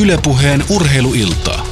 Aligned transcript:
Ylepuheen 0.00 0.64
urheiluiltaa. 0.70 1.66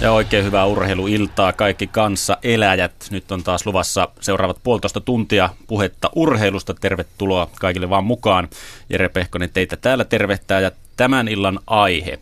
Ja 0.00 0.12
oikein 0.12 0.44
hyvää 0.44 0.66
urheiluiltaa 0.66 1.52
kaikki 1.52 1.86
kanssa 1.86 2.38
eläjät. 2.42 2.92
Nyt 3.10 3.32
on 3.32 3.42
taas 3.42 3.66
luvassa 3.66 4.08
seuraavat 4.20 4.60
puolitoista 4.62 5.00
tuntia 5.00 5.50
puhetta 5.66 6.10
urheilusta. 6.14 6.74
Tervetuloa 6.74 7.50
kaikille 7.60 7.90
vaan 7.90 8.04
mukaan. 8.04 8.48
Jere 8.90 9.08
Pehkonen 9.08 9.50
teitä 9.50 9.76
täällä 9.76 10.04
tervehtää 10.04 10.60
ja 10.60 10.70
tämän 10.96 11.28
illan 11.28 11.58
aihe. 11.66 12.18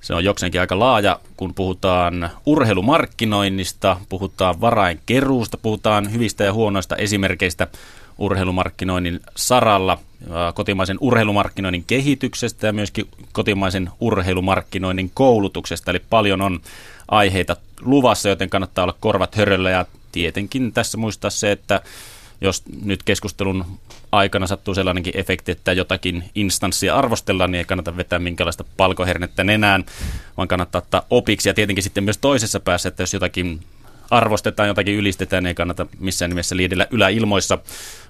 Se 0.00 0.14
on 0.14 0.24
jokseenkin 0.24 0.60
aika 0.60 0.78
laaja, 0.78 1.20
kun 1.36 1.54
puhutaan 1.54 2.30
urheilumarkkinoinnista, 2.46 3.96
puhutaan 4.08 4.60
varainkeruusta, 4.60 5.58
puhutaan 5.58 6.12
hyvistä 6.12 6.44
ja 6.44 6.52
huonoista 6.52 6.96
esimerkkeistä 6.96 7.66
urheilumarkkinoinnin 8.18 9.20
saralla, 9.36 9.98
kotimaisen 10.54 10.98
urheilumarkkinoinnin 11.00 11.84
kehityksestä 11.86 12.66
ja 12.66 12.72
myöskin 12.72 13.08
kotimaisen 13.32 13.90
urheilumarkkinoinnin 14.00 15.10
koulutuksesta. 15.14 15.90
Eli 15.90 16.02
paljon 16.10 16.40
on 16.40 16.60
aiheita 17.08 17.56
luvassa, 17.80 18.28
joten 18.28 18.50
kannattaa 18.50 18.84
olla 18.84 18.96
korvat 19.00 19.34
höröllä 19.34 19.70
ja 19.70 19.86
tietenkin 20.12 20.72
tässä 20.72 20.98
muistaa 20.98 21.30
se, 21.30 21.52
että 21.52 21.80
jos 22.40 22.62
nyt 22.84 23.02
keskustelun 23.02 23.64
aikana 24.12 24.46
sattuu 24.46 24.74
sellainenkin 24.74 25.16
efekti, 25.16 25.52
että 25.52 25.72
jotakin 25.72 26.24
instanssia 26.34 26.94
arvostellaan, 26.96 27.50
niin 27.50 27.58
ei 27.58 27.64
kannata 27.64 27.96
vetää 27.96 28.18
minkälaista 28.18 28.64
palkohernettä 28.76 29.44
nenään, 29.44 29.84
vaan 30.36 30.48
kannattaa 30.48 30.78
ottaa 30.78 31.06
opiksi. 31.10 31.48
Ja 31.48 31.54
tietenkin 31.54 31.82
sitten 31.82 32.04
myös 32.04 32.18
toisessa 32.18 32.60
päässä, 32.60 32.88
että 32.88 33.02
jos 33.02 33.14
jotakin 33.14 33.60
arvostetaan, 34.10 34.68
jotakin 34.68 34.94
ylistetään, 34.94 35.42
niin 35.42 35.48
ei 35.48 35.54
kannata 35.54 35.86
missään 35.98 36.28
nimessä 36.28 36.56
liidellä 36.56 36.86
yläilmoissa, 36.90 37.58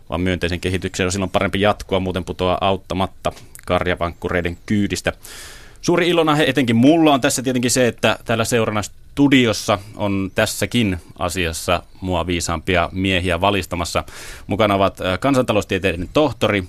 vaan 0.09 0.21
myönteisen 0.21 0.61
kehityksen 0.61 1.07
on 1.07 1.13
silloin 1.13 1.31
parempi 1.31 1.61
jatkoa, 1.61 2.01
muuten 2.01 2.25
putoaa 2.25 2.59
auttamatta 2.61 3.33
karjavankkureiden 3.67 4.59
kyydistä. 4.67 5.13
Suuri 5.81 6.09
ilona 6.09 6.39
etenkin 6.39 6.77
mulla 6.77 7.15
on 7.15 7.21
tässä 7.21 7.43
tietenkin 7.43 7.71
se, 7.71 7.89
että 7.89 8.19
täällä 8.25 8.45
seurana 8.45 8.83
studiossa 8.83 9.79
on 9.97 10.31
tässäkin 10.35 10.99
asiassa 11.19 11.83
mua 12.01 12.27
viisaampia 12.27 12.89
miehiä 12.93 13.41
valistamassa. 13.41 14.05
Mukana 14.47 14.75
ovat 14.75 14.99
kansantaloustieteiden 15.21 16.09
tohtori, 16.13 16.65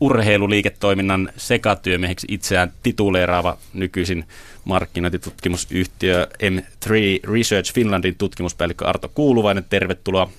urheiluliiketoiminnan 0.00 1.32
sekatyömieheksi 1.36 2.26
itseään 2.30 2.72
tituleeraava 2.82 3.58
nykyisin 3.74 4.24
markkinointitutkimusyhtiö 4.64 6.26
M3 6.42 6.90
Research 7.32 7.74
Finlandin 7.74 8.16
tutkimuspäällikkö 8.16 8.86
Arto 8.86 9.08
Kuuluvainen. 9.14 9.64
Tervetuloa. 9.70 10.30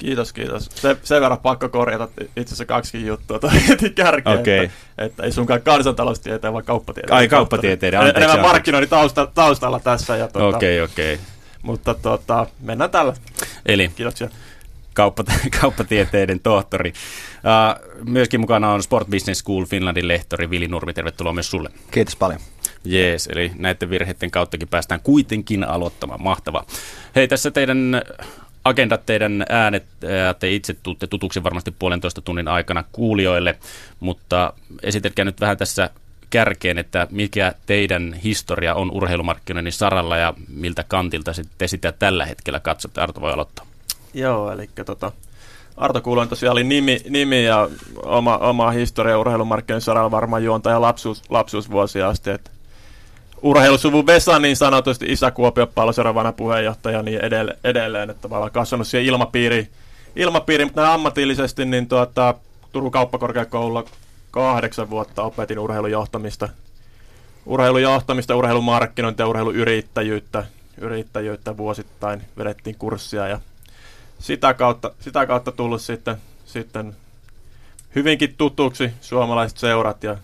Kiitos, 0.00 0.32
kiitos. 0.32 0.70
Se, 0.74 0.96
sen 1.02 1.20
verran 1.20 1.38
pakko 1.38 1.68
korjata 1.68 2.08
itse 2.20 2.40
asiassa 2.40 2.64
kaksikin 2.64 3.06
juttua 3.06 3.38
toi 3.38 3.50
heti 3.68 3.90
kärkeen, 3.90 4.40
okay. 4.40 4.64
että, 4.64 4.74
että 4.98 5.22
ei 5.22 5.32
sunkaan 5.32 5.62
kansantaloustieteen, 5.62 6.52
vaan 6.52 6.64
kauppatieteen. 6.64 7.16
Ai 7.16 7.28
kauppatieteiden, 7.28 8.00
anteeksi. 8.00 8.22
Enemmän 8.22 8.46
markkinoinnin 8.46 8.90
taustalla, 8.90 9.30
taustalla 9.34 9.80
tässä. 9.80 10.16
Ja 10.16 10.28
tuota, 10.28 10.56
okei, 10.56 10.82
okay, 10.82 10.92
okei. 10.92 11.14
Okay. 11.14 11.26
Mutta 11.62 11.94
tuota, 11.94 12.46
mennään 12.60 12.90
tällä. 12.90 13.14
Eli 13.66 13.90
Kiitoksia. 13.96 14.28
Kauppa, 14.94 15.24
kauppatieteiden 15.60 16.40
tohtori. 16.40 16.92
Uh, 16.92 18.04
myöskin 18.08 18.40
mukana 18.40 18.72
on 18.72 18.82
Sport 18.82 19.08
Business 19.08 19.40
School 19.40 19.64
Finlandin 19.64 20.08
lehtori 20.08 20.50
Vili 20.50 20.68
Nurmi. 20.68 20.94
Tervetuloa 20.94 21.32
myös 21.32 21.50
sulle. 21.50 21.70
Kiitos 21.90 22.16
paljon. 22.16 22.40
Jees, 22.84 23.26
eli 23.26 23.52
näiden 23.58 23.90
virheiden 23.90 24.30
kauttakin 24.30 24.68
päästään 24.68 25.00
kuitenkin 25.00 25.64
aloittamaan. 25.64 26.22
Mahtavaa. 26.22 26.64
Hei, 27.16 27.28
tässä 27.28 27.50
teidän 27.50 28.02
agendat, 28.64 29.06
teidän 29.06 29.44
äänet, 29.48 29.84
te 30.38 30.50
itse 30.50 30.76
tuutte 30.82 31.06
tutuksi 31.06 31.44
varmasti 31.44 31.70
puolentoista 31.70 32.20
tunnin 32.20 32.48
aikana 32.48 32.84
kuulijoille, 32.92 33.58
mutta 34.00 34.52
esitelkää 34.82 35.24
nyt 35.24 35.40
vähän 35.40 35.56
tässä 35.56 35.90
kärkeen, 36.30 36.78
että 36.78 37.06
mikä 37.10 37.54
teidän 37.66 38.12
historia 38.12 38.74
on 38.74 38.90
urheilumarkkinoinnin 38.90 39.72
saralla 39.72 40.16
ja 40.16 40.34
miltä 40.48 40.84
kantilta 40.88 41.32
te 41.58 41.68
sitä 41.68 41.92
tällä 41.92 42.26
hetkellä 42.26 42.60
katsotte. 42.60 43.00
Arto 43.00 43.20
voi 43.20 43.32
aloittaa. 43.32 43.66
Joo, 44.14 44.52
eli 44.52 44.70
tota, 44.86 45.12
Arto 45.76 46.00
Kuuloin 46.00 46.28
tosiaan 46.28 46.52
oli 46.52 46.64
nimi, 46.64 47.00
nimi 47.08 47.44
ja 47.44 47.68
oma, 48.02 48.38
oma 48.38 48.70
historia 48.70 49.18
urheilumarkkinoinnin 49.18 49.84
saralla 49.84 50.10
varmaan 50.10 50.44
juontaja 50.44 50.80
lapsuus, 50.80 51.22
lapsuusvuosia 51.28 52.08
asti. 52.08 52.30
Että 52.30 52.50
urheilusuvun 53.42 54.06
Vesa 54.06 54.38
niin 54.38 54.56
sanotusti, 54.56 55.06
isä 55.08 55.30
Kuopio 55.30 55.66
palloseuraavana 55.66 56.32
puheenjohtaja 56.32 57.02
niin 57.02 57.24
edelleen, 57.24 57.58
edelleen 57.64 58.10
että 58.10 58.22
tavallaan 58.22 58.52
kasvanut 58.52 58.86
siihen 58.86 59.06
ilmapiiriin, 59.06 59.70
ilmapiiriin 60.16 60.66
mutta 60.66 60.80
näin 60.80 60.94
ammatillisesti 60.94 61.64
niin 61.64 61.88
tuota, 61.88 62.34
Turun 62.72 62.90
kauppakorkeakoululla 62.90 63.84
kahdeksan 64.30 64.90
vuotta 64.90 65.22
opetin 65.22 65.58
urheilujohtamista, 65.58 66.48
urheilujohtamista, 67.46 68.36
urheilumarkkinointia, 68.36 69.26
urheiluyrittäjyyttä, 69.26 70.44
yrittäjyyttä 70.78 71.56
vuosittain 71.56 72.22
vedettiin 72.38 72.76
kurssia 72.78 73.28
ja 73.28 73.40
sitä 74.18 74.54
kautta, 74.54 74.90
sitä 75.00 75.26
kautta 75.26 75.52
tullut 75.52 75.82
sitten, 75.82 76.16
sitten 76.46 76.96
hyvinkin 77.94 78.34
tutuksi 78.38 78.90
suomalaiset 79.00 79.58
seurat 79.58 80.04
ja 80.04 80.16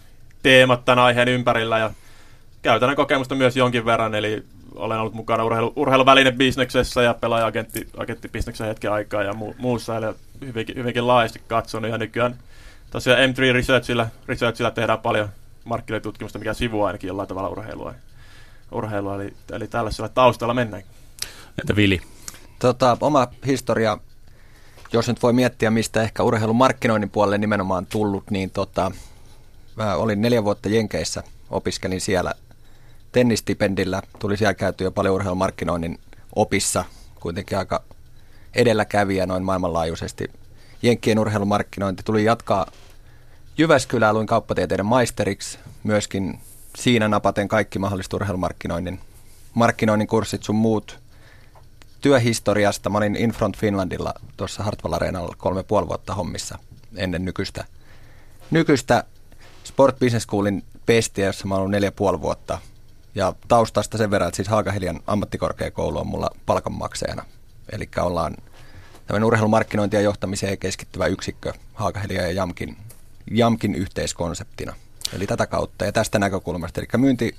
teemat 0.43 0.85
tämän 0.85 1.05
aiheen 1.05 1.29
ympärillä 1.29 1.79
ja 1.79 1.91
käytännön 2.67 2.97
kokemusta 2.97 3.35
myös 3.35 3.57
jonkin 3.57 3.85
verran, 3.85 4.15
eli 4.15 4.43
olen 4.75 4.99
ollut 4.99 5.15
mukana 5.15 5.45
urheilu, 5.45 5.73
urheiluvälinen-bisneksessä 5.77 7.03
ja 7.03 7.15
pelaaja-agenttibisneksen 7.15 8.67
hetken 8.67 8.93
aikaa 8.93 9.23
ja 9.23 9.33
mu, 9.33 9.55
muussa, 9.59 9.97
eli 9.97 10.07
hyvinkin, 10.41 10.77
hyvinkin 10.77 11.07
laajasti 11.07 11.41
katsonut. 11.49 11.91
Ja 11.91 11.99
nykyään 11.99 12.37
tosiaan 12.91 13.19
M3 13.31 13.53
Researchilla, 13.53 14.07
Researchilla 14.29 14.71
tehdään 14.71 14.99
paljon 14.99 15.29
markkinatutkimusta, 15.65 16.39
mikä 16.39 16.55
sivuaa 16.55 16.87
ainakin 16.87 17.09
jollain 17.09 17.29
tavalla 17.29 17.49
urheilua. 17.49 17.95
urheilua 18.73 19.15
eli, 19.15 19.35
eli 19.53 19.69
tällaisella 19.69 20.09
taustalla 20.09 20.55
mennään. 20.55 20.83
Entä 21.61 21.77
Vili? 21.77 22.01
Tota, 22.59 22.97
oma 23.01 23.27
historia, 23.47 23.99
jos 24.93 25.09
nyt 25.09 25.23
voi 25.23 25.33
miettiä, 25.33 25.71
mistä 25.71 26.03
ehkä 26.03 26.23
urheilun 26.23 26.57
markkinoinnin 26.57 27.11
puolelle 27.11 27.39
nimenomaan 27.39 27.87
tullut, 27.87 28.31
niin 28.31 28.51
tota, 28.51 28.93
mä 29.77 29.95
olin 29.95 30.23
neljä 30.23 30.45
vuotta 30.45 30.69
Jenkeissä, 30.69 31.23
opiskelin 31.51 32.01
siellä 32.01 32.35
tennistipendillä. 33.17 34.03
Tuli 34.19 34.37
siellä 34.37 34.55
käytyä 34.55 34.91
paljon 34.91 35.15
urheilumarkkinoinnin 35.15 35.99
opissa, 36.35 36.85
kuitenkin 37.21 37.59
aika 37.59 37.83
edelläkävijä 38.55 39.27
noin 39.27 39.45
maailmanlaajuisesti. 39.45 40.31
Jenkkien 40.83 41.19
urheilumarkkinointi 41.19 42.03
tuli 42.03 42.25
jatkaa 42.25 42.67
Jyväskylää, 43.59 44.13
luin 44.13 44.27
kauppatieteiden 44.27 44.87
maisteriksi, 44.87 45.59
myöskin 45.85 46.41
siinä 46.79 47.09
napaten 47.09 47.49
kaikki 47.49 47.79
mahdolliset 47.79 48.13
urheilumarkkinoinnin 48.13 49.01
markkinoinnin 49.55 50.09
kurssit 50.09 50.43
sun 50.43 50.57
muut 50.57 50.99
työhistoriasta. 52.01 52.91
Mä 52.91 52.99
olin 52.99 53.17
Infront 53.17 53.57
Finlandilla 53.57 54.15
tuossa 54.37 54.63
Hartwall 54.63 54.95
Areenalla 54.95 55.35
kolme 55.39 55.63
puoli 55.63 55.89
vuotta 55.89 56.15
hommissa 56.15 56.59
ennen 56.97 57.25
nykyistä, 57.25 57.65
nykyistä 58.51 59.05
Sport 59.65 59.99
Business 59.99 60.25
Schoolin 60.25 60.63
pestiä, 60.87 61.27
jossa 61.27 61.47
mä 61.47 61.55
olen 61.55 61.71
neljä 61.71 61.93
puoli 61.93 62.21
vuotta– 62.21 62.59
ja 63.17 63.35
taustasta 63.49 63.99
sen 63.99 64.11
verran, 64.11 64.29
että 64.29 64.37
siis 64.37 64.49
Haakahelian 64.49 65.01
ammattikorkeakoulu 65.07 65.99
on 65.99 66.07
mulla 66.07 66.31
palkanmaksajana. 66.47 67.25
Eli 67.73 67.89
ollaan 68.01 68.37
tämmöinen 69.07 69.27
urheilumarkkinointi 69.27 69.97
ja 69.97 70.03
johtamiseen 70.03 70.59
keskittyvä 70.59 71.07
yksikkö 71.07 71.53
Haakahelia 71.75 72.23
ja 72.23 72.33
Jamkin, 72.33 72.77
Jamkin 73.31 73.75
yhteiskonseptina. 73.75 74.75
Eli 75.13 75.27
tätä 75.27 75.47
kautta 75.47 75.85
ja 75.85 75.93
tästä 75.93 76.19
näkökulmasta, 76.19 76.81
eli 76.81 76.89
myynti, 76.97 77.37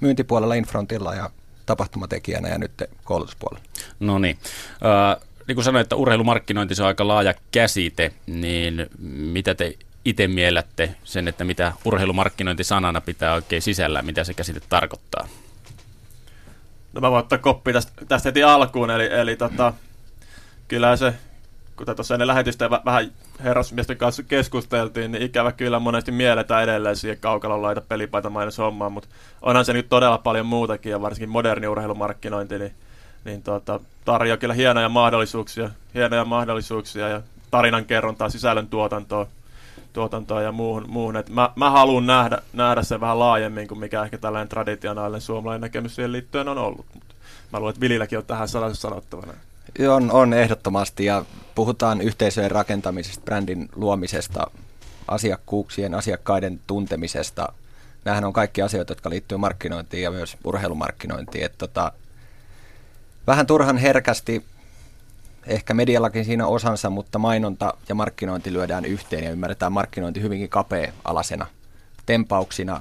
myyntipuolella 0.00 0.54
Infrontilla 0.54 1.14
ja 1.14 1.30
tapahtumatekijänä 1.66 2.48
ja 2.48 2.58
nyt 2.58 2.82
koulutuspuolella. 3.04 3.64
No 4.00 4.18
niin. 4.18 4.38
Äh, 4.72 5.26
niin 5.48 5.56
kuin 5.56 5.64
sanoin, 5.64 5.82
että 5.82 5.96
urheilumarkkinointi 5.96 6.74
se 6.74 6.82
on 6.82 6.88
aika 6.88 7.08
laaja 7.08 7.34
käsite, 7.52 8.12
niin 8.26 8.86
mitä 9.32 9.54
te 9.54 9.74
itse 10.04 10.28
miellätte 10.28 10.94
sen, 11.04 11.28
että 11.28 11.44
mitä 11.44 11.72
urheilumarkkinointi 11.84 12.64
sanana 12.64 13.00
pitää 13.00 13.34
oikein 13.34 13.62
sisällä, 13.62 14.02
mitä 14.02 14.24
se 14.24 14.34
käsite 14.34 14.60
tarkoittaa? 14.68 15.28
No 16.92 17.00
mä 17.00 17.10
voin 17.10 17.20
ottaa 17.20 17.38
koppi 17.38 17.72
tästä, 17.72 17.92
tästä 18.08 18.28
heti 18.28 18.42
alkuun, 18.42 18.90
eli, 18.90 19.06
eli 19.12 19.36
tota, 19.36 19.72
kyllä 20.68 20.96
se, 20.96 21.14
kuten 21.76 21.96
tuossa 21.96 22.14
ennen 22.14 22.28
lähetystä 22.28 22.70
vähän 22.70 23.12
herrasmiesten 23.42 23.96
kanssa 23.96 24.22
keskusteltiin, 24.22 25.12
niin 25.12 25.22
ikävä 25.22 25.52
kyllä 25.52 25.78
monesti 25.78 26.12
mielletään 26.12 26.62
edelleen 26.62 26.96
siihen 26.96 27.18
kaukalon 27.18 27.62
laita 27.62 27.80
pelipaita 27.80 28.32
hommaan, 28.58 28.92
mutta 28.92 29.08
onhan 29.42 29.64
se 29.64 29.72
nyt 29.72 29.88
todella 29.88 30.18
paljon 30.18 30.46
muutakin, 30.46 30.90
ja 30.90 31.00
varsinkin 31.00 31.28
moderni 31.28 31.66
urheilumarkkinointi, 31.66 32.58
niin, 32.58 32.74
niin 33.24 33.42
tota, 33.42 33.80
tarjoaa 34.04 34.36
kyllä 34.36 34.54
hienoja 34.54 34.88
mahdollisuuksia, 34.88 35.70
hienoja 35.94 36.24
mahdollisuuksia 36.24 37.08
ja 37.08 37.22
tarinankerrontaa, 37.50 38.28
sisällön 38.28 38.68
tuotantoa, 38.68 39.26
tuotantoa 39.92 40.42
ja 40.42 40.52
muuhun. 40.52 40.84
muuhun. 40.88 41.16
Et 41.16 41.28
mä, 41.28 41.50
mä 41.56 41.70
haluan 41.70 42.06
nähdä, 42.06 42.42
nähdä 42.52 42.82
sen 42.82 43.00
vähän 43.00 43.18
laajemmin 43.18 43.68
kuin 43.68 43.78
mikä 43.78 44.02
ehkä 44.02 44.18
tällainen 44.18 44.48
traditionaalinen 44.48 45.20
suomalainen 45.20 45.60
näkemys 45.60 45.94
siihen 45.94 46.12
liittyen 46.12 46.48
on 46.48 46.58
ollut. 46.58 46.86
Mut 46.94 47.04
mä 47.52 47.58
luulen, 47.58 47.70
että 47.70 47.80
Vililläkin 47.80 48.18
on 48.18 48.24
tähän 48.24 48.48
sanottavana. 48.48 49.32
On, 49.88 50.12
on 50.12 50.32
ehdottomasti 50.32 51.04
ja 51.04 51.24
puhutaan 51.54 52.00
yhteisöjen 52.00 52.50
rakentamisesta, 52.50 53.24
brändin 53.24 53.68
luomisesta, 53.76 54.50
asiakkuuksien, 55.08 55.94
asiakkaiden 55.94 56.60
tuntemisesta. 56.66 57.52
Nämähän 58.04 58.24
on 58.24 58.32
kaikki 58.32 58.62
asioita, 58.62 58.90
jotka 58.90 59.10
liittyy 59.10 59.38
markkinointiin 59.38 60.02
ja 60.02 60.10
myös 60.10 60.36
urheilumarkkinointiin. 60.44 61.44
Että 61.44 61.58
tota, 61.58 61.92
vähän 63.26 63.46
turhan 63.46 63.78
herkästi, 63.78 64.44
ehkä 65.46 65.74
mediallakin 65.74 66.24
siinä 66.24 66.46
osansa, 66.46 66.90
mutta 66.90 67.18
mainonta 67.18 67.74
ja 67.88 67.94
markkinointi 67.94 68.52
lyödään 68.52 68.84
yhteen 68.84 69.24
ja 69.24 69.30
ymmärretään 69.30 69.72
markkinointi 69.72 70.22
hyvinkin 70.22 70.48
kapea-alasena 70.48 71.46
tempauksina. 72.06 72.80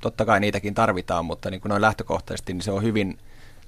Totta 0.00 0.24
kai 0.24 0.40
niitäkin 0.40 0.74
tarvitaan, 0.74 1.24
mutta 1.24 1.50
niin 1.50 1.60
kuin 1.60 1.70
noin 1.70 1.82
lähtökohtaisesti 1.82 2.52
niin 2.52 2.62
se 2.62 2.70
on 2.70 2.82
hyvin 2.82 3.18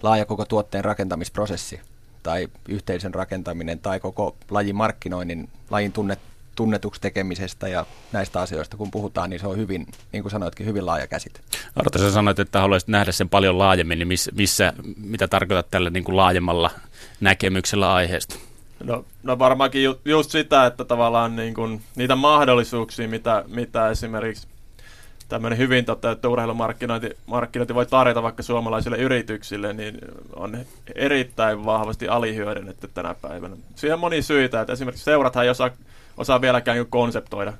laaja 0.02 0.26
koko 0.26 0.44
tuotteen 0.44 0.84
rakentamisprosessi 0.84 1.80
tai 2.22 2.48
yhteisön 2.68 3.14
rakentaminen 3.14 3.78
tai 3.78 4.00
koko 4.00 4.36
lajin 4.50 4.76
markkinoinnin, 4.76 5.48
lajin 5.70 5.92
tunnet, 5.92 6.18
tunnetuksi 6.54 7.00
tekemisestä 7.00 7.68
ja 7.68 7.86
näistä 8.12 8.40
asioista, 8.40 8.76
kun 8.76 8.90
puhutaan, 8.90 9.30
niin 9.30 9.40
se 9.40 9.46
on 9.46 9.56
hyvin, 9.56 9.86
niin 10.12 10.22
kuin 10.22 10.30
sanoitkin, 10.30 10.66
hyvin 10.66 10.86
laaja 10.86 11.06
käsite. 11.06 11.40
Arto, 11.76 11.98
sä 11.98 12.10
sanoit, 12.10 12.38
että 12.38 12.60
haluaisit 12.60 12.88
nähdä 12.88 13.12
sen 13.12 13.28
paljon 13.28 13.58
laajemmin, 13.58 13.98
niin 13.98 14.08
missä, 14.08 14.30
missä 14.34 14.72
mitä 14.96 15.28
tarkoitat 15.28 15.70
tällä 15.70 15.90
niin 15.90 16.04
kuin 16.04 16.16
laajemmalla 16.16 16.70
näkemyksellä 17.20 17.94
aiheesta? 17.94 18.38
No, 18.84 19.04
no 19.22 19.38
varmaankin 19.38 19.84
ju, 19.84 20.00
just 20.04 20.30
sitä, 20.30 20.66
että 20.66 20.84
tavallaan 20.84 21.36
niin 21.36 21.54
kuin, 21.54 21.82
niitä 21.96 22.16
mahdollisuuksia, 22.16 23.08
mitä, 23.08 23.44
mitä 23.46 23.88
esimerkiksi 23.88 24.46
tämmöinen 25.28 25.58
hyvin 25.58 25.84
toteutettu 25.84 26.32
urheilumarkkinointi 26.32 27.10
markkinointi 27.26 27.74
voi 27.74 27.86
tarjota 27.86 28.22
vaikka 28.22 28.42
suomalaisille 28.42 28.96
yrityksille, 28.96 29.72
niin 29.72 29.98
on 30.36 30.58
erittäin 30.94 31.64
vahvasti 31.64 32.08
alihyödynnetty 32.08 32.90
tänä 32.94 33.14
päivänä. 33.14 33.56
Siihen 33.74 33.94
on 33.94 34.00
moni 34.00 34.22
syitä, 34.22 34.60
että 34.60 34.72
esimerkiksi 34.72 35.04
seurathan 35.04 35.44
ei 35.44 35.50
osaa, 35.50 35.70
osaa 36.16 36.40
vieläkään 36.40 36.86
konseptoida, 36.86 37.52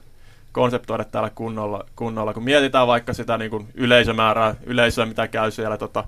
konseptoida 0.53 1.05
täällä 1.05 1.31
kunnolla, 1.35 1.85
kunnolla. 1.97 2.35
Kun 2.35 2.44
mietitään 2.44 2.87
vaikka 2.87 3.12
sitä 3.12 3.39
niin 3.39 3.50
kuin 3.50 3.69
yleisömäärää, 3.75 4.55
yleisöä, 4.65 5.06
mitä 5.06 5.29
käy 5.29 5.50
siellä 5.50 5.79
tota, 5.79 6.05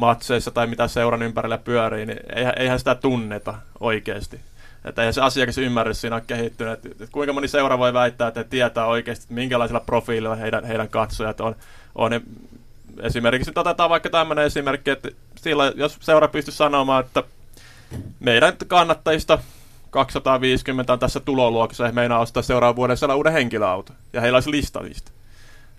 matseissa 0.00 0.50
tai 0.50 0.66
mitä 0.66 0.88
seuran 0.88 1.22
ympärillä 1.22 1.58
pyörii, 1.58 2.06
niin 2.06 2.20
eihän, 2.36 2.54
eihän 2.56 2.78
sitä 2.78 2.94
tunneta 2.94 3.54
oikeasti. 3.80 4.40
Että 4.84 5.02
ei 5.02 5.12
se 5.12 5.20
asiakas 5.20 5.58
ymmärrys 5.58 6.00
siinä 6.00 6.16
ole 6.16 6.22
kehittynyt. 6.26 6.72
Että, 6.72 6.88
että 6.88 7.06
kuinka 7.12 7.32
moni 7.32 7.48
seura 7.48 7.78
voi 7.78 7.92
väittää, 7.92 8.28
että 8.28 8.40
he 8.40 8.44
tietää 8.44 8.86
oikeasti, 8.86 9.24
että 9.24 9.34
minkälaisilla 9.34 9.80
profiililla 9.80 10.36
heidän, 10.36 10.64
heidän 10.64 10.88
katsojat 10.88 11.40
on. 11.40 11.56
on. 11.94 12.20
Esimerkiksi 13.02 13.52
otetaan 13.56 13.90
vaikka 13.90 14.10
tämmöinen 14.10 14.44
esimerkki, 14.44 14.90
että 14.90 15.08
sillä, 15.36 15.72
jos 15.76 15.98
seura 16.00 16.28
pystyy 16.28 16.54
sanomaan, 16.54 17.04
että 17.04 17.22
meidän 18.20 18.52
kannattajista 18.66 19.38
250 19.90 20.92
on 20.92 20.98
tässä 20.98 21.20
tuloluokassa 21.20 21.86
ja 21.86 21.92
meinaa 21.92 22.18
ostaa 22.18 22.42
seuraavan 22.42 22.76
vuoden 22.76 22.96
siellä 22.96 23.14
uuden 23.14 23.32
henkilöauto. 23.32 23.92
Ja 24.12 24.20
heillä 24.20 24.36
olisi 24.36 24.50
lista 24.50 24.80
niistä. 24.80 25.10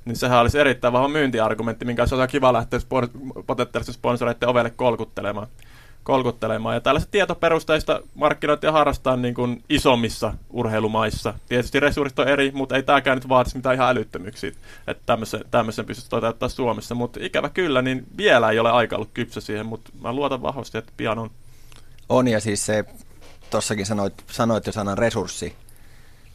Niin 0.05 0.15
sehän 0.15 0.39
olisi 0.39 0.59
erittäin 0.59 0.93
vahva 0.93 1.07
myyntiargumentti, 1.07 1.85
minkä 1.85 2.01
olisi 2.01 2.27
kiva 2.31 2.53
lähteä 2.53 2.79
spor- 2.79 3.43
potentiaalisten 3.47 3.95
sponsoreiden 3.95 4.49
ovelle 4.49 4.69
kolkuttelemaan 4.69 5.47
kolkuttelemaan. 6.03 6.75
Ja 6.75 6.81
tällaiset 6.81 7.11
tietoperusteista 7.11 8.01
markkinointia 8.15 8.71
harrastaa 8.71 9.15
niin 9.15 9.33
kuin 9.33 9.63
isommissa 9.69 10.33
urheilumaissa. 10.49 11.33
Tietysti 11.49 11.79
resurssit 11.79 12.19
on 12.19 12.27
eri, 12.27 12.51
mutta 12.53 12.75
ei 12.75 12.83
tämäkään 12.83 13.17
nyt 13.17 13.29
vaatisi 13.29 13.55
mitään 13.57 13.75
ihan 13.75 13.89
älyttömyyksiä, 13.89 14.51
että 14.87 15.03
tämmöisen, 15.05 15.41
tämmöisen 15.51 15.85
pystyisi 15.85 16.09
toteuttaa 16.09 16.49
Suomessa. 16.49 16.95
Mutta 16.95 17.19
ikävä 17.23 17.49
kyllä, 17.49 17.81
niin 17.81 18.05
vielä 18.17 18.49
ei 18.49 18.59
ole 18.59 18.71
aika 18.71 18.95
ollut 18.95 19.09
kypsä 19.13 19.41
siihen, 19.41 19.65
mutta 19.65 19.91
mä 20.01 20.13
luotan 20.13 20.41
vahvasti, 20.41 20.77
että 20.77 20.91
pian 20.97 21.19
on. 21.19 21.31
On 22.09 22.27
ja 22.27 22.39
siis 22.39 22.65
se, 22.65 22.85
tossakin 23.49 23.85
sanoit, 23.85 24.23
sanoit 24.27 24.65
jo 24.65 24.71
sanan 24.71 24.97
resurssi, 24.97 25.55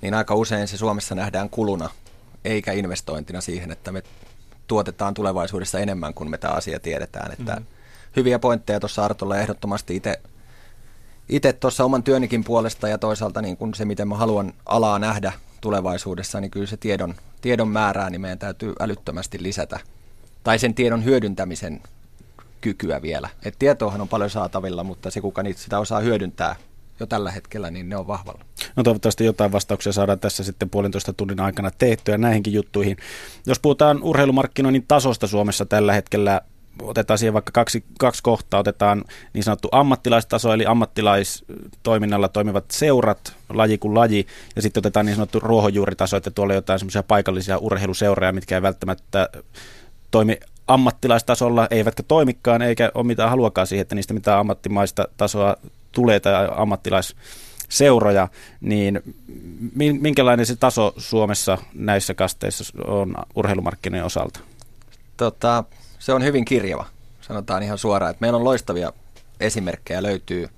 niin 0.01 0.15
aika 0.15 0.35
usein 0.35 0.69
se 0.69 0.77
Suomessa 0.77 1.15
nähdään 1.15 1.51
kuluna, 1.51 1.91
eikä 2.47 2.73
investointina 2.73 3.41
siihen, 3.41 3.71
että 3.71 3.93
me 3.93 4.03
tuotetaan 4.67 5.15
tulevaisuudessa 5.15 5.81
enemmän 5.81 6.15
kuin 6.15 6.31
me 6.31 6.39
tämä 6.39 6.55
asia 6.55 6.81
tiedetään. 6.81 7.33
Että 7.33 7.53
mm-hmm 7.53 7.77
hyviä 8.17 8.39
pointteja 8.39 8.81
tuossa 8.81 9.05
Artolla 9.05 9.37
ehdottomasti 9.37 9.97
itse 9.97 10.21
itse 11.29 11.53
tuossa 11.53 11.85
oman 11.85 12.03
työnikin 12.03 12.45
puolesta 12.45 12.89
ja 12.89 12.99
toisaalta 12.99 13.43
niin 13.43 13.57
kun 13.57 13.75
se, 13.75 13.85
miten 13.85 14.09
mä 14.09 14.17
haluan 14.17 14.53
alaa 14.67 14.99
nähdä 14.99 15.33
tulevaisuudessa, 15.61 16.41
niin 16.41 16.51
kyllä 16.51 16.67
se 16.67 16.77
tiedon, 16.77 17.15
tiedon 17.41 17.69
määrää 17.69 18.11
niin 18.11 18.21
meidän 18.21 18.39
täytyy 18.39 18.75
älyttömästi 18.81 19.43
lisätä. 19.43 19.81
Tai 20.45 20.59
sen 20.59 20.75
tiedon 20.75 21.05
hyödyntämisen 21.05 21.83
kykyä 22.61 23.03
vielä. 23.03 23.29
Et 23.45 23.55
tietoahan 23.59 24.01
on 24.01 24.09
paljon 24.09 24.31
saatavilla, 24.31 24.85
mutta 24.85 25.11
se 25.11 25.21
kuka 25.21 25.43
niitä 25.43 25.61
sitä 25.61 25.79
osaa 25.79 26.01
hyödyntää 26.01 26.57
jo 27.01 27.07
tällä 27.07 27.31
hetkellä, 27.31 27.71
niin 27.71 27.89
ne 27.89 27.97
on 27.97 28.07
vahvalla. 28.07 28.45
No 28.77 28.83
toivottavasti 28.83 29.25
jotain 29.25 29.53
vastauksia 29.53 29.93
saadaan 29.93 30.21
tässä 30.21 30.45
sitten 30.45 30.71
puolentoista 30.71 31.13
tunnin 31.13 31.41
aikana 31.41 31.71
tehtyä 31.71 32.19
näihinkin 32.19 32.53
juttuihin. 32.53 32.97
Jos 33.47 33.59
puhutaan 33.59 34.03
urheilumarkkinoinnin 34.03 34.85
tasosta 34.89 35.27
Suomessa 35.27 35.67
tällä 35.67 35.93
hetkellä, 35.93 36.41
otetaan 36.83 37.19
siihen 37.19 37.35
vaikka 37.35 37.53
kaksi, 37.53 37.85
kaksi 37.99 38.23
kohtaa, 38.23 38.61
otetaan 38.61 39.05
niin 39.33 39.45
sanottu 39.45 39.69
ammattilaistaso, 39.73 40.53
eli 40.53 40.67
ammattilaistoiminnalla 40.67 42.29
toimivat 42.29 42.65
seurat, 42.71 43.33
laji 43.49 43.79
kuin 43.79 43.95
laji, 43.95 44.27
ja 44.57 44.63
sitten 44.63 44.81
otetaan 44.81 45.07
niin 45.07 45.17
sanottu 45.17 45.41
ruohonjuuritaso, 45.41 46.17
että 46.17 46.31
tuolla 46.31 46.53
on 46.53 46.57
jotain 46.57 46.79
semmoisia 46.79 47.03
paikallisia 47.03 47.59
urheiluseuroja, 47.59 48.33
mitkä 48.33 48.55
ei 48.55 48.63
välttämättä 48.63 49.29
toimi 50.11 50.41
ammattilaistasolla, 50.67 51.69
eivätkä 51.71 52.03
toimikaan, 52.03 52.63
eikä 52.63 52.91
ole 52.95 53.07
mitään 53.07 53.31
haluakaan 53.31 53.67
siihen, 53.67 53.83
että 53.83 53.95
niistä 53.95 54.15
mitään 54.15 54.39
ammattimaista 54.39 55.09
tasoa 55.17 55.57
tulee 55.97 56.21
tai 56.21 56.49
ammattilaisseuroja, 56.51 58.29
niin 58.61 59.03
minkälainen 60.01 60.47
se 60.47 60.57
taso 60.57 60.95
Suomessa 60.97 61.59
näissä 61.75 62.15
kasteissa 62.15 62.65
on 62.87 63.15
urheilumarkkinoiden 63.35 64.07
osalta? 64.07 64.41
Tota, 65.17 65.65
se 65.99 66.13
on 66.13 66.25
hyvin 66.25 66.45
kirjava, 66.45 66.87
sanotaan 67.21 67.63
ihan 67.63 67.79
suoraan. 67.79 68.11
Että 68.11 68.21
meillä 68.21 68.37
on 68.37 68.45
loistavia 68.45 68.93
esimerkkejä 69.41 70.03
löytyy. 70.03 70.49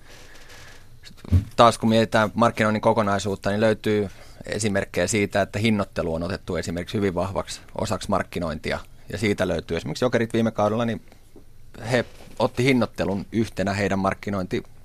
Taas 1.56 1.78
kun 1.78 1.88
mietitään 1.88 2.30
markkinoinnin 2.34 2.80
kokonaisuutta, 2.80 3.50
niin 3.50 3.60
löytyy 3.60 4.08
esimerkkejä 4.46 5.06
siitä, 5.06 5.42
että 5.42 5.58
hinnoittelu 5.58 6.14
on 6.14 6.22
otettu 6.22 6.56
esimerkiksi 6.56 6.96
hyvin 6.96 7.14
vahvaksi 7.14 7.60
osaksi 7.80 8.08
markkinointia. 8.10 8.78
Ja 9.12 9.18
siitä 9.18 9.48
löytyy 9.48 9.76
esimerkiksi 9.76 10.04
Jokerit 10.04 10.32
viime 10.32 10.50
kaudella, 10.50 10.84
niin 10.84 11.02
he 11.90 12.04
otti 12.38 12.64
hinnoittelun 12.64 13.26
yhtenä 13.32 13.72
heidän 13.74 13.98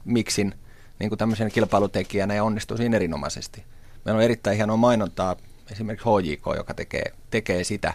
markkinointimiksin 0.03 0.53
niin 1.00 1.10
kuin 1.10 1.19
tämmöisen 1.19 1.51
kilpailutekijänä 1.51 2.33
ja 2.33 2.43
onnistui 2.43 2.77
siinä 2.77 2.95
erinomaisesti. 2.95 3.63
Meillä 4.05 4.17
on 4.17 4.24
erittäin 4.24 4.57
hienoa 4.57 4.77
mainontaa, 4.77 5.36
esimerkiksi 5.72 6.07
HJK, 6.10 6.45
joka 6.57 6.74
tekee, 6.74 7.03
tekee 7.29 7.63
sitä. 7.63 7.93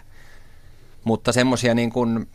Mutta 1.03 1.31
semmoisia 1.31 1.75
niin 1.75 1.91
kuin 1.91 2.27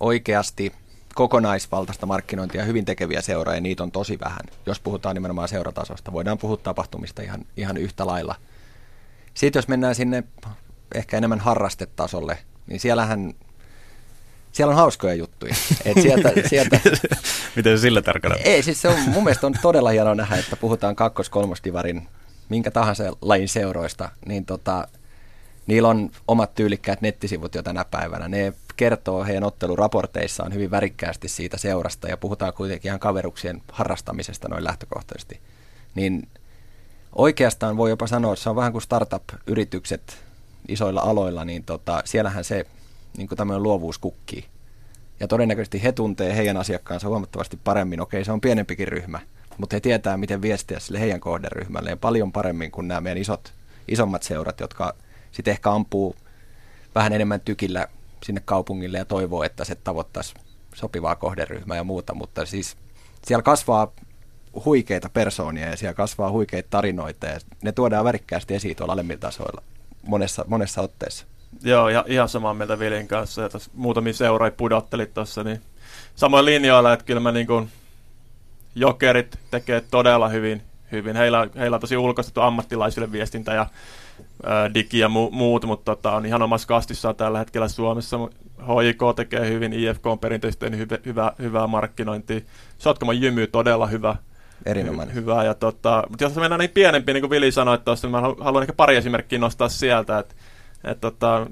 oikeasti 0.00 0.72
kokonaisvaltaista 1.14 2.06
markkinointia 2.06 2.64
hyvin 2.64 2.84
tekeviä 2.84 3.20
seuroja, 3.20 3.60
niitä 3.60 3.82
on 3.82 3.92
tosi 3.92 4.18
vähän, 4.20 4.46
jos 4.66 4.80
puhutaan 4.80 5.14
nimenomaan 5.14 5.48
seuratasosta. 5.48 6.12
Voidaan 6.12 6.38
puhua 6.38 6.56
tapahtumista 6.56 7.22
ihan, 7.22 7.44
ihan 7.56 7.76
yhtä 7.76 8.06
lailla. 8.06 8.34
Sitten 9.34 9.58
jos 9.58 9.68
mennään 9.68 9.94
sinne 9.94 10.24
ehkä 10.94 11.16
enemmän 11.16 11.40
harrastetasolle, 11.40 12.38
niin 12.66 12.80
siellähän 12.80 13.34
siellä 14.52 14.70
on 14.70 14.76
hauskoja 14.76 15.14
juttuja. 15.14 15.54
Et 15.84 16.02
sieltä, 16.02 16.32
sieltä, 16.50 16.80
Miten 17.56 17.78
se 17.78 17.82
sillä 17.82 18.02
tarkoittaa? 18.02 18.42
Ei, 18.44 18.62
siis 18.62 18.82
se 18.82 18.88
on, 18.88 19.00
mun 19.06 19.24
mielestä 19.24 19.46
on 19.46 19.54
todella 19.62 19.90
hienoa 19.90 20.14
nähdä, 20.14 20.36
että 20.36 20.56
puhutaan 20.56 20.96
kakkos-kolmosdivarin 20.96 22.08
minkä 22.48 22.70
tahansa 22.70 23.04
lajin 23.22 23.48
seuroista, 23.48 24.08
niin 24.26 24.46
tota, 24.46 24.88
niillä 25.66 25.88
on 25.88 26.10
omat 26.28 26.54
tyylikkäät 26.54 27.00
nettisivut 27.00 27.54
jo 27.54 27.62
tänä 27.62 27.84
päivänä. 27.84 28.28
Ne 28.28 28.52
kertoo 28.76 29.24
heidän 29.24 29.44
otteluraporteissaan 29.44 30.54
hyvin 30.54 30.70
värikkäästi 30.70 31.28
siitä 31.28 31.58
seurasta 31.58 32.08
ja 32.08 32.16
puhutaan 32.16 32.52
kuitenkin 32.52 32.88
ihan 32.88 33.00
kaveruksien 33.00 33.62
harrastamisesta 33.72 34.48
noin 34.48 34.64
lähtökohtaisesti. 34.64 35.40
Niin 35.94 36.28
oikeastaan 37.14 37.76
voi 37.76 37.90
jopa 37.90 38.06
sanoa, 38.06 38.32
että 38.32 38.42
se 38.42 38.50
on 38.50 38.56
vähän 38.56 38.72
kuin 38.72 38.82
startup-yritykset 38.82 40.24
isoilla 40.68 41.00
aloilla, 41.00 41.44
niin 41.44 41.64
tota, 41.64 42.02
siellähän 42.04 42.44
se 42.44 42.66
niin 43.20 43.36
tämmöinen 43.36 43.62
luovuus 43.62 43.98
kukkii. 43.98 44.44
Ja 45.20 45.28
todennäköisesti 45.28 45.82
he 45.82 45.92
tuntee 45.92 46.36
heidän 46.36 46.56
asiakkaansa 46.56 47.08
huomattavasti 47.08 47.58
paremmin. 47.64 48.00
Okei, 48.00 48.24
se 48.24 48.32
on 48.32 48.40
pienempikin 48.40 48.88
ryhmä, 48.88 49.20
mutta 49.58 49.76
he 49.76 49.80
tietää, 49.80 50.16
miten 50.16 50.42
viestiä 50.42 50.80
sille 50.80 51.00
heidän 51.00 51.20
kohderyhmälle 51.20 51.96
paljon 51.96 52.32
paremmin 52.32 52.70
kuin 52.70 52.88
nämä 52.88 53.00
meidän 53.00 53.22
isot, 53.22 53.52
isommat 53.88 54.22
seurat, 54.22 54.60
jotka 54.60 54.94
sitten 55.32 55.52
ehkä 55.52 55.70
ampuu 55.72 56.16
vähän 56.94 57.12
enemmän 57.12 57.40
tykillä 57.40 57.88
sinne 58.22 58.42
kaupungille 58.44 58.98
ja 58.98 59.04
toivoo, 59.04 59.42
että 59.42 59.64
se 59.64 59.74
tavoittaisi 59.74 60.34
sopivaa 60.74 61.16
kohderyhmää 61.16 61.76
ja 61.76 61.84
muuta, 61.84 62.14
mutta 62.14 62.46
siis 62.46 62.76
siellä 63.26 63.42
kasvaa 63.42 63.92
huikeita 64.64 65.08
persoonia 65.08 65.68
ja 65.68 65.76
siellä 65.76 65.94
kasvaa 65.94 66.30
huikeita 66.30 66.70
tarinoita 66.70 67.26
ja 67.26 67.40
ne 67.62 67.72
tuodaan 67.72 68.04
värikkäästi 68.04 68.54
esiin 68.54 68.76
tuolla 68.76 68.92
alemmilla 68.92 69.20
tasoilla 69.20 69.62
monessa, 70.02 70.44
monessa 70.48 70.82
otteessa. 70.82 71.26
Joo, 71.62 71.88
ja 71.88 72.04
ihan 72.08 72.28
samaa 72.28 72.54
mieltä 72.54 72.78
Vilin 72.78 73.08
kanssa. 73.08 73.42
Ja 73.42 73.48
muutamia 73.74 74.12
seuroja 74.12 74.50
pudottelit 74.50 75.14
tuossa, 75.14 75.44
niin 75.44 75.60
samoin 76.14 76.44
linjoilla, 76.44 76.92
että 76.92 77.04
kyllä 77.04 77.20
mä 77.20 77.32
niin 77.32 77.46
kuin 77.46 77.68
Jokerit 78.74 79.38
tekee 79.50 79.80
todella 79.90 80.28
hyvin. 80.28 80.62
hyvin. 80.92 81.16
Heillä, 81.16 81.48
heillä 81.58 81.74
on 81.74 81.80
tosi 81.80 81.96
ulkoistettu 81.96 82.40
ammattilaisille 82.40 83.12
viestintä 83.12 83.52
ja 83.52 83.66
ää, 84.44 84.74
digi 84.74 84.98
ja 84.98 85.08
mu- 85.08 85.30
muut, 85.30 85.64
mutta 85.64 85.96
tota, 85.96 86.12
on 86.12 86.26
ihan 86.26 86.42
omassa 86.42 86.68
kastissaan 86.68 87.16
tällä 87.16 87.38
hetkellä 87.38 87.68
Suomessa. 87.68 88.18
HJK 88.60 89.16
tekee 89.16 89.48
hyvin, 89.48 89.72
IFK 89.72 90.06
on 90.06 90.18
perinteisesti 90.18 90.66
hyvä, 90.76 90.98
hyvä, 91.06 91.32
hyvää 91.38 91.66
markkinointia. 91.66 92.40
Sotkamon 92.78 93.20
jymy 93.20 93.46
todella 93.46 93.86
hyvä. 93.86 94.16
Erinomainen. 94.66 95.14
Hy- 95.14 95.18
hyvä. 95.18 95.44
Ja 95.44 95.54
tota, 95.54 96.04
mutta 96.08 96.24
jos 96.24 96.34
mennään 96.34 96.58
niin 96.58 96.70
pienempiin, 96.70 97.14
niin 97.14 97.22
kuin 97.22 97.30
Vili 97.30 97.52
sanoi 97.52 97.78
tuossa, 97.78 98.08
niin 98.08 98.12
mä 98.12 98.20
haluan 98.20 98.62
ehkä 98.62 98.72
pari 98.72 98.96
esimerkkiä 98.96 99.38
nostaa 99.38 99.68
sieltä, 99.68 100.18
että 100.18 100.34
et 100.84 101.00
tota, 101.00 101.46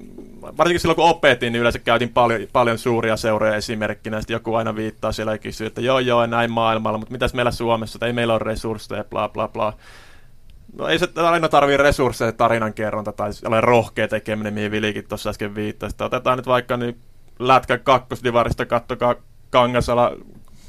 varsinkin 0.57 0.79
silloin 0.79 0.95
kun 0.95 1.09
opetin, 1.09 1.53
niin 1.53 1.61
yleensä 1.61 1.79
käytin 1.79 2.09
paljon, 2.09 2.41
paljon 2.53 2.77
suuria 2.77 3.17
seuroja 3.17 3.55
esimerkkinä, 3.55 4.21
sitten 4.21 4.35
joku 4.35 4.55
aina 4.55 4.75
viittaa 4.75 5.11
siellä 5.11 5.31
ja 5.31 5.37
kysyy, 5.37 5.67
että 5.67 5.81
joo 5.81 5.99
joo, 5.99 6.25
näin 6.25 6.51
maailmalla, 6.51 6.97
mutta 6.97 7.11
mitäs 7.11 7.33
meillä 7.33 7.51
Suomessa, 7.51 7.97
että 7.97 8.05
ei 8.05 8.13
meillä 8.13 8.33
ole 8.33 8.39
resursseja, 8.43 9.03
bla 9.03 9.29
bla 9.29 9.47
bla. 9.47 9.73
No 10.77 10.87
ei 10.87 10.99
se 10.99 11.07
aina 11.15 11.49
tarvii 11.49 11.77
resursseja 11.77 12.31
tarinan 12.31 12.73
kerronta 12.73 13.11
tai 13.11 13.29
ole 13.45 13.61
rohkea 13.61 14.07
tekeminen, 14.07 14.53
mihin 14.53 14.71
Vilikin 14.71 15.07
tuossa 15.07 15.29
äsken 15.29 15.55
viittasi. 15.55 15.95
Otetaan 16.03 16.37
nyt 16.37 16.47
vaikka 16.47 16.77
niin 16.77 16.97
Lätkän 17.39 17.79
kakkosdivarista, 17.79 18.65
kattokaa 18.65 19.15
Kangasala 19.49 20.11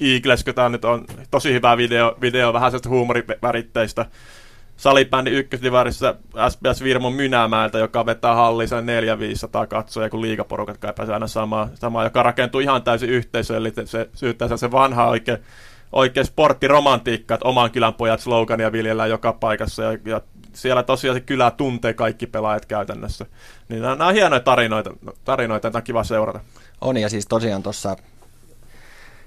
Eagles, 0.00 0.44
tämä 0.54 0.68
nyt 0.68 0.84
on 0.84 1.04
tosi 1.30 1.52
hyvä 1.52 1.76
video, 1.76 2.16
video 2.20 2.52
vähän 2.52 2.70
sellaista 2.70 2.88
huumoriväritteistä 2.88 4.06
salibändi 4.80 5.30
ykkösdivarissa 5.30 6.14
SBS 6.48 6.82
Virmo 6.82 7.10
Mynämäeltä, 7.10 7.78
joka 7.78 8.06
vetää 8.06 8.34
hallissa 8.34 8.80
400-500 8.80 9.66
katsoja, 9.66 10.10
kun 10.10 10.20
liigaporukat 10.20 10.78
kaipaisi 10.78 11.12
aina 11.12 11.26
samaa, 11.26 11.68
samaa, 11.74 12.04
joka 12.04 12.22
rakentuu 12.22 12.60
ihan 12.60 12.82
täysin 12.82 13.10
yhteisöön, 13.10 13.60
eli 13.60 13.72
se 13.84 14.10
syyttää 14.14 14.56
se 14.56 14.70
vanha 14.70 15.08
oikein 15.08 15.38
oikein 15.92 16.26
sporttiromantiikka, 16.26 17.34
että 17.34 17.48
oman 17.48 17.70
kylän 17.70 17.94
pojat 17.94 18.20
slogania 18.20 18.72
viljellään 18.72 19.10
joka 19.10 19.32
paikassa 19.32 19.82
ja, 19.82 19.98
ja 20.04 20.20
siellä 20.52 20.82
tosiaan 20.82 21.16
se 21.16 21.20
kylä 21.20 21.50
tuntee 21.50 21.94
kaikki 21.94 22.26
pelaajat 22.26 22.66
käytännössä. 22.66 23.26
Niin 23.68 23.82
nämä, 23.82 23.94
nämä 23.94 24.08
on 24.08 24.14
hienoja 24.14 24.40
tarinoita, 24.40 24.90
tarinoita 25.24 25.68
että 25.68 25.78
on 25.78 25.84
kiva 25.84 26.04
seurata. 26.04 26.40
On 26.80 26.96
ja 26.96 27.08
siis 27.08 27.26
tosiaan 27.26 27.62
tuossa 27.62 27.96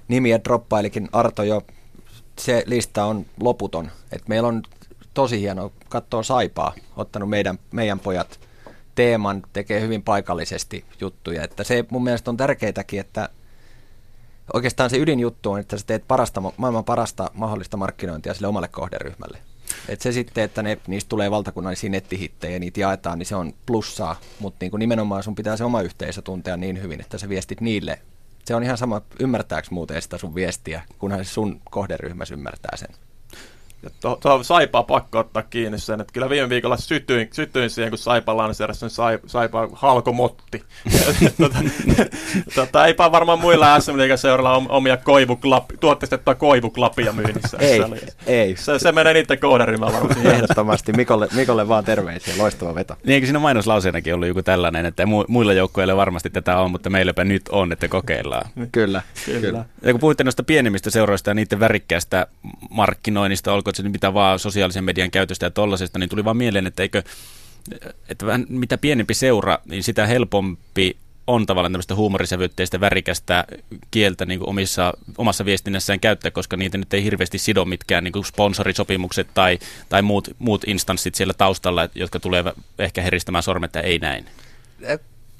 nimiä 0.08 0.40
droppailikin 0.44 1.08
Arto 1.12 1.42
jo, 1.42 1.62
se 2.38 2.62
lista 2.66 3.04
on 3.04 3.26
loputon. 3.40 3.90
Et 4.12 4.28
meillä 4.28 4.48
on 4.48 4.62
tosi 5.14 5.40
hieno 5.40 5.72
katsoa 5.88 6.22
Saipaa, 6.22 6.74
ottanut 6.96 7.28
meidän, 7.28 7.58
meidän 7.72 8.00
pojat 8.00 8.40
teeman, 8.94 9.42
tekee 9.52 9.80
hyvin 9.80 10.02
paikallisesti 10.02 10.84
juttuja. 11.00 11.44
Että 11.44 11.64
se 11.64 11.84
mun 11.90 12.04
mielestä 12.04 12.30
on 12.30 12.36
tärkeitäkin, 12.36 13.00
että 13.00 13.28
oikeastaan 14.52 14.90
se 14.90 14.98
ydinjuttu 14.98 15.50
on, 15.50 15.60
että 15.60 15.78
sä 15.78 15.86
teet 15.86 16.08
parasta, 16.08 16.42
maailman 16.56 16.84
parasta 16.84 17.30
mahdollista 17.34 17.76
markkinointia 17.76 18.34
sille 18.34 18.46
omalle 18.46 18.68
kohderyhmälle. 18.68 19.38
Et 19.88 20.00
se 20.00 20.12
sitten, 20.12 20.44
että 20.44 20.62
ne, 20.62 20.78
niistä 20.86 21.08
tulee 21.08 21.30
valtakunnallisia 21.30 21.90
nettihittejä 21.90 22.52
ja 22.52 22.60
niitä 22.60 22.80
jaetaan, 22.80 23.18
niin 23.18 23.26
se 23.26 23.36
on 23.36 23.52
plussaa, 23.66 24.20
mutta 24.38 24.58
niin 24.60 24.78
nimenomaan 24.78 25.22
sun 25.22 25.34
pitää 25.34 25.56
se 25.56 25.64
oma 25.64 25.82
yhteisö 25.82 26.22
tuntea 26.22 26.56
niin 26.56 26.82
hyvin, 26.82 27.00
että 27.00 27.18
sä 27.18 27.28
viestit 27.28 27.60
niille. 27.60 27.98
Se 28.44 28.54
on 28.54 28.62
ihan 28.62 28.78
sama, 28.78 29.02
ymmärtääkö 29.20 29.68
muuten 29.70 30.02
sitä 30.02 30.18
sun 30.18 30.34
viestiä, 30.34 30.82
kunhan 30.98 31.24
se 31.24 31.30
sun 31.30 31.60
kohderyhmässä 31.70 32.34
ymmärtää 32.34 32.76
sen. 32.76 33.03
Tuohon 34.00 34.18
to, 34.20 34.42
Saipaa 34.42 34.82
pakko 34.82 35.18
ottaa 35.18 35.42
kiinni 35.42 35.78
sen, 35.78 36.00
että 36.00 36.12
kyllä 36.12 36.30
viime 36.30 36.48
viikolla 36.48 36.76
sytyin, 36.76 37.28
sytyin 37.32 37.70
siihen, 37.70 37.90
kun 37.90 37.98
Saipa 37.98 38.36
lanseerasi 38.36 38.80
sen 38.80 38.90
Saipa 39.26 39.68
halkomotti. 39.72 40.64
tota, 41.40 41.58
tota, 42.54 42.86
eipä 42.86 43.12
varmaan 43.12 43.40
muilla 43.40 43.80
SM 43.80 43.96
Liigan 43.96 44.18
seuralla 44.18 44.62
omia 44.68 44.96
koivuklappi, 44.96 45.76
tuotteistettua 45.76 46.34
koivuklapia 46.34 47.12
myynnissä. 47.12 47.56
ei, 47.60 47.80
ei. 48.26 48.56
Se, 48.56 48.78
se 48.78 48.92
menee 48.92 49.12
niiden 49.12 49.38
kohderyhmään 49.38 49.92
varmaan. 49.92 50.26
Ehdottomasti. 50.26 50.92
Mikolle, 50.92 51.28
Mikolle 51.34 51.68
vaan 51.68 51.84
terveisiä, 51.84 52.34
loistava 52.38 52.74
veto. 52.74 52.96
Niin, 53.04 53.14
eikö 53.14 53.26
siinä 53.26 53.38
mainoslauseenakin 53.38 54.14
ollut 54.14 54.28
joku 54.28 54.42
tällainen, 54.42 54.86
että 54.86 55.04
mu- 55.04 55.24
muilla 55.28 55.52
joukkueilla 55.52 55.96
varmasti 55.96 56.30
tätä 56.30 56.58
on, 56.58 56.70
mutta 56.70 56.90
meilläpä 56.90 57.24
nyt 57.24 57.48
on, 57.48 57.72
että 57.72 57.88
kokeillaan. 57.88 58.50
Kyllä, 58.72 59.02
kyllä. 59.24 59.40
kyllä. 59.40 59.64
Ja 59.82 59.92
kun 59.92 60.00
puhuitte 60.00 60.24
noista 60.24 60.42
pienemmistä 60.42 60.90
seuroista 60.90 61.30
ja 61.30 61.34
niiden 61.34 61.60
värikkäästä 61.60 62.26
markkinoinnista, 62.70 63.52
olko 63.52 63.72
se 63.74 63.88
mitä 63.88 64.14
vaan 64.14 64.38
sosiaalisen 64.38 64.84
median 64.84 65.10
käytöstä 65.10 65.46
ja 65.46 65.50
tollasesta, 65.50 65.98
niin 65.98 66.08
tuli 66.08 66.24
vaan 66.24 66.36
mieleen, 66.36 66.66
että 66.66 66.82
eikö, 66.82 67.02
että 68.08 68.26
vähän, 68.26 68.46
mitä 68.48 68.78
pienempi 68.78 69.14
seura, 69.14 69.58
niin 69.64 69.82
sitä 69.82 70.06
helpompi 70.06 70.96
on 71.26 71.46
tavallaan 71.46 71.72
tämmöistä 71.72 71.94
huumorisävytteistä 71.94 72.80
värikästä 72.80 73.44
kieltä 73.90 74.26
niin 74.26 74.40
omissa, 74.48 74.92
omassa 75.18 75.44
viestinnässään 75.44 76.00
käyttää, 76.00 76.30
koska 76.30 76.56
niitä 76.56 76.78
nyt 76.78 76.94
ei 76.94 77.04
hirveästi 77.04 77.38
sido 77.38 77.64
mitkään 77.64 78.04
niin 78.04 78.12
kuin 78.12 78.24
sponsorisopimukset 78.24 79.26
tai, 79.34 79.58
tai 79.88 80.02
muut, 80.02 80.28
muut 80.38 80.64
instanssit 80.66 81.14
siellä 81.14 81.34
taustalla, 81.34 81.88
jotka 81.94 82.20
tulee 82.20 82.44
ehkä 82.78 83.02
heristämään 83.02 83.42
sormet, 83.42 83.68
että 83.68 83.80
ei 83.80 83.98
näin. 83.98 84.26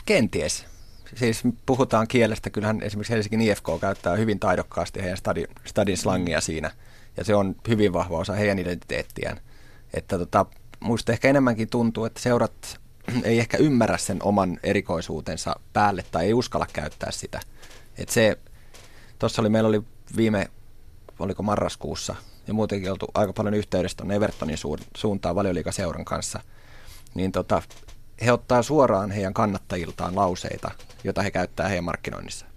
Kenties. 0.06 0.66
Siis 1.14 1.42
puhutaan 1.66 2.08
kielestä, 2.08 2.50
kyllähän 2.50 2.82
esimerkiksi 2.82 3.12
Helsingin 3.12 3.40
IFK 3.40 3.66
käyttää 3.80 4.16
hyvin 4.16 4.40
taidokkaasti 4.40 5.02
heidän 5.02 5.16
stadin, 5.16 5.46
stadin 5.64 5.96
slangia 5.96 6.40
siinä– 6.40 6.70
ja 7.16 7.24
se 7.24 7.34
on 7.34 7.56
hyvin 7.68 7.92
vahva 7.92 8.18
osa 8.18 8.32
heidän 8.32 8.58
identiteettiään. 8.58 9.40
Että 9.94 10.18
tota, 10.18 10.46
muista 10.80 11.12
ehkä 11.12 11.28
enemmänkin 11.28 11.68
tuntuu, 11.68 12.04
että 12.04 12.20
seurat 12.20 12.80
ei 13.24 13.38
ehkä 13.38 13.56
ymmärrä 13.56 13.98
sen 13.98 14.22
oman 14.22 14.58
erikoisuutensa 14.62 15.56
päälle 15.72 16.04
tai 16.10 16.24
ei 16.24 16.34
uskalla 16.34 16.66
käyttää 16.72 17.10
sitä. 17.10 17.40
Et 17.98 18.08
se, 18.08 18.38
tuossa 19.18 19.42
oli, 19.42 19.48
meillä 19.48 19.68
oli 19.68 19.82
viime, 20.16 20.50
oliko 21.18 21.42
marraskuussa, 21.42 22.14
ja 22.46 22.54
muutenkin 22.54 22.90
oltu 22.90 23.06
aika 23.14 23.32
paljon 23.32 23.54
yhteydessä 23.54 23.96
tuonne 23.96 24.16
Evertonin 24.16 24.58
suuntaan 24.96 25.34
valioliikaseuran 25.34 26.04
kanssa, 26.04 26.40
niin 27.14 27.32
tota, 27.32 27.62
he 28.24 28.32
ottaa 28.32 28.62
suoraan 28.62 29.10
heidän 29.10 29.34
kannattajiltaan 29.34 30.16
lauseita, 30.16 30.70
joita 31.04 31.22
he 31.22 31.30
käyttää 31.30 31.68
heidän 31.68 31.84
markkinoinnissa 31.84 32.53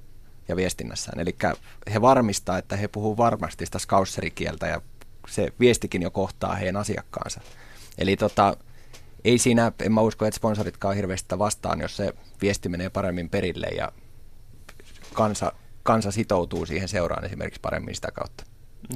ja 0.48 0.56
viestinnässään. 0.56 1.20
Eli 1.20 1.36
he 1.94 2.02
varmistaa, 2.02 2.58
että 2.58 2.76
he 2.76 2.88
puhuu 2.88 3.18
varmasti 3.18 3.66
sitä 3.66 3.80
skausserikieltä 3.80 4.68
ja 4.68 4.82
se 5.28 5.54
viestikin 5.60 6.02
jo 6.02 6.12
kohtaa 6.12 6.56
heidän 6.56 6.78
asiakkaansa. 6.78 7.42
Eli 7.98 8.18
tota, 8.18 8.58
ei 9.24 9.38
siinä, 9.38 9.72
en 9.82 9.92
mä 9.92 10.02
usko, 10.02 10.26
että 10.26 10.36
sponsoritkaan 10.36 10.96
hirveästi 10.96 11.40
vastaan, 11.40 11.82
jos 11.82 11.98
se 11.98 12.14
viesti 12.42 12.70
menee 12.70 12.90
paremmin 12.90 13.30
perille 13.30 13.68
ja 13.68 13.92
kansa, 15.14 15.52
kansa 15.84 16.12
sitoutuu 16.12 16.66
siihen 16.66 16.88
seuraan 16.88 17.26
esimerkiksi 17.26 17.62
paremmin 17.62 17.96
sitä 17.96 18.12
kautta. 18.12 18.44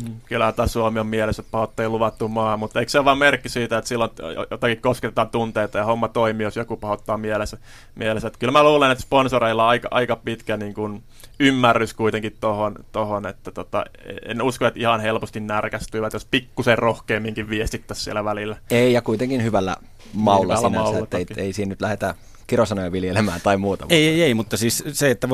Mm. 0.03 0.15
Kyllä 0.25 0.51
tämä 0.51 0.67
Suomi 0.67 0.99
on 0.99 1.07
mielessä, 1.07 1.41
että 1.41 1.51
pahoitte 1.51 1.83
ei 1.83 1.89
luvattu 1.89 2.27
maa, 2.27 2.57
mutta 2.57 2.79
eikö 2.79 2.89
se 2.89 2.99
ole 2.99 3.05
vain 3.05 3.17
merkki 3.17 3.49
siitä, 3.49 3.77
että 3.77 3.87
silloin 3.87 4.11
jotakin 4.51 4.81
kosketetaan 4.81 5.29
tunteita 5.29 5.77
ja 5.77 5.85
homma 5.85 6.07
toimii, 6.07 6.43
jos 6.43 6.55
joku 6.55 6.77
pahoittaa 6.77 7.17
mielessä. 7.17 7.57
mielessä. 7.95 8.27
Että 8.27 8.39
kyllä 8.39 8.51
mä 8.51 8.63
luulen, 8.63 8.91
että 8.91 9.03
sponsoreilla 9.03 9.63
on 9.63 9.69
aika, 9.69 9.87
aika 9.91 10.15
pitkä 10.15 10.57
niin 10.57 10.73
kuin, 10.73 11.03
ymmärrys 11.39 11.93
kuitenkin 11.93 12.37
tohon, 12.39 12.75
tohon 12.91 13.27
että 13.27 13.51
tota, 13.51 13.85
en 14.25 14.41
usko, 14.41 14.65
että 14.65 14.79
ihan 14.79 14.99
helposti 14.99 15.39
närkästyvät, 15.39 16.13
jos 16.13 16.27
pikkusen 16.31 16.77
rohkeamminkin 16.77 17.49
viestittäisi 17.49 18.03
siellä 18.03 18.25
välillä. 18.25 18.57
Ei, 18.71 18.93
ja 18.93 19.01
kuitenkin 19.01 19.43
hyvällä 19.43 19.75
maulla 20.13 20.53
niin, 20.53 20.71
sinänsä, 20.71 20.99
että 20.99 21.17
ei, 21.17 21.25
ei 21.37 21.53
siinä 21.53 21.69
nyt 21.69 21.81
lähdetä 21.81 22.15
kirosanoja 22.51 22.91
viljelemään 22.91 23.41
tai 23.43 23.57
muuta. 23.57 23.85
Ei, 23.89 24.07
ei, 24.07 24.23
ei, 24.23 24.33
mutta 24.33 24.57
siis 24.57 24.83
se, 24.91 25.11
että 25.11 25.27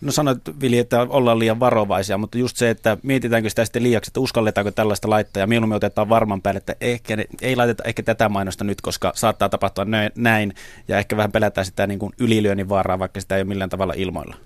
no 0.00 0.12
sanoit 0.12 0.38
Vili, 0.60 0.78
että 0.78 1.00
ollaan 1.00 1.38
liian 1.38 1.60
varovaisia, 1.60 2.18
mutta 2.18 2.38
just 2.38 2.56
se, 2.56 2.70
että 2.70 2.96
mietitäänkö 3.02 3.50
sitä 3.50 3.64
sitten 3.64 3.82
liiaksi, 3.82 4.08
että 4.08 4.20
uskalletaanko 4.20 4.70
tällaista 4.70 5.10
laittaa 5.10 5.40
ja 5.40 5.46
mieluummin 5.46 5.76
otetaan 5.76 6.08
varman 6.08 6.42
päälle, 6.42 6.58
että 6.58 6.74
ehkä 6.80 7.16
ne, 7.16 7.24
ei 7.42 7.56
laiteta 7.56 7.82
ehkä 7.86 8.02
tätä 8.02 8.28
mainosta 8.28 8.64
nyt, 8.64 8.80
koska 8.80 9.12
saattaa 9.14 9.48
tapahtua 9.48 9.84
näin 10.14 10.54
ja 10.88 10.98
ehkä 10.98 11.16
vähän 11.16 11.32
pelätään 11.32 11.64
sitä 11.64 11.86
niin 11.86 11.98
kuin 11.98 12.12
ylilyönnin 12.18 12.68
vaaraa, 12.68 12.98
vaikka 12.98 13.20
sitä 13.20 13.36
ei 13.36 13.42
ole 13.42 13.48
millään 13.48 13.70
tavalla 13.70 13.94
ilmoilla. 13.96 14.36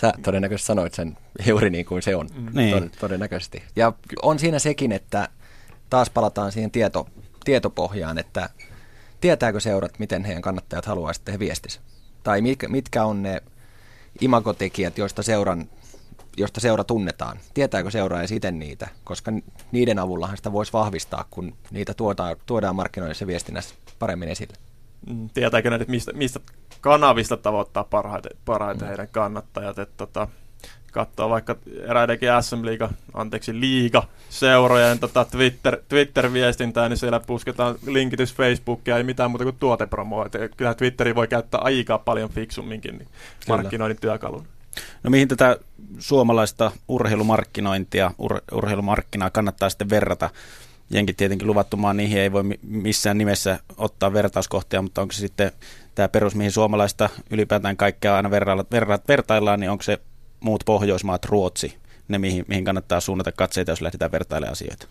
Sä 0.00 0.12
todennäköisesti 0.22 0.66
sanoit 0.66 0.94
sen 0.94 1.16
juuri 1.46 1.70
niin 1.70 1.86
kuin 1.86 2.02
se 2.02 2.16
on, 2.16 2.28
mm. 2.36 2.48
niin. 2.52 2.90
todennäköisesti. 3.00 3.62
Ja 3.76 3.92
on 4.22 4.38
siinä 4.38 4.58
sekin, 4.58 4.92
että 4.92 5.28
taas 5.90 6.10
palataan 6.10 6.52
siihen 6.52 6.70
tieto, 6.70 7.08
tietopohjaan, 7.44 8.18
että 8.18 8.50
tietääkö 9.26 9.60
seurat, 9.60 9.98
miten 9.98 10.24
heidän 10.24 10.42
kannattajat 10.42 10.86
haluaisivat, 10.86 11.22
että 11.22 11.32
he 11.32 11.38
viestisivät? 11.38 11.86
Tai 12.22 12.40
mitkä, 12.40 12.68
mitkä 12.68 13.04
on 13.04 13.22
ne 13.22 13.42
imagotekijät, 14.20 14.98
joista, 14.98 15.22
seuran, 15.22 15.68
joista 16.36 16.60
seura 16.60 16.84
tunnetaan? 16.84 17.38
Tietääkö 17.54 17.90
seura 17.90 18.22
ja 18.22 18.28
siten 18.28 18.58
niitä? 18.58 18.88
Koska 19.04 19.32
niiden 19.72 19.98
avullahan 19.98 20.36
sitä 20.36 20.52
voisi 20.52 20.72
vahvistaa, 20.72 21.24
kun 21.30 21.56
niitä 21.70 21.94
tuodaan, 21.94 22.36
tuodaan 22.46 22.76
markkinoinnissa 22.76 23.26
viestinnässä 23.26 23.74
paremmin 23.98 24.28
esille. 24.28 24.54
Mm, 25.06 25.30
tietääkö 25.34 25.70
ne, 25.70 25.84
mistä, 25.88 26.12
mistä 26.12 26.40
kanavista 26.80 27.36
tavoittaa 27.36 27.84
parhaiten, 27.84 28.36
parhaiten 28.44 28.84
mm. 28.84 28.88
heidän 28.88 29.08
kannattajat? 29.08 29.78
Että, 29.78 29.96
tota, 29.96 30.28
katsoa 30.96 31.28
vaikka 31.28 31.56
eräidenkin 31.88 32.28
SM 32.40 32.64
Liiga, 32.64 32.90
anteeksi, 33.14 33.60
liiga 33.60 34.02
seurojen 34.30 34.98
tota 34.98 35.24
Twitter, 35.24 35.76
Twitter-viestintää, 35.88 36.88
niin 36.88 36.96
siellä 36.96 37.20
pusketaan 37.20 37.74
linkitys 37.86 38.34
Facebookia, 38.34 38.96
ei 38.96 39.02
mitään 39.02 39.30
muuta 39.30 39.44
kuin 39.44 39.56
tuotepromoa. 39.60 40.26
Kyllä 40.56 40.74
Twitteri 40.74 41.14
voi 41.14 41.28
käyttää 41.28 41.60
aika 41.60 41.98
paljon 41.98 42.30
fiksumminkin 42.30 42.98
niin 42.98 43.08
markkinoinnin 43.48 44.00
työkalun. 44.00 44.46
No 45.02 45.10
mihin 45.10 45.28
tätä 45.28 45.56
suomalaista 45.98 46.70
urheilumarkkinointia, 46.88 48.10
ur, 48.18 48.40
urheilumarkkinaa 48.52 49.30
kannattaa 49.30 49.70
sitten 49.70 49.90
verrata? 49.90 50.30
Jenkit 50.90 51.16
tietenkin 51.16 51.48
luvattumaan 51.48 51.96
niihin 51.96 52.20
ei 52.20 52.32
voi 52.32 52.44
missään 52.62 53.18
nimessä 53.18 53.58
ottaa 53.76 54.12
vertauskohtia, 54.12 54.82
mutta 54.82 55.02
onko 55.02 55.12
se 55.12 55.18
sitten 55.18 55.52
tämä 55.94 56.08
perus, 56.08 56.34
mihin 56.34 56.52
suomalaista 56.52 57.08
ylipäätään 57.30 57.76
kaikkea 57.76 58.16
aina 58.16 58.30
verrailla, 58.30 58.64
verra, 58.70 58.98
vertaillaan, 59.08 59.60
niin 59.60 59.70
onko 59.70 59.82
se 59.82 59.98
muut 60.46 60.62
Pohjoismaat, 60.64 61.24
Ruotsi, 61.24 61.76
ne 62.08 62.18
mihin, 62.18 62.44
mihin 62.48 62.64
kannattaa 62.64 63.00
suunnata 63.00 63.32
katseita, 63.32 63.72
jos 63.72 63.80
lähdetään 63.80 64.12
vertailemaan 64.12 64.52
asioita? 64.52 64.86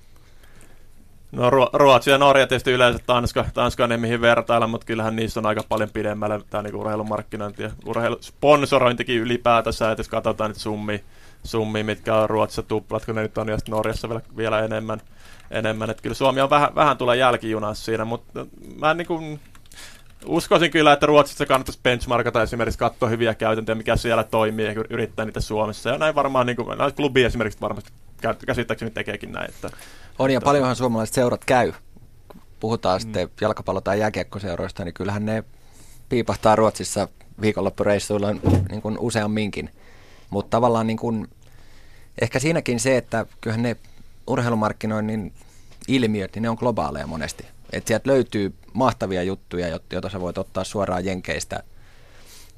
No 1.31 1.49
Ruotsi 1.73 2.09
ja 2.09 2.17
Norja 2.17 2.47
tietysti 2.47 2.71
yleensä 2.71 2.99
Tanska, 3.05 3.45
Tanska 3.53 3.87
ne 3.87 3.97
mihin 3.97 4.21
vertailla, 4.21 4.67
mutta 4.67 4.85
kyllähän 4.85 5.15
niissä 5.15 5.39
on 5.39 5.45
aika 5.45 5.63
paljon 5.69 5.89
pidemmälle 5.89 6.41
tämä 6.49 6.63
niin 6.63 6.75
urheilumarkkinointi 6.75 7.63
ja 7.63 7.71
urheilusponsorointikin 7.85 9.21
ylipäätänsä, 9.21 9.91
että 9.91 9.99
jos 9.99 10.09
katsotaan 10.09 10.49
nyt 10.49 10.57
summi, 10.57 11.03
summi 11.43 11.83
mitkä 11.83 12.15
on 12.15 12.29
Ruotsissa 12.29 12.63
tuplat, 12.63 13.05
kun 13.05 13.15
ne 13.15 13.21
nyt 13.21 13.37
on 13.37 13.49
ja 13.49 13.57
Norjassa 13.67 14.09
vielä, 14.09 14.21
vielä 14.37 14.59
enemmän, 14.65 15.01
enemmän. 15.51 15.89
että 15.89 16.03
kyllä 16.03 16.15
Suomi 16.15 16.41
on 16.41 16.49
vähän, 16.49 16.75
vähän 16.75 16.97
tulee 16.97 17.17
jälkijunassa 17.17 17.85
siinä, 17.85 18.05
mutta 18.05 18.45
mä 18.79 18.93
niin 18.93 19.07
kuin, 19.07 19.39
uskoisin 20.27 20.71
kyllä, 20.71 20.93
että 20.93 21.05
Ruotsissa 21.05 21.45
kannattaisi 21.45 21.79
benchmarkata 21.83 22.41
esimerkiksi 22.43 22.79
katsoa 22.79 23.09
hyviä 23.09 23.33
käytäntöjä, 23.33 23.75
mikä 23.75 23.95
siellä 23.95 24.23
toimii 24.23 24.65
ja 24.65 24.73
yrittää 24.89 25.25
niitä 25.25 25.39
Suomessa. 25.41 25.89
Ja 25.89 25.97
näin 25.97 26.15
varmaan, 26.15 26.45
niin 26.45 26.55
kuin, 26.55 26.77
klubi 26.95 27.23
esimerkiksi 27.23 27.61
varmasti 27.61 27.91
käsittääkseni 28.45 28.91
tekeekin 28.91 29.31
näin. 29.31 29.49
Että, 29.49 29.69
on 30.19 30.31
ja 30.31 30.41
paljonhan 30.41 30.75
suomalaiset 30.75 31.15
seurat 31.15 31.45
käy. 31.45 31.73
Puhutaan 32.59 32.99
mm. 32.99 33.01
sitten 33.01 33.29
jalkapallo- 33.41 33.81
tai 33.81 33.99
jääkiekkoseuroista, 33.99 34.85
niin 34.85 34.93
kyllähän 34.93 35.25
ne 35.25 35.43
piipahtaa 36.09 36.55
Ruotsissa 36.55 37.07
viikonloppureissuilla 37.41 38.33
niin 38.69 38.81
kuin 38.81 38.97
useamminkin. 38.99 39.69
Mutta 40.29 40.49
tavallaan 40.49 40.87
niin 40.87 40.97
kuin, 40.97 41.27
ehkä 42.21 42.39
siinäkin 42.39 42.79
se, 42.79 42.97
että 42.97 43.25
kyllähän 43.41 43.63
ne 43.63 43.75
urheilumarkkinoinnin 44.27 45.33
ilmiöt, 45.87 46.35
niin 46.35 46.43
ne 46.43 46.49
on 46.49 46.57
globaaleja 46.59 47.07
monesti. 47.07 47.45
Että 47.75 47.87
sieltä 47.87 48.09
löytyy 48.09 48.53
mahtavia 48.73 49.23
juttuja, 49.23 49.79
joita 49.91 50.09
sä 50.09 50.21
voit 50.21 50.37
ottaa 50.37 50.63
suoraan 50.63 51.05
Jenkeistä. 51.05 51.63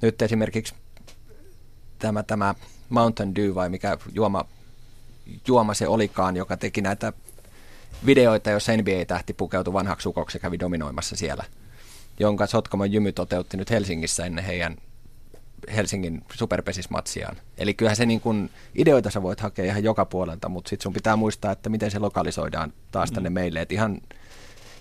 Nyt 0.02 0.22
esimerkiksi 0.22 0.74
tämä, 2.00 2.24
tämä 2.24 2.56
Mountain 2.90 3.36
Dew 3.36 3.56
vai 3.56 3.70
mikä 3.70 3.98
juoma, 4.14 4.46
juoma 5.48 5.74
se 5.74 5.88
olikaan, 5.88 6.36
joka 6.36 6.58
teki 6.58 6.82
näitä 6.82 7.14
videoita, 8.06 8.50
jos 8.50 8.68
NBA-tähti 8.68 9.34
pukeutui 9.34 9.74
vanhaksi 9.74 10.04
sukoksi 10.04 10.38
ja 10.38 10.40
kävi 10.40 10.60
dominoimassa 10.60 11.16
siellä, 11.16 11.44
jonka 12.20 12.48
Sotkamon 12.48 12.92
Jymy 12.92 13.12
toteutti 13.12 13.58
nyt 13.58 13.70
Helsingissä 13.70 14.26
ennen 14.26 14.46
heidän 14.46 14.78
Helsingin 15.76 16.24
superpesismatsiaan. 16.34 17.38
Eli 17.58 17.74
kyllähän 17.74 17.96
se 17.96 18.06
niin 18.06 18.22
kun, 18.22 18.50
ideoita 18.76 19.12
sä 19.12 19.22
voit 19.22 19.40
hakea 19.40 19.66
ihan 19.66 19.84
joka 19.84 20.06
puolelta, 20.06 20.50
mutta 20.50 20.70
sitten 20.70 20.84
sun 20.84 20.94
pitää 20.94 21.16
muistaa, 21.16 21.52
että 21.52 21.70
miten 21.70 21.92
se 21.92 22.00
lokalisoidaan 22.00 22.74
taas 22.92 23.12
tänne 23.12 23.30
mm. 23.30 23.34
meille. 23.34 23.62
Et 23.62 23.72
ihan 23.72 24.02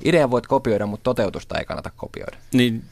idean 0.04 0.30
voit 0.30 0.46
kopioida, 0.46 0.86
mutta 0.86 1.04
toteutusta 1.04 1.58
ei 1.58 1.64
kannata 1.64 1.90
kopioida. 1.96 2.36
Niin 2.52 2.82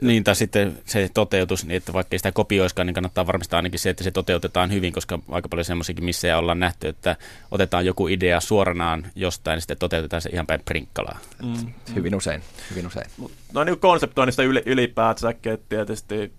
niin, 0.00 0.24
tai 0.24 0.36
sitten 0.36 0.78
se 0.84 1.10
toteutus, 1.14 1.64
niin 1.64 1.76
että 1.76 1.92
vaikka 1.92 2.14
ei 2.14 2.18
sitä 2.18 2.32
kopioiskaan, 2.32 2.86
niin 2.86 2.94
kannattaa 2.94 3.26
varmistaa 3.26 3.58
ainakin 3.58 3.80
se, 3.80 3.90
että 3.90 4.04
se 4.04 4.10
toteutetaan 4.10 4.72
hyvin, 4.72 4.92
koska 4.92 5.18
aika 5.30 5.48
paljon 5.48 5.64
semmoisiakin 5.64 6.04
missä 6.04 6.38
ollaan 6.38 6.60
nähty, 6.60 6.88
että 6.88 7.16
otetaan 7.50 7.86
joku 7.86 8.08
idea 8.08 8.40
suoranaan 8.40 9.06
jostain, 9.14 9.56
ja 9.56 9.60
sitten 9.60 9.76
toteutetaan 9.78 10.22
se 10.22 10.30
ihan 10.32 10.46
päin 10.46 10.60
prinkkalaa. 10.64 11.18
Mm. 11.42 11.72
Hyvin 11.94 12.14
usein, 12.14 12.42
hyvin 12.70 12.86
usein. 12.86 13.06
No 13.52 13.64
niin 13.64 13.78
konseptoinnista 13.78 14.42
ylipäätänsäkin, 14.42 15.52
että 15.52 15.66
tietysti 15.68 16.32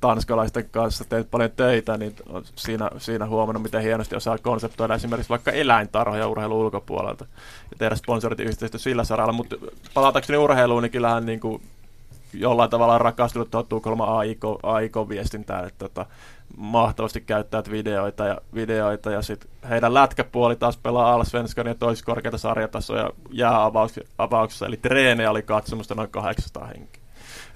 tanskalaisten 0.00 0.68
kanssa 0.70 1.04
teet 1.04 1.30
paljon 1.30 1.50
töitä, 1.50 1.96
niin 1.96 2.16
siinä, 2.56 2.90
siinä 2.98 3.26
huomannut, 3.26 3.62
miten 3.62 3.82
hienosti 3.82 4.16
osaa 4.16 4.38
konseptoida 4.38 4.94
esimerkiksi 4.94 5.30
vaikka 5.30 5.50
eläintarhoja 5.50 6.28
urheilun 6.28 6.58
ulkopuolelta 6.58 7.26
ja 7.70 7.76
tehdä 7.78 7.96
sponsoriyhteistyötä 7.96 8.78
sillä 8.78 9.04
saralla. 9.04 9.32
Mutta 9.32 9.56
palatakseni 9.94 10.36
urheiluun, 10.36 10.82
niin 10.82 10.90
kyllähän 10.90 11.26
niin 11.26 11.40
kuin 11.40 11.62
jollain 12.32 12.70
tavalla 12.70 12.98
rakastunut 12.98 13.50
tuohon 13.50 13.68
Tukholman 13.68 14.08
AIK, 14.08 14.44
AIK-viestintään, 14.62 15.66
että 15.66 15.78
tota, 15.78 16.06
mahtavasti 16.56 17.20
käyttävät 17.20 17.70
videoita 17.70 18.24
ja, 18.24 18.40
videoita 18.54 19.10
ja 19.10 19.22
sitten 19.22 19.50
heidän 19.68 19.94
lätkäpuoli 19.94 20.56
taas 20.56 20.76
pelaa 20.76 21.12
Allsvenskan 21.12 21.66
ja 21.66 21.74
toisi 21.74 22.04
korkeita 22.04 22.38
sarjatasoja 22.38 23.10
jääavauksessa, 23.30 24.66
eli 24.66 24.76
treenejä 24.76 25.30
oli 25.30 25.42
katsomusta 25.42 25.94
noin 25.94 26.10
800 26.10 26.66
henkeä. 26.66 26.97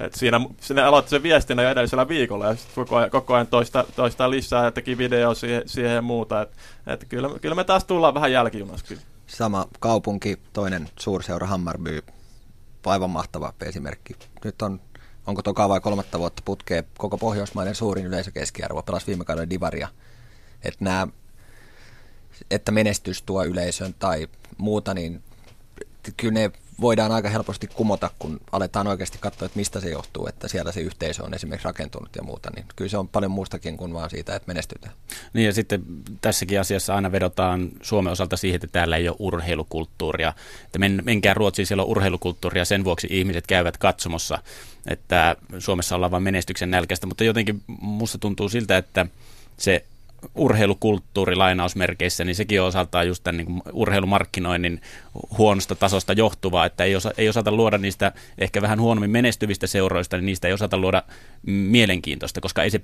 Et 0.02 0.14
siinä, 0.14 0.40
sinne 0.60 0.82
aloitti 0.82 1.10
se 1.10 1.22
viestinnä 1.22 1.62
jo 1.62 1.70
edellisellä 1.70 2.08
viikolla 2.08 2.46
ja 2.46 2.56
koko 2.74 2.96
ajan, 2.96 3.10
koko 3.10 3.34
ajan 3.34 3.46
toista, 3.46 3.84
toista 3.96 4.30
lisää 4.30 4.64
ja 4.64 4.70
teki 4.70 4.98
video 4.98 5.34
siihen, 5.34 5.62
siihen 5.66 5.94
ja 5.94 6.02
muuta. 6.02 6.42
Et, 6.42 6.50
et 6.86 7.04
kyllä, 7.08 7.30
kyllä 7.40 7.54
me 7.54 7.64
taas 7.64 7.84
tullaan 7.84 8.14
vähän 8.14 8.32
jälkijunassa. 8.32 8.94
Sama 9.26 9.68
kaupunki, 9.80 10.38
toinen 10.52 10.88
suurseura 10.98 11.46
Hammarby, 11.46 12.02
aivan 12.86 13.10
mahtava 13.10 13.52
esimerkki. 13.60 14.16
Nyt 14.44 14.62
on, 14.62 14.80
onko 15.26 15.42
toka 15.42 15.68
vai 15.68 15.80
kolmatta 15.80 16.18
vuotta 16.18 16.42
putkee 16.44 16.84
koko 16.98 17.18
Pohjoismaiden 17.18 17.74
suurin 17.74 18.06
yleisökeskiarvo, 18.06 18.82
pelasi 18.82 19.06
viime 19.06 19.24
kauden 19.24 19.50
Divaria. 19.50 19.88
Että 20.62 20.84
nämä, 20.84 21.08
että 22.50 22.72
menestys 22.72 23.22
tuo 23.22 23.44
yleisön 23.44 23.94
tai 23.98 24.28
muuta, 24.58 24.94
niin 24.94 25.22
kyllä 26.16 26.34
ne 26.34 26.50
voidaan 26.82 27.12
aika 27.12 27.28
helposti 27.28 27.66
kumota, 27.66 28.10
kun 28.18 28.40
aletaan 28.52 28.86
oikeasti 28.86 29.18
katsoa, 29.20 29.46
että 29.46 29.58
mistä 29.58 29.80
se 29.80 29.90
johtuu, 29.90 30.26
että 30.26 30.48
siellä 30.48 30.72
se 30.72 30.80
yhteisö 30.80 31.24
on 31.24 31.34
esimerkiksi 31.34 31.64
rakentunut 31.64 32.16
ja 32.16 32.22
muuta, 32.22 32.50
niin 32.54 32.66
kyllä 32.76 32.88
se 32.88 32.98
on 32.98 33.08
paljon 33.08 33.30
muustakin 33.30 33.76
kuin 33.76 33.94
vaan 33.94 34.10
siitä, 34.10 34.36
että 34.36 34.46
menestytään. 34.46 34.94
Niin 35.32 35.46
ja 35.46 35.52
sitten 35.52 35.82
tässäkin 36.20 36.60
asiassa 36.60 36.94
aina 36.94 37.12
vedotaan 37.12 37.68
Suomen 37.82 38.12
osalta 38.12 38.36
siihen, 38.36 38.56
että 38.56 38.66
täällä 38.72 38.96
ei 38.96 39.08
ole 39.08 39.16
urheilukulttuuria, 39.18 40.32
että 40.64 40.78
men, 40.78 41.02
menkää 41.04 41.34
Ruotsiin, 41.34 41.66
siellä 41.66 41.82
on 41.82 41.88
urheilukulttuuria, 41.88 42.64
sen 42.64 42.84
vuoksi 42.84 43.06
ihmiset 43.10 43.46
käyvät 43.46 43.78
katsomossa, 43.78 44.38
että 44.86 45.36
Suomessa 45.58 45.96
ollaan 45.96 46.12
vain 46.12 46.22
menestyksen 46.22 46.70
nälkäistä, 46.70 47.06
mutta 47.06 47.24
jotenkin 47.24 47.62
musta 47.80 48.18
tuntuu 48.18 48.48
siltä, 48.48 48.76
että 48.76 49.06
se 49.56 49.84
urheilukulttuuri 50.34 51.36
lainausmerkeissä, 51.36 52.24
niin 52.24 52.34
sekin 52.34 52.60
on 52.60 52.66
osaltaan 52.66 53.06
just 53.06 53.24
tämän 53.24 53.36
niin 53.36 53.46
kuin 53.46 53.62
urheilumarkkinoinnin 53.72 54.80
huonosta 55.38 55.74
tasosta 55.74 56.12
johtuvaa, 56.12 56.66
että 56.66 56.84
ei, 56.84 56.96
osa, 56.96 57.10
ei 57.18 57.28
osata 57.28 57.52
luoda 57.52 57.78
niistä 57.78 58.12
ehkä 58.38 58.62
vähän 58.62 58.80
huonommin 58.80 59.10
menestyvistä 59.10 59.66
seuroista, 59.66 60.16
niin 60.16 60.26
niistä 60.26 60.48
ei 60.48 60.54
osata 60.54 60.78
luoda 60.78 61.02
mielenkiintoista, 61.46 62.40
koska 62.40 62.62
ei 62.62 62.70
se 62.70 62.80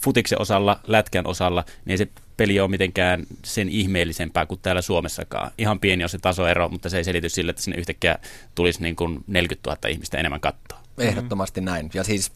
futiksen 0.00 0.40
osalla, 0.40 0.80
lätkän 0.86 1.26
osalla, 1.26 1.64
niin 1.84 1.90
ei 1.90 1.98
se 1.98 2.08
peli 2.36 2.60
ole 2.60 2.68
mitenkään 2.68 3.26
sen 3.44 3.68
ihmeellisempää 3.68 4.46
kuin 4.46 4.60
täällä 4.62 4.82
Suomessakaan. 4.82 5.50
Ihan 5.58 5.80
pieni 5.80 6.04
on 6.04 6.08
se 6.08 6.18
tasoero, 6.18 6.68
mutta 6.68 6.88
se 6.88 6.96
ei 6.96 7.04
selity 7.04 7.28
sillä, 7.28 7.50
että 7.50 7.62
sinne 7.62 7.78
yhtäkkiä 7.78 8.18
tulisi 8.54 8.82
niin 8.82 8.96
kuin 8.96 9.24
40 9.26 9.70
000 9.70 9.88
ihmistä 9.88 10.18
enemmän 10.18 10.40
kattoa. 10.40 10.78
Ehdottomasti 10.98 11.60
näin. 11.60 11.90
Ja 11.94 12.04
siis 12.04 12.32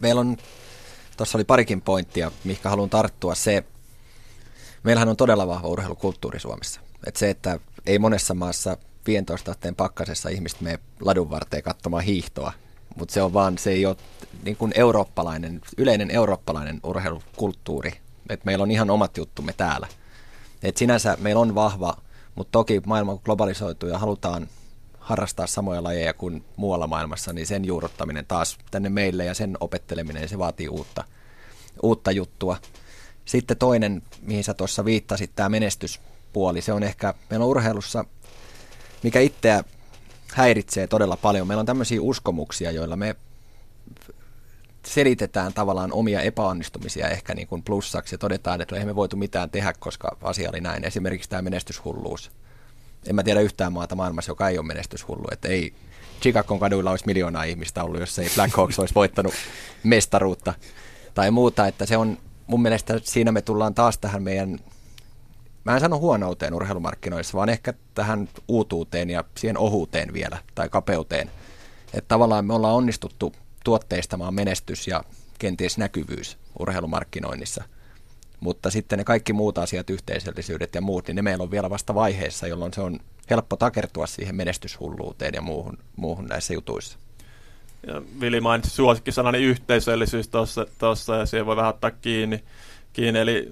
meillä 0.00 0.20
on, 0.20 0.36
tuossa 1.16 1.38
oli 1.38 1.44
parikin 1.44 1.80
pointtia, 1.80 2.30
mihinkä 2.44 2.70
haluan 2.70 2.90
tarttua. 2.90 3.34
Se, 3.34 3.64
meillähän 4.86 5.08
on 5.08 5.16
todella 5.16 5.46
vahva 5.46 5.68
urheilukulttuuri 5.68 6.40
Suomessa. 6.40 6.80
Et 7.06 7.16
se, 7.16 7.30
että 7.30 7.60
ei 7.86 7.98
monessa 7.98 8.34
maassa 8.34 8.76
15 9.06 9.50
asteen 9.50 9.74
pakkasessa 9.74 10.28
ihmiset 10.28 10.60
mene 10.60 10.78
ladun 11.00 11.30
varteen 11.30 11.62
katsomaan 11.62 12.04
hiihtoa, 12.04 12.52
mutta 12.96 13.14
se 13.14 13.22
on 13.22 13.32
vaan, 13.32 13.58
se 13.58 13.70
ei 13.70 13.86
ole 13.86 13.96
niin 14.44 14.56
kuin 14.56 14.72
eurooppalainen, 14.74 15.60
yleinen 15.76 16.10
eurooppalainen 16.10 16.80
urheilukulttuuri. 16.82 17.92
Et 18.28 18.44
meillä 18.44 18.62
on 18.62 18.70
ihan 18.70 18.90
omat 18.90 19.16
juttumme 19.16 19.52
täällä. 19.52 19.86
Et 20.62 20.76
sinänsä 20.76 21.16
meillä 21.20 21.40
on 21.40 21.54
vahva, 21.54 21.96
mutta 22.34 22.52
toki 22.52 22.82
maailma 22.86 23.16
globalisoituu 23.16 23.88
ja 23.88 23.98
halutaan 23.98 24.48
harrastaa 24.98 25.46
samoja 25.46 25.82
lajeja 25.82 26.14
kuin 26.14 26.44
muualla 26.56 26.86
maailmassa, 26.86 27.32
niin 27.32 27.46
sen 27.46 27.64
juurruttaminen 27.64 28.26
taas 28.26 28.58
tänne 28.70 28.88
meille 28.88 29.24
ja 29.24 29.34
sen 29.34 29.56
opetteleminen, 29.60 30.28
se 30.28 30.38
vaatii 30.38 30.68
uutta, 30.68 31.04
uutta 31.82 32.10
juttua. 32.10 32.56
Sitten 33.26 33.56
toinen, 33.56 34.02
mihin 34.22 34.44
sä 34.44 34.54
tuossa 34.54 34.84
viittasit, 34.84 35.30
tämä 35.36 35.48
menestyspuoli, 35.48 36.62
se 36.62 36.72
on 36.72 36.82
ehkä, 36.82 37.14
meillä 37.30 37.44
on 37.44 37.50
urheilussa, 37.50 38.04
mikä 39.02 39.20
itseä 39.20 39.64
häiritsee 40.32 40.86
todella 40.86 41.16
paljon. 41.16 41.46
Meillä 41.46 41.60
on 41.60 41.66
tämmöisiä 41.66 42.02
uskomuksia, 42.02 42.70
joilla 42.70 42.96
me 42.96 43.16
selitetään 44.86 45.52
tavallaan 45.52 45.92
omia 45.92 46.20
epäonnistumisia 46.20 47.08
ehkä 47.08 47.34
niin 47.34 47.48
kuin 47.48 47.62
plussaksi 47.62 48.14
ja 48.14 48.18
todetaan, 48.18 48.60
että 48.60 48.74
eihän 48.74 48.88
me 48.88 48.94
voitu 48.94 49.16
mitään 49.16 49.50
tehdä, 49.50 49.72
koska 49.78 50.16
asia 50.22 50.50
oli 50.50 50.60
näin. 50.60 50.84
Esimerkiksi 50.84 51.30
tämä 51.30 51.42
menestyshulluus. 51.42 52.30
En 53.06 53.14
mä 53.14 53.22
tiedä 53.22 53.40
yhtään 53.40 53.72
maata 53.72 53.94
maailmassa, 53.94 54.30
joka 54.30 54.48
ei 54.48 54.58
ole 54.58 54.66
menestyshullu. 54.66 55.24
Että 55.32 55.48
ei 55.48 55.74
Chicagon 56.22 56.58
kaduilla 56.58 56.90
olisi 56.90 57.06
miljoonaa 57.06 57.44
ihmistä 57.44 57.84
ollut, 57.84 58.00
jos 58.00 58.18
ei 58.18 58.30
Black 58.34 58.56
Hawks 58.56 58.78
olisi 58.78 58.94
voittanut 58.94 59.34
mestaruutta 59.82 60.54
tai 61.14 61.30
muuta. 61.30 61.66
Että 61.66 61.86
se 61.86 61.96
on 61.96 62.18
mun 62.46 62.62
mielestä 62.62 63.00
siinä 63.02 63.32
me 63.32 63.42
tullaan 63.42 63.74
taas 63.74 63.98
tähän 63.98 64.22
meidän, 64.22 64.58
mä 65.64 65.74
en 65.74 65.80
sano 65.80 65.98
huonouteen 65.98 66.54
urheilumarkkinoissa, 66.54 67.36
vaan 67.36 67.48
ehkä 67.48 67.74
tähän 67.94 68.28
uutuuteen 68.48 69.10
ja 69.10 69.24
siihen 69.36 69.58
ohuuteen 69.58 70.12
vielä, 70.12 70.38
tai 70.54 70.68
kapeuteen. 70.68 71.30
Että 71.94 72.08
tavallaan 72.08 72.46
me 72.46 72.54
ollaan 72.54 72.74
onnistuttu 72.74 73.32
tuotteistamaan 73.64 74.34
menestys 74.34 74.88
ja 74.88 75.04
kenties 75.38 75.78
näkyvyys 75.78 76.38
urheilumarkkinoinnissa– 76.58 77.64
mutta 78.40 78.70
sitten 78.70 78.98
ne 78.98 79.04
kaikki 79.04 79.32
muut 79.32 79.58
asiat, 79.58 79.90
yhteisöllisyydet 79.90 80.74
ja 80.74 80.80
muut, 80.80 81.06
niin 81.06 81.16
ne 81.16 81.22
meillä 81.22 81.42
on 81.42 81.50
vielä 81.50 81.70
vasta 81.70 81.94
vaiheessa, 81.94 82.46
jolloin 82.46 82.74
se 82.74 82.80
on 82.80 83.00
helppo 83.30 83.56
takertua 83.56 84.06
siihen 84.06 84.36
menestyshulluuteen 84.36 85.34
ja 85.34 85.40
muuhun, 85.40 85.78
muuhun 85.96 86.26
näissä 86.26 86.54
jutuissa. 86.54 86.98
Vili 88.20 88.40
mainitsi 88.40 88.70
suosikkisanani 88.70 89.38
yhteisöllisyys 89.38 90.30
tuossa 90.78 91.16
ja 91.16 91.26
siihen 91.26 91.46
voi 91.46 91.56
vähän 91.56 91.70
ottaa 91.70 91.90
kiinni. 91.90 92.44
kiinni. 92.92 93.20
Eli 93.20 93.48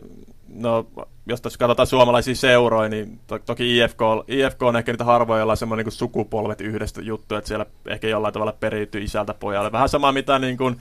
no, 0.49 0.87
jos 1.27 1.41
tässä 1.41 1.59
katsotaan 1.59 1.87
suomalaisia 1.87 2.35
seuroja, 2.35 2.89
niin 2.89 3.21
to, 3.27 3.39
toki 3.39 3.79
IFK, 3.79 4.01
IFK 4.29 4.63
on 4.63 4.77
ehkä 4.77 4.93
niitä 4.93 5.05
harvoja, 5.05 5.39
joilla 5.39 5.53
on 5.53 5.57
semmoinen 5.57 5.87
niin 5.87 5.93
sukupolvet 5.93 6.61
yhdestä 6.61 7.03
juttu, 7.03 7.35
että 7.35 7.49
siellä 7.49 7.67
ehkä 7.87 8.09
jollain 8.09 8.35
tavalla 8.35 8.57
periytyy 8.61 9.03
isältä 9.03 9.35
pojalle. 9.35 9.73
Vähän 9.73 9.89
sama 9.89 10.13
mitä 10.13 10.39
niin 10.39 10.57
kuin, 10.57 10.77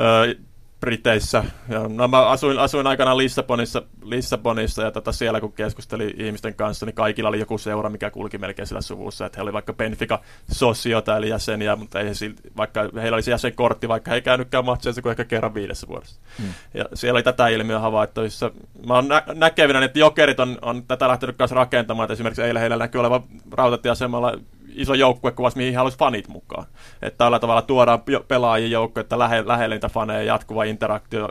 ö, 0.00 0.34
Briteissä. 0.82 1.44
Ja, 1.68 1.88
no, 1.88 2.08
mä 2.08 2.26
asuin, 2.26 2.58
asuin 2.58 2.86
aikana 2.86 3.16
Lissabonissa, 3.16 3.82
Lissabonissa 4.04 4.82
ja 4.82 4.90
tota, 4.90 5.12
siellä 5.12 5.40
kun 5.40 5.52
keskustelin 5.52 6.20
ihmisten 6.20 6.54
kanssa, 6.54 6.86
niin 6.86 6.94
kaikilla 6.94 7.28
oli 7.28 7.38
joku 7.38 7.58
seura, 7.58 7.90
mikä 7.90 8.10
kulki 8.10 8.38
melkein 8.38 8.66
sillä 8.66 8.80
suvussa. 8.80 9.26
Että 9.26 9.38
he 9.38 9.42
oli 9.42 9.52
vaikka 9.52 9.72
Benfica 9.72 10.20
Sociota 10.50 11.16
eli 11.16 11.28
jäseniä, 11.28 11.76
mutta 11.76 12.00
ei 12.00 12.08
he 12.08 12.14
silti, 12.14 12.42
vaikka 12.56 12.88
heillä 12.94 13.14
olisi 13.14 13.30
jäsenkortti, 13.30 13.88
vaikka 13.88 14.10
he 14.10 14.14
ei 14.14 14.22
käynytkään 14.22 14.64
matseissa 14.64 15.02
kuin 15.02 15.10
ehkä 15.10 15.24
kerran 15.24 15.54
viidessä 15.54 15.88
vuodessa. 15.88 16.20
Hmm. 16.38 16.48
Ja 16.74 16.84
siellä 16.94 17.16
oli 17.16 17.22
tätä 17.22 17.48
ilmiöä 17.48 17.78
havaittuissa. 17.78 18.50
Mä 18.86 18.94
oon 18.94 19.08
nä- 19.08 19.24
näkevinä, 19.34 19.84
että 19.84 19.98
jokerit 19.98 20.40
on, 20.40 20.58
on 20.62 20.86
tätä 20.86 21.08
lähtenyt 21.08 21.36
kanssa 21.36 21.54
rakentamaan. 21.54 22.04
Että 22.04 22.12
esimerkiksi 22.12 22.42
eilen 22.42 22.60
heillä 22.60 22.76
näkyy 22.76 23.00
olevan 23.00 23.22
rautatieasemalla 23.52 24.38
iso 24.74 24.92
kuvasi, 25.36 25.56
mihin 25.56 25.76
haluaisi 25.76 25.98
fanit 25.98 26.28
mukaan. 26.28 26.66
Että 27.02 27.18
tällä 27.18 27.38
tavalla 27.38 27.62
tuodaan 27.62 28.02
pelaajien 28.28 28.70
joukko, 28.70 29.00
että 29.00 29.18
lähe, 29.18 29.46
lähelle 29.46 29.74
niitä 29.74 29.88
faneja, 29.88 30.22
jatkuva 30.22 30.64
interaktio, 30.64 31.28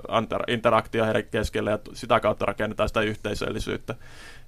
interaktio 0.48 1.06
heidän 1.06 1.24
keskelle 1.24 1.72
ja 1.72 1.80
sitä 1.94 2.20
kautta 2.20 2.46
rakennetaan 2.46 2.90
sitä 2.90 3.02
yhteisöllisyyttä. 3.02 3.96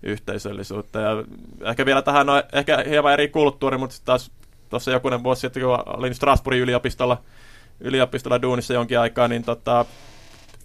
yhteisöllisyyttä. 0.03 0.99
Ja 0.99 1.23
ehkä 1.69 1.85
vielä 1.85 2.01
tähän 2.01 2.29
on 2.29 2.43
ehkä 2.53 2.83
hieman 2.89 3.13
eri 3.13 3.27
kulttuuri, 3.29 3.77
mutta 3.77 3.95
taas 4.05 4.31
tuossa 4.69 4.91
jokunen 4.91 5.23
vuosi 5.23 5.41
sitten, 5.41 5.63
kun 5.63 5.83
olin 5.85 6.15
Strasbourgin 6.15 6.63
yliopistolla, 6.63 7.21
yliopistolla 7.79 8.41
duunissa 8.41 8.73
jonkin 8.73 8.99
aikaa, 8.99 9.27
niin 9.27 9.43
tota, 9.43 9.85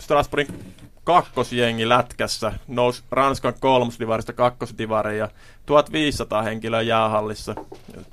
Strasbourgin 0.01 0.75
kakkosjengi 1.09 1.89
lätkässä 1.89 2.53
nousi 2.67 3.03
Ranskan 3.11 3.55
kolmosdivarista 3.61 4.33
kakkosdivariin 4.33 5.19
ja 5.19 5.29
1500 5.67 6.43
henkilöä 6.43 6.83
jäähallissa. 6.83 7.55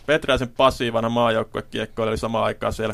Petriäisen 0.05 0.49
Pasi, 0.49 0.93
vanha 0.93 1.10
maajoukkuekiekko, 1.10 2.03
oli 2.03 2.17
samaan 2.17 2.45
aikaan 2.45 2.73
siellä 2.73 2.93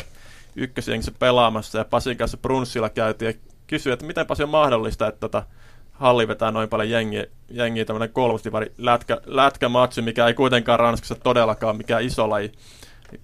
ykkösjengissä 0.55 1.11
pelaamassa 1.19 1.77
ja 1.77 1.85
Pasin 1.85 2.17
kanssa 2.17 2.37
Brunssilla 2.37 2.89
käytiin 2.89 3.27
ja 3.27 3.39
kysyi, 3.67 3.93
että 3.93 4.05
miten 4.05 4.27
Pasi 4.27 4.43
on 4.43 4.49
mahdollista, 4.49 5.07
että 5.07 5.19
tota, 5.19 5.43
halli 5.91 6.27
vetää 6.27 6.51
noin 6.51 6.69
paljon 6.69 6.89
jengiä, 6.89 7.25
jengiä 7.49 7.85
tämmöinen 7.85 8.13
kolmosdivari 8.13 8.71
lätkä, 8.77 9.21
lätkämatsi, 9.25 10.01
mikä 10.01 10.27
ei 10.27 10.33
kuitenkaan 10.33 10.79
Ranskassa 10.79 11.15
todellakaan 11.15 11.77
mikään 11.77 12.03
iso 12.03 12.29
laji. 12.29 12.51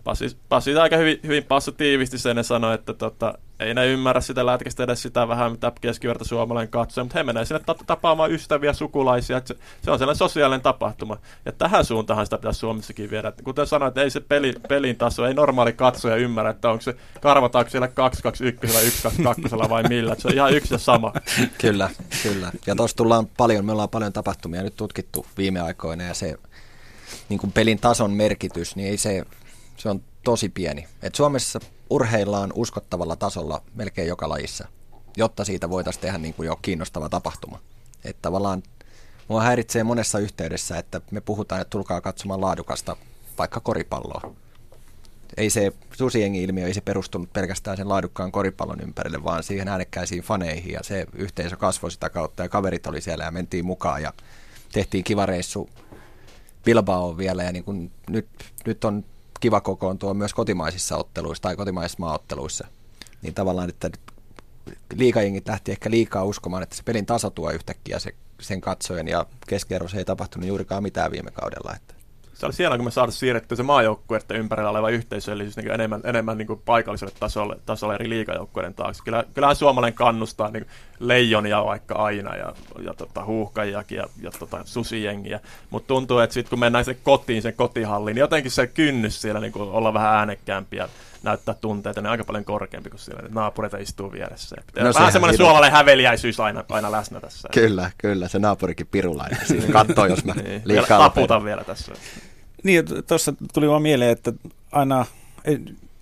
Pasi, 0.04 0.38
Pasi 0.50 0.78
aika 0.78 0.98
hyvin, 0.98 1.20
hyvin 1.24 1.44
passu 1.44 1.72
tiivisti 1.72 2.18
sen 2.18 2.38
ja 2.38 2.44
sanoi, 2.44 2.76
että 2.76 2.94
tota, 2.94 3.38
ei 3.60 3.74
ne 3.74 3.88
ymmärrä 3.88 4.22
sitä 4.22 4.46
lätkästä 4.46 4.84
edes 4.84 5.02
sitä 5.02 5.28
vähän, 5.28 5.52
mitä 5.52 5.72
keskiverta 5.82 6.26
suomalainen 6.26 6.72
katsoo, 6.72 7.04
mutta 7.04 7.20
he 7.20 7.24
menee 7.24 7.46
sinne 7.46 7.62
tapaamaan 7.88 8.32
ystäviä, 8.32 8.74
sukulaisia, 8.74 9.38
että 9.38 9.48
se, 9.48 9.60
se 9.82 9.92
on 9.92 10.00
sellainen 10.00 10.18
sosiaalinen 10.18 10.62
tapahtuma. 10.62 11.18
Ja 11.46 11.52
tähän 11.52 11.86
suuntaan 11.86 12.26
sitä 12.26 12.38
pitäisi 12.38 12.60
Suomessakin 12.60 13.12
viedä. 13.12 13.34
Kuten 13.44 13.68
sanoit, 13.68 13.98
ei 13.98 14.10
se 14.10 14.20
peli, 14.20 14.54
pelin 14.68 14.96
taso, 14.96 15.26
ei 15.26 15.34
normaali 15.34 15.74
katsoja 15.74 16.16
ymmärrä, 16.16 16.52
että 16.52 16.70
onko 16.70 16.82
se 16.82 16.96
karvataanko 17.22 17.70
siellä 17.70 17.88
221 17.88 18.74
vai 18.74 18.90
122 18.92 19.70
vai 19.70 19.84
millä. 19.84 20.16
Se 20.18 20.28
on 20.28 20.34
ihan 20.34 20.54
yksi 20.54 20.74
ja 20.74 20.78
sama. 20.78 21.14
kyllä, 21.62 21.90
kyllä. 22.24 22.52
Ja 22.68 22.76
tuossa 22.76 22.98
tullaan 22.98 23.28
paljon, 23.38 23.66
me 23.66 23.72
ollaan 23.72 23.90
paljon 23.90 24.14
tapahtumia 24.14 24.64
nyt 24.64 24.76
tutkittu 24.76 25.26
viime 25.38 25.60
aikoina 25.60 26.04
ja 26.04 26.14
se 26.14 26.36
niin 27.30 27.40
kuin 27.40 27.52
pelin 27.52 27.80
tason 27.80 28.12
merkitys, 28.12 28.76
niin 28.76 28.90
ei 28.90 28.98
se 28.98 29.26
se 29.78 29.90
on 29.90 30.04
tosi 30.24 30.50
pieni. 30.50 30.88
Et 31.02 31.16
Suomessa 31.16 31.60
urheillaan 31.90 32.54
uskottavalla 32.56 33.16
tasolla 33.16 33.62
melkein 33.76 34.08
joka 34.08 34.30
lajissa, 34.30 34.68
jotta 35.18 35.46
siitä 35.46 35.70
voitaisiin 35.70 36.02
tehdä 36.02 36.18
niin 36.18 36.34
kuin 36.34 36.48
jo 36.48 36.56
kiinnostava 36.62 37.10
tapahtuma. 37.10 37.60
Että 38.04 38.22
tavallaan 38.22 38.64
mua 39.28 39.42
häiritsee 39.42 39.84
monessa 39.84 40.20
yhteydessä, 40.20 40.78
että 40.78 41.02
me 41.12 41.22
puhutaan, 41.22 41.62
että 41.62 41.70
tulkaa 41.70 42.02
katsomaan 42.02 42.42
laadukasta 42.42 42.98
vaikka 43.38 43.60
koripalloa. 43.60 44.34
Ei 45.38 45.50
se 45.50 45.74
susiengi-ilmiö 45.94 46.68
ei 46.68 46.74
se 46.74 46.82
perustunut 46.82 47.34
pelkästään 47.34 47.78
sen 47.78 47.90
laadukkaan 47.90 48.32
koripallon 48.32 48.82
ympärille, 48.82 49.24
vaan 49.24 49.44
siihen 49.44 49.68
äänekkäisiin 49.68 50.24
faneihin 50.24 50.74
ja 50.74 50.84
se 50.84 51.06
yhteisö 51.14 51.58
kasvoi 51.58 51.92
sitä 51.92 52.10
kautta 52.10 52.44
ja 52.44 52.50
kaverit 52.50 52.88
oli 52.88 53.02
siellä 53.02 53.24
ja 53.24 53.32
mentiin 53.32 53.66
mukaan 53.66 54.02
ja 54.02 54.14
tehtiin 54.72 55.04
kiva 55.04 55.26
reissu 55.26 55.70
Bilbao 56.66 57.18
vielä 57.18 57.44
ja 57.44 57.52
niin 57.52 57.64
kuin 57.64 57.92
nyt, 58.10 58.28
nyt 58.66 58.86
on 58.86 59.06
kiva 59.40 59.62
kokoontua 59.62 60.14
myös 60.14 60.34
kotimaisissa 60.34 60.98
otteluissa 60.98 61.42
tai 61.42 61.56
kotimaisissa 61.56 62.00
maaotteluissa. 62.00 62.68
Niin 63.22 63.34
tavallaan, 63.34 63.70
että 63.70 63.90
liikajengit 64.96 65.48
lähti 65.48 65.72
ehkä 65.72 65.92
liikaa 65.92 66.24
uskomaan, 66.24 66.64
että 66.64 66.76
se 66.76 66.84
pelin 66.84 67.06
taso 67.06 67.30
tuo 67.30 67.52
yhtäkkiä 67.52 68.00
se, 68.00 68.14
sen 68.42 68.62
katsojen 68.62 69.08
ja 69.08 69.26
keskiarvossa 69.48 69.98
ei 69.98 70.06
tapahtunut 70.06 70.48
juurikaan 70.48 70.84
mitään 70.84 71.12
viime 71.12 71.32
kaudella. 71.32 71.76
Että 71.76 71.94
se 72.38 72.46
oli 72.46 72.54
hienoa, 72.60 72.78
kun 72.78 72.86
me 72.86 72.92
saadaan 72.92 73.12
siirrettyä 73.12 73.56
se 73.56 73.64
maajoukkueiden 73.64 74.38
ympärillä 74.38 74.70
oleva 74.70 74.90
yhteisöllisyys 74.90 75.58
niin 75.58 75.72
enemmän, 75.72 76.02
enemmän 76.04 76.38
niin 76.38 76.62
paikalliselle 76.66 77.14
tasolle, 77.20 77.56
tasolle 77.66 77.96
eri 77.96 78.10
liikajoukkueiden 78.10 78.74
taakse. 78.74 79.04
Kyllä, 79.04 79.24
kyllähän 79.34 79.56
suomalainen 79.56 79.94
kannustaa 79.94 80.52
niin 80.52 80.66
leijonia 81.00 81.66
vaikka 81.66 81.96
aina 81.96 82.36
ja, 82.36 82.54
ja 82.84 82.94
tota, 82.94 83.26
huuhkajiakin 83.26 83.98
ja, 83.98 84.08
ja 84.22 84.32
tota, 84.40 84.62
susijengiä. 84.66 85.40
Mutta 85.70 85.88
tuntuu, 85.88 86.20
että 86.20 86.34
sitten 86.34 86.50
kun 86.50 86.60
mennään 86.60 86.86
sen 86.86 86.98
kotiin, 87.04 87.42
sen 87.42 87.54
kotihalliin, 87.54 88.16
niin 88.16 88.22
jotenkin 88.22 88.52
se 88.52 88.68
kynnys 88.68 89.22
siellä 89.22 89.42
niin 89.42 89.54
olla 89.58 89.94
vähän 89.94 90.16
äänekkäämpiä 90.16 90.90
näyttää 91.24 91.56
tunteita, 91.56 92.02
niin 92.02 92.12
aika 92.12 92.24
paljon 92.24 92.46
korkeampi 92.46 92.90
kuin 92.90 93.00
siellä 93.00 93.24
naapureita 93.30 93.78
istuu 93.78 94.12
vieressä. 94.12 94.56
No, 94.80 94.94
vähän 94.94 95.12
semmoinen 95.12 95.38
suomalainen 95.38 95.72
häveliäisyys 95.72 96.40
aina, 96.40 96.64
aina 96.70 96.92
läsnä 96.92 97.20
tässä. 97.20 97.50
Kyllä, 97.54 97.92
kyllä, 97.98 98.28
se 98.28 98.40
naapurikin 98.40 98.88
pirulainen. 98.88 99.40
Siis 99.48 99.66
katsoo, 99.66 100.06
jos 100.06 100.26
mä 100.26 100.34
niin, 100.34 100.62
liikaa 100.66 101.00
taputan 101.00 101.44
vielä 101.44 101.64
tässä. 101.64 101.94
Niin, 102.68 102.86
tuossa 103.08 103.34
tuli 103.54 103.70
vaan 103.70 103.82
mieleen, 103.82 104.12
että 104.12 104.34
aina 104.72 105.06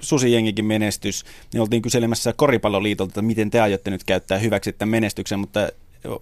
susijengikin 0.01 0.65
menestys, 0.65 1.25
niin 1.53 1.61
oltiin 1.61 1.81
kyselemässä 1.81 2.33
Koripalloliitolta, 2.33 3.09
että 3.09 3.21
miten 3.21 3.49
te 3.49 3.61
aiotte 3.61 3.91
nyt 3.91 4.03
käyttää 4.03 4.37
hyväksi 4.37 4.73
tämän 4.73 4.91
menestyksen, 4.91 5.39
mutta 5.39 5.69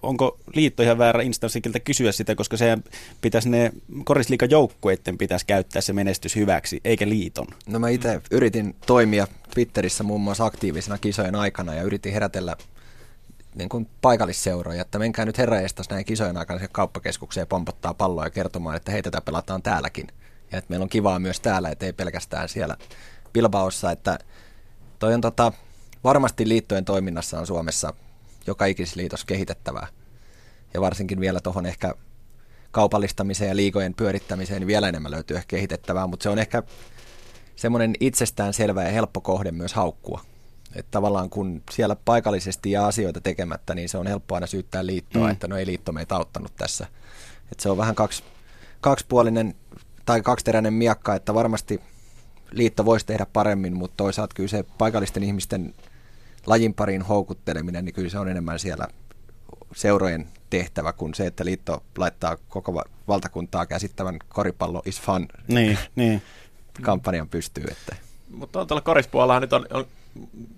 onko 0.02 0.38
liitto 0.54 0.82
ihan 0.82 0.98
väärä 0.98 1.22
instanssi 1.22 1.62
kysyä 1.84 2.12
sitä, 2.12 2.34
koska 2.34 2.56
se 2.56 2.78
pitäisi 3.20 3.48
ne 3.48 3.72
korisliikan 4.04 4.50
joukkueiden 4.50 5.18
pitäisi 5.18 5.46
käyttää 5.46 5.82
se 5.82 5.92
menestys 5.92 6.36
hyväksi, 6.36 6.80
eikä 6.84 7.08
liiton. 7.08 7.46
No 7.66 7.78
mä 7.78 7.88
itse 7.88 8.20
yritin 8.30 8.74
toimia 8.86 9.26
Twitterissä 9.54 10.04
muun 10.04 10.20
muassa 10.20 10.44
aktiivisena 10.44 10.98
kisojen 10.98 11.34
aikana 11.34 11.74
ja 11.74 11.82
yritin 11.82 12.12
herätellä 12.12 12.56
niin 13.54 13.68
kuin 13.68 13.88
paikallisseuroja, 14.00 14.82
että 14.82 14.98
menkää 14.98 15.24
nyt 15.24 15.38
herra 15.38 15.56
näin 15.90 16.04
kisojen 16.04 16.36
aikana 16.36 16.60
se 16.60 16.68
kauppakeskukseen 16.72 17.46
pompottaa 17.46 17.94
palloa 17.94 18.24
ja 18.24 18.30
kertomaan, 18.30 18.76
että 18.76 18.92
hei 18.92 19.02
tätä 19.02 19.20
pelataan 19.20 19.62
täälläkin. 19.62 20.06
Ja 20.54 20.58
että 20.58 20.70
meillä 20.70 20.84
on 20.84 20.88
kivaa 20.88 21.18
myös 21.18 21.40
täällä, 21.40 21.68
että 21.68 21.86
ei 21.86 21.92
pelkästään 21.92 22.48
siellä 22.48 22.76
Bilbaossa, 23.32 23.90
että 23.90 24.18
toi 24.98 25.14
on 25.14 25.20
tota, 25.20 25.52
varmasti 26.04 26.48
liittojen 26.48 26.84
toiminnassa 26.84 27.38
on 27.38 27.46
Suomessa 27.46 27.94
joka 28.46 28.64
ikisessä 28.66 29.00
liitossa 29.00 29.26
kehitettävää. 29.26 29.86
Ja 30.74 30.80
varsinkin 30.80 31.20
vielä 31.20 31.40
tuohon 31.40 31.66
ehkä 31.66 31.94
kaupallistamiseen 32.70 33.48
ja 33.48 33.56
liikojen 33.56 33.94
pyörittämiseen 33.94 34.60
niin 34.60 34.66
vielä 34.66 34.88
enemmän 34.88 35.12
löytyy 35.12 35.36
ehkä 35.36 35.56
kehitettävää, 35.56 36.06
mutta 36.06 36.22
se 36.22 36.28
on 36.28 36.38
ehkä 36.38 36.62
semmoinen 37.56 37.94
itsestään 38.00 38.52
selvä 38.52 38.82
ja 38.82 38.90
helppo 38.90 39.20
kohde 39.20 39.52
myös 39.52 39.74
haukkua. 39.74 40.20
Että 40.74 40.90
tavallaan 40.90 41.30
kun 41.30 41.62
siellä 41.70 41.96
paikallisesti 42.04 42.70
jää 42.70 42.86
asioita 42.86 43.20
tekemättä, 43.20 43.74
niin 43.74 43.88
se 43.88 43.98
on 43.98 44.06
helppo 44.06 44.34
aina 44.34 44.46
syyttää 44.46 44.86
liittoa, 44.86 45.26
mm. 45.26 45.30
että 45.30 45.48
no 45.48 45.56
ei 45.56 45.66
liitto 45.66 45.92
meitä 45.92 46.16
auttanut 46.16 46.56
tässä. 46.56 46.86
Että 47.52 47.62
se 47.62 47.70
on 47.70 47.76
vähän 47.76 47.94
kaksi, 47.94 48.22
kaksipuolinen 48.80 49.54
tai 50.04 50.22
kaksiteräinen 50.22 50.74
miakka, 50.74 51.14
että 51.14 51.34
varmasti 51.34 51.80
liitto 52.50 52.84
voisi 52.84 53.06
tehdä 53.06 53.26
paremmin, 53.32 53.76
mutta 53.76 53.96
toisaalta 53.96 54.34
kyllä 54.34 54.48
se 54.48 54.64
paikallisten 54.78 55.22
ihmisten 55.22 55.74
lajin 56.46 56.74
pariin 56.74 57.02
houkutteleminen, 57.02 57.84
niin 57.84 57.94
kyllä 57.94 58.10
se 58.10 58.18
on 58.18 58.28
enemmän 58.28 58.58
siellä 58.58 58.88
seurojen 59.74 60.28
tehtävä 60.50 60.92
kuin 60.92 61.14
se, 61.14 61.26
että 61.26 61.44
liitto 61.44 61.82
laittaa 61.98 62.36
koko 62.48 62.84
valtakuntaa 63.08 63.66
käsittävän 63.66 64.18
koripallo 64.28 64.82
is 64.86 65.00
fun 65.00 65.28
niin, 65.48 65.78
niin. 65.96 66.22
kampanjan 66.82 67.28
pystyy. 67.28 67.64
Että. 67.70 67.96
Mutta 68.30 68.60
on 68.60 68.66
tuolla 68.66 68.80
korispuolella 68.80 69.40
nyt 69.40 69.52
on, 69.52 69.66
on 69.72 69.86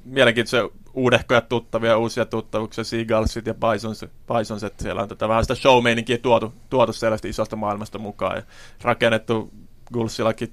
mielenkiintoisia 0.05 0.69
uudehkoja 0.95 1.40
tuttavia, 1.40 1.99
uusia 1.99 2.25
tuttavuuksia, 2.25 2.85
Seagullsit 2.85 3.47
ja 3.47 3.55
Bisons, 3.55 4.05
Bisons 4.38 4.64
että 4.64 4.83
siellä 4.83 5.03
on 5.03 5.09
tätä 5.09 5.29
vähän 5.29 5.45
sitä 5.45 5.55
show 5.55 5.85
tuotu, 6.23 6.55
tuotu 6.71 6.92
sellaista 6.92 7.29
isosta 7.29 7.57
maailmasta 7.57 7.99
mukaan 7.99 8.37
ja 8.37 8.42
rakennettu 8.83 9.51
Gulsillakin, 9.92 10.53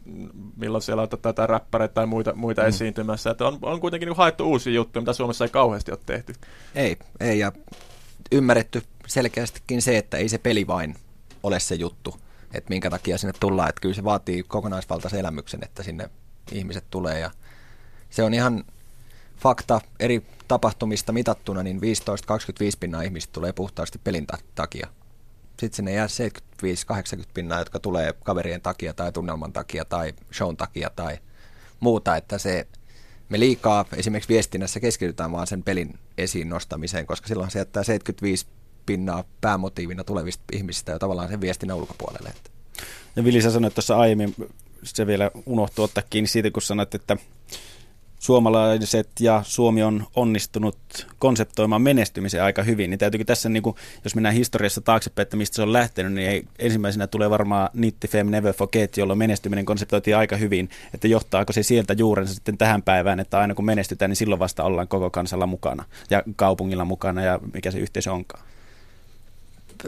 milloin 0.57 0.81
siellä 0.81 1.01
on 1.01 1.09
tätä 1.09 1.47
räppäreitä 1.47 1.93
tai 1.93 2.05
muita, 2.05 2.33
muita 2.35 2.61
mm. 2.61 2.67
esiintymässä. 2.67 3.31
Että 3.31 3.47
on, 3.47 3.59
on 3.61 3.79
kuitenkin 3.79 4.07
niin 4.07 4.17
haettu 4.17 4.49
uusia 4.49 4.73
juttuja, 4.73 5.01
mitä 5.01 5.13
Suomessa 5.13 5.45
ei 5.45 5.49
kauheasti 5.49 5.91
ole 5.91 5.99
tehty. 6.05 6.33
Ei, 6.75 6.97
ei 7.19 7.39
ja 7.39 7.51
ymmärretty 8.31 8.83
selkeästikin 9.07 9.81
se, 9.81 9.97
että 9.97 10.17
ei 10.17 10.29
se 10.29 10.37
peli 10.37 10.67
vain 10.67 10.95
ole 11.43 11.59
se 11.59 11.75
juttu, 11.75 12.15
että 12.53 12.69
minkä 12.69 12.89
takia 12.89 13.17
sinne 13.17 13.33
tullaan. 13.39 13.69
Että 13.69 13.81
kyllä 13.81 13.95
se 13.95 14.03
vaatii 14.03 14.43
kokonaisvaltaisen 14.43 15.19
elämyksen, 15.19 15.63
että 15.63 15.83
sinne 15.83 16.09
ihmiset 16.51 16.85
tulee 16.89 17.19
ja 17.19 17.31
se 18.09 18.23
on 18.23 18.33
ihan 18.33 18.63
fakta 19.43 19.81
eri 19.99 20.25
tapahtumista 20.47 21.11
mitattuna, 21.11 21.63
niin 21.63 21.79
15-25 21.79 21.81
pinnaa 22.79 23.01
ihmistä 23.01 23.33
tulee 23.33 23.53
puhtaasti 23.53 23.99
pelin 24.03 24.27
takia. 24.55 24.87
Sitten 25.59 25.75
sinne 25.75 25.93
jää 25.93 26.07
75-80 26.07 27.23
pinnaa, 27.33 27.59
jotka 27.59 27.79
tulee 27.79 28.13
kaverien 28.23 28.61
takia 28.61 28.93
tai 28.93 29.11
tunnelman 29.11 29.53
takia 29.53 29.85
tai 29.85 30.13
shown 30.33 30.57
takia 30.57 30.89
tai 30.95 31.17
muuta, 31.79 32.15
että 32.15 32.37
se 32.37 32.67
me 33.29 33.39
liikaa 33.39 33.85
esimerkiksi 33.95 34.33
viestinnässä 34.33 34.79
keskitytään 34.79 35.31
vaan 35.31 35.47
sen 35.47 35.63
pelin 35.63 35.99
esiin 36.17 36.49
nostamiseen, 36.49 37.05
koska 37.05 37.27
silloin 37.27 37.51
se 37.51 37.59
jättää 37.59 37.83
75 37.83 38.47
pinnaa 38.85 39.23
päämotiivina 39.41 40.03
tulevista 40.03 40.43
ihmisistä 40.53 40.91
ja 40.91 40.99
tavallaan 40.99 41.29
sen 41.29 41.41
viestinnän 41.41 41.77
ulkopuolelle. 41.77 42.33
Ja 43.15 43.23
Vili, 43.23 43.41
sä 43.41 43.51
sanoit 43.51 43.73
tuossa 43.73 43.97
aiemmin, 43.97 44.35
se 44.83 45.07
vielä 45.07 45.31
unohtuu 45.45 45.85
ottaa 45.85 46.03
kiinni 46.09 46.27
siitä, 46.27 46.51
kun 46.51 46.61
sanoit, 46.61 46.95
että 46.95 47.17
suomalaiset 48.23 49.09
ja 49.19 49.41
Suomi 49.45 49.83
on 49.83 50.07
onnistunut 50.15 50.77
konseptoimaan 51.19 51.81
menestymisen 51.81 52.43
aika 52.43 52.63
hyvin, 52.63 52.89
niin 52.89 52.97
täytyykö 52.97 53.23
tässä, 53.25 53.49
niin 53.49 53.63
kuin, 53.63 53.75
jos 54.03 54.15
mennään 54.15 54.35
historiassa 54.35 54.81
taaksepäin, 54.81 55.23
että 55.23 55.37
mistä 55.37 55.55
se 55.55 55.61
on 55.61 55.73
lähtenyt, 55.73 56.13
niin 56.13 56.47
ensimmäisenä 56.59 57.07
tulee 57.07 57.29
varmaan 57.29 57.69
Nitti 57.73 58.07
Fem 58.07 58.27
Never 58.27 58.53
Forget, 58.53 58.97
jolloin 58.97 59.19
menestyminen 59.19 59.65
konseptoitiin 59.65 60.17
aika 60.17 60.35
hyvin, 60.35 60.69
että 60.93 61.07
johtaako 61.07 61.53
se 61.53 61.63
sieltä 61.63 61.93
juurensa 61.93 62.33
sitten 62.33 62.57
tähän 62.57 62.83
päivään, 62.83 63.19
että 63.19 63.39
aina 63.39 63.55
kun 63.55 63.65
menestytään, 63.65 64.09
niin 64.09 64.15
silloin 64.15 64.39
vasta 64.39 64.63
ollaan 64.63 64.87
koko 64.87 65.09
kansalla 65.09 65.45
mukana 65.45 65.85
ja 66.09 66.23
kaupungilla 66.35 66.85
mukana 66.85 67.21
ja 67.21 67.39
mikä 67.53 67.71
se 67.71 67.79
yhteisö 67.79 68.13
onkaan. 68.13 68.43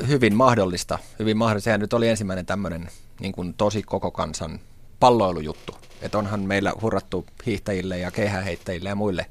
Hyvin 0.07 0.35
mahdollista. 0.35 0.99
Hyvin 1.19 1.37
mahdollista. 1.37 1.65
Sehän 1.65 1.79
nyt 1.79 1.93
oli 1.93 2.07
ensimmäinen 2.07 2.45
tämmöinen 2.45 2.87
niin 3.19 3.31
kuin 3.31 3.53
tosi 3.53 3.83
koko 3.83 4.11
kansan 4.11 4.59
palloilujuttu. 4.99 5.75
Että 6.01 6.17
onhan 6.17 6.39
meillä 6.39 6.73
hurrattu 6.81 7.25
hiihtäjille 7.45 7.97
ja 7.97 8.11
keihäheittäjille 8.11 8.89
ja 8.89 8.95
muille. 8.95 9.25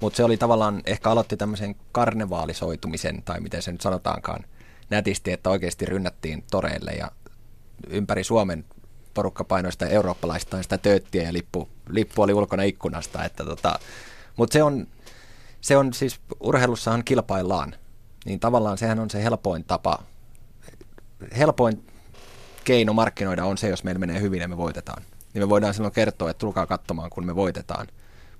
Mutta 0.00 0.16
se 0.16 0.24
oli 0.24 0.36
tavallaan, 0.36 0.82
ehkä 0.86 1.10
aloitti 1.10 1.36
tämmöisen 1.36 1.74
karnevaalisoitumisen, 1.92 3.22
tai 3.22 3.40
miten 3.40 3.62
se 3.62 3.72
nyt 3.72 3.80
sanotaankaan, 3.80 4.44
nätisti, 4.90 5.32
että 5.32 5.50
oikeasti 5.50 5.86
rynnättiin 5.86 6.44
toreille 6.50 6.90
ja 6.90 7.10
ympäri 7.86 8.24
Suomen 8.24 8.64
porukka 9.14 9.44
painoi 9.44 9.72
sitä 9.72 9.86
eurooppalaista 9.86 10.62
sitä 10.62 10.78
tööttiä 10.78 11.22
ja 11.22 11.32
lippu, 11.32 11.68
lippu 11.88 12.22
oli 12.22 12.34
ulkona 12.34 12.62
ikkunasta. 12.62 13.24
Että 13.24 13.44
tota, 13.44 13.78
Mutta 14.36 14.52
se 14.52 14.62
on, 14.62 14.86
se 15.60 15.76
on 15.76 15.94
siis, 15.94 16.20
urheilussahan 16.40 17.04
kilpaillaan, 17.04 17.74
niin 18.24 18.40
tavallaan 18.40 18.78
sehän 18.78 18.98
on 18.98 19.10
se 19.10 19.24
helpoin 19.24 19.64
tapa, 19.64 19.98
helpoin 21.36 21.86
keino 22.64 22.92
markkinoida 22.92 23.44
on 23.44 23.58
se, 23.58 23.68
jos 23.68 23.84
meillä 23.84 23.98
menee 23.98 24.20
hyvin 24.20 24.40
ja 24.40 24.48
me 24.48 24.56
voitetaan. 24.56 25.02
Niin 25.34 25.42
me 25.42 25.48
voidaan 25.48 25.74
silloin 25.74 25.94
kertoa, 25.94 26.30
että 26.30 26.38
tulkaa 26.38 26.66
katsomaan, 26.66 27.10
kun 27.10 27.26
me 27.26 27.36
voitetaan. 27.36 27.86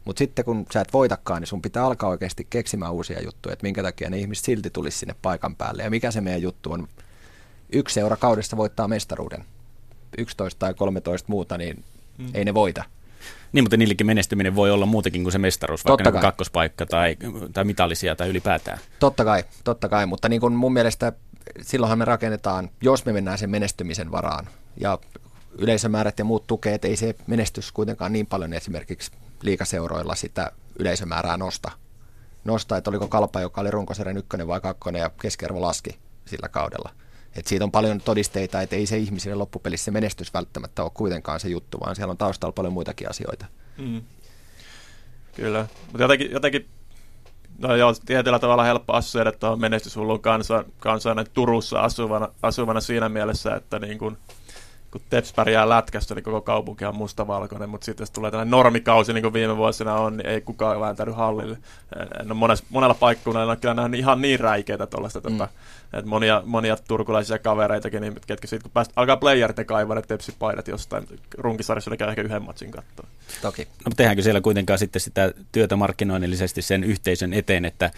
Mutta 0.05 0.19
sitten 0.19 0.45
kun 0.45 0.67
sä 0.73 0.81
et 0.81 0.93
voitakaan, 0.93 1.43
niin 1.43 1.49
sun 1.49 1.63
pitää 1.63 1.85
alkaa 1.85 2.11
oikeasti 2.11 2.47
keksimään 2.51 2.93
uusia 2.93 3.23
juttuja, 3.23 3.53
että 3.53 3.63
minkä 3.63 3.83
takia 3.83 4.11
ne 4.11 4.19
ihmiset 4.19 4.45
silti 4.45 4.71
tulisi 4.71 4.99
sinne 4.99 5.15
paikan 5.23 5.57
päälle. 5.57 5.83
Ja 5.83 5.91
mikä 5.91 6.11
se 6.11 6.21
meidän 6.21 6.43
juttu 6.43 6.73
on? 6.73 6.89
Yksi 7.73 7.95
seura 7.95 8.17
kaudesta 8.17 8.57
voittaa 8.57 8.89
mestaruuden. 8.89 9.45
11 10.19 10.59
tai 10.59 10.75
13 10.75 11.27
muuta, 11.29 11.59
niin 11.59 11.85
mm. 12.19 12.29
ei 12.35 12.45
ne 12.45 12.55
voita. 12.55 12.85
Niin, 13.53 13.65
mutta 13.65 13.77
niillekin 13.77 14.07
menestyminen 14.07 14.55
voi 14.55 14.71
olla 14.71 14.87
muutakin 14.87 15.23
kuin 15.23 15.33
se 15.33 15.39
mestaruus, 15.39 15.85
vaikka 15.85 16.11
niin 16.11 16.21
kakkospaikka 16.21 16.87
tai, 16.87 17.17
tai 17.53 17.65
mitallisia 17.65 18.17
tai 18.17 18.29
ylipäätään. 18.29 18.79
Totta 18.99 19.25
kai, 19.25 19.45
totta 19.65 19.89
kai, 19.89 20.07
mutta 20.07 20.29
niin 20.29 20.41
kuin 20.41 20.53
mun 20.53 20.73
mielestä 20.73 21.13
silloinhan 21.61 21.99
me 21.99 22.05
rakennetaan, 22.05 22.71
jos 22.81 23.05
me 23.05 23.13
mennään 23.13 23.39
sen 23.39 23.51
menestymisen 23.51 24.11
varaan 24.11 24.49
ja 24.77 24.99
yleisömäärät 25.59 26.19
ja 26.19 26.25
muut 26.25 26.47
tukeet, 26.47 26.85
ei 26.85 26.97
se 26.97 27.15
menestys 27.27 27.73
kuitenkaan 27.73 28.13
niin 28.13 28.27
paljon 28.27 28.53
esimerkiksi 28.53 29.13
liikaseuroilla 29.43 30.15
sitä 30.15 30.53
yleisömäärää 30.79 31.37
nosta. 31.37 31.71
Nosta, 32.45 32.77
että 32.77 32.91
oliko 32.91 33.09
kalpa, 33.09 33.41
joka 33.41 33.61
oli 33.61 33.71
runkosarjan 33.71 34.17
ykkönen 34.17 34.49
vai 34.49 34.61
kakkonen 34.61 35.01
ja 35.01 35.11
keskiarvo 35.23 35.61
laski 35.61 35.99
sillä 36.25 36.49
kaudella. 36.49 36.91
Et 37.37 37.47
siitä 37.47 37.65
on 37.65 37.71
paljon 37.71 38.01
todisteita, 38.01 38.63
että 38.63 38.77
ei 38.77 38.87
se 38.87 38.99
ihmisille 38.99 39.35
loppupelissä 39.35 39.85
se 39.85 39.91
menestys 39.91 40.35
välttämättä 40.35 40.83
ole 40.83 40.91
kuitenkaan 40.95 41.41
se 41.41 41.49
juttu, 41.49 41.81
vaan 41.81 41.97
siellä 41.97 42.11
on 42.11 42.17
taustalla 42.17 42.53
paljon 42.53 42.73
muitakin 42.73 43.11
asioita. 43.11 43.47
Mm. 43.79 44.03
Kyllä, 45.37 45.67
mutta 45.87 46.03
jotenkin, 46.03 46.31
jotenkin 46.31 46.69
No 47.59 47.77
joo, 47.77 47.95
tietyllä 48.07 48.39
tavalla 48.39 48.65
helppo 48.65 48.93
assoida 48.93 49.33
tuohon 49.33 49.61
menestyshullun 49.61 50.21
kansan, 50.21 50.65
kansan 50.79 51.27
Turussa 51.33 51.81
asuvana, 51.81 52.29
asuvana 52.43 52.81
siinä 52.81 53.09
mielessä, 53.09 53.55
että 53.55 53.79
niin 53.79 53.99
kun, 53.99 54.17
kun 54.95 55.03
Teps 55.11 55.33
pärjää 55.33 55.69
lätkästä, 55.69 56.15
niin 56.15 56.23
koko 56.23 56.41
kaupunki 56.41 56.85
on 56.85 56.97
mustavalkoinen, 56.97 57.69
mutta 57.69 57.85
sitten 57.85 58.03
jos 58.03 58.11
tulee 58.11 58.31
tällainen 58.31 58.51
normikausi, 58.51 59.13
niin 59.13 59.23
kuin 59.23 59.33
viime 59.33 59.57
vuosina 59.57 59.95
on, 59.95 60.17
niin 60.17 60.27
ei 60.27 60.41
kukaan 60.41 60.81
vääntänyt 60.81 61.17
hallille. 61.17 61.59
En 62.21 62.27
ole 62.27 62.35
mones, 62.35 62.63
monella 62.71 62.95
paikkuunella 62.95 63.53
on 63.53 63.61
kyllä 63.61 63.75
nähnyt 63.75 64.01
ihan 64.01 64.21
niin 64.21 64.41
räikeitä 64.41 64.87
tuollaista, 64.87 65.21
mm. 65.21 65.23
tota, 65.23 65.49
että 65.93 66.09
monia, 66.09 66.43
monia 66.47 66.77
turkulaisia 66.89 67.39
kavereitakin, 67.39 68.01
niin, 68.01 68.15
ketkä 68.27 68.47
sitten 68.47 68.63
kun 68.63 68.71
pääst, 68.71 68.93
alkaa 68.97 69.17
playerit 69.17 69.59
ja 69.59 69.65
kaivaa 69.65 69.97
ne 69.97 70.03
tepsipaidat 70.03 70.69
jostain 70.69 71.09
runkisarjassa, 71.39 71.91
niin 71.91 71.99
käy 71.99 72.09
ehkä 72.09 72.23
yhden 72.23 72.43
matsin 72.43 72.71
katsoa. 72.71 73.07
Toki. 73.43 73.63
No, 73.63 73.69
mutta 73.85 73.97
tehdäänkö 73.97 74.23
siellä 74.23 74.41
kuitenkaan 74.41 74.79
sitten 74.79 75.01
sitä 75.01 75.33
työtä 75.53 75.77
markkinoinnillisesti 75.77 76.63
sen 76.63 76.85
yhteisön 76.85 77.33
eteen, 77.33 77.65
että 77.65 77.91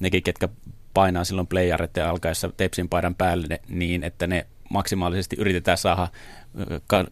nekin, 0.00 0.22
ketkä 0.22 0.48
painaa 0.94 1.24
silloin 1.24 1.46
playerit 1.46 1.96
ja 1.96 2.10
alkaessa 2.10 2.50
tepsin 2.56 2.88
paidan 2.88 3.14
päälle 3.14 3.60
niin, 3.68 4.04
että 4.04 4.26
ne 4.26 4.46
maksimaalisesti 4.70 5.36
yritetään 5.38 5.78
saada 5.78 6.08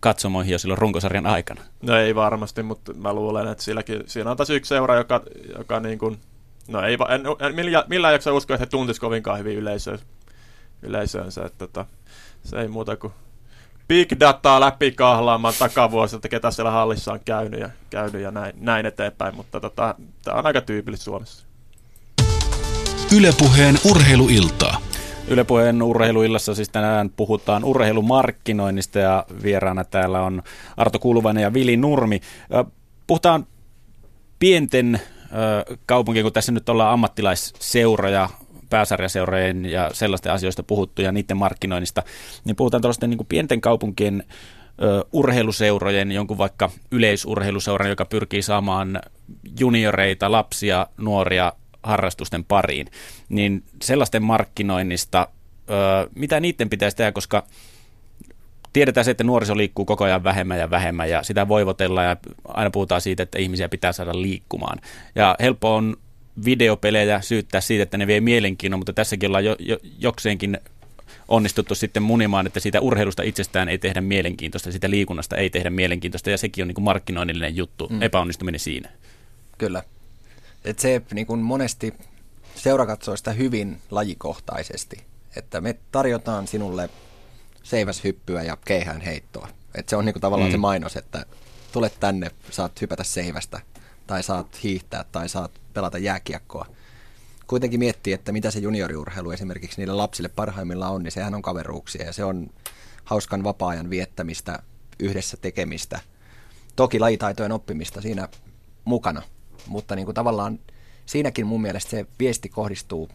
katsomoihin 0.00 0.52
jo 0.52 0.58
silloin 0.58 0.78
runkosarjan 0.78 1.26
aikana. 1.26 1.62
No 1.82 1.96
ei 1.96 2.14
varmasti, 2.14 2.62
mutta 2.62 2.94
mä 2.94 3.12
luulen, 3.12 3.48
että 3.48 3.64
silläkin, 3.64 4.02
siinä 4.06 4.30
on 4.30 4.36
taas 4.36 4.50
yksi 4.50 4.68
seura, 4.68 4.96
joka, 4.96 5.22
joka 5.58 5.80
niin 5.80 5.98
kuin, 5.98 6.18
no 6.68 6.82
ei, 6.82 6.98
en, 7.08 7.46
en, 7.46 7.54
millään, 7.54 7.84
millään 7.88 8.14
jaksa 8.14 8.32
uskoa, 8.32 8.54
että 8.54 8.62
he 8.66 8.70
tuntisi 8.70 9.00
kovinkaan 9.00 9.38
hyvin 9.38 9.58
yleisö, 9.58 9.98
yleisönsä, 10.82 11.44
että 11.44 11.58
tota, 11.58 11.86
se 12.44 12.60
ei 12.60 12.68
muuta 12.68 12.96
kuin 12.96 13.12
big 13.88 14.12
dataa 14.20 14.60
läpi 14.60 14.92
kahlaamaan 14.92 15.54
takavuosilta, 15.58 16.28
ketä 16.28 16.50
siellä 16.50 16.70
hallissa 16.70 17.12
on 17.12 17.20
käynyt 17.24 17.60
ja, 17.60 17.70
käynyt 17.90 18.22
ja 18.22 18.30
näin, 18.30 18.52
näin 18.60 18.86
eteenpäin, 18.86 19.34
mutta 19.34 19.60
tota, 19.60 19.94
tämä 20.24 20.38
on 20.38 20.46
aika 20.46 20.60
tyypillistä 20.60 21.04
Suomessa. 21.04 21.46
Ylepuheen 23.16 23.78
urheiluiltaa. 23.90 24.81
Ylepuheen 25.28 25.82
urheiluillassa 25.82 26.54
siis 26.54 26.68
tänään 26.68 27.10
puhutaan 27.10 27.64
urheilumarkkinoinnista 27.64 28.98
ja 28.98 29.26
vieraana 29.42 29.84
täällä 29.84 30.22
on 30.22 30.42
Arto 30.76 30.98
Kuluvainen 30.98 31.42
ja 31.42 31.52
Vili 31.52 31.76
Nurmi. 31.76 32.20
Puhutaan 33.06 33.46
pienten 34.38 35.00
kaupunkien, 35.86 36.24
kun 36.24 36.32
tässä 36.32 36.52
nyt 36.52 36.68
ollaan 36.68 36.92
ammattilaisseuroja, 36.92 38.28
pääsarjaseurojen 38.70 39.66
ja 39.66 39.90
sellaisten 39.92 40.32
asioista 40.32 40.62
puhuttu 40.62 41.02
ja 41.02 41.12
niiden 41.12 41.36
markkinoinnista, 41.36 42.02
niin 42.44 42.56
puhutaan 42.56 42.82
tällaisten 42.82 43.10
niin 43.10 43.26
pienten 43.28 43.60
kaupunkien 43.60 44.24
urheiluseurojen, 45.12 46.12
jonkun 46.12 46.38
vaikka 46.38 46.70
yleisurheiluseuran, 46.90 47.90
joka 47.90 48.04
pyrkii 48.04 48.42
saamaan 48.42 49.00
junioreita, 49.60 50.32
lapsia, 50.32 50.86
nuoria 50.96 51.52
harrastusten 51.82 52.44
pariin, 52.44 52.86
niin 53.28 53.62
sellaisten 53.82 54.22
markkinoinnista, 54.22 55.28
mitä 56.14 56.40
niiden 56.40 56.70
pitäisi 56.70 56.96
tehdä, 56.96 57.12
koska 57.12 57.46
tiedetään 58.72 59.04
se, 59.04 59.10
että 59.10 59.24
nuoriso 59.24 59.56
liikkuu 59.56 59.84
koko 59.84 60.04
ajan 60.04 60.24
vähemmän 60.24 60.58
ja 60.58 60.70
vähemmän 60.70 61.10
ja 61.10 61.22
sitä 61.22 61.48
voivotellaan 61.48 62.06
ja 62.06 62.16
aina 62.44 62.70
puhutaan 62.70 63.00
siitä, 63.00 63.22
että 63.22 63.38
ihmisiä 63.38 63.68
pitää 63.68 63.92
saada 63.92 64.22
liikkumaan. 64.22 64.78
Ja 65.14 65.36
helppo 65.40 65.76
on 65.76 65.96
videopelejä 66.44 67.20
syyttää 67.20 67.60
siitä, 67.60 67.82
että 67.82 67.98
ne 67.98 68.06
vie 68.06 68.20
mielenkiinnon, 68.20 68.80
mutta 68.80 68.92
tässäkin 68.92 69.28
ollaan 69.28 69.44
jo, 69.44 69.56
jo, 69.58 69.78
jokseenkin 69.98 70.58
onnistuttu 71.28 71.74
sitten 71.74 72.02
munimaan, 72.02 72.46
että 72.46 72.60
siitä 72.60 72.80
urheilusta 72.80 73.22
itsestään 73.22 73.68
ei 73.68 73.78
tehdä 73.78 74.00
mielenkiintoista, 74.00 74.70
siitä 74.70 74.90
liikunnasta 74.90 75.36
ei 75.36 75.50
tehdä 75.50 75.70
mielenkiintoista 75.70 76.30
ja 76.30 76.38
sekin 76.38 76.62
on 76.62 76.68
niin 76.68 76.74
kuin 76.74 76.84
markkinoinnillinen 76.84 77.56
juttu, 77.56 77.88
mm. 77.88 78.02
epäonnistuminen 78.02 78.60
siinä. 78.60 78.90
Kyllä. 79.58 79.82
Et 80.64 80.78
se 80.78 81.02
niin 81.12 81.26
kuin 81.26 81.40
monesti 81.40 81.94
seura 82.54 82.86
katsoo 82.86 83.16
sitä 83.16 83.32
hyvin 83.32 83.80
lajikohtaisesti, 83.90 85.04
että 85.36 85.60
me 85.60 85.78
tarjotaan 85.92 86.46
sinulle 86.46 86.90
seiväshyppyä 87.62 88.42
ja 88.42 88.56
keihään 88.64 89.00
heittoa. 89.00 89.48
Et 89.74 89.88
se 89.88 89.96
on 89.96 90.04
niin 90.04 90.12
kuin 90.12 90.20
tavallaan 90.20 90.50
mm. 90.50 90.52
se 90.52 90.58
mainos, 90.58 90.96
että 90.96 91.26
tulet 91.72 92.00
tänne, 92.00 92.30
saat 92.50 92.80
hypätä 92.80 93.04
seivästä, 93.04 93.60
tai 94.06 94.22
saat 94.22 94.62
hiihtää, 94.62 95.04
tai 95.12 95.28
saat 95.28 95.50
pelata 95.74 95.98
jääkiekkoa. 95.98 96.66
Kuitenkin 97.46 97.80
miettii, 97.80 98.12
että 98.12 98.32
mitä 98.32 98.50
se 98.50 98.58
junioriurheilu 98.58 99.30
esimerkiksi 99.30 99.80
niille 99.80 99.94
lapsille 99.94 100.28
parhaimmillaan 100.28 100.92
on, 100.92 101.02
niin 101.02 101.12
sehän 101.12 101.34
on 101.34 101.42
kaveruuksia, 101.42 102.06
ja 102.06 102.12
se 102.12 102.24
on 102.24 102.50
hauskan 103.04 103.44
vapaa-ajan 103.44 103.90
viettämistä, 103.90 104.58
yhdessä 104.98 105.36
tekemistä. 105.36 106.00
Toki 106.76 107.00
lajitaitojen 107.00 107.52
oppimista 107.52 108.00
siinä 108.00 108.28
mukana, 108.84 109.22
mutta 109.66 109.96
niin 109.96 110.04
kuin 110.04 110.14
tavallaan 110.14 110.58
siinäkin 111.06 111.46
mun 111.46 111.62
mielestä 111.62 111.90
se 111.90 112.06
viesti 112.18 112.48
kohdistuu 112.48 113.08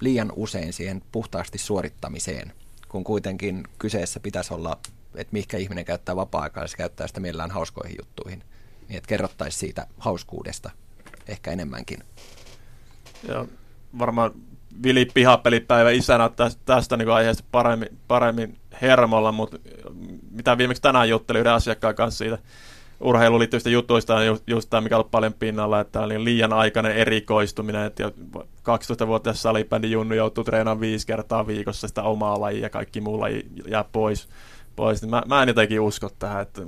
liian 0.00 0.32
usein 0.36 0.72
siihen 0.72 1.02
puhtaasti 1.12 1.58
suorittamiseen, 1.58 2.52
kun 2.88 3.04
kuitenkin 3.04 3.64
kyseessä 3.78 4.20
pitäisi 4.20 4.54
olla, 4.54 4.78
että 5.14 5.32
mihinkä 5.32 5.56
ihminen 5.56 5.84
käyttää 5.84 6.16
vapaa-aikaa, 6.16 6.66
se 6.66 6.76
käyttää 6.76 7.06
sitä 7.06 7.20
mielellään 7.20 7.50
hauskoihin 7.50 7.96
juttuihin. 8.00 8.42
Niin 8.88 8.96
että 8.96 9.08
kerrottaisiin 9.08 9.60
siitä 9.60 9.86
hauskuudesta 9.98 10.70
ehkä 11.28 11.50
enemmänkin. 11.50 11.98
Ja 13.28 13.46
varmaan 13.98 14.32
Vili 14.82 15.04
Pihapelipäivä 15.14 15.90
isänä 15.90 16.28
tästä, 16.28 16.60
tästä 16.64 16.96
niin 16.96 17.10
aiheesta 17.10 17.44
paremmin, 17.50 17.98
paremmin 18.08 18.58
hermolla, 18.82 19.32
mutta 19.32 19.58
mitä 20.30 20.58
viimeksi 20.58 20.82
tänään 20.82 21.08
juttelin 21.08 21.40
yhden 21.40 21.52
asiakkaan 21.52 21.94
kanssa 21.94 22.18
siitä 22.18 22.38
urheiluun 23.00 23.38
liittyvistä 23.38 23.70
jutuista 23.70 24.14
on 24.14 24.26
just, 24.26 24.42
just 24.46 24.70
tämä, 24.70 24.80
mikä 24.80 24.98
on 24.98 25.04
paljon 25.10 25.32
pinnalla, 25.32 25.80
että 25.80 26.00
oli 26.00 26.24
liian 26.24 26.52
aikainen 26.52 26.96
erikoistuminen, 26.96 27.86
että 27.86 28.12
12-vuotias 28.36 29.42
salibändi 29.42 29.90
Junnu 29.90 30.14
joutuu 30.14 30.44
treenaamaan 30.44 30.80
viisi 30.80 31.06
kertaa 31.06 31.46
viikossa 31.46 31.88
sitä 31.88 32.02
omaa 32.02 32.40
lajia 32.40 32.62
ja 32.62 32.70
kaikki 32.70 33.00
muu 33.00 33.20
laji 33.20 33.46
jää 33.68 33.84
pois. 33.92 34.28
pois. 34.76 35.06
Mä, 35.06 35.22
mä 35.28 35.42
en 35.42 35.48
jotenkin 35.48 35.80
usko 35.80 36.10
tähän, 36.18 36.42
että 36.42 36.62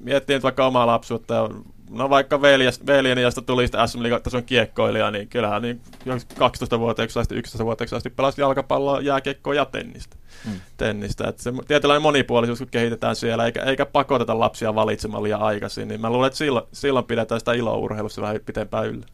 miettii 0.00 0.36
nyt 0.36 0.42
vaikka 0.42 0.66
omaa 0.66 0.86
lapsuutta 0.86 1.34
ja 1.34 1.48
no 1.90 2.10
vaikka 2.10 2.42
veljes, 2.42 2.86
veljeni, 2.86 3.22
josta 3.22 3.42
tuli 3.42 3.66
sitä 3.66 3.86
SM 3.86 3.98
tason 4.22 4.44
kiekkoilija, 4.44 5.10
niin 5.10 5.28
kyllähän 5.28 5.62
niin 5.62 5.80
12-vuotiaaksi 6.06 7.18
asti, 7.18 7.34
11-vuotiaaksi 7.40 7.96
asti 7.96 8.10
pelasi 8.10 8.40
jalkapalloa, 8.40 9.00
jääkiekkoa 9.00 9.54
ja 9.54 9.64
tennistä. 9.64 10.16
Mm. 10.46 10.60
tennistä. 10.76 11.28
Että 11.28 11.42
se 11.42 11.52
tietynlainen 11.68 12.02
monipuolisuus, 12.02 12.58
kun 12.58 12.68
kehitetään 12.68 13.16
siellä, 13.16 13.46
eikä, 13.46 13.62
eikä 13.62 13.86
pakoteta 13.86 14.38
lapsia 14.38 14.74
valitsemaan 14.74 15.22
liian 15.22 15.42
aikaisin, 15.42 15.88
niin 15.88 16.00
mä 16.00 16.10
luulen, 16.10 16.26
että 16.26 16.36
silloin, 16.36 16.66
silloin 16.72 17.04
pidetään 17.04 17.40
sitä 17.40 17.52
iloa 17.52 17.76
urheilussa 17.76 18.22
vähän 18.22 18.40
pitempään 18.46 18.86
yllä. 18.86 19.06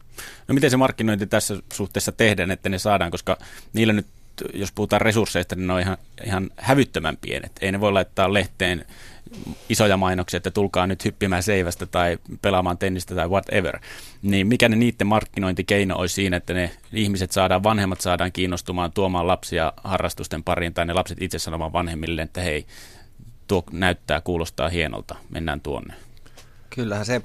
No 0.47 0.53
miten 0.53 0.71
se 0.71 0.77
markkinointi 0.77 1.27
tässä 1.27 1.57
suhteessa 1.73 2.11
tehdään, 2.11 2.51
että 2.51 2.69
ne 2.69 2.79
saadaan, 2.79 3.11
koska 3.11 3.37
niillä 3.73 3.93
nyt 3.93 4.07
jos 4.53 4.71
puhutaan 4.71 5.01
resursseista, 5.01 5.55
niin 5.55 5.67
ne 5.67 5.73
on 5.73 5.79
ihan, 5.79 5.97
ihan 6.25 6.49
hävyttömän 6.57 7.17
pienet. 7.17 7.51
Ei 7.61 7.71
ne 7.71 7.79
voi 7.79 7.91
laittaa 7.91 8.33
lehteen 8.33 8.85
isoja 9.69 9.97
mainoksia, 9.97 10.37
että 10.37 10.51
tulkaa 10.51 10.87
nyt 10.87 11.05
hyppimään 11.05 11.43
seivästä 11.43 11.85
tai 11.85 12.17
pelaamaan 12.41 12.77
tennistä 12.77 13.15
tai 13.15 13.27
whatever. 13.27 13.79
Niin 14.21 14.47
mikä 14.47 14.69
ne 14.69 14.75
niiden 14.75 15.07
markkinointikeino 15.07 15.97
olisi 15.97 16.15
siinä, 16.15 16.37
että 16.37 16.53
ne 16.53 16.71
ihmiset 16.93 17.31
saadaan, 17.31 17.63
vanhemmat 17.63 18.01
saadaan 18.01 18.31
kiinnostumaan 18.31 18.91
tuomaan 18.91 19.27
lapsia 19.27 19.73
harrastusten 19.83 20.43
pariin 20.43 20.73
tai 20.73 20.85
ne 20.85 20.93
lapset 20.93 21.21
itse 21.21 21.39
sanomaan 21.39 21.73
vanhemmille, 21.73 22.21
että 22.21 22.41
hei, 22.41 22.65
tuo 23.47 23.63
näyttää, 23.71 24.21
kuulostaa 24.21 24.69
hienolta, 24.69 25.15
mennään 25.29 25.61
tuonne. 25.61 25.93
Kyllähän 26.69 27.05
se 27.05 27.21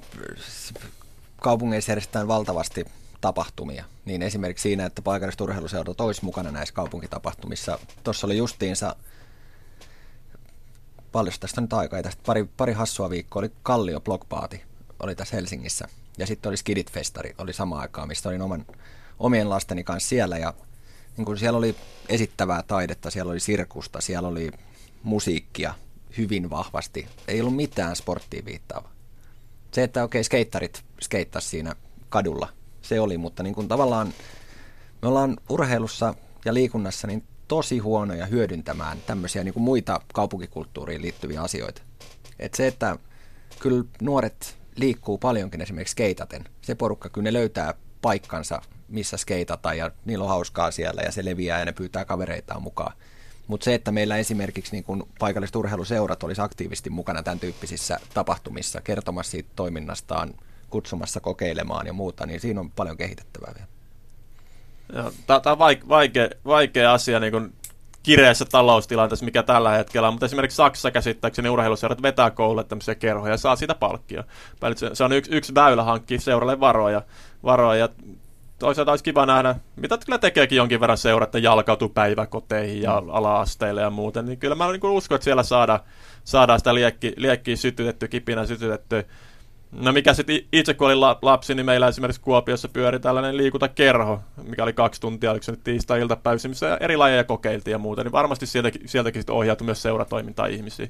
kaupungeissa 1.36 1.90
järjestetään 1.90 2.28
valtavasti 2.28 2.84
tapahtumia. 3.20 3.84
Niin 4.04 4.22
esimerkiksi 4.22 4.62
siinä, 4.62 4.86
että 4.86 5.02
paikalliset 5.02 5.40
urheiluseurat 5.40 6.00
olisi 6.00 6.24
mukana 6.24 6.50
näissä 6.50 6.74
kaupunkitapahtumissa. 6.74 7.78
Tuossa 8.04 8.26
oli 8.26 8.36
justiinsa 8.36 8.96
paljon 11.12 11.34
tästä 11.40 11.60
nyt 11.60 11.72
aikaa, 11.72 12.02
tästä 12.02 12.22
pari, 12.26 12.44
pari 12.56 12.72
hassua 12.72 13.10
viikkoa 13.10 13.40
oli 13.40 13.52
Kallio 13.62 14.00
Blogpaati, 14.00 14.62
oli 15.00 15.14
tässä 15.14 15.36
Helsingissä. 15.36 15.88
Ja 16.18 16.26
sitten 16.26 16.50
oli 16.50 16.56
Skidit 16.56 16.92
Festari, 16.92 17.34
oli 17.38 17.52
sama 17.52 17.78
aikaa, 17.78 18.06
mistä 18.06 18.28
olin 18.28 18.42
oman, 18.42 18.66
omien 19.18 19.50
lasteni 19.50 19.84
kanssa 19.84 20.08
siellä. 20.08 20.38
Ja 20.38 20.54
niin 21.16 21.24
kun 21.24 21.38
siellä 21.38 21.58
oli 21.58 21.76
esittävää 22.08 22.62
taidetta, 22.62 23.10
siellä 23.10 23.30
oli 23.30 23.40
sirkusta, 23.40 24.00
siellä 24.00 24.28
oli 24.28 24.50
musiikkia 25.02 25.74
hyvin 26.18 26.50
vahvasti. 26.50 27.08
Ei 27.28 27.40
ollut 27.40 27.56
mitään 27.56 27.96
sporttiin 27.96 28.44
viittaava. 28.44 28.88
Se, 29.72 29.82
että 29.82 30.04
okei, 30.04 30.18
okay, 30.18 30.24
skeittarit 30.24 30.84
skeittasi 31.00 31.48
siinä 31.48 31.76
kadulla, 32.08 32.48
se 32.82 33.00
oli, 33.00 33.18
mutta 33.18 33.42
niin 33.42 33.54
kun 33.54 33.68
tavallaan 33.68 34.14
me 35.02 35.08
ollaan 35.08 35.36
urheilussa 35.48 36.14
ja 36.44 36.54
liikunnassa 36.54 37.06
niin 37.06 37.24
tosi 37.52 37.78
huonoja 37.78 38.26
hyödyntämään 38.26 38.98
tämmöisiä 39.06 39.44
niin 39.44 39.54
kuin 39.54 39.62
muita 39.64 40.00
kaupunkikulttuuriin 40.14 41.02
liittyviä 41.02 41.42
asioita. 41.42 41.82
Et 42.38 42.54
se, 42.54 42.66
että 42.66 42.96
kyllä 43.58 43.84
nuoret 44.02 44.56
liikkuu 44.76 45.18
paljonkin 45.18 45.60
esimerkiksi 45.60 45.92
skeitaten. 45.92 46.44
Se 46.62 46.74
porukka 46.74 47.08
kyllä 47.08 47.24
ne 47.24 47.32
löytää 47.32 47.74
paikkansa, 48.02 48.62
missä 48.88 49.16
skeitata 49.16 49.74
ja 49.74 49.90
niillä 50.04 50.22
on 50.22 50.28
hauskaa 50.28 50.70
siellä 50.70 51.02
ja 51.02 51.12
se 51.12 51.24
leviää 51.24 51.58
ja 51.58 51.64
ne 51.64 51.72
pyytää 51.72 52.04
kavereitaan 52.04 52.62
mukaan. 52.62 52.92
Mutta 53.46 53.64
se, 53.64 53.74
että 53.74 53.92
meillä 53.92 54.16
esimerkiksi 54.16 54.72
niin 54.72 55.02
paikalliset 55.18 55.56
urheiluseurat 55.56 56.22
olisi 56.22 56.40
aktiivisesti 56.40 56.90
mukana 56.90 57.22
tämän 57.22 57.40
tyyppisissä 57.40 58.00
tapahtumissa, 58.14 58.80
kertomassa 58.80 59.30
siitä 59.30 59.50
toiminnastaan, 59.56 60.34
kutsumassa 60.70 61.20
kokeilemaan 61.20 61.86
ja 61.86 61.92
muuta, 61.92 62.26
niin 62.26 62.40
siinä 62.40 62.60
on 62.60 62.70
paljon 62.70 62.96
kehitettävää 62.96 63.52
vielä. 63.54 63.81
Tämä 65.26 65.40
on 65.46 65.58
vaikea, 65.88 66.28
vaikea 66.44 66.92
asia 66.92 67.20
niin 67.20 67.32
kuin 67.32 67.52
kireässä 68.02 68.44
taloustilanteessa, 68.44 69.24
mikä 69.24 69.42
tällä 69.42 69.70
hetkellä 69.70 70.08
on, 70.08 70.14
mutta 70.14 70.26
esimerkiksi 70.26 70.56
Saksassa 70.56 70.90
käsittääkseni 70.90 71.48
urheiluseurat 71.48 72.02
vetää 72.02 72.30
koululle 72.30 72.64
tämmöisiä 72.64 72.94
kerhoja 72.94 73.32
ja 73.32 73.36
saa 73.36 73.56
siitä 73.56 73.74
palkkia. 73.74 74.24
Se 74.92 75.04
on 75.04 75.12
yksi, 75.12 75.34
yksi 75.34 75.54
väylä 75.54 75.82
hankkia 75.82 76.20
seuralle 76.20 76.60
varoja. 76.60 77.02
varoja. 77.44 77.88
Toisaalta 78.58 78.92
olisi 78.92 79.04
kiva 79.04 79.26
nähdä, 79.26 79.54
mitä 79.76 79.98
kyllä 80.06 80.18
tekeekin 80.18 80.56
jonkin 80.56 80.80
verran 80.80 80.98
seurat, 80.98 81.26
että 81.28 81.38
jalkautuu 81.38 81.88
päiväkoteihin 81.88 82.82
ja 82.82 83.02
ala-asteille 83.08 83.80
ja 83.80 83.90
muuten, 83.90 84.26
niin 84.26 84.38
kyllä 84.38 84.54
mä 84.54 84.72
niin 84.72 84.86
uskon, 84.86 85.16
että 85.16 85.24
siellä 85.24 85.42
saadaan, 85.42 85.80
saadaan 86.24 86.60
sitä 86.60 86.74
liekki, 86.74 87.12
liekkiä 87.16 87.56
sytytetty, 87.56 88.08
kipinä 88.08 88.46
sytytetty 88.46 89.06
No 89.72 89.92
mikä 89.92 90.14
sitten 90.14 90.40
itse 90.52 90.74
kun 90.74 90.86
olin 90.86 91.00
lapsi, 91.00 91.54
niin 91.54 91.66
meillä 91.66 91.88
esimerkiksi 91.88 92.20
Kuopiossa 92.22 92.68
pyöri 92.68 93.00
tällainen 93.00 93.36
liikuntakerho, 93.36 94.20
mikä 94.42 94.62
oli 94.62 94.72
kaksi 94.72 95.00
tuntia, 95.00 95.30
oliko 95.30 95.42
se 95.42 95.52
nyt 95.52 95.64
tiistai-iltapäivissä, 95.64 96.48
missä 96.48 96.76
eri 96.80 96.96
lajeja 96.96 97.24
kokeiltiin 97.24 97.72
ja 97.72 97.78
muuta, 97.78 98.04
niin 98.04 98.12
varmasti 98.12 98.46
sieltäkin, 98.46 98.88
sieltäkin 98.88 99.22
sitten 99.22 99.36
ohjautui 99.36 99.64
myös 99.64 99.82
seuratoimintaa 99.82 100.46
ihmisiä, 100.46 100.88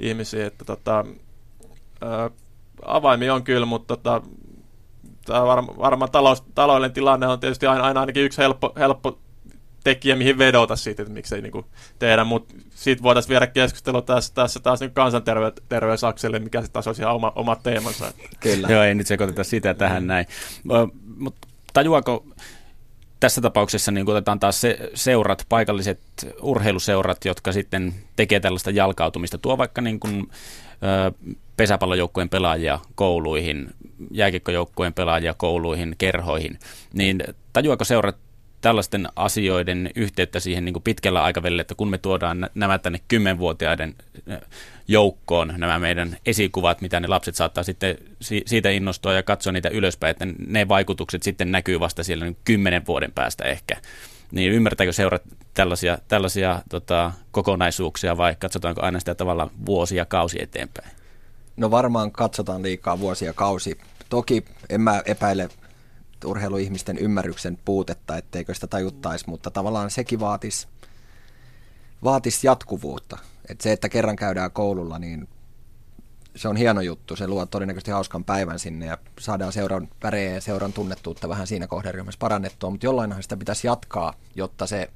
ihmisiä 0.00 0.46
että 0.46 0.64
tota, 0.64 1.04
ää, 2.00 2.30
avaimia 2.84 3.34
on 3.34 3.44
kyllä, 3.44 3.66
mutta 3.66 3.96
tota, 3.96 4.22
tämä 5.24 5.46
varma, 5.46 5.74
varmaan 5.78 6.10
talous, 6.10 6.42
taloudellinen 6.54 6.94
tilanne 6.94 7.26
on 7.26 7.40
tietysti 7.40 7.66
aina, 7.66 7.84
aina 7.84 8.00
ainakin 8.00 8.24
yksi 8.24 8.38
helppo, 8.38 8.72
helppo 8.78 9.18
tekijä, 9.84 10.16
mihin 10.16 10.38
vedota 10.38 10.76
siitä, 10.76 11.02
että 11.02 11.14
miksei 11.14 11.42
niin 11.42 11.52
kuin 11.52 11.66
tehdä, 11.98 12.24
mutta 12.24 12.54
siitä 12.70 13.02
voitaisiin 13.02 13.30
viedä 13.30 13.46
keskustelua 13.46 14.02
tässä, 14.02 14.34
tässä 14.34 14.60
taas 14.60 14.80
niin 14.80 14.90
kansanterveysakselle, 14.90 16.38
mikä 16.38 16.62
se 16.62 16.68
taas 16.68 16.86
olisi 16.86 17.02
ihan 17.02 17.14
oma, 17.14 17.32
oma 17.36 17.56
teemansa. 17.56 18.12
Kyllä. 18.40 18.68
Joo, 18.68 18.82
ei 18.82 18.94
nyt 18.94 19.06
sekoiteta 19.06 19.44
sitä 19.44 19.74
tähän 19.74 20.06
näin. 20.06 20.26
Mutta 21.18 21.48
tajuako 21.72 22.26
tässä 23.20 23.40
tapauksessa 23.40 23.92
niin 23.92 24.10
otetaan 24.10 24.40
taas 24.40 24.60
se, 24.60 24.90
seurat, 24.94 25.46
paikalliset 25.48 26.00
urheiluseurat, 26.42 27.24
jotka 27.24 27.52
sitten 27.52 27.94
tekee 28.16 28.40
tällaista 28.40 28.70
jalkautumista, 28.70 29.38
tuo 29.38 29.58
vaikka 29.58 29.80
niin 29.80 30.00
kuin, 30.00 30.30
ö, 30.72 31.12
pesäpallojoukkueen 31.56 32.28
pelaajia 32.28 32.78
kouluihin, 32.94 33.70
jääkiekkojoukkueen 34.10 34.94
pelaajia 34.94 35.34
kouluihin, 35.34 35.94
kerhoihin, 35.98 36.58
niin 36.92 37.24
tajuako 37.52 37.84
seurat 37.84 38.16
tällaisten 38.62 39.08
asioiden 39.16 39.90
yhteyttä 39.94 40.40
siihen 40.40 40.64
niin 40.64 40.72
kuin 40.72 40.82
pitkällä 40.82 41.22
aikavälillä, 41.22 41.60
että 41.60 41.74
kun 41.74 41.90
me 41.90 41.98
tuodaan 41.98 42.50
nämä 42.54 42.78
tänne 42.78 43.00
kymmenvuotiaiden 43.08 43.94
joukkoon, 44.88 45.54
nämä 45.56 45.78
meidän 45.78 46.16
esikuvat, 46.26 46.80
mitä 46.80 47.00
ne 47.00 47.08
lapset 47.08 47.34
saattaa 47.34 47.64
sitten 47.64 47.98
siitä 48.46 48.70
innostua 48.70 49.12
ja 49.12 49.22
katsoa 49.22 49.52
niitä 49.52 49.68
ylöspäin, 49.68 50.10
että 50.10 50.26
ne 50.46 50.68
vaikutukset 50.68 51.22
sitten 51.22 51.52
näkyy 51.52 51.80
vasta 51.80 52.04
siellä 52.04 52.24
niin 52.24 52.36
kymmenen 52.44 52.86
vuoden 52.86 53.12
päästä 53.12 53.44
ehkä. 53.44 53.76
Niin 54.30 54.52
ymmärtääkö 54.52 54.92
seurat 54.92 55.22
tällaisia, 55.54 55.98
tällaisia 56.08 56.62
tota, 56.68 57.12
kokonaisuuksia 57.30 58.16
vai 58.16 58.36
katsotaanko 58.38 58.82
aina 58.82 58.98
sitä 58.98 59.14
tavalla 59.14 59.50
vuosia 59.66 60.04
kausi 60.04 60.42
eteenpäin? 60.42 60.90
No 61.56 61.70
varmaan 61.70 62.12
katsotaan 62.12 62.62
liikaa 62.62 63.00
vuosia 63.00 63.32
kausi. 63.32 63.78
Toki 64.08 64.44
en 64.68 64.80
mä 64.80 65.02
epäile 65.06 65.48
urheiluihmisten 66.24 66.98
ymmärryksen 66.98 67.58
puutetta, 67.64 68.16
etteikö 68.16 68.54
sitä 68.54 68.66
tajuttaisi, 68.66 69.24
mutta 69.28 69.50
tavallaan 69.50 69.90
sekin 69.90 70.20
vaatisi 70.20 70.68
vaatis 72.04 72.44
jatkuvuutta. 72.44 73.18
Et 73.48 73.60
se, 73.60 73.72
että 73.72 73.88
kerran 73.88 74.16
käydään 74.16 74.50
koululla, 74.50 74.98
niin 74.98 75.28
se 76.36 76.48
on 76.48 76.56
hieno 76.56 76.80
juttu. 76.80 77.16
Se 77.16 77.26
luo 77.26 77.46
todennäköisesti 77.46 77.90
hauskan 77.90 78.24
päivän 78.24 78.58
sinne 78.58 78.86
ja 78.86 78.98
saadaan 79.20 79.52
seuran 79.52 79.88
värejä 80.02 80.34
ja 80.34 80.40
seuran 80.40 80.72
tunnettuutta 80.72 81.28
vähän 81.28 81.46
siinä 81.46 81.66
kohderyhmässä 81.66 82.18
parannettua, 82.18 82.70
mutta 82.70 82.86
jollainhan 82.86 83.22
sitä 83.22 83.36
pitäisi 83.36 83.66
jatkaa, 83.66 84.14
jotta 84.34 84.66
se 84.66 84.90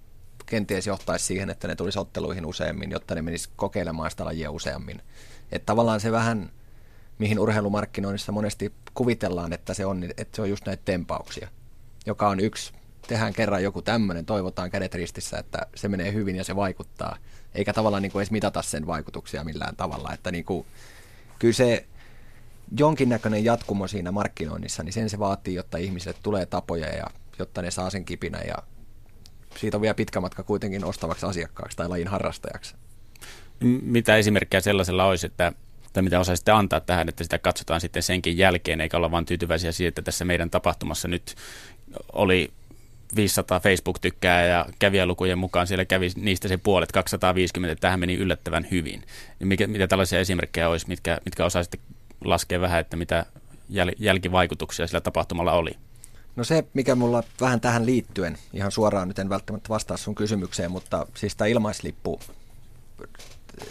kenties 0.47 0.87
johtaisi 0.87 1.25
siihen, 1.25 1.51
että 1.51 1.69
ne 1.69 1.77
tulisi 1.77 1.99
otteluihin 1.99 2.47
useammin, 2.47 2.91
jotta 2.91 3.15
ne 3.15 3.23
menisi 3.23 3.49
kokeilemaan 3.57 4.11
sitä 4.11 4.25
lajia 4.25 4.51
useammin. 4.51 5.03
Että 5.53 5.67
tavallaan 5.67 6.01
se 6.01 6.13
vähän 6.13 6.51
mihin 7.19 7.39
urheilumarkkinoinnissa 7.39 8.33
monesti 8.33 8.73
kuvitellaan, 8.95 9.53
että 9.53 9.75
se 9.75 9.87
on, 9.87 10.05
että 10.05 10.37
se 10.37 10.43
on 10.43 10.51
just 10.51 10.67
näitä 10.67 10.83
tempauksia, 10.85 11.49
joka 12.07 12.29
on 12.29 12.41
yksi, 12.41 12.73
tehdään 13.07 13.33
kerran 13.33 13.63
joku 13.63 13.83
tämmöinen, 13.83 14.27
toivotaan 14.27 14.71
kädet 14.71 14.95
ristissä, 14.95 15.39
että 15.39 15.67
se 15.75 15.89
menee 15.89 16.13
hyvin 16.13 16.37
ja 16.37 16.45
se 16.45 16.57
vaikuttaa, 16.57 17.17
eikä 17.55 17.73
tavallaan 17.73 18.03
niin 18.03 18.13
kuin 18.13 18.21
edes 18.21 18.31
mitata 18.31 18.63
sen 18.63 18.87
vaikutuksia 18.87 19.45
millään 19.45 19.77
tavalla, 19.77 20.13
että 20.13 20.31
niin 20.31 20.45
kuin, 20.45 20.67
kyllä 21.39 21.55
se 21.55 21.87
jonkinnäköinen 22.79 23.45
jatkumo 23.45 23.87
siinä 23.87 24.13
markkinoinnissa, 24.13 24.83
niin 24.83 24.93
sen 24.93 25.11
se 25.11 25.19
vaatii, 25.19 25.55
jotta 25.55 25.79
ihmisille 25.79 26.17
tulee 26.23 26.47
tapoja 26.47 26.89
ja 26.89 27.07
jotta 27.39 27.63
ne 27.63 27.71
saa 27.71 27.91
sen 27.91 28.05
kipinä 28.05 28.41
ja 28.41 28.55
siitä 29.57 29.77
on 29.77 29.81
vielä 29.81 29.95
pitkä 29.95 30.21
matka 30.21 30.43
kuitenkin 30.43 30.85
ostavaksi 30.85 31.27
asiakkaaksi 31.27 31.77
tai 31.77 31.89
lajin 31.89 32.09
harrastajaksi. 32.09 32.75
Mitä 33.83 34.17
esimerkkejä 34.17 34.61
sellaisella 34.61 35.05
olisi, 35.05 35.27
että 35.27 35.53
tai 35.97 36.03
mitä 36.03 36.21
osaisitte 36.21 36.53
antaa 36.53 36.81
tähän, 36.81 37.09
että 37.09 37.25
sitä 37.25 37.39
katsotaan 37.39 37.81
sitten 37.81 38.03
senkin 38.03 38.39
jälkeen, 38.39 38.81
eikä 38.81 38.97
olla 38.97 39.11
vain 39.11 39.27
tyytyväisiä 39.27 39.73
siihen, 39.73 39.89
että 39.89 40.03
tässä 40.03 40.25
meidän 40.25 40.51
tapahtumassa 40.51 41.09
nyt 41.09 41.35
oli 42.13 42.51
500 43.17 43.61
Facebook-tykkää 43.61 44.47
ja 44.47 44.67
kävijälukujen 44.79 45.39
mukaan 45.39 45.67
siellä 45.67 45.85
kävi 45.85 46.09
niistä 46.17 46.49
se 46.49 46.57
puolet 46.57 46.93
250, 46.93 47.73
että 47.73 47.81
tähän 47.81 48.01
meni 48.01 48.15
yllättävän 48.15 48.67
hyvin. 48.71 49.03
Niin 49.39 49.49
mikä, 49.49 49.67
mitä 49.67 49.87
tällaisia 49.87 50.21
esimerkkejä 50.21 50.69
olisi, 50.69 50.89
mitkä, 50.89 51.19
mitkä 51.25 51.45
osaisitte 51.45 51.79
laskea 52.25 52.61
vähän, 52.61 52.81
että 52.81 52.97
mitä 52.97 53.27
jäl, 53.69 53.91
jälkivaikutuksia 53.99 54.87
sillä 54.87 55.01
tapahtumalla 55.01 55.53
oli? 55.53 55.77
No 56.37 56.45
se, 56.45 56.65
mikä 56.75 56.95
mulla 56.95 57.23
vähän 57.41 57.61
tähän 57.61 57.87
liittyen, 57.87 58.39
ihan 58.53 58.73
suoraan 58.73 59.09
nyt 59.09 59.19
en 59.19 59.29
välttämättä 59.29 59.69
vastaa 59.69 59.97
sun 59.97 60.15
kysymykseen, 60.15 60.71
mutta 60.71 61.07
siis 61.15 61.37
tämä 61.37 61.49
ilmaislippu, 61.49 62.21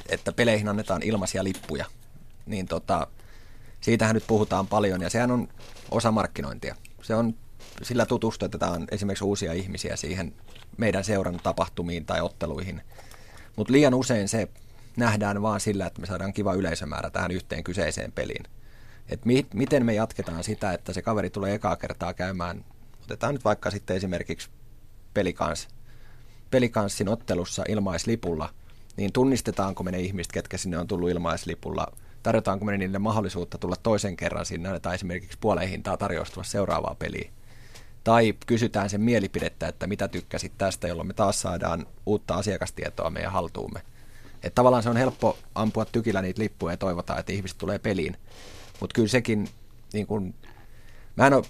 että 0.09 0.31
peleihin 0.31 0.67
annetaan 0.67 1.03
ilmaisia 1.03 1.43
lippuja, 1.43 1.85
niin 2.45 2.67
tota, 2.67 3.07
siitähän 3.81 4.13
nyt 4.13 4.27
puhutaan 4.27 4.67
paljon 4.67 5.01
ja 5.01 5.09
sehän 5.09 5.31
on 5.31 5.47
osa 5.91 6.11
markkinointia. 6.11 6.75
Se 7.01 7.15
on, 7.15 7.35
sillä 7.83 8.05
tutustutetaan 8.05 8.87
esimerkiksi 8.91 9.25
uusia 9.25 9.53
ihmisiä 9.53 9.95
siihen 9.95 10.33
meidän 10.77 11.03
seuran 11.03 11.39
tapahtumiin 11.43 12.05
tai 12.05 12.21
otteluihin. 12.21 12.81
Mutta 13.55 13.73
liian 13.73 13.93
usein 13.93 14.29
se 14.29 14.47
nähdään 14.97 15.41
vaan 15.41 15.59
sillä, 15.59 15.85
että 15.85 16.01
me 16.01 16.07
saadaan 16.07 16.33
kiva 16.33 16.53
yleisömäärä 16.53 17.09
tähän 17.09 17.31
yhteen 17.31 17.63
kyseiseen 17.63 18.11
peliin. 18.11 18.45
Et 19.09 19.25
mi- 19.25 19.47
miten 19.53 19.85
me 19.85 19.93
jatketaan 19.93 20.43
sitä, 20.43 20.73
että 20.73 20.93
se 20.93 21.01
kaveri 21.01 21.29
tulee 21.29 21.53
ekaa 21.53 21.75
kertaa 21.75 22.13
käymään, 22.13 22.65
otetaan 23.03 23.33
nyt 23.33 23.45
vaikka 23.45 23.71
sitten 23.71 23.95
esimerkiksi 23.97 24.49
pelikans, 25.13 25.67
pelikanssin 26.51 27.09
ottelussa 27.09 27.63
ilmaislipulla, 27.67 28.49
niin 28.97 29.13
tunnistetaanko 29.13 29.83
me 29.83 29.91
ne 29.91 29.99
ihmiset, 29.99 30.31
ketkä 30.31 30.57
sinne 30.57 30.77
on 30.77 30.87
tullut 30.87 31.09
ilmaislipulla– 31.09 31.87
tarjotaanko 32.25 32.65
me 32.65 32.77
niille 32.77 32.99
mahdollisuutta 32.99 33.57
tulla 33.57 33.75
toisen 33.83 34.17
kerran 34.17 34.45
sinne, 34.45 34.79
tai 34.79 34.95
esimerkiksi 34.95 35.37
puoleen 35.41 35.69
hintaa 35.69 35.97
tarjoustava 35.97 36.43
seuraavaa 36.43 36.95
peliä. 36.99 37.29
Tai 38.03 38.33
kysytään 38.45 38.89
sen 38.89 39.01
mielipidettä, 39.01 39.67
että 39.67 39.87
mitä 39.87 40.07
tykkäsit 40.07 40.51
tästä, 40.57 40.87
jolloin 40.87 41.07
me 41.07 41.13
taas 41.13 41.41
saadaan 41.41 41.85
uutta 42.05 42.35
asiakastietoa 42.35 43.09
meidän 43.09 43.31
haltuumme. 43.31 43.81
Että 44.43 44.55
tavallaan 44.55 44.83
se 44.83 44.89
on 44.89 44.97
helppo 44.97 45.37
ampua 45.55 45.85
tykillä 45.85 46.21
niitä 46.21 46.41
lippuja 46.41 46.73
ja 46.73 46.77
toivotaan, 46.77 47.19
että 47.19 47.33
ihmiset 47.33 47.57
tulee 47.57 47.79
peliin. 47.79 48.17
Mutta 48.79 48.93
kyllä 48.93 49.07
sekin, 49.07 49.47
niin 49.93 50.07
kun, 50.07 50.33
mä 51.15 51.27
en 51.27 51.33
ole, 51.33 51.45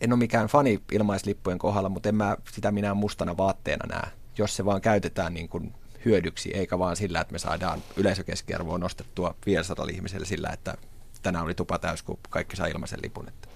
en 0.00 0.12
ole 0.12 0.18
mikään 0.18 0.48
fani 0.48 0.82
ilmaislippujen 0.92 1.58
kohdalla, 1.58 1.88
mutta 1.88 2.08
en 2.08 2.14
mä 2.14 2.36
sitä 2.52 2.72
minä 2.72 2.94
mustana 2.94 3.36
vaatteena 3.36 3.86
näe, 3.96 4.10
jos 4.38 4.56
se 4.56 4.64
vaan 4.64 4.80
käytetään 4.80 5.34
niin 5.34 5.48
kun 5.48 5.74
hyödyksi, 6.04 6.50
eikä 6.54 6.78
vaan 6.78 6.96
sillä, 6.96 7.20
että 7.20 7.32
me 7.32 7.38
saadaan 7.38 7.82
yleisökeskiarvoa 7.96 8.78
nostettua 8.78 9.34
500 9.46 9.86
ihmiselle 9.92 10.26
sillä, 10.26 10.48
että 10.52 10.74
tänään 11.22 11.44
oli 11.44 11.54
tupa 11.54 11.78
täys, 11.78 12.02
kun 12.02 12.18
kaikki 12.30 12.56
saa 12.56 12.66
ilmaisen 12.66 12.98
lipun. 13.02 13.28
Että. 13.28 13.48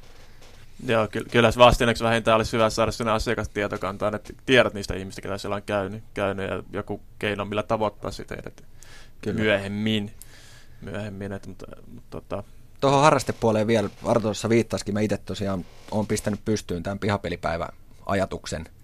Joo, 0.86 1.08
ky- 1.08 1.24
kyllä 1.30 1.50
se 1.50 1.58
vastineeksi 1.58 2.04
vähintään 2.04 2.36
olisi 2.36 2.52
hyvä 2.52 2.70
saada 2.70 2.92
sinne 2.92 3.12
asiakastietokantaan, 3.12 4.14
että 4.14 4.32
tiedät 4.46 4.74
niistä 4.74 4.94
ihmistä, 4.94 5.22
ketä 5.22 5.38
siellä 5.38 5.56
on 5.56 5.62
käynyt, 5.62 6.04
käynyt 6.14 6.50
ja 6.50 6.62
joku 6.72 7.00
keino, 7.18 7.44
millä 7.44 7.62
tavoittaa 7.62 8.10
sitä 8.10 8.34
teidät 8.34 8.64
kyllä. 9.20 9.40
myöhemmin. 9.40 10.14
myöhemmin 10.80 11.32
että, 11.32 11.48
mutta, 11.48 11.66
mutta, 11.94 12.10
tota... 12.10 12.44
Tuohon 12.80 13.02
harrastepuoleen 13.02 13.66
vielä, 13.66 13.90
Arto 14.04 14.22
tuossa 14.22 14.48
viittasikin, 14.48 14.94
mä 14.94 15.00
itse 15.00 15.16
tosiaan 15.16 15.64
olen 15.90 16.06
pistänyt 16.06 16.44
pystyyn 16.44 16.82
tämän 16.82 16.98
pihapelipäivä 16.98 17.68
ajatuksen– 18.06 18.68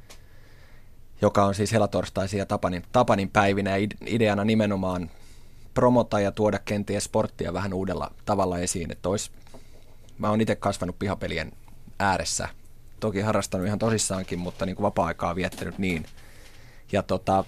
joka 1.25 1.45
on 1.45 1.55
siis 1.55 1.73
helatorstaisia 1.73 2.47
Tapanin, 2.47 2.85
Tapanin 2.93 3.31
päivinä 3.31 3.77
ja 3.77 3.89
ideana 4.07 4.45
nimenomaan 4.45 5.11
promota 5.75 6.21
ja 6.21 6.33
tuoda 6.33 6.59
kenties 6.59 7.05
sporttia 7.05 7.53
vähän 7.53 7.75
uudella 7.75 8.11
tavalla 8.25 8.59
esiin. 8.59 8.93
Että 8.93 9.09
olisi, 9.09 9.31
mä 10.19 10.31
oon 10.31 10.41
itse 10.41 10.57
kasvanut 10.57 10.99
pihapelien 10.99 11.53
ääressä, 11.99 12.49
toki 13.01 13.21
harrastanut 13.21 13.67
ihan 13.67 13.79
tosissaankin, 13.79 14.39
mutta 14.39 14.67
niin 14.67 14.77
kuin 14.77 14.85
vapaa-aikaa 14.85 15.37
viettänyt 15.37 15.79
niin. 15.79 16.07
Ja 16.93 17.03
tota, 17.03 17.45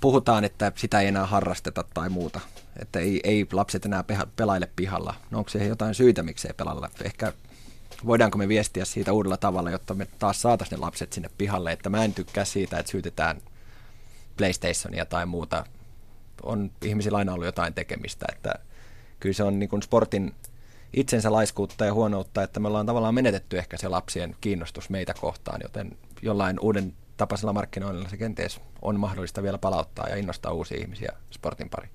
puhutaan, 0.00 0.44
että 0.44 0.72
sitä 0.76 1.00
ei 1.00 1.08
enää 1.08 1.26
harrasteta 1.26 1.84
tai 1.94 2.08
muuta. 2.08 2.40
Että 2.78 2.98
ei, 2.98 3.20
ei 3.24 3.46
lapset 3.52 3.84
enää 3.84 4.04
pelaile 4.36 4.68
pihalla. 4.76 5.14
No 5.30 5.38
onko 5.38 5.50
siihen 5.50 5.68
jotain 5.68 5.94
syitä, 5.94 6.22
miksei 6.22 6.52
pelalla? 6.56 6.90
Ehkä 7.04 7.32
voidaanko 8.06 8.38
me 8.38 8.48
viestiä 8.48 8.84
siitä 8.84 9.12
uudella 9.12 9.36
tavalla, 9.36 9.70
jotta 9.70 9.94
me 9.94 10.06
taas 10.18 10.42
saataisiin 10.42 10.76
ne 10.78 10.84
lapset 10.84 11.12
sinne 11.12 11.30
pihalle, 11.38 11.72
että 11.72 11.90
mä 11.90 12.04
en 12.04 12.14
tykkää 12.14 12.44
siitä, 12.44 12.78
että 12.78 12.92
syytetään 12.92 13.40
PlayStationia 14.36 15.06
tai 15.06 15.26
muuta. 15.26 15.64
On 16.42 16.70
ihmisillä 16.84 17.18
aina 17.18 17.32
ollut 17.32 17.46
jotain 17.46 17.74
tekemistä, 17.74 18.26
että 18.32 18.54
kyllä 19.20 19.34
se 19.34 19.42
on 19.42 19.58
niin 19.58 19.68
kuin 19.68 19.82
sportin 19.82 20.34
itsensä 20.92 21.32
laiskuutta 21.32 21.84
ja 21.84 21.94
huonoutta, 21.94 22.42
että 22.42 22.60
me 22.60 22.68
ollaan 22.68 22.86
tavallaan 22.86 23.14
menetetty 23.14 23.58
ehkä 23.58 23.76
se 23.76 23.88
lapsien 23.88 24.36
kiinnostus 24.40 24.90
meitä 24.90 25.14
kohtaan, 25.20 25.60
joten 25.62 25.98
jollain 26.22 26.60
uuden 26.60 26.94
tapaisella 27.16 27.52
markkinoilla 27.52 28.08
se 28.08 28.16
kenties 28.16 28.60
on 28.82 29.00
mahdollista 29.00 29.42
vielä 29.42 29.58
palauttaa 29.58 30.08
ja 30.08 30.16
innostaa 30.16 30.52
uusia 30.52 30.80
ihmisiä 30.80 31.12
sportin 31.30 31.68
pari. 31.68 31.88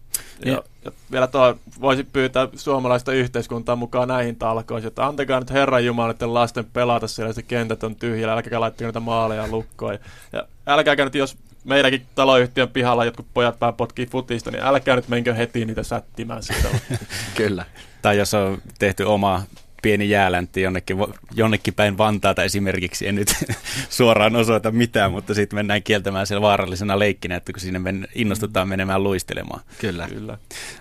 Ja, 0.46 0.64
ja 0.86 0.92
vielä 1.12 1.28
tuo 1.28 1.56
voisi 1.82 2.04
pyytää 2.04 2.48
suomalaista 2.56 3.12
yhteiskuntaa 3.12 3.76
mukaan 3.76 4.08
näihin 4.08 4.36
talkoisiin, 4.36 4.88
että 4.88 5.06
antakaa 5.06 5.40
nyt 5.40 5.52
Herran 5.52 5.86
Jumala 5.86 6.12
että 6.12 6.34
lasten 6.34 6.66
pelata 6.66 7.08
siellä, 7.08 7.34
se 7.34 7.42
kentät 7.42 7.84
on 7.84 7.96
tyhjillä, 7.96 8.34
älkääkä 8.34 8.60
laittakaa 8.60 8.88
niitä 8.88 9.00
maaleja 9.00 9.48
lukkoon. 9.48 9.94
Ja, 9.94 10.00
ja 10.34 10.48
älkääkä 10.68 11.06
nyt, 11.06 11.16
jos 11.16 11.38
meidänkin 11.64 12.06
taloyhtiön 12.16 12.70
pihalla 12.70 13.06
jotkut 13.06 13.28
pojat 13.34 13.60
pää 13.60 13.72
potkii 13.72 14.06
futista, 14.06 14.52
niin 14.52 14.64
älkää 14.64 14.96
nyt 14.96 15.08
menkö 15.08 15.34
heti 15.34 15.66
niitä 15.66 15.84
sättimään 15.84 16.44
sitä. 16.44 16.68
Kyllä. 17.38 17.66
Tai 18.02 18.18
jos 18.18 18.34
on 18.34 18.62
tehty 18.80 19.04
oma 19.04 19.44
pieni 19.88 20.10
jääläntti 20.10 20.62
jonnekin, 20.62 20.98
jonnekin 21.36 21.74
päin 21.74 21.98
Vantaata 21.98 22.44
esimerkiksi, 22.44 23.08
en 23.08 23.16
nyt 23.16 23.34
suoraan 23.90 24.36
osoita 24.36 24.72
mitään, 24.72 25.12
mutta 25.12 25.34
sitten 25.34 25.58
mennään 25.58 25.84
kieltämään 25.84 26.28
siellä 26.28 26.42
vaarallisena 26.42 27.00
leikkinä, 27.00 27.36
että 27.36 27.54
kun 27.54 27.60
sinne 27.60 27.80
men, 27.80 28.08
innostutaan 28.16 28.68
menemään 28.68 29.04
luistelemaan. 29.04 29.62
Kyllä. 29.80 30.08
Kyllä. 30.08 30.38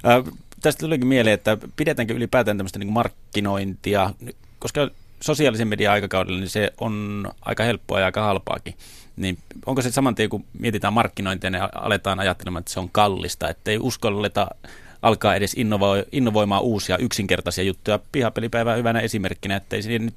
Äh, 0.06 0.34
tästä 0.62 0.80
tulikin 0.80 1.06
mieleen, 1.06 1.34
että 1.34 1.58
pidetäänkö 1.76 2.14
ylipäätään 2.14 2.56
tämmöistä 2.56 2.78
niin 2.78 2.92
markkinointia, 2.92 4.10
koska 4.58 4.90
sosiaalisen 5.20 5.68
median 5.68 5.92
aikakaudella 5.92 6.40
niin 6.40 6.48
se 6.48 6.72
on 6.80 7.26
aika 7.42 7.62
helppoa 7.62 8.00
ja 8.00 8.06
aika 8.06 8.22
halpaakin. 8.22 8.74
Niin 9.16 9.38
onko 9.66 9.82
se 9.82 9.90
saman 9.90 10.14
tien, 10.14 10.30
kun 10.30 10.44
mietitään 10.58 10.92
markkinointia, 10.92 11.50
niin 11.50 11.62
aletaan 11.74 12.20
ajattelemaan, 12.20 12.60
että 12.60 12.72
se 12.72 12.80
on 12.80 12.90
kallista, 12.90 13.48
että 13.48 13.70
ei 13.70 13.78
uskalleta 13.78 14.48
alkaa 15.06 15.34
edes 15.34 15.54
innovo- 15.54 16.08
innovoimaan 16.12 16.62
uusia 16.62 16.98
yksinkertaisia 16.98 17.64
juttuja. 17.64 17.98
Pihapelipäivä 18.12 18.72
on 18.72 18.78
hyvänä 18.78 19.00
esimerkkinä, 19.00 19.56
että 19.56 19.76
ei 19.76 19.82
siinä 19.82 20.04
nyt 20.04 20.14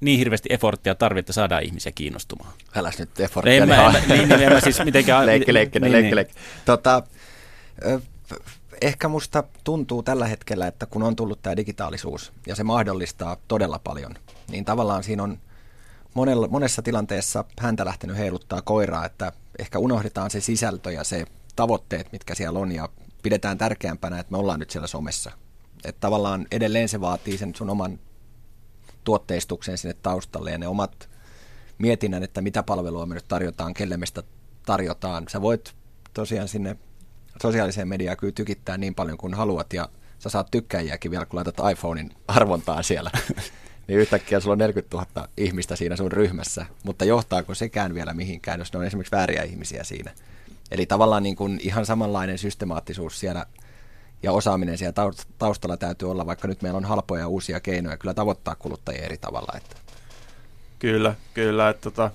niin 0.00 0.18
hirveästi 0.18 0.48
efforttia 0.52 0.94
tarvitse 0.94 1.32
saada 1.32 1.58
ihmisiä 1.58 1.92
kiinnostumaan. 1.92 2.52
Äläs 2.76 2.98
nyt 2.98 3.20
efforttia. 3.20 3.62
En 3.62 3.68
mä, 3.68 3.76
mä, 3.76 3.92
niin, 3.92 4.28
niin, 4.28 4.42
en 4.42 4.52
mä 4.52 4.60
siis 4.60 4.84
mitenkään... 4.84 5.26
leikki, 5.30 5.54
leikki, 5.54 5.80
niin, 5.80 5.92
leikki, 5.92 6.16
leikki. 6.16 6.34
Tota, 6.64 7.02
ehkä 8.82 9.08
musta 9.08 9.44
tuntuu 9.64 10.02
tällä 10.02 10.26
hetkellä, 10.26 10.66
että 10.66 10.86
kun 10.86 11.02
on 11.02 11.16
tullut 11.16 11.42
tämä 11.42 11.56
digitaalisuus 11.56 12.32
ja 12.46 12.54
se 12.54 12.64
mahdollistaa 12.64 13.36
todella 13.48 13.80
paljon, 13.84 14.14
niin 14.50 14.64
tavallaan 14.64 15.02
siinä 15.02 15.22
on 15.22 15.38
monella, 16.14 16.48
monessa 16.48 16.82
tilanteessa 16.82 17.44
häntä 17.58 17.84
lähtenyt 17.84 18.16
heiluttaa 18.16 18.62
koiraa, 18.62 19.06
että 19.06 19.32
ehkä 19.58 19.78
unohdetaan 19.78 20.30
se 20.30 20.40
sisältö 20.40 20.92
ja 20.92 21.04
se 21.04 21.24
tavoitteet, 21.56 22.12
mitkä 22.12 22.34
siellä 22.34 22.58
on 22.58 22.72
ja 22.72 22.88
pidetään 23.22 23.58
tärkeämpänä, 23.58 24.18
että 24.18 24.32
me 24.32 24.38
ollaan 24.38 24.60
nyt 24.60 24.70
siellä 24.70 24.86
somessa. 24.86 25.30
Että 25.84 26.00
tavallaan 26.00 26.46
edelleen 26.50 26.88
se 26.88 27.00
vaatii 27.00 27.38
sen 27.38 27.54
sun 27.54 27.70
oman 27.70 27.98
tuotteistuksen 29.04 29.78
sinne 29.78 29.96
taustalle 30.02 30.50
ja 30.50 30.58
ne 30.58 30.68
omat 30.68 31.08
mietinnän, 31.78 32.22
että 32.22 32.42
mitä 32.42 32.62
palvelua 32.62 33.06
me 33.06 33.14
nyt 33.14 33.28
tarjotaan, 33.28 33.74
kelle 33.74 33.96
me 33.96 34.06
sitä 34.06 34.22
tarjotaan. 34.66 35.24
Sä 35.28 35.42
voit 35.42 35.74
tosiaan 36.14 36.48
sinne 36.48 36.76
sosiaaliseen 37.42 37.88
mediaan 37.88 38.16
kyllä 38.16 38.32
tykittää 38.32 38.78
niin 38.78 38.94
paljon 38.94 39.18
kuin 39.18 39.34
haluat 39.34 39.72
ja 39.72 39.88
sä 40.18 40.28
saat 40.28 40.50
tykkäjiäkin 40.50 41.10
vielä, 41.10 41.26
kun 41.26 41.36
laitat 41.36 41.56
iPhonein 41.72 42.10
arvontaan 42.28 42.84
siellä. 42.84 43.10
niin 43.88 43.98
yhtäkkiä 43.98 44.40
sulla 44.40 44.52
on 44.52 44.58
40 44.58 44.96
000 44.96 45.28
ihmistä 45.36 45.76
siinä 45.76 45.96
sun 45.96 46.12
ryhmässä, 46.12 46.66
mutta 46.84 47.04
johtaako 47.04 47.54
sekään 47.54 47.94
vielä 47.94 48.14
mihinkään, 48.14 48.58
jos 48.58 48.72
ne 48.72 48.78
on 48.78 48.84
esimerkiksi 48.84 49.16
vääriä 49.16 49.42
ihmisiä 49.42 49.84
siinä. 49.84 50.12
Eli 50.70 50.86
tavallaan 50.86 51.22
niin 51.22 51.36
kuin 51.36 51.60
ihan 51.62 51.86
samanlainen 51.86 52.38
systemaattisuus 52.38 53.20
siellä 53.20 53.46
ja 54.22 54.32
osaaminen 54.32 54.78
siellä 54.78 55.12
taustalla 55.38 55.76
täytyy 55.76 56.10
olla, 56.10 56.26
vaikka 56.26 56.48
nyt 56.48 56.62
meillä 56.62 56.76
on 56.76 56.84
halpoja 56.84 57.28
uusia 57.28 57.60
keinoja 57.60 57.96
kyllä 57.96 58.14
tavoittaa 58.14 58.54
kuluttajia 58.54 59.04
eri 59.04 59.18
tavalla. 59.18 59.52
Että. 59.56 59.76
Kyllä, 60.78 61.14
kyllä. 61.34 61.68
Että 61.68 61.82
tota, 61.82 62.10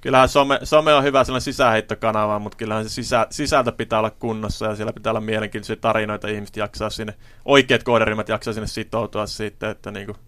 kyllähän 0.00 0.28
some, 0.28 0.58
some 0.64 0.94
on 0.94 1.04
hyvä 1.04 1.24
sellainen 1.24 1.44
sisäheittokanava, 1.44 2.38
mutta 2.38 2.56
kyllähän 2.56 2.84
se 2.84 2.88
sisä, 2.88 3.26
sisältö 3.30 3.72
pitää 3.72 3.98
olla 3.98 4.10
kunnossa 4.10 4.66
ja 4.66 4.76
siellä 4.76 4.92
pitää 4.92 5.10
olla 5.10 5.20
mielenkiintoisia 5.20 5.76
tarinoita, 5.76 6.28
ihmiset 6.28 6.56
jaksaa 6.56 6.90
sinne, 6.90 7.14
oikeat 7.44 7.82
kohderyhmät 7.82 8.28
jaksaa 8.28 8.52
sinne 8.52 8.66
sitoutua 8.66 9.26
sitten, 9.26 9.70
että 9.70 9.90
niin 9.90 10.06
kuin 10.06 10.18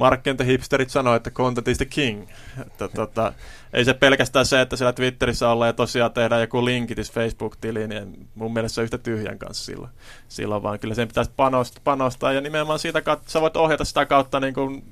markkinointihipsterit 0.00 0.90
sanoo, 0.90 1.14
että 1.14 1.30
content 1.30 1.68
is 1.68 1.76
the 1.76 1.84
king. 1.84 2.26
Että, 2.66 2.88
tota, 2.88 3.32
ei 3.72 3.84
se 3.84 3.94
pelkästään 3.94 4.46
se, 4.46 4.60
että 4.60 4.76
siellä 4.76 4.92
Twitterissä 4.92 5.48
ollaan 5.48 5.68
ja 5.68 5.72
tosiaan 5.72 6.12
tehdään 6.12 6.40
joku 6.40 6.64
linkitis 6.64 7.12
Facebook-tiliin, 7.12 7.88
niin 7.88 8.28
mun 8.34 8.52
mielestä 8.52 8.74
se 8.74 8.82
yhtä 8.82 8.98
tyhjän 8.98 9.38
kanssa 9.38 9.64
silloin, 9.64 9.90
silloin 10.28 10.62
vaan 10.62 10.78
kyllä 10.78 10.94
sen 10.94 11.08
pitäisi 11.08 11.30
panostaa, 11.36 11.80
panostaa 11.84 12.32
ja 12.32 12.40
nimenomaan 12.40 12.78
siitä 12.78 13.02
kautta, 13.02 13.30
sä 13.30 13.40
voit 13.40 13.56
ohjata 13.56 13.84
sitä 13.84 14.06
kautta 14.06 14.40
niin 14.40 14.54
kuin 14.54 14.84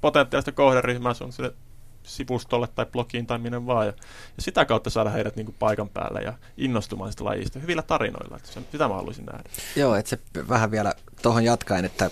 potentiaalista 0.00 0.52
kohderyhmää 0.52 1.14
sun 1.14 1.32
sille 1.32 1.54
sivustolle 2.02 2.68
tai 2.74 2.86
blogiin 2.86 3.26
tai 3.26 3.38
minne 3.38 3.66
vaan. 3.66 3.86
Ja, 3.86 3.92
ja 4.36 4.42
sitä 4.42 4.64
kautta 4.64 4.90
saada 4.90 5.10
heidät 5.10 5.36
niin 5.36 5.46
kuin 5.46 5.56
paikan 5.58 5.88
päälle 5.88 6.20
ja 6.20 6.32
innostumaan 6.56 7.12
sitä 7.12 7.24
lajista 7.24 7.58
hyvillä 7.58 7.82
tarinoilla. 7.82 8.36
Että 8.36 8.48
sen, 8.48 8.66
sitä 8.72 8.88
mä 8.88 8.94
haluaisin 8.94 9.26
nähdä. 9.26 9.44
Joo, 9.76 9.94
että 9.94 10.10
se 10.10 10.18
vähän 10.48 10.70
vielä 10.70 10.94
tuohon 11.22 11.44
jatkaen, 11.44 11.84
että 11.84 12.10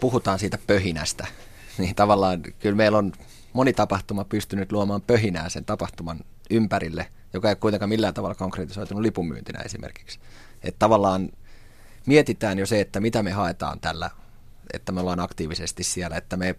puhutaan 0.00 0.38
siitä 0.38 0.58
pöhinästä. 0.66 1.26
Niin 1.82 1.94
tavallaan 1.94 2.42
kyllä 2.58 2.76
meillä 2.76 2.98
on 2.98 3.12
moni 3.52 3.72
tapahtuma 3.72 4.24
pystynyt 4.24 4.72
luomaan 4.72 5.02
pöhinää 5.02 5.48
sen 5.48 5.64
tapahtuman 5.64 6.20
ympärille, 6.50 7.06
joka 7.32 7.48
ei 7.48 7.56
kuitenkaan 7.56 7.88
millään 7.88 8.14
tavalla 8.14 8.34
konkretisoitunut 8.34 9.02
lipunmyyntinä 9.02 9.60
esimerkiksi. 9.60 10.18
Että 10.62 10.78
tavallaan 10.78 11.28
mietitään 12.06 12.58
jo 12.58 12.66
se, 12.66 12.80
että 12.80 13.00
mitä 13.00 13.22
me 13.22 13.30
haetaan 13.30 13.80
tällä, 13.80 14.10
että 14.72 14.92
me 14.92 15.00
ollaan 15.00 15.20
aktiivisesti 15.20 15.84
siellä, 15.84 16.16
että 16.16 16.36
me 16.36 16.54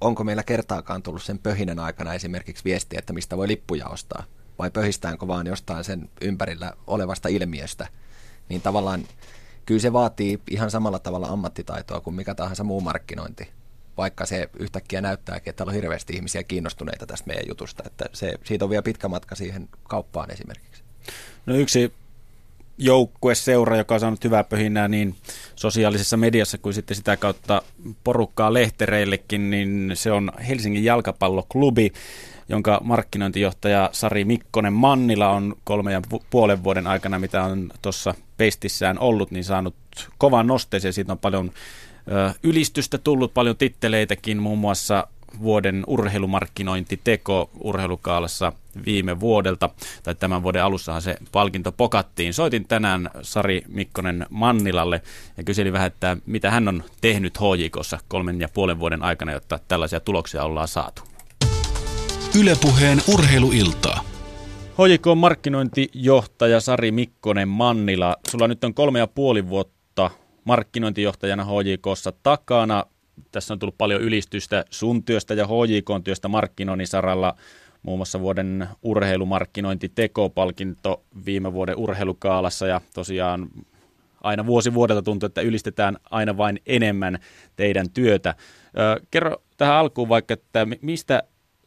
onko 0.00 0.24
meillä 0.24 0.42
kertaakaan 0.42 1.02
tullut 1.02 1.22
sen 1.22 1.38
pöhinän 1.38 1.78
aikana 1.78 2.14
esimerkiksi 2.14 2.64
viestiä, 2.64 2.98
että 2.98 3.12
mistä 3.12 3.36
voi 3.36 3.48
lippuja 3.48 3.86
ostaa, 3.86 4.24
vai 4.58 4.70
pöhistäänkö 4.70 5.26
vaan 5.26 5.46
jostain 5.46 5.84
sen 5.84 6.10
ympärillä 6.20 6.72
olevasta 6.86 7.28
ilmiöstä, 7.28 7.88
niin 8.48 8.60
tavallaan 8.60 9.04
kyllä 9.66 9.80
se 9.80 9.92
vaatii 9.92 10.40
ihan 10.50 10.70
samalla 10.70 10.98
tavalla 10.98 11.26
ammattitaitoa 11.26 12.00
kuin 12.00 12.16
mikä 12.16 12.34
tahansa 12.34 12.64
muu 12.64 12.80
markkinointi, 12.80 13.48
vaikka 13.96 14.26
se 14.26 14.48
yhtäkkiä 14.58 15.00
näyttääkin, 15.00 15.50
että 15.50 15.64
on 15.64 15.74
hirveästi 15.74 16.12
ihmisiä 16.12 16.42
kiinnostuneita 16.42 17.06
tästä 17.06 17.26
meidän 17.26 17.48
jutusta, 17.48 17.82
että 17.86 18.04
se, 18.12 18.34
siitä 18.44 18.64
on 18.64 18.70
vielä 18.70 18.82
pitkä 18.82 19.08
matka 19.08 19.34
siihen 19.34 19.68
kauppaan 19.88 20.30
esimerkiksi. 20.30 20.82
No 21.46 21.54
yksi 21.54 21.92
joukkue, 22.78 23.34
seura, 23.34 23.76
joka 23.76 23.94
on 23.94 24.00
saanut 24.00 24.24
hyvää 24.24 24.44
pöhinää 24.44 24.88
niin 24.88 25.14
sosiaalisessa 25.56 26.16
mediassa 26.16 26.58
kuin 26.58 26.74
sitten 26.74 26.96
sitä 26.96 27.16
kautta 27.16 27.62
porukkaa 28.04 28.52
lehtereillekin, 28.52 29.50
niin 29.50 29.90
se 29.94 30.12
on 30.12 30.32
Helsingin 30.48 30.84
jalkapalloklubi, 30.84 31.92
jonka 32.48 32.80
markkinointijohtaja 32.84 33.90
Sari 33.92 34.24
Mikkonen 34.24 34.72
Mannila 34.72 35.30
on 35.30 35.56
kolme 35.64 35.92
ja 35.92 36.02
puolen 36.30 36.64
vuoden 36.64 36.86
aikana, 36.86 37.18
mitä 37.18 37.44
on 37.44 37.70
tuossa 37.82 38.14
pestissään 38.36 38.98
ollut, 38.98 39.30
niin 39.30 39.44
saanut 39.44 39.74
kovan 40.18 40.46
nosteeseen. 40.46 40.92
Siitä 40.92 41.12
on 41.12 41.18
paljon 41.18 41.52
ylistystä 42.42 42.98
tullut, 42.98 43.34
paljon 43.34 43.56
titteleitäkin, 43.56 44.42
muun 44.42 44.58
muassa 44.58 45.06
vuoden 45.42 45.84
urheilumarkkinointiteko 45.86 47.50
urheilukaalassa 47.60 48.52
viime 48.86 49.20
vuodelta, 49.20 49.70
tai 50.02 50.14
tämän 50.14 50.42
vuoden 50.42 50.64
alussahan 50.64 51.02
se 51.02 51.16
palkinto 51.32 51.72
pokattiin. 51.72 52.34
Soitin 52.34 52.64
tänään 52.68 53.10
Sari 53.22 53.62
Mikkonen 53.68 54.26
Mannilalle 54.30 55.02
ja 55.36 55.44
kyselin 55.44 55.72
vähän, 55.72 55.86
että 55.86 56.16
mitä 56.26 56.50
hän 56.50 56.68
on 56.68 56.84
tehnyt 57.00 57.38
HJKssa 57.38 57.98
kolmen 58.08 58.40
ja 58.40 58.48
puolen 58.54 58.78
vuoden 58.78 59.02
aikana, 59.02 59.32
jotta 59.32 59.58
tällaisia 59.68 60.00
tuloksia 60.00 60.44
ollaan 60.44 60.68
saatu. 60.68 61.02
Ylepuheen 62.40 63.02
urheiluiltaa. 63.14 64.04
HJK 64.72 65.06
markkinointijohtaja 65.16 66.60
Sari 66.60 66.92
Mikkonen 66.92 67.48
Mannila. 67.48 68.16
Sulla 68.28 68.48
nyt 68.48 68.64
on 68.64 68.74
kolme 68.74 68.98
ja 68.98 69.06
puoli 69.06 69.48
vuotta 69.48 69.81
markkinointijohtajana 70.44 71.44
HJKssa 71.44 72.12
takana 72.22 72.84
tässä 73.32 73.54
on 73.54 73.58
tullut 73.58 73.78
paljon 73.78 74.02
ylistystä 74.02 74.64
sun 74.70 75.04
työstä 75.04 75.34
ja 75.34 75.46
HJK 75.46 76.04
työstä 76.04 76.28
markkinoinnin 76.28 76.86
saralla. 76.86 77.34
Muun 77.82 77.98
muassa 77.98 78.20
vuoden 78.20 78.68
urheilumarkkinointi 78.82 79.88
tekopalkinto 79.88 81.04
viime 81.26 81.52
vuoden 81.52 81.76
urheilukaalassa 81.76 82.66
ja 82.66 82.80
tosiaan 82.94 83.48
aina 84.20 84.46
vuosi 84.46 84.74
vuodelta 84.74 85.02
tuntuu, 85.02 85.26
että 85.26 85.40
ylistetään 85.40 85.96
aina 86.10 86.36
vain 86.36 86.60
enemmän 86.66 87.18
teidän 87.56 87.90
työtä. 87.90 88.34
Kerro 89.10 89.42
tähän 89.56 89.76
alkuun 89.76 90.08
vaikka, 90.08 90.34
että 90.34 90.66
mistä 90.82 91.22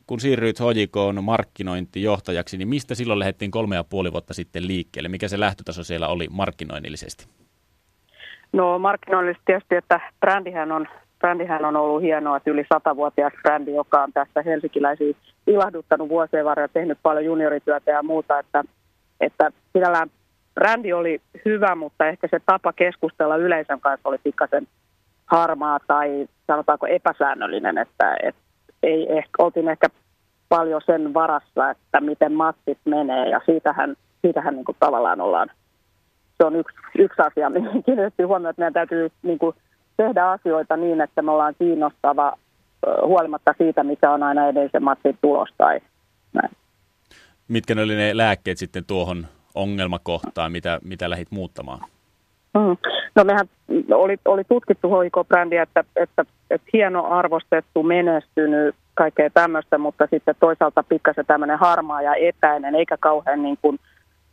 kun 0.07 0.19
siirryit 0.19 0.59
HJK 0.59 1.21
markkinointijohtajaksi, 1.21 2.57
niin 2.57 2.67
mistä 2.67 2.95
silloin 2.95 3.19
lähdettiin 3.19 3.51
kolme 3.51 3.75
ja 3.75 3.83
puoli 3.83 4.11
vuotta 4.11 4.33
sitten 4.33 4.67
liikkeelle? 4.67 5.09
Mikä 5.09 5.27
se 5.27 5.39
lähtötaso 5.39 5.83
siellä 5.83 6.07
oli 6.07 6.27
markkinoinnillisesti? 6.31 7.27
No 8.55 8.79
markkinoinnillisesti 8.79 9.45
tietysti, 9.45 9.75
että 9.75 9.99
brändihän 10.19 10.71
on 10.71 10.87
brändihän 11.19 11.65
on 11.65 11.75
ollut 11.75 12.01
hienoa, 12.01 12.37
että 12.37 12.51
yli 12.51 12.65
satavuotias 12.73 13.33
brändi, 13.41 13.75
joka 13.75 14.03
on 14.03 14.13
tässä 14.13 14.41
helsinkiläisiä 14.41 15.13
ilahduttanut 15.47 16.09
vuosien 16.09 16.45
varrella, 16.45 16.67
tehnyt 16.73 16.97
paljon 17.03 17.25
juniorityötä 17.25 17.91
ja 17.91 18.03
muuta, 18.03 18.39
että, 18.39 18.63
että 19.21 19.51
sinällään 19.73 20.09
brändi 20.53 20.93
oli 20.93 21.21
hyvä, 21.45 21.75
mutta 21.75 22.07
ehkä 22.07 22.27
se 22.31 22.39
tapa 22.45 22.73
keskustella 22.73 23.35
yleisön 23.35 23.79
kanssa 23.79 24.09
oli 24.09 24.17
pikkasen 24.23 24.67
harmaa 25.25 25.79
tai 25.87 26.27
sanotaanko 26.47 26.87
epäsäännöllinen, 26.87 27.77
että, 27.77 28.17
että 28.23 28.41
ei 28.83 29.17
ehkä, 29.17 29.29
oltiin 29.37 29.69
ehkä 29.69 29.87
paljon 30.49 30.81
sen 30.85 31.13
varassa, 31.13 31.69
että 31.69 32.01
miten 32.01 32.33
matsit 32.33 32.79
menee 32.85 33.29
ja 33.29 33.41
siitähän, 33.45 33.95
siitähän 34.21 34.55
niin 34.55 34.65
kuin 34.65 34.77
tavallaan 34.79 35.21
ollaan, 35.21 35.51
se 36.37 36.45
on 36.45 36.55
yksi, 36.55 36.77
yksi 36.97 37.21
asia, 37.21 37.49
mihin 37.59 37.83
kiinnitettiin 37.83 38.27
huomioon, 38.27 38.49
että 38.49 38.59
meidän 38.59 38.73
täytyy 38.73 39.11
niin 39.23 39.39
kuin 39.39 39.55
tehdä 39.97 40.29
asioita 40.29 40.77
niin, 40.77 41.01
että 41.01 41.21
me 41.21 41.31
ollaan 41.31 41.55
kiinnostava 41.59 42.33
huolimatta 43.05 43.53
siitä, 43.57 43.83
mikä 43.83 44.11
on 44.11 44.23
aina 44.23 44.47
edellisen 44.47 44.83
matsin 44.83 45.17
tulos 45.21 45.49
tai 45.57 45.79
näin. 46.33 46.51
Mitkä 47.47 47.75
ne 47.75 47.81
oli 47.81 47.95
ne 47.95 48.17
lääkkeet 48.17 48.57
sitten 48.57 48.85
tuohon 48.85 49.27
ongelmakohtaan, 49.55 50.51
mitä, 50.51 50.79
mitä 50.83 51.09
lähdit 51.09 51.31
muuttamaan? 51.31 51.79
Mm. 52.53 52.77
No 53.15 53.23
mehän 53.23 53.49
oli, 53.91 54.17
oli 54.25 54.43
tutkittu 54.43 54.89
hoiko-brändiä, 54.89 55.63
että, 55.63 55.83
että, 55.95 56.25
että 56.49 56.67
hieno 56.73 57.05
arvostettu, 57.05 57.83
menestynyt, 57.83 58.75
kaikkea 58.93 59.29
tämmöistä, 59.29 59.77
mutta 59.77 60.07
sitten 60.09 60.35
toisaalta 60.39 60.83
pikkasen 60.83 61.25
tämmöinen 61.25 61.59
harmaa 61.59 62.01
ja 62.01 62.15
etäinen, 62.15 62.75
eikä 62.75 62.97
kauhean 62.97 63.43
niin 63.43 63.57
kuin– 63.61 63.79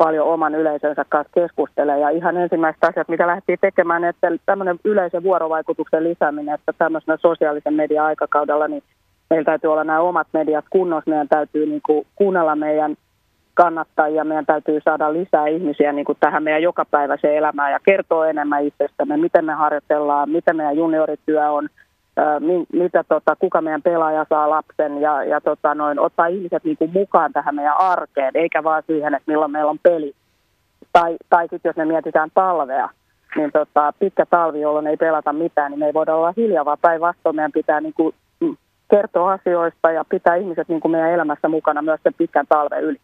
paljon 0.04 0.26
oman 0.26 0.54
yleisönsä 0.54 1.04
kanssa 1.08 1.32
keskustelee. 1.34 1.98
Ja 1.98 2.08
ihan 2.08 2.36
ensimmäiset 2.36 2.84
asiat, 2.84 3.08
mitä 3.08 3.26
lähdettiin 3.26 3.58
tekemään, 3.60 4.04
että 4.04 4.28
tämmöinen 4.46 4.78
yleisen 4.84 5.22
vuorovaikutuksen 5.22 6.04
lisääminen, 6.04 6.54
että 6.54 6.72
tämmöisenä 6.78 7.16
sosiaalisen 7.20 7.74
median 7.74 8.06
aikakaudella, 8.06 8.68
niin 8.68 8.82
meillä 9.30 9.44
täytyy 9.44 9.72
olla 9.72 9.84
nämä 9.84 10.00
omat 10.00 10.26
mediat 10.32 10.64
kunnossa, 10.70 11.10
meidän 11.10 11.28
täytyy 11.28 11.66
niin 11.66 11.80
kuin 11.86 12.06
kuunnella 12.14 12.56
meidän 12.56 12.96
kannattajia, 13.54 14.24
meidän 14.24 14.46
täytyy 14.46 14.80
saada 14.84 15.12
lisää 15.12 15.46
ihmisiä 15.46 15.92
niin 15.92 16.04
kuin 16.04 16.18
tähän 16.20 16.42
meidän 16.42 16.62
jokapäiväiseen 16.62 17.36
elämään 17.36 17.72
ja 17.72 17.78
kertoa 17.84 18.28
enemmän 18.28 18.64
itsestämme, 18.64 19.16
miten 19.16 19.44
me 19.44 19.52
harjoitellaan, 19.52 20.30
miten 20.30 20.56
meidän 20.56 20.76
juniorityö 20.76 21.50
on, 21.50 21.68
mitä, 22.72 23.04
tota, 23.08 23.36
kuka 23.36 23.60
meidän 23.60 23.82
pelaaja 23.82 24.26
saa 24.28 24.50
lapsen 24.50 25.00
ja, 25.00 25.24
ja 25.24 25.40
tota, 25.40 25.74
noin, 25.74 25.98
ottaa 25.98 26.26
ihmiset 26.26 26.64
niin 26.64 26.76
kuin 26.76 26.90
mukaan 26.92 27.32
tähän 27.32 27.54
meidän 27.54 27.80
arkeen, 27.80 28.30
eikä 28.34 28.64
vaan 28.64 28.82
siihen, 28.86 29.14
että 29.14 29.30
milloin 29.30 29.52
meillä 29.52 29.70
on 29.70 29.78
peli. 29.82 30.14
Tai, 30.92 31.16
tai 31.30 31.48
sitten 31.48 31.68
jos 31.68 31.76
me 31.76 31.84
mietitään 31.84 32.30
talvea, 32.34 32.88
niin 33.36 33.52
tota, 33.52 33.92
pitkä 33.98 34.26
talvi, 34.26 34.60
jolloin 34.60 34.86
ei 34.86 34.96
pelata 34.96 35.32
mitään, 35.32 35.70
niin 35.70 35.78
me 35.78 35.86
ei 35.86 35.94
voida 35.94 36.14
olla 36.14 36.34
hiljaa, 36.36 36.64
vaan 36.64 36.78
päinvastoin 36.80 37.36
meidän 37.36 37.52
pitää 37.52 37.80
niin 37.80 37.94
kuin, 37.94 38.14
mm, 38.40 38.56
kertoa 38.90 39.32
asioista 39.32 39.90
ja 39.90 40.04
pitää 40.04 40.34
ihmiset 40.34 40.68
niin 40.68 40.80
kuin 40.80 40.92
meidän 40.92 41.10
elämässä 41.10 41.48
mukana 41.48 41.82
myös 41.82 42.00
sen 42.02 42.14
pitkän 42.14 42.46
talven 42.48 42.82
yli. 42.82 43.00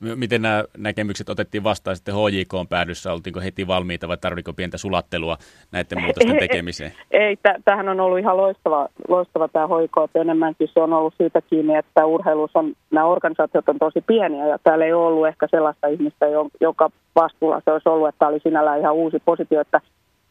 Miten 0.00 0.42
nämä 0.42 0.64
näkemykset 0.78 1.28
otettiin 1.28 1.64
vastaan 1.64 1.96
sitten 1.96 2.14
HJK 2.14 2.68
päädyssä? 2.68 3.12
Oltiinko 3.12 3.40
heti 3.40 3.66
valmiita 3.66 4.08
vai 4.08 4.16
tarviko 4.16 4.52
pientä 4.52 4.78
sulattelua 4.78 5.36
näiden 5.72 6.02
muutosten 6.02 6.38
tekemiseen? 6.48 6.92
Ei, 7.10 7.22
ei 7.22 7.36
tämähän 7.64 7.88
on 7.88 8.00
ollut 8.00 8.18
ihan 8.18 8.36
loistava, 8.36 8.88
loistava 9.08 9.48
tämä 9.48 9.66
HJK, 9.66 10.04
että 10.04 10.20
enemmänkin 10.20 10.68
se 10.74 10.80
on 10.80 10.92
ollut 10.92 11.14
siitä 11.16 11.40
kiinni, 11.40 11.76
että 11.76 12.06
urheilussa 12.06 12.58
on, 12.58 12.72
nämä 12.90 13.06
organisaatiot 13.06 13.68
on 13.68 13.78
tosi 13.78 14.00
pieniä 14.00 14.46
ja 14.46 14.58
täällä 14.64 14.84
ei 14.84 14.92
ollut 14.92 15.26
ehkä 15.26 15.46
sellaista 15.50 15.86
ihmistä, 15.86 16.26
joka 16.60 16.90
vastuulla 17.14 17.62
se 17.64 17.72
olisi 17.72 17.88
ollut, 17.88 18.08
että 18.08 18.18
tämä 18.18 18.28
oli 18.28 18.40
sinällään 18.42 18.80
ihan 18.80 18.94
uusi 18.94 19.18
positio, 19.24 19.60
että 19.60 19.80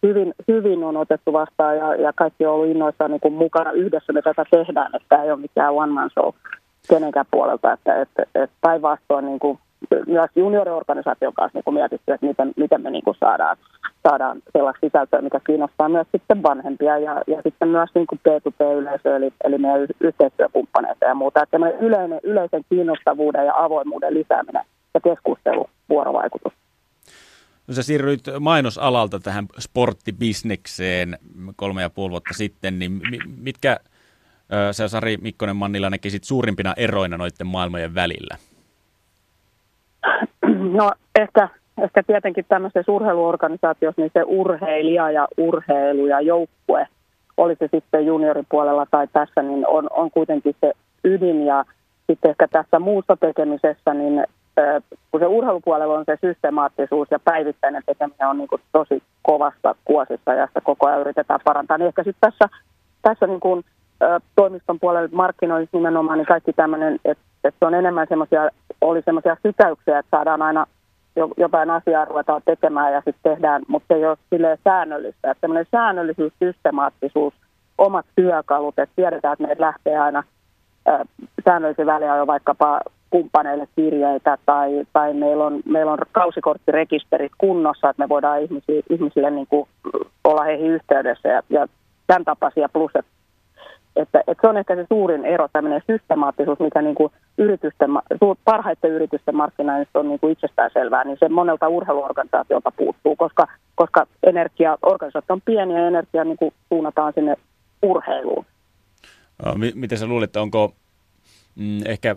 hyvin, 0.04 0.34
hyvin 0.48 0.84
on 0.84 0.98
otettu 0.98 1.34
vastaan 1.34 1.78
ja, 1.78 1.96
ja 1.96 2.14
kaikki 2.14 2.46
on 2.46 2.54
ollut 2.54 2.70
innoissaan 2.70 3.12
niin 3.12 3.22
kuin 3.22 3.34
mukana 3.34 3.72
yhdessä 3.72 4.14
me 4.14 4.22
tätä 4.22 4.46
tehdään, 4.52 4.96
että 4.96 5.06
tämä 5.10 5.24
ei 5.24 5.32
ole 5.32 5.40
mikään 5.40 5.74
one 5.74 5.92
man 5.92 6.10
show 6.10 6.34
kenenkään 6.90 7.26
puolelta, 7.32 7.74
että, 7.74 8.02
että, 8.02 8.24
että 8.36 8.56
päinvastoin 8.62 9.26
niin 9.26 9.40
kuin 9.40 9.60
myös 10.08 10.30
junioriorganisaation 10.36 11.34
kanssa 11.34 11.58
niin 11.58 11.64
kuin 11.64 11.74
mietitty, 11.74 12.12
että 12.14 12.26
miten, 12.26 12.52
miten 12.58 12.82
me 12.82 12.90
niin 12.90 13.04
kuin 13.04 13.18
saadaan, 13.20 13.58
saadaan 14.08 14.42
sellaista 14.54 14.88
sisältöä, 14.88 15.22
mikä 15.22 15.40
kiinnostaa 15.48 15.90
myös 15.90 16.08
sitten 16.12 16.44
vanhempia 16.44 16.98
ja, 16.98 17.22
ja 17.28 17.42
sitten 17.44 17.68
myös 17.68 17.90
niin 17.96 18.08
kuin 18.08 18.20
P2P-yleisö, 18.28 19.16
eli, 19.16 19.34
eli 19.44 19.58
meidän 19.58 19.88
yhteistyökumppaneita 20.00 21.06
ja 21.06 21.16
muuta. 21.16 21.44
Että 21.44 21.58
yleinen, 21.80 22.20
yleisen 22.24 22.64
kiinnostavuuden 22.70 23.46
ja 23.46 23.54
avoimuuden 23.56 24.14
lisääminen 24.14 24.66
ja 24.94 25.00
keskustelu, 25.02 25.70
vuorovaikutus. 25.90 26.54
No 27.68 27.74
sä 27.74 27.84
siirryit 27.84 28.24
mainosalalta 28.40 29.20
tähän 29.20 29.46
sporttibisnekseen 29.60 31.18
kolme 31.56 31.82
ja 31.82 31.90
puoli 31.90 32.12
vuotta 32.12 32.34
sitten, 32.34 32.80
niin 32.80 33.02
mitkä 33.38 33.80
sä 34.72 34.88
Sari 34.88 35.18
Mikkonen 35.22 35.56
Mannila 35.56 35.90
näkisit 35.90 36.24
suurimpina 36.24 36.74
eroina 36.78 37.18
noiden 37.18 37.48
maailmojen 37.48 37.96
välillä? 37.96 38.38
No 40.72 40.92
ehkä, 41.16 41.50
ehkä 41.84 42.04
tietenkin 42.04 42.46
tämmöisessä 42.50 42.92
urheiluorganisaatiossa 42.92 44.02
niin 44.02 44.12
se 44.14 44.24
urheilija 44.26 45.12
ja 45.12 45.28
urheilu 45.38 46.08
ja 46.08 46.22
joukkue, 46.22 46.88
oli 47.38 47.56
se 47.60 47.70
sitten 47.72 48.06
junioripuolella 48.06 48.86
tai 48.92 49.08
tässä, 49.14 49.42
niin 49.42 49.68
on, 49.68 49.88
on 49.92 50.12
kuitenkin 50.12 50.56
se 50.62 50.74
ydin 51.04 51.46
ja 51.46 51.66
sitten 52.08 52.30
ehkä 52.30 52.48
tässä 52.48 52.80
muussa 52.80 53.18
tekemisessä, 53.18 53.94
niin 53.94 54.24
kun 55.12 55.20
se 55.20 55.26
urheilupuolella 55.26 55.98
on 55.98 56.06
se 56.06 56.18
systemaattisuus 56.22 57.08
ja 57.12 57.20
päivittäinen 57.20 57.84
tekeminen 57.86 58.28
on 58.28 58.38
niin 58.38 58.50
tosi 58.72 59.04
kovasta 59.22 59.76
kuosissa 59.86 60.34
ja 60.34 60.48
sitä 60.48 60.62
koko 60.62 60.88
ajan 60.88 61.02
yritetään 61.02 61.40
parantaa, 61.44 61.78
niin 61.78 61.88
ehkä 61.88 62.04
sitten 62.04 62.32
tässä, 62.32 62.58
tässä 63.02 63.28
niin 63.28 63.40
kuin, 63.40 63.64
toimiston 64.36 64.80
puolella 64.80 65.10
markkinoinnissa 65.12 65.78
nimenomaan 65.78 66.18
niin 66.18 66.26
kaikki 66.26 66.54
tämmöinen, 66.54 67.00
että, 67.06 67.24
että 67.44 67.68
on 67.68 67.74
enemmän 67.74 68.08
semmoisia, 68.10 68.50
oli 68.82 69.02
semmoisia 69.06 69.38
sytäyksiä, 69.48 70.00
että 70.00 70.18
saadaan 70.18 70.42
aina 70.42 70.66
jotain 71.38 71.70
asiaa 71.70 72.06
ruvetaan 72.06 72.42
tekemään 72.46 72.94
ja 72.94 73.02
sitten 73.06 73.34
tehdään, 73.34 73.62
mutta 73.68 73.96
ei 73.96 74.06
ole 74.06 74.18
silleen 74.30 74.58
säännöllistä. 74.64 75.32
Että 75.32 75.42
semmoinen 75.42 75.66
säännöllisyys, 75.72 76.34
systemaattisuus, 76.40 77.34
omat 77.78 78.06
työkalut, 78.16 78.80
että 78.80 78.96
tiedetään, 78.96 79.34
että 79.34 79.48
meitä 79.48 79.64
lähtee 79.64 79.98
aina 79.98 80.24
säännöllisen 81.46 81.86
väliajoin 81.86 82.28
vaikkapa 82.28 82.82
kumppaneille 83.10 83.68
kirjeitä 83.76 84.38
tai, 84.46 84.86
tai 84.94 85.14
meillä, 85.14 85.46
on, 85.46 85.60
meillä 85.66 85.92
on 85.92 85.98
kausikorttirekisterit 86.12 87.32
kunnossa, 87.38 87.90
että 87.90 88.04
me 88.04 88.10
voidaan 88.10 88.42
ihmisille, 88.42 88.84
ihmisille 88.90 89.32
niin 89.32 89.48
kuin 89.48 89.68
olla 90.24 90.44
heihin 90.44 90.72
yhteydessä 90.72 91.30
ja, 91.30 91.42
ja 91.50 91.68
tämän 92.08 92.26
tapaisia 92.26 92.70
plus, 92.70 92.92
että, 92.96 93.12
että, 93.96 94.20
että 94.28 94.42
se 94.42 94.48
on 94.48 94.58
ehkä 94.58 94.76
se 94.76 94.86
suurin 94.90 95.26
ero, 95.26 95.48
tämmöinen 95.54 95.82
systemaattisuus, 95.88 96.60
mikä 96.60 96.82
niin 96.82 96.96
kuin 96.96 97.14
yritysten, 97.38 97.90
parhaiten 98.46 98.92
yritysten 98.92 99.36
markkinoinnista 99.36 100.00
on 100.00 100.08
niin 100.10 100.20
kuin 100.20 100.38
selvää, 100.74 101.04
niin 101.04 101.18
se 101.20 101.30
monelta 101.30 101.68
urheiluorganisaatiolta 101.68 102.72
puuttuu, 102.72 103.16
koska, 103.16 103.48
koska 103.76 104.08
energia, 104.24 104.78
organisaatio 104.82 105.34
on 105.34 105.42
pieni 105.42 105.74
ja 105.74 105.88
energia 105.88 106.24
niin 106.24 106.38
kuin 106.38 106.54
suunnataan 106.70 107.14
sinne 107.14 107.36
urheiluun. 107.82 108.46
Miten 109.76 109.98
sä 109.98 110.08
luulet, 110.08 110.36
onko 110.36 110.74
mm, 111.60 111.80
ehkä 111.86 112.16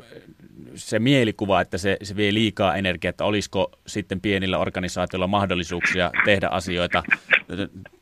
se 0.75 0.99
mielikuva, 0.99 1.61
että 1.61 1.79
se, 1.79 1.97
se 2.03 2.17
vie 2.17 2.35
liikaa 2.35 2.77
energiaa, 2.77 3.11
että 3.11 3.25
olisiko 3.25 3.71
sitten 3.87 4.21
pienillä 4.21 4.59
organisaatioilla 4.59 5.27
mahdollisuuksia 5.27 6.11
tehdä 6.25 6.49
asioita 6.49 7.03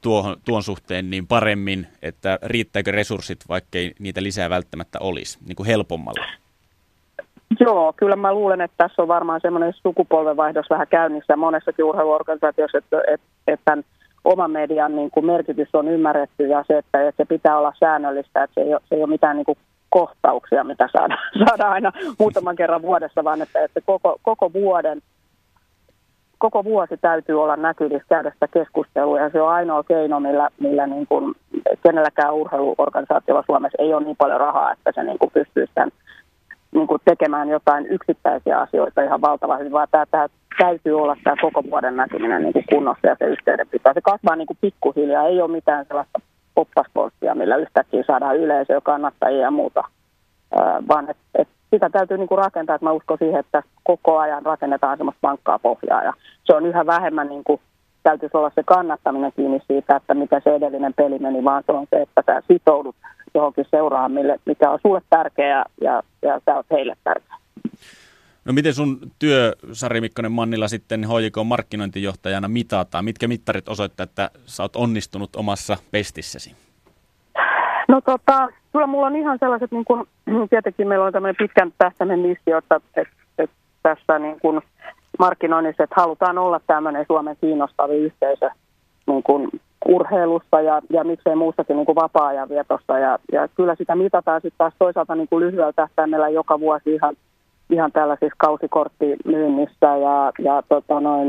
tuohon, 0.00 0.36
tuon 0.44 0.62
suhteen 0.62 1.10
niin 1.10 1.26
paremmin, 1.26 1.86
että 2.02 2.38
riittääkö 2.42 2.90
resurssit, 2.90 3.38
vaikkei 3.48 3.92
niitä 3.98 4.22
lisää 4.22 4.50
välttämättä 4.50 4.98
olisi, 5.00 5.38
niin 5.46 5.56
kuin 5.56 5.66
helpommalla? 5.66 6.26
Joo, 7.60 7.92
kyllä 7.96 8.16
mä 8.16 8.34
luulen, 8.34 8.60
että 8.60 8.74
tässä 8.76 9.02
on 9.02 9.08
varmaan 9.08 9.40
semmoinen 9.40 9.72
sukupolvenvaihdos 9.72 10.70
vähän 10.70 10.86
käynnissä 10.86 11.36
monessakin 11.36 11.84
urheiluorganisaatiossa, 11.84 12.78
että, 12.78 12.98
että, 13.08 13.26
että 13.46 13.64
tämän 13.64 13.84
oman 14.24 14.50
median 14.50 14.96
niin 14.96 15.10
kuin 15.10 15.26
merkitys 15.26 15.68
on 15.72 15.88
ymmärretty 15.88 16.46
ja 16.46 16.64
se, 16.68 16.78
että, 16.78 17.08
että 17.08 17.24
se 17.24 17.28
pitää 17.28 17.58
olla 17.58 17.72
säännöllistä, 17.80 18.42
että 18.42 18.54
se 18.54 18.60
ei 18.60 18.74
ole, 18.74 18.82
se 18.88 18.94
ei 18.94 19.02
ole 19.02 19.10
mitään 19.10 19.36
niin 19.36 19.44
kuin 19.44 19.58
kohtauksia, 19.90 20.64
mitä 20.64 20.88
saadaan, 20.92 21.20
saadaan 21.48 21.72
aina 21.72 21.92
muutaman 22.18 22.56
kerran 22.56 22.82
vuodessa, 22.82 23.24
vaan 23.24 23.42
että, 23.42 23.64
että 23.64 23.80
koko, 23.86 24.18
koko 24.22 24.52
vuoden 24.52 25.02
koko 26.38 26.64
vuosi 26.64 26.96
täytyy 26.96 27.42
olla 27.42 27.56
näkyvissä 27.56 28.08
käydä 28.08 28.30
sitä 28.30 28.48
keskustelua 28.48 29.18
ja 29.18 29.30
se 29.30 29.42
on 29.42 29.48
ainoa 29.48 29.82
keino, 29.82 30.20
millä, 30.20 30.48
millä 30.60 30.86
niin 30.86 31.06
kuin 31.06 31.34
kenelläkään 31.82 32.34
urheiluorganisaatiolla 32.34 33.42
Suomessa 33.46 33.82
ei 33.82 33.94
ole 33.94 34.04
niin 34.04 34.16
paljon 34.16 34.40
rahaa, 34.40 34.72
että 34.72 34.92
se 34.94 35.02
niin 35.02 35.18
kuin 35.18 35.30
pystyy 35.34 35.66
tämän 35.74 35.90
niin 36.72 36.86
kuin 36.86 37.00
tekemään 37.04 37.48
jotain 37.48 37.86
yksittäisiä 37.86 38.58
asioita 38.58 39.02
ihan 39.02 39.20
valtavasti, 39.20 39.72
vaan 39.72 39.88
tämä, 39.90 40.06
tämä 40.10 40.26
täytyy 40.58 41.00
olla 41.00 41.16
tämä 41.24 41.36
koko 41.42 41.62
vuoden 41.70 41.96
näkyminen 41.96 42.42
niin 42.42 42.52
kuin 42.52 42.64
kunnossa 42.70 43.06
ja 43.06 43.16
se 43.18 43.24
yhteydenpito. 43.24 43.90
Se 43.94 44.00
kasvaa 44.00 44.36
niin 44.36 44.46
kuin 44.46 44.58
pikkuhiljaa, 44.60 45.26
ei 45.26 45.40
ole 45.40 45.50
mitään 45.50 45.86
sellaista 45.88 46.20
poppasporttia, 46.54 47.34
millä 47.34 47.56
yhtäkkiä 47.56 48.04
saadaan 48.06 48.36
yleisöä, 48.36 48.80
kannattajia 48.80 49.40
ja 49.40 49.50
muuta, 49.50 49.84
vaan 50.88 51.10
et, 51.10 51.16
et 51.34 51.48
sitä 51.70 51.90
täytyy 51.90 52.18
niin 52.18 52.28
kuin 52.28 52.38
rakentaa, 52.38 52.76
että 52.76 52.86
mä 52.86 52.92
uskon 52.92 53.18
siihen, 53.18 53.40
että 53.40 53.62
koko 53.84 54.18
ajan 54.18 54.46
rakennetaan 54.46 54.96
semmoista 54.96 55.28
vankkaa 55.28 55.58
pohjaa 55.58 56.04
ja 56.04 56.12
se 56.44 56.54
on 56.54 56.66
yhä 56.66 56.86
vähemmän 56.86 57.28
niin 57.28 57.44
kuin 57.44 57.60
täytyisi 58.02 58.36
olla 58.36 58.50
se 58.54 58.62
kannattaminen 58.66 59.32
kiinni 59.36 59.60
siitä, 59.66 59.96
että 59.96 60.14
mitä 60.14 60.40
se 60.44 60.54
edellinen 60.54 60.94
peli 60.94 61.18
meni, 61.18 61.44
vaan 61.44 61.62
se 61.66 61.72
on 61.72 61.86
se, 61.90 62.02
että 62.02 62.22
sä 62.26 62.42
sitoudut 62.48 62.96
johonkin 63.34 63.66
seuraan, 63.70 64.12
mikä 64.46 64.70
on 64.70 64.78
sulle 64.82 65.00
tärkeä 65.10 65.64
ja, 65.80 66.02
ja 66.22 66.40
sä 66.46 66.54
oot 66.54 66.66
heille 66.70 66.96
tärkeä. 67.04 67.36
No 68.50 68.54
miten 68.54 68.74
sun 68.74 68.98
työ, 69.18 69.52
Sari 69.72 70.00
Mikkonen 70.00 70.32
Mannilla, 70.32 70.68
sitten 70.68 71.04
HJK 71.04 71.36
markkinointijohtajana 71.44 72.48
mitataan? 72.48 73.04
Mitkä 73.04 73.28
mittarit 73.28 73.68
osoittaa, 73.68 74.04
että 74.04 74.30
sä 74.44 74.62
oot 74.62 74.76
onnistunut 74.76 75.36
omassa 75.36 75.76
pestissäsi? 75.90 76.56
No 77.88 78.00
tota, 78.00 78.48
kyllä 78.72 78.86
mulla 78.86 79.06
on 79.06 79.16
ihan 79.16 79.38
sellaiset, 79.38 79.72
niin 79.72 79.84
kun, 79.84 80.06
tietenkin 80.50 80.88
meillä 80.88 81.04
on 81.04 81.12
tämmöinen 81.12 81.36
pitkän 81.36 81.72
tähtäimen 81.78 82.18
missio, 82.18 82.58
että, 82.58 82.80
että, 82.96 83.14
että 83.38 83.56
tässä 83.82 84.18
niin 84.18 84.40
kun 84.40 84.62
markkinoinnissa, 85.18 85.84
että 85.84 86.00
halutaan 86.00 86.38
olla 86.38 86.60
tämmöinen 86.66 87.04
Suomen 87.08 87.36
kiinnostavin 87.40 88.00
yhteisö 88.00 88.50
niin 89.06 89.22
kun 89.22 89.50
urheilussa 89.88 90.60
ja, 90.60 90.82
ja 90.90 91.04
miksei 91.04 91.36
muussakin 91.36 91.76
niin 91.76 91.86
vapaa-ajan 91.94 92.48
vietossa. 92.48 92.98
Ja, 92.98 93.18
ja 93.32 93.48
kyllä 93.48 93.74
sitä 93.74 93.94
mitataan 93.94 94.40
sitten 94.40 94.58
taas 94.58 94.74
toisaalta 94.78 95.14
niin 95.14 95.28
kuin 95.28 95.46
lyhyellä 95.46 95.72
tähtäimellä 95.72 96.28
joka 96.28 96.60
vuosi 96.60 96.94
ihan 96.94 97.16
ihan 97.70 97.92
tällaisissa 97.92 98.34
kausikorttimyynnissä 98.38 99.96
ja, 99.96 100.32
ja 100.38 100.62
tota 100.68 101.00
noin, 101.00 101.28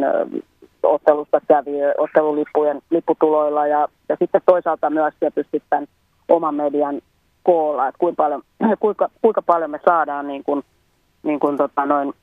ottelusta 0.84 1.42
kävi, 1.48 1.72
ottelulippujen 1.98 2.82
lipputuloilla 2.90 3.68
ja, 3.68 3.88
ja 4.10 4.16
sitten 4.20 4.42
toisaalta 4.46 4.90
myös 4.90 5.14
tietysti 5.20 5.64
tämän 5.70 5.88
oman 6.30 6.56
median 6.56 7.02
koolla, 7.44 7.88
että 7.88 8.00
kuinka 8.00 8.24
paljon, 8.24 8.42
kuinka, 8.80 9.10
kuinka 9.22 9.42
paljon 9.42 9.72
me 9.72 9.80
saadaan 9.86 10.28
niin 10.28 10.44
kuin, 10.44 10.64
niin 11.24 11.40
kuin 11.40 11.58
tota 11.58 11.86
noin, 11.86 12.14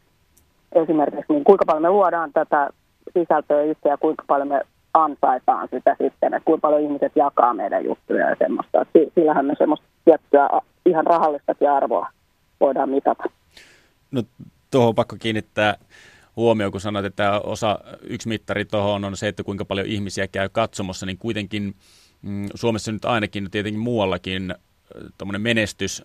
esimerkiksi, 0.72 1.32
niin 1.32 1.44
kuinka 1.44 1.64
paljon 1.66 1.82
me 1.82 1.90
luodaan 1.90 2.32
tätä 2.32 2.70
sisältöä 3.18 3.62
itse 3.62 3.88
ja 3.88 3.96
kuinka 3.96 4.24
paljon 4.26 4.48
me 4.48 4.60
ansaitaan 4.94 5.68
sitä 5.70 5.90
sitten, 5.90 6.34
että 6.34 6.44
kuinka 6.44 6.68
paljon 6.68 6.82
ihmiset 6.82 7.12
jakaa 7.16 7.54
meidän 7.54 7.84
juttuja 7.84 8.30
ja 8.30 8.36
semmoista. 8.38 8.86
Sillähän 9.14 9.46
me 9.46 9.54
semmoista 9.58 9.86
tiettyä 10.04 10.48
ihan 10.86 11.06
rahallistakin 11.06 11.70
arvoa 11.70 12.08
voidaan 12.60 12.88
mitata. 12.88 13.24
No 14.10 14.22
tuohon 14.70 14.88
on 14.88 14.94
pakko 14.94 15.16
kiinnittää 15.18 15.76
huomioon, 16.36 16.72
kun 16.72 16.80
sanoit, 16.80 17.06
että 17.06 17.40
osa, 17.40 17.78
yksi 18.02 18.28
mittari 18.28 18.64
tuohon 18.64 19.04
on 19.04 19.16
se, 19.16 19.28
että 19.28 19.44
kuinka 19.44 19.64
paljon 19.64 19.86
ihmisiä 19.86 20.28
käy 20.28 20.48
katsomassa, 20.48 21.06
niin 21.06 21.18
kuitenkin 21.18 21.76
mm, 22.22 22.46
Suomessa 22.54 22.92
nyt 22.92 23.04
ainakin, 23.04 23.50
tietenkin 23.50 23.80
muuallakin, 23.80 24.54
tuommoinen 25.18 25.42
menestys 25.42 26.02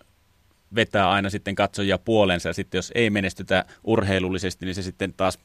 vetää 0.74 1.10
aina 1.10 1.30
sitten 1.30 1.54
katsojia 1.54 1.98
puolensa 1.98 2.48
ja 2.48 2.52
sitten 2.52 2.78
jos 2.78 2.92
ei 2.94 3.10
menestytä 3.10 3.64
urheilullisesti, 3.84 4.66
niin 4.66 4.74
se 4.74 4.82
sitten 4.82 5.14
taas 5.16 5.38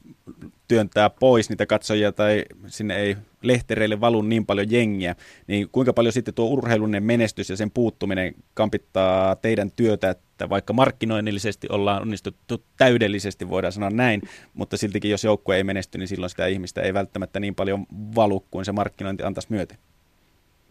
työntää 0.68 1.10
pois 1.10 1.50
niitä 1.50 1.66
katsojia 1.66 2.12
tai 2.12 2.44
sinne 2.66 2.96
ei 2.96 3.16
lehtereille 3.42 4.00
valu 4.00 4.22
niin 4.22 4.46
paljon 4.46 4.70
jengiä, 4.70 5.14
niin 5.46 5.68
kuinka 5.72 5.92
paljon 5.92 6.12
sitten 6.12 6.34
tuo 6.34 6.46
urheilullinen 6.46 7.02
menestys 7.02 7.50
ja 7.50 7.56
sen 7.56 7.70
puuttuminen 7.70 8.34
kampittaa 8.54 9.36
teidän 9.36 9.70
työtä, 9.70 10.10
että 10.10 10.48
vaikka 10.48 10.72
markkinoinnillisesti 10.72 11.66
ollaan 11.70 12.02
onnistuttu 12.02 12.62
täydellisesti, 12.76 13.48
voidaan 13.48 13.72
sanoa 13.72 13.90
näin, 13.90 14.22
mutta 14.54 14.76
siltikin 14.76 15.10
jos 15.10 15.24
joukkue 15.24 15.56
ei 15.56 15.64
menesty, 15.64 15.98
niin 15.98 16.08
silloin 16.08 16.30
sitä 16.30 16.46
ihmistä 16.46 16.80
ei 16.80 16.94
välttämättä 16.94 17.40
niin 17.40 17.54
paljon 17.54 17.86
valu 18.16 18.44
kuin 18.50 18.64
se 18.64 18.72
markkinointi 18.72 19.22
antaisi 19.22 19.52
myöten. 19.52 19.78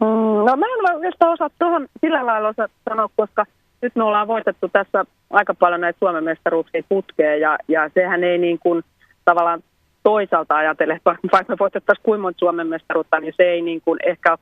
Mm, 0.00 0.06
no 0.46 0.56
mä 0.56 0.66
en 0.66 0.94
oikeastaan 0.94 1.32
osaa 1.32 1.50
tuohon 1.58 1.88
sillä 2.00 2.26
lailla 2.26 2.54
sanoa, 2.88 3.08
koska 3.16 3.46
nyt 3.82 3.96
me 3.96 4.04
ollaan 4.04 4.28
voitettu 4.28 4.68
tässä 4.68 5.04
aika 5.30 5.54
paljon 5.54 5.80
näitä 5.80 5.98
Suomen 5.98 6.24
mestaruuksia 6.24 6.82
putkeen 6.88 7.40
ja, 7.40 7.58
ja 7.68 7.90
sehän 7.94 8.24
ei 8.24 8.38
niin 8.38 8.58
kuin 8.58 8.82
tavallaan 9.24 9.62
toisaalta 10.02 10.56
ajatella, 10.56 10.94
että 10.94 11.10
vaikka 11.32 11.52
me 11.52 11.56
voitettaisiin 11.60 12.04
kuinka 12.04 12.22
monta 12.22 12.38
Suomen 12.38 12.66
mestaruutta, 12.66 13.20
niin 13.20 13.34
se 13.36 13.42
ei 13.42 13.62
niin 13.62 13.80
kuin 13.80 13.98
ehkä 14.06 14.38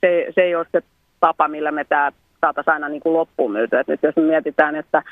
se, 0.00 0.26
se 0.34 0.40
ei 0.40 0.54
ole 0.54 0.66
se 0.72 0.82
tapa, 1.20 1.48
millä 1.48 1.72
me 1.72 1.84
tämä 1.84 2.12
saataisiin 2.40 2.72
aina 2.72 2.88
niin 2.88 3.00
kuin 3.00 3.12
loppuun 3.12 3.52
myytyä. 3.52 3.80
Et 3.80 3.88
nyt 3.88 4.02
jos 4.02 4.16
me 4.16 4.22
mietitään, 4.22 4.76
että, 4.76 5.02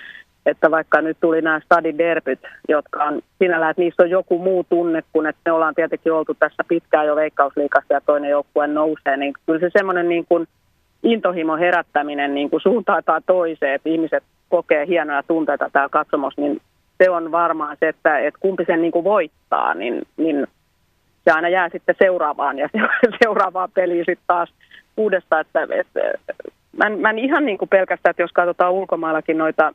että 0.47 0.71
vaikka 0.71 1.01
nyt 1.01 1.17
tuli 1.21 1.43
nämä 1.43 1.61
stadiderbyt, 1.61 2.41
jotka 2.69 3.05
on 3.05 3.23
sinällään, 3.39 3.71
että 3.71 3.83
niissä 3.83 4.03
on 4.03 4.11
joku 4.11 4.39
muu 4.39 4.65
tunne 4.65 5.03
kuin, 5.13 5.27
että 5.27 5.41
me 5.45 5.53
ollaan 5.53 5.75
tietenkin 5.75 6.13
oltu 6.13 6.35
tässä 6.35 6.65
pitkään 6.69 7.07
jo 7.07 7.17
veikkausliikassa 7.17 7.95
ja 7.95 8.01
toinen 8.01 8.31
joukkue 8.31 8.67
nousee, 8.67 9.17
niin 9.17 9.35
kyllä 9.47 9.61
se 9.61 9.71
semmoinen 9.73 10.09
niin 10.09 10.27
kuin 10.29 10.47
intohimo 11.03 11.57
herättäminen 11.57 12.35
niin 12.35 12.51
kuin 12.51 12.61
suuntaan 12.61 13.03
tai 13.05 13.21
toiseen, 13.27 13.75
että 13.75 13.89
ihmiset 13.89 14.25
kokee 14.49 14.87
hienoja 14.87 15.23
tunteita 15.23 15.71
täällä 15.73 15.89
katsomossa, 15.89 16.41
niin 16.41 16.61
se 17.03 17.11
on 17.11 17.33
varmaan 17.33 17.77
se, 17.81 17.89
että, 17.89 18.19
että 18.19 18.41
kumpi 18.41 18.65
sen 18.65 18.83
niin 18.83 18.93
kuin 18.93 19.05
voittaa, 19.05 19.75
niin, 19.75 20.03
niin 20.17 20.47
se 21.25 21.31
aina 21.31 21.49
jää 21.49 21.69
sitten 21.69 21.95
seuraavaan 21.99 22.59
ja 22.59 22.69
seuraavaan 23.23 23.71
peliin 23.75 24.05
sitten 24.07 24.25
taas 24.27 24.53
uudestaan, 24.97 25.41
että, 25.41 25.67
että 25.71 26.01
mä 26.77 26.87
en, 26.87 27.01
mä 27.01 27.11
en 27.11 27.19
ihan 27.19 27.47
niin 27.47 27.59
kuin 27.59 27.69
pelkästään, 27.69 28.11
että 28.11 28.23
jos 28.23 28.33
katsotaan 28.33 28.73
ulkomaillakin 28.73 29.39
noita 29.39 29.73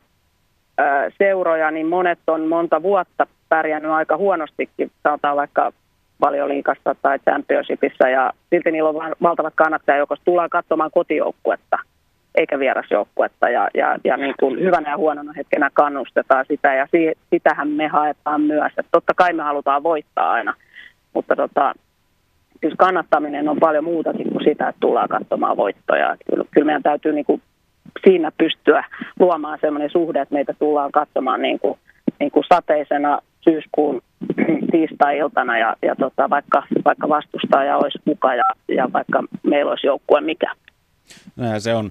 ö, 0.80 0.82
seuroja, 1.18 1.70
niin 1.70 1.86
monet 1.86 2.18
on 2.26 2.46
monta 2.46 2.82
vuotta 2.82 3.26
pärjännyt 3.48 3.90
aika 3.90 4.16
huonostikin, 4.16 4.90
sanotaan 5.02 5.36
vaikka 5.36 5.72
valioliikassa 6.20 6.94
tai 7.02 7.18
championshipissa, 7.18 8.08
ja 8.08 8.32
silti 8.50 8.70
niillä 8.70 8.88
on 8.88 9.14
valtavat 9.22 9.52
kannattajajoukot. 9.56 10.20
Tullaan 10.24 10.50
katsomaan 10.50 10.90
kotijoukkuetta, 10.90 11.78
eikä 12.34 12.58
vierasjoukkuetta, 12.58 13.48
ja, 13.48 13.68
ja, 13.74 13.98
ja 14.04 14.16
niin 14.16 14.34
kuin 14.40 14.60
hyvänä 14.60 14.90
ja 14.90 14.96
huonona 14.96 15.32
hetkenä 15.32 15.70
kannustetaan 15.74 16.44
sitä, 16.48 16.74
ja 16.74 16.86
si, 16.90 17.12
sitähän 17.30 17.68
me 17.68 17.88
haetaan 17.88 18.40
myös. 18.40 18.72
Että 18.78 18.90
totta 18.92 19.14
kai 19.14 19.32
me 19.32 19.42
halutaan 19.42 19.82
voittaa 19.82 20.32
aina, 20.32 20.54
mutta 21.14 21.36
tota, 21.36 21.72
kyllä 22.60 22.76
kannattaminen 22.78 23.48
on 23.48 23.60
paljon 23.60 23.84
muutakin 23.84 24.30
kuin 24.30 24.44
sitä, 24.44 24.68
että 24.68 24.80
tullaan 24.80 25.08
katsomaan 25.08 25.56
voittoja. 25.56 26.16
Kyllä, 26.30 26.44
kyllä 26.50 26.64
meidän 26.66 26.82
täytyy 26.82 27.12
niin 27.12 27.24
kuin 27.24 27.42
siinä 28.04 28.32
pystyä 28.38 28.84
luomaan 29.20 29.58
sellainen 29.60 29.90
suhde, 29.90 30.20
että 30.20 30.34
meitä 30.34 30.54
tullaan 30.58 30.92
katsomaan 30.92 31.42
niin 31.42 31.58
kuin, 31.58 31.78
niin 32.20 32.30
kuin 32.30 32.44
sateisena 32.54 33.18
syyskuun 33.50 34.00
tiistai-iltana 34.72 35.58
ja, 35.58 35.76
ja 35.82 35.96
tota, 35.96 36.30
vaikka, 36.30 36.62
vaikka 36.84 37.08
vastustaja 37.08 37.76
olisi 37.76 37.98
muka 38.04 38.34
ja, 38.34 38.44
ja 38.68 38.92
vaikka 38.92 39.24
meillä 39.42 39.70
olisi 39.70 39.86
joukkue 39.86 40.20
mikä. 40.20 40.52
Näin 41.36 41.60
se 41.60 41.74
on. 41.74 41.90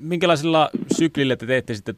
Minkälaisilla 0.00 0.70
syklillä 0.96 1.36
te 1.36 1.46
teette 1.46 1.74
sitten 1.74 1.96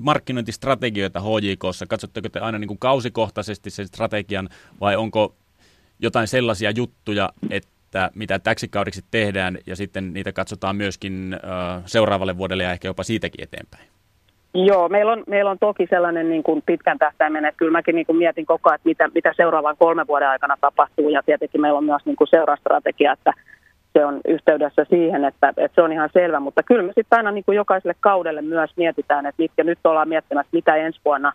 markkinointistrategioita 0.00 1.20
HJKssa? 1.20 1.86
Katsotteko 1.86 2.28
te 2.28 2.40
aina 2.40 2.58
niin 2.58 2.68
kuin 2.68 2.78
kausikohtaisesti 2.78 3.70
sen 3.70 3.86
strategian 3.86 4.48
vai 4.80 4.96
onko 4.96 5.34
jotain 5.98 6.28
sellaisia 6.28 6.70
juttuja, 6.70 7.30
että 7.50 8.10
mitä 8.14 8.38
täksi 8.38 8.68
kaudeksi 8.68 9.04
tehdään 9.10 9.58
ja 9.66 9.76
sitten 9.76 10.12
niitä 10.12 10.32
katsotaan 10.32 10.76
myöskin 10.76 11.36
seuraavalle 11.86 12.38
vuodelle 12.38 12.62
ja 12.62 12.72
ehkä 12.72 12.88
jopa 12.88 13.02
siitäkin 13.02 13.42
eteenpäin? 13.42 13.99
Joo, 14.54 14.88
meillä 14.88 15.12
on, 15.12 15.22
meillä 15.26 15.50
on 15.50 15.58
toki 15.58 15.86
sellainen 15.90 16.28
niin 16.28 16.42
kuin 16.42 16.62
pitkän 16.66 16.98
tähtäimen, 16.98 17.44
että 17.44 17.58
kyllä 17.58 17.72
mäkin 17.72 17.94
niin 17.94 18.06
kuin 18.06 18.18
mietin 18.18 18.46
koko 18.46 18.70
ajan, 18.70 18.74
että 18.74 18.88
mitä, 18.88 19.08
mitä 19.14 19.32
seuraavan 19.36 19.76
kolmen 19.78 20.06
vuoden 20.06 20.28
aikana 20.28 20.56
tapahtuu. 20.60 21.08
Ja 21.08 21.22
tietenkin 21.22 21.60
meillä 21.60 21.78
on 21.78 21.84
myös 21.84 22.02
niin 22.04 22.16
kuin 22.16 22.28
seurastrategia, 22.28 23.12
että 23.12 23.32
se 23.92 24.04
on 24.04 24.20
yhteydessä 24.28 24.86
siihen, 24.90 25.24
että, 25.24 25.48
että 25.48 25.74
se 25.74 25.82
on 25.82 25.92
ihan 25.92 26.10
selvä, 26.12 26.40
mutta 26.40 26.62
kyllä 26.62 26.82
me 26.82 26.92
sitten 26.94 27.16
aina 27.16 27.30
niin 27.30 27.44
kuin 27.44 27.56
jokaiselle 27.56 27.94
kaudelle 28.00 28.42
myös 28.42 28.70
mietitään, 28.76 29.26
että 29.26 29.42
mitkä 29.42 29.64
nyt 29.64 29.78
ollaan 29.84 30.08
miettimässä, 30.08 30.50
mitä 30.52 30.76
ensi 30.76 31.00
vuonna, 31.04 31.32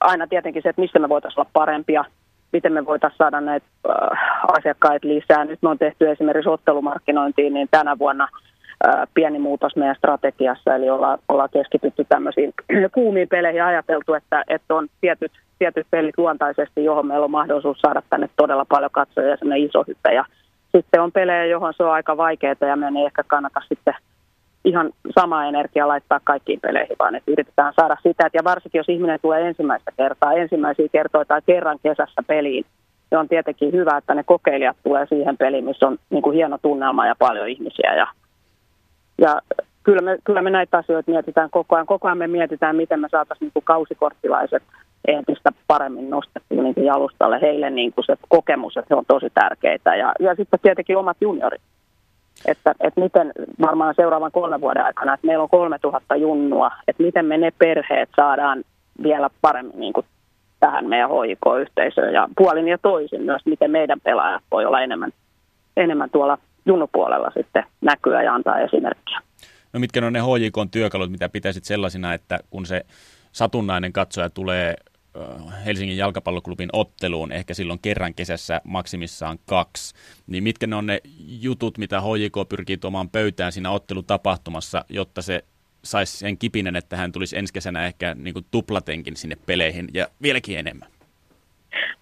aina 0.00 0.26
tietenkin 0.26 0.62
se, 0.62 0.68
että 0.68 0.82
missä 0.82 0.98
me 0.98 1.08
voitaisiin 1.08 1.40
olla 1.40 1.50
parempia, 1.52 2.04
miten 2.52 2.72
me 2.72 2.86
voitaisiin 2.86 3.18
saada 3.18 3.40
näitä 3.40 3.66
äh, 3.88 4.18
asiakkaita 4.58 5.08
lisää. 5.08 5.44
Nyt 5.44 5.62
me 5.62 5.68
on 5.68 5.78
tehty 5.78 6.10
esimerkiksi 6.10 6.48
ottelumarkkinointiin, 6.48 7.54
niin 7.54 7.68
tänä 7.70 7.98
vuonna– 7.98 8.28
pieni 9.14 9.38
muutos 9.38 9.76
meidän 9.76 9.96
strategiassa, 9.96 10.74
eli 10.74 10.90
ollaan, 10.90 11.18
ollaan 11.28 11.48
keskitytty 11.52 12.06
tämmöisiin 12.08 12.52
kuumiin 12.94 13.28
peleihin 13.28 13.58
ja 13.58 13.66
ajateltu, 13.66 14.14
että, 14.14 14.44
että 14.48 14.74
on 14.74 14.88
tietyt, 15.00 15.32
tietyt 15.58 15.86
pelit 15.90 16.18
luontaisesti, 16.18 16.84
johon 16.84 17.06
meillä 17.06 17.24
on 17.24 17.30
mahdollisuus 17.30 17.78
saada 17.78 18.02
tänne 18.10 18.28
todella 18.36 18.64
paljon 18.68 18.90
katsojia 18.90 19.30
ja 19.30 19.36
semmoinen 19.36 19.66
iso 19.66 19.84
hyppe. 19.88 20.14
Ja 20.14 20.24
sitten 20.76 21.02
on 21.02 21.12
pelejä, 21.12 21.44
johon 21.44 21.74
se 21.76 21.82
on 21.82 21.92
aika 21.92 22.16
vaikeaa 22.16 22.54
ja 22.60 22.76
meidän 22.76 22.96
ei 22.96 23.04
ehkä 23.04 23.22
kannata 23.26 23.60
sitten 23.68 23.94
ihan 24.64 24.90
sama 25.18 25.46
energia 25.46 25.88
laittaa 25.88 26.20
kaikkiin 26.24 26.60
peleihin, 26.60 26.96
vaan 26.98 27.14
että 27.14 27.30
yritetään 27.30 27.72
saada 27.80 27.96
sitä, 28.02 28.26
että 28.26 28.38
ja 28.38 28.44
varsinkin 28.44 28.78
jos 28.78 28.88
ihminen 28.88 29.18
tulee 29.22 29.48
ensimmäistä 29.48 29.92
kertaa, 29.96 30.32
ensimmäisiä 30.32 30.88
kertoja 30.92 31.24
tai 31.24 31.40
kerran 31.46 31.78
kesässä 31.82 32.22
peliin, 32.26 32.64
niin 33.10 33.18
on 33.18 33.28
tietenkin 33.28 33.72
hyvä, 33.72 33.96
että 33.96 34.14
ne 34.14 34.22
kokeilijat 34.22 34.76
tulee 34.84 35.06
siihen 35.06 35.36
peliin, 35.36 35.64
missä 35.64 35.86
on 35.86 35.98
niin 36.10 36.22
kuin 36.22 36.36
hieno 36.36 36.58
tunnelma 36.62 37.06
ja 37.06 37.14
paljon 37.18 37.48
ihmisiä 37.48 37.94
ja 37.94 38.06
ja 39.18 39.40
kyllä 39.82 40.02
me, 40.02 40.18
kyllä 40.24 40.42
me 40.42 40.50
näitä 40.50 40.78
asioita 40.78 41.10
mietitään 41.10 41.50
koko 41.50 41.76
ajan. 41.76 41.86
Koko 41.86 42.08
ajan 42.08 42.18
me 42.18 42.26
mietitään, 42.26 42.76
miten 42.76 43.00
me 43.00 43.08
saataisiin 43.10 43.52
niin 43.54 43.64
kausikorttilaiset 43.64 44.62
entistä 45.08 45.52
paremmin 45.66 46.10
nostettua 46.10 46.62
niin 46.62 46.84
jalustalle. 46.84 47.40
Heille 47.40 47.70
niin 47.70 47.92
kuin 47.92 48.04
se 48.04 48.16
kokemus, 48.28 48.76
että 48.76 48.94
he 48.94 48.98
on 48.98 49.04
tosi 49.08 49.30
tärkeitä. 49.34 49.96
Ja, 49.96 50.12
ja 50.20 50.34
sitten 50.34 50.60
tietenkin 50.62 50.96
omat 50.96 51.16
juniorit. 51.20 51.62
Että, 52.46 52.74
että 52.80 53.00
miten 53.00 53.32
varmaan 53.60 53.94
seuraavan 53.94 54.32
kolmen 54.32 54.60
vuoden 54.60 54.84
aikana, 54.84 55.14
että 55.14 55.26
meillä 55.26 55.42
on 55.42 55.48
3000 55.48 56.16
junnua, 56.16 56.70
että 56.88 57.02
miten 57.02 57.26
me 57.26 57.38
ne 57.38 57.50
perheet 57.58 58.08
saadaan 58.16 58.64
vielä 59.02 59.30
paremmin 59.40 59.80
niin 59.80 59.92
kuin 59.92 60.06
tähän 60.60 60.88
meidän 60.88 61.10
HIK-yhteisöön 61.10 62.14
ja 62.14 62.28
puolin 62.36 62.68
ja 62.68 62.78
toisin 62.78 63.22
myös, 63.22 63.42
miten 63.44 63.70
meidän 63.70 64.00
pelaajat 64.00 64.42
voi 64.50 64.64
olla 64.64 64.80
enemmän, 64.80 65.10
enemmän 65.76 66.10
tuolla 66.10 66.38
junnupuolella 66.66 67.30
sitten 67.36 67.64
näkyä 67.80 68.22
ja 68.22 68.34
antaa 68.34 68.60
esimerkkiä. 68.60 69.20
No 69.72 69.80
mitkä 69.80 70.06
on 70.06 70.12
ne 70.12 70.20
HJK-työkalut, 70.20 71.10
mitä 71.10 71.28
pitäisit 71.28 71.64
sellaisina, 71.64 72.14
että 72.14 72.38
kun 72.50 72.66
se 72.66 72.86
satunnainen 73.32 73.92
katsoja 73.92 74.30
tulee 74.30 74.76
Helsingin 75.66 75.96
jalkapalloklubin 75.96 76.68
otteluun, 76.72 77.32
ehkä 77.32 77.54
silloin 77.54 77.78
kerran 77.78 78.14
kesässä 78.14 78.60
maksimissaan 78.64 79.38
kaksi, 79.46 79.94
niin 80.26 80.42
mitkä 80.42 80.66
ne 80.66 80.76
on 80.76 80.86
ne 80.86 81.00
jutut, 81.26 81.78
mitä 81.78 82.00
HJK 82.00 82.48
pyrkii 82.48 82.76
tuomaan 82.76 83.08
pöytään 83.08 83.52
siinä 83.52 83.70
ottelutapahtumassa, 83.70 84.84
jotta 84.88 85.22
se 85.22 85.44
saisi 85.84 86.18
sen 86.18 86.38
kipinen, 86.38 86.76
että 86.76 86.96
hän 86.96 87.12
tulisi 87.12 87.38
ensi 87.38 87.52
kesänä 87.52 87.86
ehkä 87.86 88.14
niin 88.14 88.34
kuin 88.34 88.46
tuplatenkin 88.50 89.16
sinne 89.16 89.36
peleihin 89.46 89.88
ja 89.94 90.08
vieläkin 90.22 90.58
enemmän? 90.58 90.88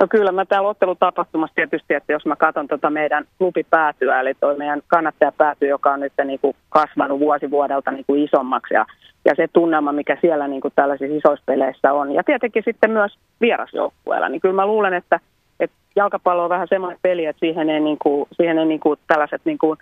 No 0.01 0.07
kyllä 0.11 0.33
mä 0.33 0.45
täällä 0.45 0.69
ottelutapahtumassa 0.69 1.55
tietysti, 1.55 1.95
että 1.95 2.13
jos 2.13 2.27
mä 2.27 2.37
katson 2.37 2.69
tota 2.69 2.91
meidän 2.91 3.25
klubipäätyä, 3.39 4.21
eli 4.21 4.35
toi 4.41 4.57
meidän 4.57 4.83
kannattajapääty, 4.87 5.67
joka 5.67 5.93
on 5.93 6.01
nyt 6.01 6.13
niin 6.25 6.41
kuin 6.41 6.57
kasvanut 6.69 7.21
vuosi 7.21 7.51
vuodelta 7.51 7.91
niin 7.91 8.05
kuin 8.07 8.25
isommaksi 8.25 8.75
ja, 8.75 8.87
ja 9.25 9.33
se 9.37 9.49
tunnelma, 9.53 9.93
mikä 9.93 10.19
siellä 10.21 10.49
niin 10.49 10.61
kuin 10.61 10.73
tällaisissa 10.77 11.17
isoissa 11.17 11.45
peleissä 11.47 11.93
on. 11.93 12.13
Ja 12.13 12.25
tietenkin 12.25 12.63
sitten 12.67 12.91
myös 12.91 13.19
vierasjoukkueella, 13.41 14.29
niin 14.29 14.41
kyllä 14.41 14.55
mä 14.55 14.67
luulen, 14.67 14.95
että, 14.95 15.21
että 15.61 15.77
jalkapallo 15.97 16.45
on 16.45 16.51
vähän 16.51 16.69
semmoinen 16.69 16.99
peli, 17.03 17.27
että 17.27 17.41
siihen 17.41 17.71
ei, 17.71 17.81
niin 17.81 17.99
kuin, 18.03 18.29
siihen 18.33 18.59
ei 18.59 18.65
niin 18.65 18.81
kuin 18.81 18.99
tällaiset 19.07 19.43
niin 19.45 19.59
kuin, 19.59 19.79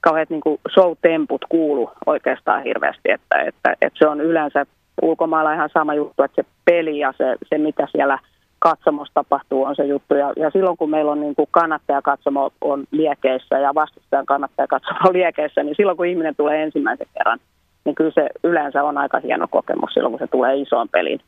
kauheat 0.00 0.30
niin 0.30 0.40
kuin 0.40 0.60
show-temput 0.70 1.44
kuulu 1.48 1.90
oikeastaan 2.06 2.62
hirveästi, 2.62 3.10
että, 3.10 3.38
että, 3.38 3.76
että 3.80 3.98
se 3.98 4.08
on 4.08 4.20
yleensä 4.20 4.66
ulkomailla 5.02 5.52
ihan 5.52 5.70
sama 5.72 5.94
juttu, 5.94 6.22
että 6.22 6.42
se 6.42 6.48
peli 6.64 6.98
ja 6.98 7.14
se, 7.18 7.36
se 7.48 7.58
mitä 7.58 7.88
siellä– 7.92 8.18
katsomossa 8.62 9.14
tapahtuu, 9.14 9.64
on 9.64 9.76
se 9.76 9.84
juttu. 9.84 10.14
Ja, 10.14 10.32
ja 10.36 10.50
silloin 10.50 10.76
kun 10.76 10.90
meillä 10.90 11.12
on 11.12 11.20
niin 11.20 11.34
kuin 11.34 11.48
kannattajakatsomo 11.50 12.50
on 12.60 12.84
liekeissä 12.90 13.58
ja 13.58 13.74
vastustajan 13.74 14.26
kannattajakatsomo 14.26 14.98
on 15.08 15.12
liekeissä, 15.14 15.62
niin 15.62 15.74
silloin 15.76 15.96
kun 15.96 16.06
ihminen 16.06 16.36
tulee 16.36 16.62
ensimmäisen 16.62 17.06
kerran, 17.14 17.38
niin 17.84 17.94
kyllä 17.94 18.10
se 18.14 18.28
yleensä 18.44 18.84
on 18.84 18.98
aika 18.98 19.20
hieno 19.20 19.48
kokemus 19.50 19.90
silloin, 19.92 20.12
kun 20.12 20.18
se 20.18 20.26
tulee 20.26 20.56
isoon 20.56 20.88
peliin. 20.88 21.20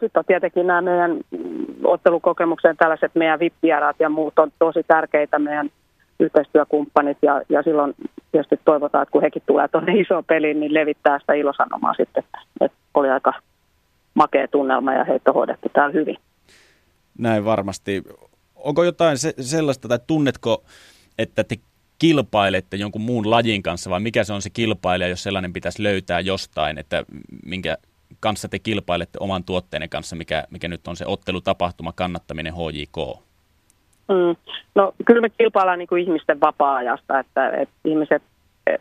Sitten 0.00 0.20
on 0.20 0.24
tietenkin 0.26 0.66
nämä 0.66 0.82
meidän 0.82 1.16
ottelukokemuksen 1.84 2.76
tällaiset 2.76 3.14
meidän 3.14 3.40
vippiarat 3.40 3.96
ja 3.98 4.08
muut 4.08 4.38
on 4.38 4.50
tosi 4.58 4.82
tärkeitä 4.88 5.38
meidän 5.38 5.70
yhteistyökumppanit 6.20 7.18
ja, 7.22 7.42
ja 7.48 7.62
silloin 7.62 7.94
tietysti 8.32 8.60
toivotaan, 8.64 9.02
että 9.02 9.12
kun 9.12 9.22
hekin 9.22 9.42
tulee 9.46 9.68
tuonne 9.68 9.92
isoon 10.02 10.24
peliin, 10.24 10.60
niin 10.60 10.74
levittää 10.74 11.18
sitä 11.18 11.32
ilosanomaa 11.32 11.94
sitten, 11.94 12.24
että, 12.60 12.76
oli 12.94 13.10
aika 13.10 13.32
makea 14.14 14.48
tunnelma 14.48 14.92
ja 14.92 15.04
heitä 15.04 15.32
hoidettu 15.32 15.68
täällä 15.72 15.92
hyvin. 15.92 16.16
Näin 17.18 17.44
varmasti. 17.44 18.02
Onko 18.54 18.84
jotain 18.84 19.18
se, 19.18 19.34
sellaista, 19.40 19.88
tai 19.88 19.98
tunnetko, 20.06 20.64
että 21.18 21.44
te 21.44 21.56
kilpailette 21.98 22.76
jonkun 22.76 23.02
muun 23.02 23.30
lajin 23.30 23.62
kanssa, 23.62 23.90
vai 23.90 24.00
mikä 24.00 24.24
se 24.24 24.32
on 24.32 24.42
se 24.42 24.50
kilpailija, 24.50 25.08
jos 25.08 25.22
sellainen 25.22 25.52
pitäisi 25.52 25.82
löytää 25.82 26.20
jostain, 26.20 26.78
että 26.78 27.04
minkä 27.46 27.76
kanssa 28.20 28.48
te 28.48 28.58
kilpailette 28.58 29.18
oman 29.20 29.44
tuotteenne 29.44 29.88
kanssa, 29.88 30.16
mikä, 30.16 30.44
mikä 30.50 30.68
nyt 30.68 30.88
on 30.88 30.96
se 30.96 31.06
ottelutapahtuma, 31.06 31.92
kannattaminen 31.92 32.54
HJK? 32.54 33.18
Mm. 34.08 34.36
No 34.74 34.92
kyllä 35.04 35.20
me 35.20 35.30
kilpaillaan 35.30 35.78
niin 35.78 35.88
kuin 35.88 36.02
ihmisten 36.02 36.40
vapaa-ajasta, 36.40 37.18
että, 37.18 37.48
että 37.48 37.74
ihmiset, 37.84 38.22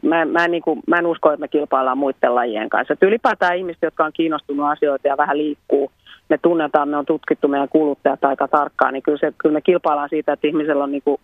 mä, 0.02 0.26
mä, 0.26 0.48
niin 0.48 0.64
kuin, 0.64 0.80
mä 0.88 0.98
en 0.98 1.06
usko, 1.06 1.32
että 1.32 1.42
me 1.42 1.48
kilpaillaan 1.48 1.98
muiden 1.98 2.36
lajien 2.36 2.70
kanssa. 2.70 2.94
Että 2.94 3.06
ylipäätään 3.06 3.58
ihmiset, 3.58 3.82
jotka 3.82 4.06
on 4.06 4.14
kiinnostunut 4.14 4.66
asioita 4.66 5.08
ja 5.08 5.18
vähän 5.18 5.38
liikkuu, 5.38 5.92
me 6.30 6.38
tunnetaan, 6.38 6.90
me 6.90 6.98
on 6.98 7.06
tutkittu 7.06 7.48
meidän 7.48 7.70
kuluttajat 7.70 8.26
aika 8.26 8.48
tarkkaan, 8.48 8.94
niin 8.94 9.04
kyllä, 9.04 9.18
se, 9.18 9.34
kyllä 9.38 9.54
me 9.54 9.62
kilpaillaan 9.62 10.10
siitä, 10.10 10.34
että 10.34 10.48
ihmisellä 10.48 10.84
on 10.84 10.92
niin 10.92 11.02
kuin 11.06 11.22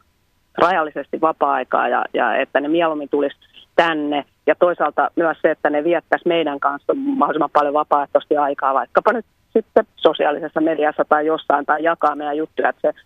rajallisesti 0.58 1.22
vapaa-aikaa 1.22 1.88
ja, 1.88 2.06
ja 2.14 2.36
että 2.36 2.60
ne 2.60 2.68
mieluummin 2.68 3.10
tulisi 3.10 3.36
tänne. 3.76 4.26
Ja 4.48 4.56
toisaalta 4.56 5.12
myös 5.16 5.38
se, 5.42 5.52
että 5.52 5.70
ne 5.70 5.84
viettäisi 5.84 6.28
meidän 6.28 6.60
kanssa 6.60 6.94
mahdollisimman 6.94 7.50
paljon 7.54 7.74
vapaaehtoisesti 7.74 8.38
aikaa, 8.38 8.74
vaikkapa 8.74 9.14
nyt 9.14 9.26
sitten 9.54 9.86
sosiaalisessa 9.96 10.62
mediassa 10.62 11.06
tai 11.10 11.26
jossain, 11.26 11.66
tai 11.66 11.84
jakaa 11.84 12.16
meidän 12.16 12.38
juttuja, 12.38 12.70
että, 12.70 12.82
se, 12.82 13.00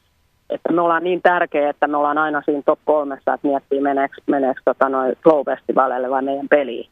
että 0.50 0.74
me 0.74 0.82
ollaan 0.82 1.04
niin 1.04 1.22
tärkeä, 1.22 1.70
että 1.70 1.88
me 1.88 1.98
ollaan 1.98 2.18
aina 2.18 2.42
siinä 2.46 2.62
top 2.66 2.80
kolmessa, 2.86 3.34
että 3.34 3.48
miettii 3.48 3.82
meneekö, 3.82 4.16
meneekö 4.26 4.62
tota 4.66 4.90
noin 4.90 5.18
Flow-festivaleille 5.24 6.10
vai 6.10 6.22
meidän 6.22 6.48
peliin 6.50 6.90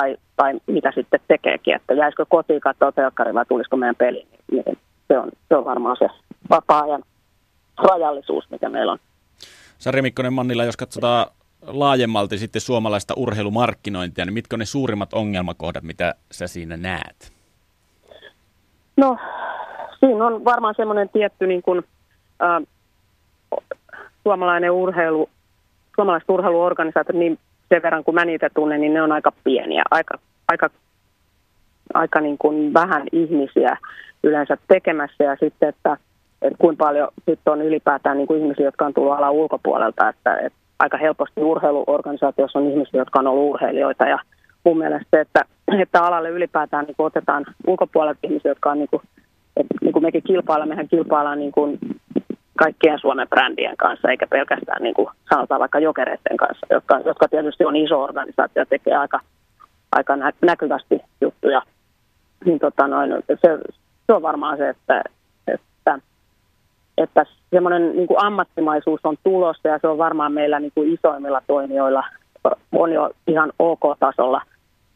tai, 0.00 0.16
tai 0.36 0.60
mitä 0.66 0.92
sitten 0.94 1.20
tekeekin, 1.28 1.74
että 1.74 1.94
jäisikö 1.94 2.26
kotiin 2.28 2.60
katsoa 2.60 2.92
telkkari 2.92 3.34
vai 3.34 3.44
tulisiko 3.46 3.76
meidän 3.76 3.96
peli, 3.96 4.26
niin 4.52 4.78
se 5.08 5.18
on, 5.18 5.30
se 5.48 5.56
on 5.56 5.64
varmaan 5.64 5.96
se 5.98 6.08
vapaa-ajan 6.50 7.02
rajallisuus, 7.76 8.50
mikä 8.50 8.68
meillä 8.68 8.92
on. 8.92 8.98
Sari 9.78 10.02
Mikkonen 10.02 10.32
Mannilla, 10.32 10.64
jos 10.64 10.76
katsotaan 10.76 11.26
laajemmalti 11.62 12.38
sitten 12.38 12.60
suomalaista 12.60 13.14
urheilumarkkinointia, 13.16 14.24
niin 14.24 14.34
mitkä 14.34 14.56
on 14.56 14.60
ne 14.60 14.64
suurimmat 14.64 15.12
ongelmakohdat, 15.12 15.82
mitä 15.82 16.14
sä 16.32 16.46
siinä 16.46 16.76
näet? 16.76 17.32
No, 18.96 19.16
siinä 20.00 20.26
on 20.26 20.44
varmaan 20.44 20.74
semmoinen 20.76 21.08
tietty 21.08 21.46
niin 21.46 21.62
kuin, 21.62 21.84
äh, 22.42 22.62
suomalainen 24.22 24.70
urheilu, 24.70 25.28
suomalaiset 25.94 26.30
urheiluorganisaatiot, 26.30 27.18
niin 27.18 27.38
sen 27.68 27.82
verran 27.82 28.04
kun 28.04 28.14
mä 28.14 28.24
niitä 28.24 28.50
tunnen, 28.54 28.80
niin 28.80 28.94
ne 28.94 29.02
on 29.02 29.12
aika 29.12 29.32
pieniä, 29.44 29.82
aika, 29.90 30.18
aika, 30.48 30.70
aika 31.94 32.20
niin 32.20 32.38
kuin 32.38 32.74
vähän 32.74 33.02
ihmisiä 33.12 33.76
yleensä 34.22 34.56
tekemässä. 34.68 35.24
Ja 35.24 35.36
sitten, 35.40 35.68
että, 35.68 35.96
kuinka 36.58 36.84
paljon 36.84 37.08
sitten 37.16 37.52
on 37.52 37.62
ylipäätään 37.62 38.16
niin 38.16 38.26
kuin 38.26 38.40
ihmisiä, 38.40 38.64
jotka 38.64 38.86
on 38.86 38.94
tullut 38.94 39.12
alan 39.12 39.32
ulkopuolelta, 39.32 40.08
että, 40.08 40.36
että 40.36 40.58
aika 40.78 40.96
helposti 40.96 41.40
urheiluorganisaatiossa 41.40 42.58
on 42.58 42.70
ihmisiä, 42.70 43.00
jotka 43.00 43.18
on 43.18 43.26
ollut 43.26 43.50
urheilijoita. 43.50 44.04
Ja 44.04 44.18
mun 44.64 44.78
mielestä 44.78 45.20
että, 45.20 45.44
että 45.82 46.02
alalle 46.02 46.30
ylipäätään 46.30 46.84
niin 46.84 46.96
kuin 46.96 47.06
otetaan 47.06 47.46
ulkopuolelta 47.66 48.20
ihmisiä, 48.22 48.50
jotka 48.50 48.70
on 48.70 48.78
niin 48.78 48.88
kuin, 48.90 49.02
että, 49.56 49.74
niin 49.80 49.92
kuin 49.92 50.02
mekin 50.02 50.22
kilpaillaan, 50.22 50.68
mehän 50.68 50.88
kilpaillaan 50.88 51.38
niin 51.38 51.52
kuin 51.52 51.78
kaikkien 52.56 52.98
Suomen 52.98 53.28
brändien 53.28 53.76
kanssa, 53.76 54.10
eikä 54.10 54.26
pelkästään 54.26 54.82
niin 54.82 54.94
kuin 54.94 55.08
sanotaan 55.34 55.60
vaikka 55.60 55.78
jokereiden 55.78 56.36
kanssa, 56.36 56.66
jotka, 56.70 57.00
jotka 57.04 57.28
tietysti 57.28 57.64
on 57.64 57.76
iso 57.76 58.02
organisaatio 58.02 58.60
ja 58.60 58.66
tekee 58.66 58.96
aika, 58.96 59.20
aika 59.92 60.16
näkyvästi 60.42 61.00
juttuja. 61.20 61.62
Niin 62.44 62.58
tota 62.58 62.88
noin, 62.88 63.10
se, 63.28 63.58
se 64.06 64.12
on 64.12 64.22
varmaan 64.22 64.56
se, 64.56 64.68
että, 64.68 65.02
että, 65.46 65.98
että 66.98 67.26
semmoinen 67.50 67.96
niin 67.96 68.06
kuin 68.06 68.24
ammattimaisuus 68.24 69.00
on 69.04 69.16
tulossa 69.24 69.68
ja 69.68 69.78
se 69.78 69.88
on 69.88 69.98
varmaan 69.98 70.32
meillä 70.32 70.60
niin 70.60 70.72
kuin 70.74 70.94
isoimmilla 70.94 71.42
toimijoilla 71.46 72.04
on 72.72 72.92
jo 72.92 73.10
ihan 73.26 73.52
ok-tasolla. 73.58 74.42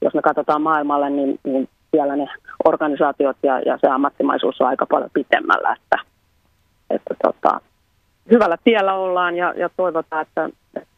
Jos 0.02 0.14
me 0.14 0.22
katsotaan 0.22 0.62
maailmalle, 0.62 1.11
niin, 1.11 1.38
niin 1.44 1.68
siellä 1.90 2.16
ne 2.16 2.28
organisaatiot 2.64 3.36
ja, 3.42 3.61
ja 3.61 3.78
se 3.80 3.86
ammattimaisuus 3.86 4.61
on 4.61 4.66
aika 4.66 4.86
paljon 4.86 5.11
pitemmällä, 5.14 5.76
että, 5.82 6.09
että 6.91 7.14
tota, 7.22 7.61
hyvällä 8.30 8.57
tiellä 8.64 8.95
ollaan 8.95 9.36
ja, 9.36 9.55
ja 9.57 9.70
toivotaan, 9.76 10.22
että, 10.22 10.51
että 10.74 10.88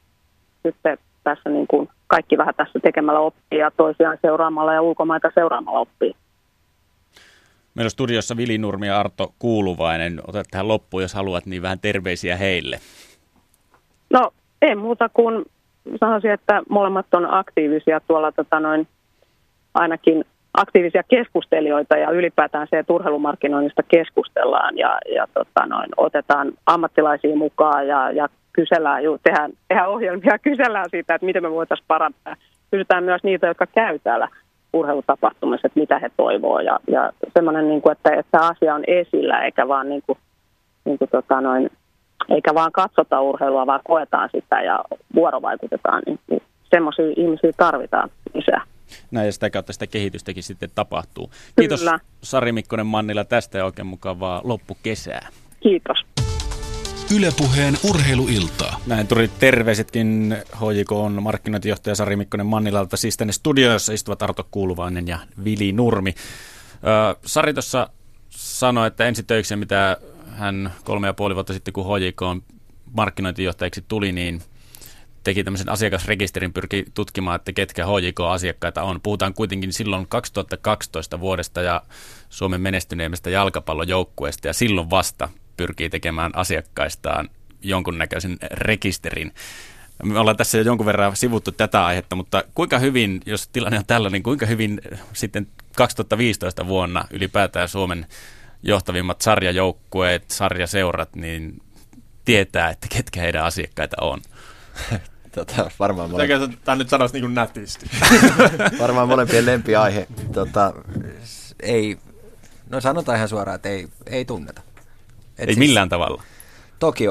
sitten 0.66 0.98
tässä 1.24 1.50
niin 1.50 1.66
kuin 1.66 1.88
kaikki 2.06 2.38
vähän 2.38 2.54
tässä 2.56 2.78
tekemällä 2.82 3.20
oppii 3.20 3.58
ja 3.58 3.70
toisiaan 3.70 4.18
seuraamalla 4.22 4.74
ja 4.74 4.82
ulkomaita 4.82 5.30
seuraamalla 5.34 5.78
oppii. 5.78 6.14
Meillä 7.74 7.86
on 7.86 7.90
studiossa 7.90 8.36
Vili 8.36 8.58
Nurmi 8.58 8.86
ja 8.86 9.00
Arto 9.00 9.34
Kuuluvainen. 9.38 10.20
Otat 10.28 10.46
tähän 10.50 10.68
loppuun, 10.68 11.02
jos 11.02 11.14
haluat, 11.14 11.46
niin 11.46 11.62
vähän 11.62 11.78
terveisiä 11.78 12.36
heille. 12.36 12.80
No, 14.10 14.30
ei 14.62 14.74
muuta 14.74 15.08
kuin 15.08 15.44
sanoisin, 16.00 16.30
että 16.30 16.62
molemmat 16.68 17.14
on 17.14 17.34
aktiivisia 17.34 18.00
tuolla 18.00 18.32
tota 18.32 18.60
noin, 18.60 18.88
ainakin 19.74 20.24
aktiivisia 20.54 21.02
keskustelijoita 21.08 21.96
ja 21.96 22.10
ylipäätään 22.10 22.66
se, 22.70 22.78
että 22.78 22.92
urheilumarkkinoinnista 22.92 23.82
keskustellaan 23.82 24.78
ja, 24.78 24.98
ja 25.14 25.26
tota 25.34 25.66
noin, 25.66 25.88
otetaan 25.96 26.52
ammattilaisia 26.66 27.36
mukaan 27.36 27.88
ja, 27.88 28.10
ja 28.10 28.28
kysellään, 28.52 29.04
juu, 29.04 29.18
tehdään, 29.22 29.52
tehdään 29.68 29.90
ohjelmia, 29.90 30.38
kysellään 30.48 30.90
siitä, 30.90 31.14
että 31.14 31.26
miten 31.26 31.42
me 31.42 31.50
voitaisiin 31.50 31.86
parantaa. 31.88 32.36
Kysytään 32.70 33.04
myös 33.04 33.22
niitä, 33.22 33.46
jotka 33.46 33.66
käy 33.66 33.98
täällä 33.98 34.28
urheilutapahtumissa, 34.72 35.66
että 35.66 35.80
mitä 35.80 35.98
he 35.98 36.10
toivoo 36.16 36.60
ja, 36.60 36.78
ja 36.90 37.12
semmoinen, 37.34 37.68
niin 37.68 37.82
kuin, 37.82 37.92
että, 37.92 38.10
että 38.14 38.38
asia 38.40 38.74
on 38.74 38.84
esillä 38.86 39.44
eikä 39.44 39.68
vaan 39.68 39.88
niin 39.88 40.02
kuin, 40.06 40.18
niin 40.84 40.98
kuin, 40.98 41.10
tota 41.10 41.40
noin, 41.40 41.70
eikä 42.28 42.54
vaan 42.54 42.72
katsota 42.72 43.20
urheilua, 43.20 43.66
vaan 43.66 43.80
koetaan 43.84 44.28
sitä 44.32 44.62
ja 44.62 44.84
vuorovaikutetaan, 45.14 46.02
niin, 46.06 46.18
niin 46.30 46.42
semmoisia 46.70 47.12
ihmisiä 47.16 47.52
tarvitaan 47.56 48.10
lisää. 48.34 48.62
Näin 49.10 49.26
ja 49.26 49.32
sitä 49.32 49.50
kautta 49.50 49.72
sitä 49.72 49.86
kehitystäkin 49.86 50.42
sitten 50.42 50.70
tapahtuu. 50.74 51.30
Kiitos 51.58 51.80
Kyllä. 51.80 51.98
Sari 52.22 52.52
Mikkonen 52.52 52.86
Mannilla 52.86 53.24
tästä 53.24 53.58
ja 53.58 53.64
oikein 53.64 53.86
mukavaa 53.86 54.40
loppukesää. 54.44 55.28
Kiitos. 55.60 56.04
Ylepuheen 57.16 57.74
urheiluiltaa. 57.90 58.80
Näin 58.86 59.06
tuli 59.06 59.30
terveisetkin 59.40 60.36
HJK 60.54 60.92
on 60.92 61.22
markkinointijohtaja 61.22 61.94
Sari 61.94 62.16
Mikkonen 62.16 62.46
Mannilalta, 62.46 62.96
siis 62.96 63.16
tänne 63.16 63.32
studioissa 63.32 63.92
istuvat 63.92 64.22
Arto 64.22 64.48
Kuuluvainen 64.50 65.08
ja 65.08 65.18
Vili 65.44 65.72
Nurmi. 65.72 66.14
Ö, 66.74 67.16
Sari 67.26 67.54
tuossa 67.54 67.88
sanoi, 68.30 68.86
että 68.86 69.06
ensi 69.06 69.22
töikseen, 69.22 69.58
mitä 69.58 69.96
hän 70.28 70.72
kolme 70.84 71.06
ja 71.06 71.14
puoli 71.14 71.34
vuotta 71.34 71.52
sitten, 71.52 71.72
kun 71.72 71.84
HJK 71.84 72.22
on 72.22 72.42
markkinointijohtajaksi 72.92 73.84
tuli, 73.88 74.12
niin 74.12 74.42
teki 75.24 75.44
tämmöisen 75.44 75.68
asiakasrekisterin, 75.68 76.52
pyrki 76.52 76.84
tutkimaan, 76.94 77.36
että 77.36 77.52
ketkä 77.52 77.86
HJK-asiakkaita 77.86 78.82
on. 78.82 79.00
Puhutaan 79.00 79.34
kuitenkin 79.34 79.72
silloin 79.72 80.06
2012 80.08 81.20
vuodesta 81.20 81.62
ja 81.62 81.82
Suomen 82.28 82.60
menestyneimmästä 82.60 83.30
jalkapallojoukkueesta 83.30 84.46
ja 84.46 84.52
silloin 84.52 84.90
vasta 84.90 85.28
pyrkii 85.56 85.90
tekemään 85.90 86.32
asiakkaistaan 86.34 87.30
jonkunnäköisen 87.62 88.36
rekisterin. 88.50 89.32
Me 90.02 90.18
ollaan 90.18 90.36
tässä 90.36 90.58
jo 90.58 90.64
jonkun 90.64 90.86
verran 90.86 91.16
sivuttu 91.16 91.52
tätä 91.52 91.86
aihetta, 91.86 92.16
mutta 92.16 92.44
kuinka 92.54 92.78
hyvin, 92.78 93.20
jos 93.26 93.48
tilanne 93.48 93.78
on 93.78 93.86
tällainen, 93.86 94.12
niin 94.12 94.22
kuinka 94.22 94.46
hyvin 94.46 94.80
sitten 95.12 95.46
2015 95.76 96.66
vuonna 96.66 97.04
ylipäätään 97.10 97.68
Suomen 97.68 98.06
johtavimmat 98.62 99.20
sarjajoukkueet, 99.20 100.30
sarjaseurat, 100.30 101.16
niin 101.16 101.62
tietää, 102.24 102.70
että 102.70 102.86
ketkä 102.90 103.20
heidän 103.20 103.44
asiakkaita 103.44 103.96
on? 104.00 104.20
Tota, 105.34 105.70
varmaan 105.78 106.10
mole... 106.10 106.28
Tämä 106.64 106.76
nyt 106.76 106.88
sanoisi 106.88 107.14
niin 107.14 107.22
kuin 107.22 107.34
nätisti. 107.34 107.90
varmaan 108.80 109.08
molempien 109.08 109.46
lempiaihe. 109.46 110.06
Tota, 110.32 110.72
ei, 111.60 111.98
no 112.70 112.80
sanotaan 112.80 113.16
ihan 113.16 113.28
suoraan, 113.28 113.54
että 113.54 113.68
ei, 113.68 113.88
ei 114.06 114.24
tunneta. 114.24 114.62
Et 115.38 115.38
ei 115.38 115.46
siis, 115.46 115.58
millään 115.58 115.88
tavalla. 115.88 116.22
Toki 116.78 117.04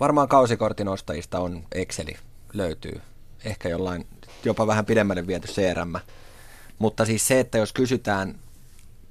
varmaan 0.00 0.28
kausikortin 0.28 0.88
ostajista 0.88 1.38
on 1.38 1.62
Exceli, 1.72 2.16
löytyy. 2.52 3.00
Ehkä 3.44 3.68
jollain 3.68 4.06
jopa 4.44 4.66
vähän 4.66 4.86
pidemmälle 4.86 5.26
viety 5.26 5.48
CRM. 5.48 5.94
Mutta 6.78 7.04
siis 7.04 7.28
se, 7.28 7.40
että 7.40 7.58
jos 7.58 7.72
kysytään, 7.72 8.34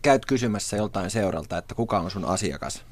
käyt 0.02 0.26
kysymässä 0.26 0.78
joltain 0.78 1.10
seuralta, 1.10 1.58
että 1.58 1.76
kuka 1.76 2.00
on 2.00 2.12
sun 2.12 2.26
asiakas, 2.26 2.84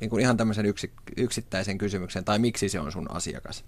niin 0.00 0.10
kuin 0.10 0.20
ihan 0.20 0.36
tämmöisen 0.36 0.66
yksi, 0.66 0.92
yksittäisen 1.16 1.78
kysymyksen, 1.78 2.24
tai 2.24 2.38
miksi 2.38 2.68
se 2.68 2.80
on 2.80 2.92
sun 2.92 3.10
asiakas, 3.10 3.64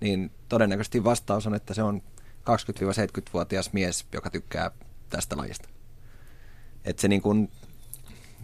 niin 0.00 0.30
todennäköisesti 0.48 1.04
vastaus 1.04 1.46
on, 1.46 1.54
että 1.54 1.74
se 1.74 1.82
on 1.82 2.02
20-70-vuotias 2.40 3.72
mies, 3.72 4.06
joka 4.12 4.30
tykkää 4.30 4.70
tästä 5.10 5.36
lajista. 5.36 5.68
Et 6.84 6.98
se 6.98 7.08
niin 7.08 7.22
kuin, 7.22 7.50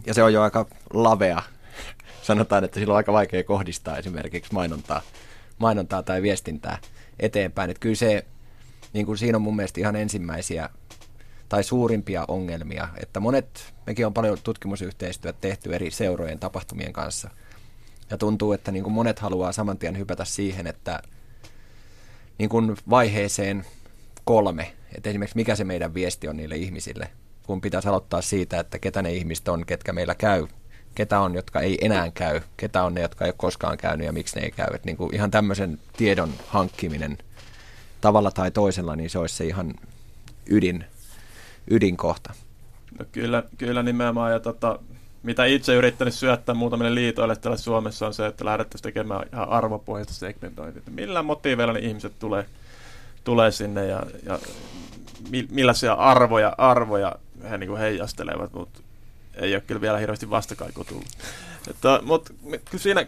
ja 0.05 0.13
se 0.13 0.23
on 0.23 0.33
jo 0.33 0.41
aika 0.41 0.65
lavea. 0.93 1.41
Sanotaan, 2.21 2.63
että 2.63 2.79
sillä 2.79 2.93
on 2.93 2.97
aika 2.97 3.13
vaikea 3.13 3.43
kohdistaa 3.43 3.97
esimerkiksi 3.97 4.53
mainontaa, 4.53 5.01
mainontaa 5.57 6.03
tai 6.03 6.21
viestintää 6.21 6.77
eteenpäin. 7.19 7.69
Et 7.69 7.79
kyllä 7.79 7.95
se, 7.95 8.25
niin 8.93 9.05
kuin 9.05 9.17
siinä 9.17 9.37
on 9.37 9.41
mun 9.41 9.55
mielestä 9.55 9.79
ihan 9.79 9.95
ensimmäisiä 9.95 10.69
tai 11.49 11.63
suurimpia 11.63 12.25
ongelmia, 12.27 12.87
että 12.97 13.19
monet, 13.19 13.73
mekin 13.91 14.05
on 14.05 14.13
paljon 14.13 14.37
tutkimusyhteistyötä 14.43 15.37
tehty 15.41 15.75
eri 15.75 15.91
seurojen 15.91 16.39
tapahtumien 16.39 16.93
kanssa, 16.93 17.29
ja 18.09 18.17
tuntuu, 18.17 18.53
että 18.53 18.71
niin 18.71 18.83
kuin 18.83 18.93
monet 18.93 19.19
haluaa 19.19 19.51
saman 19.51 19.77
tien 19.77 19.97
hypätä 19.97 20.25
siihen, 20.25 20.67
että 20.67 21.01
niin 22.37 22.49
kuin 22.49 22.77
vaiheeseen 22.89 23.65
kolme, 24.25 24.73
että 24.95 25.09
esimerkiksi 25.09 25.37
mikä 25.37 25.55
se 25.55 25.63
meidän 25.63 25.93
viesti 25.93 26.27
on 26.27 26.37
niille 26.37 26.55
ihmisille, 26.55 27.07
kun 27.45 27.61
pitäisi 27.61 27.87
aloittaa 27.87 28.21
siitä, 28.21 28.59
että 28.59 28.79
ketä 28.79 29.01
ne 29.01 29.13
ihmiset 29.13 29.47
on, 29.47 29.65
ketkä 29.65 29.93
meillä 29.93 30.15
käy, 30.15 30.47
ketä 30.95 31.19
on, 31.19 31.35
jotka 31.35 31.61
ei 31.61 31.77
enää 31.81 32.11
käy, 32.11 32.41
ketä 32.57 32.83
on 32.83 32.93
ne, 32.93 33.01
jotka 33.01 33.25
ei 33.25 33.29
ole 33.29 33.35
koskaan 33.37 33.77
käynyt 33.77 34.05
ja 34.05 34.13
miksi 34.13 34.35
ne 34.35 34.45
ei 34.45 34.51
käy. 34.51 34.67
Että 34.73 34.85
niin 34.85 34.97
kuin 34.97 35.15
ihan 35.15 35.31
tämmöisen 35.31 35.79
tiedon 35.97 36.33
hankkiminen 36.47 37.17
tavalla 38.01 38.31
tai 38.31 38.51
toisella, 38.51 38.95
niin 38.95 39.09
se 39.09 39.19
olisi 39.19 39.35
se 39.35 39.45
ihan 39.45 39.73
ydin 40.49 40.85
ydinkohta? 41.71 42.33
No 42.99 43.05
kyllä, 43.11 43.43
kyllä 43.57 43.83
nimenomaan. 43.83 44.31
Ja 44.31 44.39
tota, 44.39 44.79
mitä 45.23 45.45
itse 45.45 45.75
yrittänyt 45.75 46.13
syöttää 46.13 46.55
muutamille 46.55 46.95
liitoille 46.95 47.35
täällä 47.35 47.57
Suomessa 47.57 48.07
on 48.07 48.13
se, 48.13 48.25
että 48.25 48.45
lähdettäisiin 48.45 48.83
tekemään 48.83 49.25
ihan 49.33 49.49
arvopohjaista 49.49 50.13
segmentointia. 50.13 50.81
Millä 50.91 51.23
motiiveilla 51.23 51.73
ne 51.73 51.79
ihmiset 51.79 52.13
tulee, 52.19 52.45
tulee 53.23 53.51
sinne 53.51 53.85
ja, 53.85 54.03
ja 54.25 54.39
millaisia 55.49 55.93
arvoja, 55.93 56.55
arvoja 56.57 57.15
he 57.49 57.57
niin 57.57 57.77
heijastelevat, 57.77 58.53
mutta 58.53 58.79
ei 59.35 59.55
ole 59.55 59.63
kyllä 59.67 59.81
vielä 59.81 59.97
hirveästi 59.97 60.29
vastakaikua 60.29 60.83
tullut. 60.83 61.07
Että, 61.69 61.99
mutta 62.03 62.33
siinä 62.75 63.05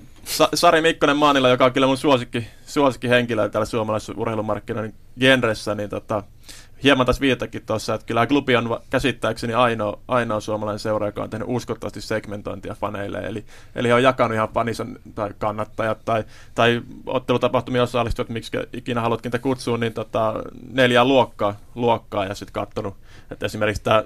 Sari 0.54 0.82
Mikkonen 0.82 1.18
Maanilla, 1.18 1.50
joka 1.50 1.66
on 1.66 1.74
kyllä 1.74 1.88
mun 1.88 1.98
suosikki, 1.98 2.48
suosikki 2.66 3.10
henkilö 3.10 3.50
täällä 3.50 3.66
suomalaisessa 3.66 4.14
urheilumarkkinoiden 4.18 4.94
genressä, 5.20 5.76
niin 5.76 5.90
tota, 5.90 6.24
hieman 6.84 7.06
taas 7.06 7.22
viittakin 7.22 7.66
tuossa, 7.66 7.94
että 7.94 8.06
kyllä 8.06 8.28
klubi 8.28 8.56
on 8.56 8.80
käsittääkseni 8.90 9.54
ainoa, 9.54 10.00
ainoa 10.08 10.40
suomalainen 10.40 10.80
seura, 10.80 11.06
joka 11.06 11.24
on 11.24 11.30
tehnyt 11.30 11.48
uskottavasti 11.52 12.02
segmentointia 12.02 12.76
faneille. 12.76 13.18
Eli, 13.18 13.46
eli 13.76 13.88
he 13.88 13.94
on 13.94 14.04
jakanut 14.04 14.36
ihan 14.36 14.50
fanison 14.54 15.00
tai 15.16 15.30
kannattajat 15.38 15.98
tai, 16.06 16.24
tai 16.56 16.82
ottelutapahtumia 17.06 17.84
osallistujat, 17.84 18.30
miksi 18.30 18.52
ikinä 18.74 19.02
haluatkin 19.02 19.32
te 19.32 19.40
kutsua, 19.40 19.78
niin 19.78 19.94
tota, 19.94 20.34
neljä 20.72 21.06
luokkaa, 21.06 21.56
luokkaa 21.76 22.26
ja 22.26 22.36
sitten 22.36 22.54
katsonut, 22.54 22.96
että 23.32 23.46
esimerkiksi 23.46 23.84
tämä 23.84 24.04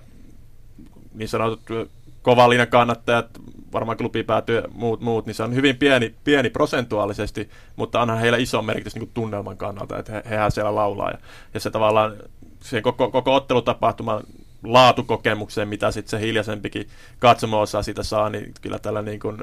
niin 1.13 1.30
sanotut 1.30 1.89
kovallinen 2.21 2.67
kannattajat, 2.67 3.28
varmaan 3.73 3.97
klubi 3.97 4.23
päätyy 4.23 4.63
muut, 4.73 5.01
muut, 5.01 5.25
niin 5.25 5.36
se 5.36 5.43
on 5.43 5.55
hyvin 5.55 5.78
pieni, 5.78 6.15
pieni 6.23 6.49
prosentuaalisesti, 6.49 7.49
mutta 7.75 8.01
onhan 8.01 8.19
heillä 8.19 8.38
iso 8.38 8.61
merkitys 8.61 8.95
niin 8.95 9.11
tunnelman 9.13 9.57
kannalta, 9.57 9.97
että 9.97 10.11
he, 10.11 10.23
hehän 10.30 10.51
siellä 10.51 10.75
laulaa. 10.75 11.11
Ja, 11.11 11.17
ja 11.53 11.59
se 11.59 11.71
tavallaan 11.71 12.15
siihen 12.62 12.84
koko, 12.84 13.12
koko 13.12 13.36
ottelutapahtuman 13.36 14.24
laatukokemukseen, 14.64 15.68
mitä 15.68 15.91
sitten 15.91 16.20
se 16.20 16.26
hiljaisempikin 16.26 16.89
katsomo-osa 17.20 17.84
sitä 17.84 18.03
saa, 18.03 18.30
niin 18.30 18.53
kyllä 18.62 18.80
tällä 18.80 19.01
niin, 19.01 19.20
kuin, 19.20 19.38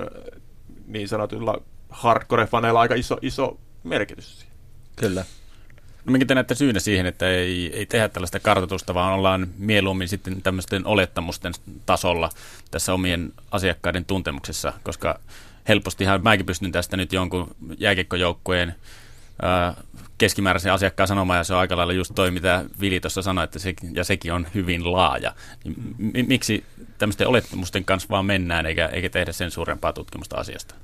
niin 0.87 1.09
sanotulla 1.09 1.61
hardcore-faneilla 1.91 2.79
aika 2.79 2.95
iso, 2.95 3.19
iso 3.23 3.59
merkitys. 3.85 4.47
Kyllä. 4.97 5.25
No 6.05 6.13
minkä 6.13 6.27
te 6.27 6.35
näette 6.35 6.55
syynä 6.55 6.81
siihen, 6.81 7.07
että 7.07 7.29
ei, 7.29 7.71
ei 7.77 7.87
tehdä 7.87 8.09
tällaista 8.09 8.41
kartoitusta, 8.41 8.95
vaan 8.95 9.13
ollaan 9.13 9.49
mieluummin 9.59 10.09
sitten 10.09 10.43
tämmöisten 10.43 10.87
olettamusten 10.87 11.53
tasolla 11.87 12.31
tässä 12.71 12.95
omien 12.95 13.33
asiakkaiden 13.51 14.05
tuntemuksessa, 14.05 14.73
koska 14.83 15.21
helpostihan 15.69 16.23
mäkin 16.23 16.47
pystyn 16.47 16.73
tästä 16.73 16.97
nyt 16.97 17.13
jonkun 17.13 17.57
jääkiekkojoukkueen 17.79 18.75
keskimääräisen 20.19 20.73
asiakkaan 20.73 21.09
sanomaan, 21.09 21.39
ja 21.39 21.45
se 21.45 21.55
on 21.55 21.61
aika 21.61 21.77
lailla 21.77 21.93
just 21.93 22.13
toi, 22.15 22.31
mitä 22.31 22.65
Vili 22.81 23.01
tuossa 23.01 23.23
sanoi, 23.23 23.45
että 23.45 23.59
se, 23.59 23.75
ja 23.93 24.05
sekin 24.05 24.33
on 24.33 24.47
hyvin 24.55 24.93
laaja. 24.93 25.35
Niin 25.99 26.29
miksi 26.29 26.65
tämmöisten 26.99 27.29
olettamusten 27.29 27.85
kanssa 27.85 28.09
vaan 28.11 28.27
mennään, 28.27 28.67
eikä, 28.67 28.87
eikä 28.87 29.11
tehdä 29.11 29.33
sen 29.33 29.51
suurempaa 29.51 29.93
tutkimusta 29.93 30.37
asiasta? 30.37 30.75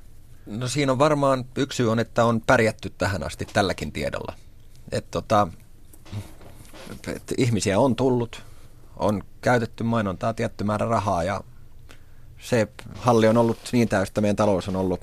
No 0.45 0.67
siinä 0.67 0.91
on 0.91 0.99
varmaan 0.99 1.45
yksi 1.55 1.75
syy 1.75 1.91
on, 1.91 1.99
että 1.99 2.25
on 2.25 2.41
pärjätty 2.41 2.93
tähän 2.97 3.23
asti 3.23 3.47
tälläkin 3.53 3.91
tiedolla. 3.91 4.33
Et 4.91 5.11
tota, 5.11 5.47
et 7.07 7.33
ihmisiä 7.37 7.79
on 7.79 7.95
tullut, 7.95 8.43
on 8.97 9.23
käytetty 9.41 9.83
mainontaa 9.83 10.33
tietty 10.33 10.63
määrä 10.63 10.85
rahaa 10.85 11.23
ja 11.23 11.41
se 12.39 12.67
halli 12.95 13.27
on 13.27 13.37
ollut 13.37 13.57
niin 13.71 13.89
täystä, 13.89 14.21
meidän 14.21 14.35
talous 14.35 14.67
on 14.67 14.75
ollut, 14.75 15.01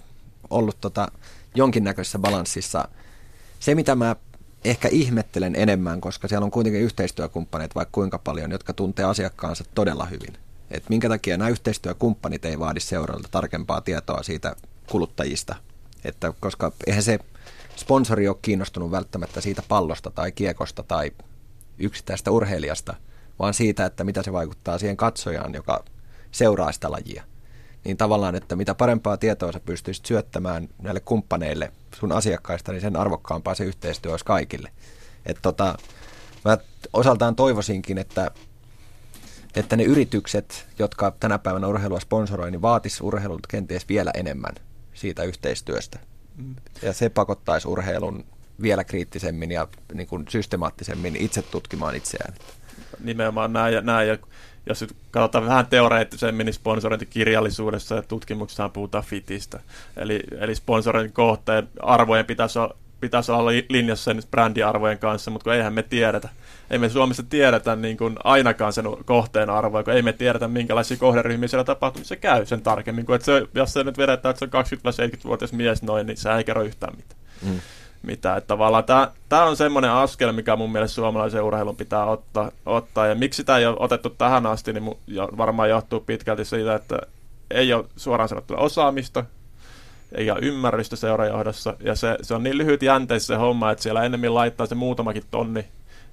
ollut 0.51 0.81
tota 0.81 1.09
jonkinnäköisessä 1.55 2.19
balanssissa– 2.19 2.89
se, 3.59 3.75
mitä 3.75 3.95
mä 3.95 4.17
ehkä 4.65 4.89
ihmettelen 4.89 5.57
enemmän, 5.57 6.01
koska 6.01 6.29
siellä 6.29 6.45
on 6.45 6.51
kuitenkin 6.51 6.83
yhteistyökumppaneita 6.83 7.75
vaikka 7.75 7.93
kuinka 7.93 8.19
paljon, 8.19 8.51
jotka 8.51 8.73
tuntee 8.73 9.05
asiakkaansa 9.05 9.65
todella 9.75 10.05
hyvin. 10.07 10.39
Et 10.71 10.89
minkä 10.89 11.09
takia 11.09 11.37
nämä 11.37 11.49
yhteistyökumppanit 11.49 12.45
ei 12.45 12.59
vaadi 12.59 12.81
seuralta 12.81 13.29
tarkempaa 13.31 13.81
tietoa 13.81 14.23
siitä 14.23 14.57
kuluttajista. 14.91 15.57
Että, 16.05 16.33
koska 16.41 16.73
eihän 16.87 17.03
se 17.03 17.19
sponsori 17.77 18.29
ole 18.29 18.37
kiinnostunut 18.43 18.91
välttämättä 18.91 19.41
siitä 19.41 19.63
pallosta 19.69 20.11
tai 20.11 20.33
kiekosta 20.33 20.83
tai 20.83 21.11
yksittäistä 21.79 22.31
urheilijasta, 22.31 22.95
vaan 23.39 23.55
siitä, 23.55 23.87
että 23.87 24.05
mitä 24.05 24.23
se 24.23 24.33
vaikuttaa 24.33 24.79
siihen 24.79 24.97
katsojaan, 24.97 25.55
joka 25.55 25.85
seuraa 26.31 26.73
sitä 26.73 26.91
lajia 26.91 27.25
niin 27.89 27.97
tavallaan, 27.97 28.35
että 28.35 28.57
mitä 28.57 28.75
parempaa 28.75 29.17
tietoa 29.17 29.53
sä 29.53 29.61
pystyisit 29.61 30.07
syöttämään 30.07 30.69
näille 30.83 31.01
kumppaneille 31.01 31.73
sun 31.95 32.13
asiakkaista, 32.13 32.73
niin 32.73 32.81
sen 32.81 32.97
arvokkaampaa 32.97 33.55
se 33.55 33.65
yhteistyö 33.65 34.11
olisi 34.11 34.25
kaikille. 34.25 34.73
Että 35.27 35.43
tota, 35.43 35.79
mä 36.45 36.59
osaltaan 36.93 37.37
toivoisinkin, 37.37 37.99
että, 37.99 38.31
että 39.57 39.77
ne 39.77 39.83
yritykset, 39.83 40.67
jotka 40.79 41.13
tänä 41.21 41.39
päivänä 41.39 41.67
urheilua 41.67 42.01
sponsoroi, 42.01 42.51
niin 42.51 42.63
vaatis 42.63 43.01
urheilulta 43.01 43.49
kenties 43.49 43.89
vielä 43.89 44.11
enemmän 44.15 44.55
siitä 44.95 45.23
yhteistyöstä. 45.23 45.99
Ja 46.83 46.93
se 46.93 47.09
pakottaisi 47.09 47.69
urheilun 47.69 48.25
vielä 48.63 48.85
kriittisemmin 48.85 49.51
ja 49.51 49.69
niin 49.95 50.07
kuin 50.07 50.25
systemaattisemmin 50.29 51.17
itse 51.17 51.43
tutkimaan 51.43 51.95
itseään. 51.95 52.35
Nimenomaan 53.01 53.53
näin 53.53 53.75
ja, 53.75 53.81
näin 53.81 54.09
ja 54.09 54.19
jos 54.69 54.81
nyt 54.81 54.97
katsotaan 55.11 55.47
vähän 55.47 55.67
teoreettisemmin, 55.67 56.45
niin 56.45 56.55
sponsorointikirjallisuudessa 56.55 57.95
ja 57.95 58.03
tutkimuksessa 58.03 58.69
puhutaan 58.69 59.05
fitistä. 59.05 59.61
Eli, 59.97 60.21
eli 60.39 60.55
sponsorointin 60.55 61.13
kohteen 61.13 61.69
arvojen 61.83 62.27
pitäisi 62.27 62.59
olla, 62.59 62.77
pitäisi 63.01 63.33
olla 63.33 63.51
linjassa 63.69 64.05
sen 64.05 64.23
brändiarvojen 64.31 64.99
kanssa, 64.99 65.31
mutta 65.31 65.45
kun 65.45 65.53
eihän 65.53 65.73
me 65.73 65.83
tiedetä. 65.83 66.29
Ei 66.71 66.79
me 66.79 66.89
Suomessa 66.89 67.23
tiedetä 67.23 67.77
niin 67.77 67.97
kuin 67.97 68.17
ainakaan 68.25 68.73
sen 68.73 68.85
kohteen 69.05 69.51
arvoja, 69.51 69.85
kun 69.85 69.93
ei 69.93 70.03
me 70.03 70.13
tiedetä, 70.13 70.49
minkälaisia 70.49 70.97
kohderyhmiä 70.97 71.49
siellä 71.49 71.65
tapahtumissa 71.65 72.17
käy 72.17 72.47
sen 72.47 72.63
tarkemmin. 72.63 73.07
Kun 73.07 73.15
että 73.15 73.25
se, 73.25 73.47
jos 73.55 73.73
se 73.73 73.85
nyt 73.85 73.99
vedetään, 73.99 74.31
että 74.31 74.47
se 74.47 74.57
on 74.57 75.15
20-70-vuotias 75.15 75.53
mies 75.53 75.83
noin, 75.83 76.07
niin 76.07 76.17
se 76.17 76.33
ei 76.33 76.45
kerro 76.45 76.63
yhtään 76.63 76.97
mitään. 76.97 77.21
Mm 77.43 77.61
mitä. 78.03 78.37
Että 78.37 78.49
tavallaan 78.49 78.85
tämä 79.29 79.45
on 79.45 79.57
semmoinen 79.57 79.91
askel, 79.91 80.33
mikä 80.33 80.57
mun 80.57 80.73
mielestä 80.73 80.95
suomalaisen 80.95 81.43
urheilun 81.43 81.77
pitää 81.77 82.05
ottaa, 82.05 82.51
ottaa. 82.67 83.07
Ja 83.07 83.15
miksi 83.15 83.37
sitä 83.37 83.59
ei 83.59 83.67
ole 83.67 83.77
otettu 83.81 84.11
tähän 84.11 84.47
asti, 84.47 84.73
niin 84.73 84.99
varmaan 85.37 85.71
johtuu 85.71 86.01
pitkälti 86.01 86.45
siitä, 86.45 86.75
että 86.75 86.99
ei 87.51 87.73
ole 87.73 87.85
suoraan 87.97 88.29
sanottuna 88.29 88.61
osaamista, 88.61 89.25
eikä 90.13 90.37
ymmärrystä 90.43 90.97
seurajohdossa. 90.97 91.75
Ja 91.81 91.95
se, 91.95 92.17
se 92.23 92.35
on 92.35 92.43
niin 92.43 92.59
lyhyt 92.59 92.83
jänteis 92.83 93.27
se 93.27 93.35
homma, 93.35 93.71
että 93.71 93.83
siellä 93.83 94.05
ennemmin 94.05 94.35
laittaa 94.35 94.67
se 94.67 94.75
muutamakin 94.75 95.25
tonni, 95.31 95.65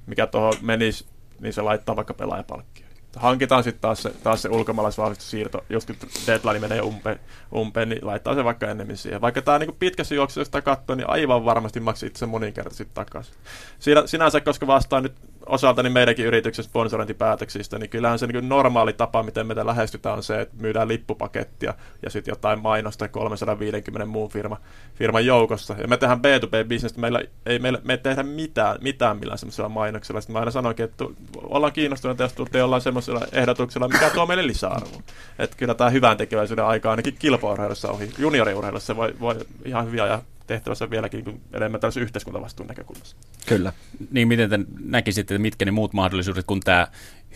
mikä 0.06 0.28
tuohon 0.28 0.54
menisi, 0.62 1.06
niin 1.40 1.54
se 1.54 1.62
laittaa 1.62 1.96
vaikka 1.96 2.14
pelaajapalkki 2.14 2.85
hankitaan 3.16 3.64
sitten 3.64 3.82
taas 3.82 4.04
se, 4.04 4.10
taas 4.24 4.42
se 4.42 4.50
ulkomaalaisvahvistussiirto, 4.50 5.66
jos 5.70 5.88
deadline 6.28 6.60
menee 6.60 6.82
umpeen, 6.82 7.20
umpeen, 7.56 7.90
niin 7.90 8.08
laittaa 8.08 8.36
se 8.36 8.44
vaikka 8.44 8.72
enemmän 8.72 8.98
siihen. 8.98 9.22
Vaikka 9.22 9.42
tämä 9.42 9.60
niin 9.60 9.76
pitkässä 9.80 10.16
juoksussa, 10.16 10.42
jos 10.42 10.48
sitä 10.48 10.62
katsoo, 10.62 10.96
niin 10.96 11.10
aivan 11.10 11.46
varmasti 11.46 11.80
maksaa 11.80 12.08
itse 12.08 12.26
moninkertaisesti 12.26 12.88
takaisin. 12.94 13.36
Siinä, 13.80 14.08
sinänsä, 14.08 14.42
koska 14.42 14.68
vastaan 14.68 15.04
nyt 15.04 15.14
osaltani 15.46 15.90
meidänkin 15.90 16.26
yrityksen 16.26 16.66
sponsorointipäätöksistä, 16.66 17.80
niin 17.80 17.90
kyllähän 17.90 18.20
se 18.20 18.28
niin 18.28 18.50
normaali 18.50 18.94
tapa, 18.94 19.24
miten 19.24 19.48
me 19.48 19.66
lähestytään, 19.66 20.16
on 20.16 20.24
se, 20.24 20.42
että 20.42 20.56
myydään 20.60 20.88
lippupakettia 20.88 21.74
ja 22.04 22.10
sitten 22.10 22.32
jotain 22.32 22.62
mainosta 22.62 23.08
350 23.08 24.06
muun 24.06 24.30
firma, 24.30 24.58
firman 24.96 25.26
joukossa. 25.26 25.76
Ja 25.82 25.88
me 25.88 25.98
tehdään 25.98 26.20
B2B-bisnestä, 26.20 27.00
meillä 27.00 27.22
ei 27.46 27.60
meillä, 27.60 27.80
me 27.84 27.94
ei 27.94 27.98
tehdä 27.98 28.24
mitään, 28.24 28.78
mitään 28.82 29.18
millään 29.18 29.38
semmoisella 29.38 29.70
mainoksella. 29.70 30.22
Sitten 30.22 30.34
mä 30.34 30.40
aina 30.40 30.52
sanoinkin, 30.52 30.86
että 30.86 31.06
ollaan 31.44 31.74
kiinnostuneita, 31.74 32.24
jos 32.24 32.34
tuutte 32.34 32.58
jollain 32.58 32.82
semmoisella 32.82 33.22
ehdotuksella, 33.32 33.88
mikä 33.88 34.10
tuo 34.10 34.26
meille 34.26 34.48
lisäarvoa. 34.48 35.02
Että 35.40 35.58
kyllä 35.58 35.74
tämä 35.74 35.90
hyvän 35.90 36.18
tekeväisyyden 36.18 36.66
aika 36.66 36.90
ainakin 36.92 37.16
kilpaurheilussa 37.20 37.92
ohi. 37.92 38.12
Junioriurheilussa 38.18 38.96
voi, 38.96 39.16
voi 39.20 39.36
ihan 39.66 39.86
hyviä 39.86 40.08
ja 40.08 40.22
tehtävässä 40.48 40.90
vieläkin 40.90 41.26
niin 41.26 41.42
enemmän 41.54 41.82
tällaisen 41.82 42.04
yhteiskuntavastuun 42.04 42.68
näkökulmassa. 42.68 43.16
Kyllä. 43.46 43.74
Niin 44.12 44.28
miten 44.28 44.50
te 44.50 44.60
näkisitte, 44.86 45.34
että 45.34 45.42
mitkä 45.42 45.66
ne 45.66 45.72
muut 45.72 45.94
mahdollisuudet 45.94 46.46
kuin 46.46 46.60
tämä 46.60 46.88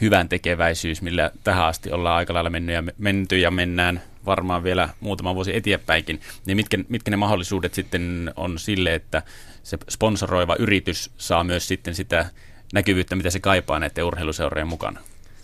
hyvän 0.01 0.29
tekeväisyys, 0.29 1.01
millä 1.01 1.31
tähän 1.43 1.65
asti 1.65 1.91
ollaan 1.91 2.17
aika 2.17 2.33
lailla 2.33 2.49
mennyt 2.49 2.75
ja, 2.75 2.83
menty 2.97 3.37
ja 3.37 3.51
mennään 3.51 4.01
varmaan 4.25 4.63
vielä 4.63 4.89
muutama 4.99 5.35
vuosi 5.35 5.55
eteenpäinkin, 5.55 6.21
niin 6.45 6.57
mitkä, 6.57 6.77
mitkä 6.89 7.11
ne 7.11 7.17
mahdollisuudet 7.17 7.73
sitten 7.73 8.33
on 8.35 8.59
sille, 8.59 8.95
että 8.95 9.23
se 9.63 9.77
sponsoroiva 9.89 10.55
yritys 10.59 11.11
saa 11.17 11.43
myös 11.43 11.67
sitten 11.67 11.95
sitä 11.95 12.29
näkyvyyttä, 12.73 13.15
mitä 13.15 13.29
se 13.29 13.39
kaipaa 13.39 13.79
näiden 13.79 14.05
urheiluseurojen 14.05 14.67
mukana? 14.67 14.99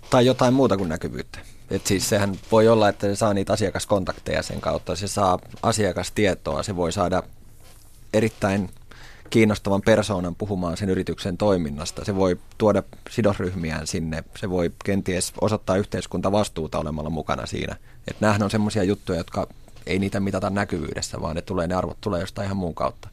Tai 0.09 0.25
jotain 0.25 0.53
muuta 0.53 0.77
kuin 0.77 0.89
näkyvyyttä. 0.89 1.39
Et 1.69 1.87
siis 1.87 2.09
sehän 2.09 2.35
voi 2.51 2.67
olla, 2.67 2.89
että 2.89 3.07
se 3.07 3.15
saa 3.15 3.33
niitä 3.33 3.53
asiakaskontakteja 3.53 4.43
sen 4.43 4.61
kautta, 4.61 4.95
se 4.95 5.07
saa 5.07 5.39
asiakastietoa, 5.63 6.63
se 6.63 6.75
voi 6.75 6.91
saada 6.91 7.23
erittäin 8.17 8.69
kiinnostavan 9.29 9.81
persoonan 9.81 10.35
puhumaan 10.35 10.77
sen 10.77 10.89
yrityksen 10.89 11.37
toiminnasta. 11.37 12.05
Se 12.05 12.15
voi 12.15 12.37
tuoda 12.57 12.83
sidosryhmiään 13.09 13.87
sinne, 13.87 14.23
se 14.37 14.49
voi 14.49 14.71
kenties 14.85 15.33
osoittaa 15.41 15.77
yhteiskuntavastuuta 15.77 16.79
olemalla 16.79 17.09
mukana 17.09 17.45
siinä. 17.45 17.75
Että 18.07 18.25
nämähän 18.25 18.43
on 18.43 18.51
semmoisia 18.51 18.83
juttuja, 18.83 19.19
jotka 19.19 19.47
ei 19.85 19.99
niitä 19.99 20.19
mitata 20.19 20.49
näkyvyydessä, 20.49 21.21
vaan 21.21 21.35
ne, 21.35 21.41
tulee, 21.41 21.67
ne 21.67 21.75
arvot 21.75 21.97
tulee 22.01 22.21
jostain 22.21 22.45
ihan 22.45 22.57
muun 22.57 22.75
kautta. 22.75 23.09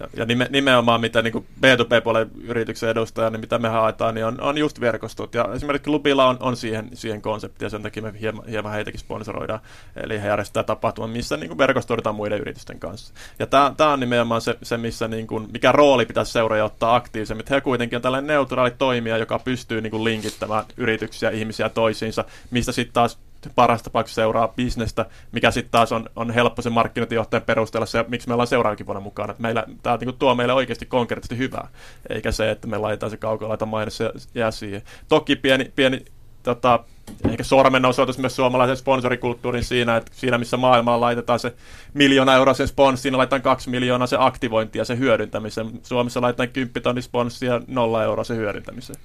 Ja, 0.00 0.08
ja 0.16 0.24
nime, 0.24 0.46
nimenomaan 0.50 1.00
mitä 1.00 1.22
niin 1.22 1.34
B2B-puolen 1.34 2.30
yrityksen 2.42 2.88
edustaja, 2.88 3.30
niin 3.30 3.40
mitä 3.40 3.58
me 3.58 3.68
haetaan, 3.68 4.14
niin 4.14 4.24
on, 4.24 4.40
on 4.40 4.58
just 4.58 4.80
verkostot. 4.80 5.34
Ja 5.34 5.48
esimerkiksi 5.54 5.90
Lupilla 5.90 6.26
on, 6.28 6.36
on 6.40 6.56
siihen, 6.56 6.88
siihen 6.94 7.22
konsepti, 7.22 7.64
ja 7.64 7.70
sen 7.70 7.82
takia 7.82 8.02
me 8.02 8.14
hieman, 8.20 8.48
hieman 8.48 8.72
heitäkin 8.72 9.00
sponsoroidaan. 9.00 9.60
Eli 9.96 10.22
he 10.22 10.28
järjestää 10.28 10.62
tapahtuman, 10.62 11.10
missä 11.10 11.36
niin 11.36 11.58
verkostoidaan 11.58 12.14
muiden 12.14 12.40
yritysten 12.40 12.80
kanssa. 12.80 13.14
Ja 13.38 13.46
tämä 13.46 13.92
on 13.92 14.00
nimenomaan 14.00 14.40
se, 14.40 14.58
se 14.62 14.76
missä 14.76 15.08
niin 15.08 15.26
kuin, 15.26 15.48
mikä 15.52 15.72
rooli 15.72 16.06
pitäisi 16.06 16.32
seuraaja 16.32 16.64
ottaa 16.64 16.94
aktiivisemmin. 16.94 17.46
He 17.50 17.60
kuitenkin 17.60 17.96
on 17.96 18.02
tällainen 18.02 18.26
neutraali 18.26 18.70
toimija, 18.70 19.18
joka 19.18 19.38
pystyy 19.38 19.80
niin 19.80 19.90
kuin 19.90 20.04
linkittämään 20.04 20.64
yrityksiä 20.76 21.30
ihmisiä 21.30 21.68
toisiinsa, 21.68 22.24
mistä 22.50 22.72
sitten 22.72 22.94
taas 22.94 23.18
parasta 23.54 23.84
tapauksessa 23.84 24.22
seuraa 24.22 24.48
bisnestä, 24.48 25.06
mikä 25.32 25.50
sitten 25.50 25.70
taas 25.70 25.92
on, 25.92 26.10
on 26.16 26.30
helppo 26.30 26.62
se 26.62 26.70
markkinointijohtajan 26.70 27.42
perusteella 27.42 27.86
se, 27.86 28.04
miksi 28.08 28.28
me 28.28 28.34
ollaan 28.34 28.46
seuraavankin 28.46 28.86
vuonna 28.86 29.00
mukana. 29.00 29.30
Että 29.30 29.42
meillä, 29.42 29.64
tämä 29.82 29.96
niin 29.96 30.16
tuo 30.18 30.34
meille 30.34 30.52
oikeasti 30.52 30.86
konkreettisesti 30.86 31.38
hyvää, 31.38 31.68
eikä 32.08 32.32
se, 32.32 32.50
että 32.50 32.68
me 32.68 32.78
laitetaan 32.78 33.10
se 33.10 33.16
kaukolaita 33.16 33.66
mainos 33.66 34.00
ja 34.00 34.12
jää 34.34 34.50
siihen. 34.50 34.82
Toki 35.08 35.36
pieni, 35.36 35.72
pieni 35.76 36.04
tota, 36.42 36.84
ehkä 37.30 37.44
sormen 37.44 37.84
osoitus 37.84 38.18
myös 38.18 38.36
suomalaisen 38.36 38.76
sponsorikulttuurin 38.76 39.64
siinä, 39.64 39.96
että 39.96 40.12
siinä 40.14 40.38
missä 40.38 40.56
maailmaa 40.56 41.00
laitetaan 41.00 41.38
se 41.38 41.54
miljoona 41.94 42.34
euroa 42.34 42.54
sen 42.54 42.68
sponssiin, 42.68 43.16
laitetaan 43.16 43.42
kaksi 43.42 43.70
miljoonaa 43.70 44.06
se 44.06 44.16
aktivointi 44.20 44.78
ja 44.78 44.84
se 44.84 44.98
hyödyntämisen. 44.98 45.80
Suomessa 45.82 46.20
laitetaan 46.20 46.48
10 46.48 46.82
tonni 46.82 47.02
sponssia 47.02 47.52
ja 47.52 47.60
nolla 47.66 48.04
euroa 48.04 48.24
se 48.24 48.36
hyödyntämiseen. 48.36 49.00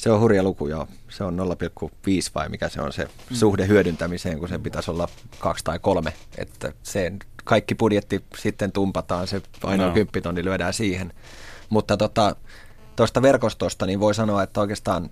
Se 0.00 0.10
on 0.10 0.20
hurja 0.20 0.42
luku, 0.42 0.68
joo. 0.68 0.88
Se 1.08 1.24
on 1.24 1.38
0,5 1.38 1.90
vai 2.34 2.48
mikä 2.48 2.68
se 2.68 2.80
on 2.80 2.92
se 2.92 3.04
mm. 3.04 3.36
suhde 3.36 3.66
hyödyntämiseen, 3.66 4.38
kun 4.38 4.48
sen 4.48 4.62
pitäisi 4.62 4.90
olla 4.90 5.08
kaksi 5.38 5.64
tai 5.64 5.78
kolme. 5.78 6.12
Että 6.38 6.72
se 6.82 7.12
kaikki 7.44 7.74
budjetti 7.74 8.24
sitten 8.38 8.72
tumpataan, 8.72 9.26
se 9.26 9.42
ainoa 9.62 9.86
no. 9.86 9.94
10 9.94 10.22
tonni 10.22 10.44
lyödään 10.44 10.72
siihen. 10.72 11.12
Mutta 11.68 11.96
tota, 11.96 12.36
tuosta 12.96 13.22
verkostosta 13.22 13.86
niin 13.86 14.00
voi 14.00 14.14
sanoa, 14.14 14.42
että 14.42 14.60
oikeastaan 14.60 15.10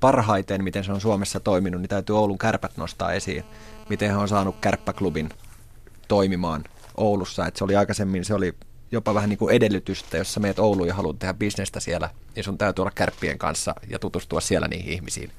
parhaiten, 0.00 0.64
miten 0.64 0.84
se 0.84 0.92
on 0.92 1.00
Suomessa 1.00 1.40
toiminut, 1.40 1.80
niin 1.80 1.88
täytyy 1.88 2.18
Oulun 2.18 2.38
kärpät 2.38 2.76
nostaa 2.76 3.12
esiin. 3.12 3.44
Miten 3.88 4.10
he 4.10 4.16
on 4.16 4.28
saanut 4.28 4.56
kärppäklubin 4.60 5.28
toimimaan 6.08 6.64
Oulussa. 6.96 7.46
Että 7.46 7.58
se 7.58 7.64
oli 7.64 7.76
aikaisemmin, 7.76 8.24
se 8.24 8.34
oli 8.34 8.54
jopa 8.94 9.14
vähän 9.14 9.28
niin 9.28 9.38
kuin 9.38 9.54
edellytystä, 9.54 10.16
jos 10.16 10.34
sä 10.34 10.40
meet 10.40 10.58
Ouluun 10.58 10.88
ja 10.88 10.94
haluat 10.94 11.18
tehdä 11.18 11.34
bisnestä 11.34 11.80
siellä, 11.80 12.10
niin 12.36 12.44
sun 12.44 12.58
täytyy 12.58 12.82
olla 12.82 12.92
kärppien 12.94 13.38
kanssa 13.38 13.74
ja 13.90 13.98
tutustua 13.98 14.40
siellä 14.40 14.68
niihin 14.68 14.92
ihmisiin. 14.92 15.30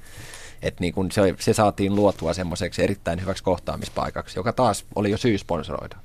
Että 0.62 0.80
niin 0.80 0.94
kun 0.94 1.12
se, 1.12 1.34
se 1.38 1.52
saatiin 1.52 1.94
luotua 1.94 2.34
semmoiseksi 2.34 2.82
erittäin 2.82 3.20
hyväksi 3.20 3.42
kohtaamispaikaksi, 3.42 4.38
joka 4.38 4.52
taas 4.52 4.84
oli 4.94 5.10
jo 5.10 5.16
syy 5.16 5.38
sponsoroida. 5.38 5.96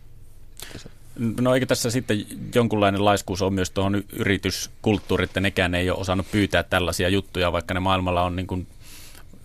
No 1.41 1.53
eikö 1.53 1.65
tässä 1.65 1.89
sitten 1.89 2.25
jonkunlainen 2.55 3.05
laiskuus 3.05 3.41
on 3.41 3.53
myös 3.53 3.71
tuohon 3.71 4.03
yrityskulttuuriin, 4.13 5.25
että 5.29 5.39
nekään 5.39 5.75
ei 5.75 5.89
ole 5.89 5.99
osannut 5.99 6.31
pyytää 6.31 6.63
tällaisia 6.63 7.09
juttuja, 7.09 7.51
vaikka 7.51 7.73
ne 7.73 7.79
maailmalla 7.79 8.23
on 8.23 8.35
niin 8.35 8.47
kuin 8.47 8.67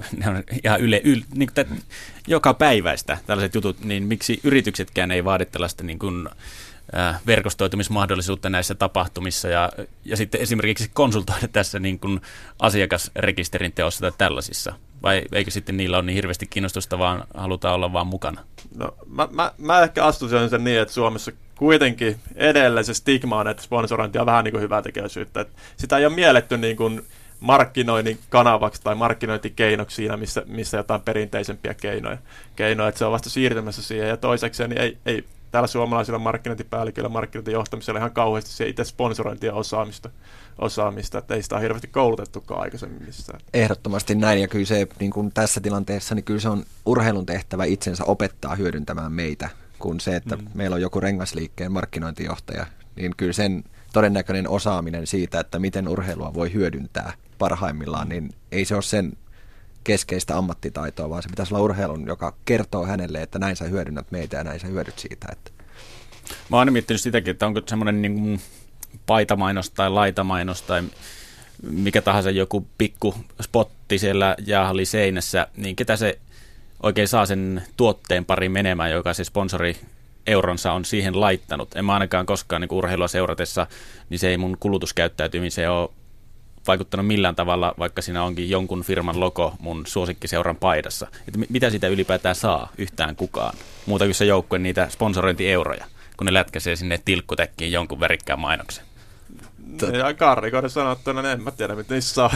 ne 0.17 0.29
on 0.29 0.45
ihan 0.65 0.81
yle, 0.81 1.01
yle 1.05 1.25
niin 1.35 1.51
kuin 1.55 1.83
joka 2.27 2.55
päiväistä 2.55 3.19
tällaiset 3.27 3.55
jutut, 3.55 3.85
niin 3.85 4.03
miksi 4.03 4.41
yrityksetkään 4.45 5.11
ei 5.11 5.25
vaadi 5.25 5.47
tällaista 5.47 5.85
niin 5.85 5.99
kuin, 5.99 6.29
verkostoitumismahdollisuutta 7.27 8.51
näissä 8.51 8.75
tapahtumissa 8.75 9.49
ja, 9.49 9.73
ja 10.05 10.17
sitten 10.17 10.41
esimerkiksi 10.41 10.91
konsultoida 10.95 11.49
tässä 11.49 11.79
niin 11.79 11.99
kuin 11.99 12.21
asiakasrekisterin 12.59 13.73
teossa 13.73 14.01
tai 14.01 14.13
tällaisissa? 14.19 14.73
Vai 15.03 15.23
eikö 15.33 15.51
sitten 15.51 15.77
niillä 15.77 15.97
ole 15.97 16.07
niin 16.07 16.15
hirveästi 16.15 16.47
kiinnostusta, 16.47 16.99
vaan 16.99 17.25
halutaan 17.35 17.75
olla 17.75 17.93
vaan 17.93 18.07
mukana? 18.07 18.41
No, 18.77 18.97
mä, 19.07 19.29
mä, 19.31 19.53
mä 19.59 19.83
ehkä 19.83 20.05
astuisin 20.05 20.51
sen 20.51 20.65
niin, 20.65 20.81
että 20.81 20.95
Suomessa 20.95 21.33
kuitenkin 21.59 22.21
edelleen 22.35 22.85
se 22.85 22.95
stigma 22.95 23.39
on, 23.39 23.49
että 23.49 23.63
sponsorointi 23.63 24.19
on 24.19 24.27
vähän 24.27 24.45
niin 24.45 24.53
kuin 24.53 24.63
hyvää 24.63 24.83
tekeväisyyttä. 24.83 25.41
Että 25.41 25.55
sitä 25.77 25.99
ei 25.99 26.07
ole 26.07 26.15
mielletty 26.15 26.57
niin 26.57 26.77
kuin 26.77 27.03
markkinoinnin 27.41 28.19
kanavaksi 28.29 28.83
tai 28.83 28.95
markkinointikeinoksi 28.95 29.97
siinä, 29.97 30.17
missä, 30.17 30.43
missä 30.47 30.77
jotain 30.77 31.01
perinteisempiä 31.01 31.75
keinoja. 31.75 32.19
keinoja 32.57 32.89
että 32.89 32.99
se 32.99 33.05
on 33.05 33.13
vasta 33.13 33.31
siirtymässä 33.31 33.83
siihen. 33.83 34.09
Ja 34.09 34.17
toiseksi 34.17 34.69
niin 34.69 34.81
ei, 34.81 34.99
ei 35.07 35.25
täällä 35.51 35.67
suomalaisilla 35.67 36.19
markkinointipäälliköillä, 36.19 37.09
markkinointijohtamisella 37.09 37.99
ihan 37.99 38.13
kauheasti 38.13 38.51
se 38.51 38.69
itse 38.69 38.85
sponsorointia 38.85 39.55
osaamista, 39.55 40.11
osaamista, 40.59 41.19
että 41.19 41.35
ei 41.35 41.43
sitä 41.43 41.55
ole 41.55 41.63
hirveästi 41.63 41.89
koulutettukaan 41.89 42.61
aikaisemmin 42.61 43.03
missään. 43.07 43.41
Ehdottomasti 43.55 44.15
näin, 44.15 44.41
ja 44.41 44.49
kyllä 44.49 44.67
se 44.67 44.87
niin 45.01 45.11
kuin 45.11 45.33
tässä 45.33 45.61
tilanteessa, 45.61 46.15
niin 46.15 46.25
kyllä 46.25 46.41
se 46.41 46.49
on 46.49 46.65
urheilun 46.87 47.27
tehtävä 47.27 47.65
itsensä 47.65 48.05
opettaa 48.05 48.55
hyödyntämään 48.55 49.13
meitä, 49.13 49.49
kun 49.79 50.01
se, 50.01 50.17
että 50.17 50.37
mm. 50.37 50.47
meillä 50.55 50.75
on 50.75 50.83
joku 50.83 51.01
rengasliikkeen 51.01 51.73
markkinointijohtaja, 51.73 52.67
niin 52.97 53.13
kyllä 53.17 53.33
sen 53.33 53.65
todennäköinen 53.93 54.49
osaaminen 54.49 55.07
siitä, 55.07 55.41
että 55.41 55.59
miten 55.59 55.89
urheilua 55.89 56.35
voi 56.35 56.53
hyödyntää 56.53 57.13
parhaimmillaan, 57.39 58.09
niin 58.09 58.35
ei 58.53 58.65
se 58.65 58.75
ole 58.75 58.83
sen 58.83 59.13
keskeistä 59.87 60.39
ammattitaitoa, 60.39 61.11
vaan 61.11 61.23
se 61.23 61.29
pitäisi 61.29 61.55
olla 61.55 61.65
urheilun, 61.65 62.07
joka 62.07 62.35
kertoo 62.45 62.87
hänelle, 62.87 63.23
että 63.23 63.39
näin 63.39 63.57
sä 63.57 63.65
hyödynnät 63.65 64.11
meitä 64.11 64.37
ja 64.37 64.45
näin 64.45 64.61
sä 64.61 64.67
hyödyt 64.67 64.99
siitä. 64.99 65.29
Että. 65.33 65.51
Mä 66.49 66.57
oon 66.57 66.73
miettinyt 66.73 67.01
sitäkin, 67.01 67.31
että 67.31 67.47
onko 67.47 67.63
semmoinen 67.67 68.03
niin 68.03 68.41
paitamainos 69.07 69.71
tai 69.71 69.91
laitamainos 69.91 70.63
tai 70.63 70.83
mikä 71.63 72.03
tahansa 72.03 72.31
joku 72.31 72.67
pikku 72.79 73.15
spotti 73.43 73.99
siellä 73.99 74.37
seinässä, 74.85 75.47
niin 75.57 75.77
ketä 75.77 75.97
se 75.97 76.19
oikein 76.83 77.09
saa 77.09 77.27
sen 77.27 77.63
tuotteen 77.77 78.25
pari 78.25 78.49
menemään, 78.49 78.91
joka 78.91 79.15
se 79.15 79.25
sponsori 79.25 79.77
euronsa 80.27 80.73
on 80.73 80.85
siihen 80.85 81.21
laittanut. 81.21 81.77
En 81.77 81.85
mä 81.85 81.93
ainakaan 81.93 82.27
koskaan 82.27 82.61
niin 82.61 82.73
urheilua 82.73 83.09
seuratessa, 83.09 83.67
niin 84.11 84.19
se 84.19 84.29
ei 84.29 84.37
mun 84.37 84.57
kulutuskäyttäytymiseen 84.61 85.71
ole 85.71 85.91
vaikuttanut 86.67 87.07
millään 87.07 87.37
tavalla, 87.37 87.75
vaikka 87.79 88.03
siinä 88.03 88.23
onkin 88.23 88.51
jonkun 88.51 88.83
firman 88.83 89.21
logo 89.21 89.55
mun 89.59 89.87
suosikkiseuran 89.87 90.57
paidassa. 90.57 91.07
Että 91.29 91.39
mitä 91.49 91.71
sitä 91.71 91.89
ylipäätään 91.89 92.35
saa 92.35 92.73
yhtään 92.79 93.17
kukaan, 93.17 93.55
muuta 93.87 94.05
kuin 94.05 94.15
se 94.15 94.25
joukkue 94.25 94.59
niitä 94.59 94.89
sponsorointieuroja, 94.91 95.85
kun 96.17 96.27
ne 96.27 96.35
lätkäsee 96.35 96.77
sinne 96.77 97.01
tilkkutekkiin 97.05 97.73
jonkun 97.73 98.01
värikkään 98.01 98.41
mainoksen. 98.41 98.85
Ja 99.99 100.15
karrikoiden 100.15 100.71
sanottuna, 100.71 101.23
niin 101.23 101.33
en 101.33 101.43
mä 101.43 101.51
tiedä, 101.51 101.75
mitä 101.75 101.95
niissä. 101.95 102.31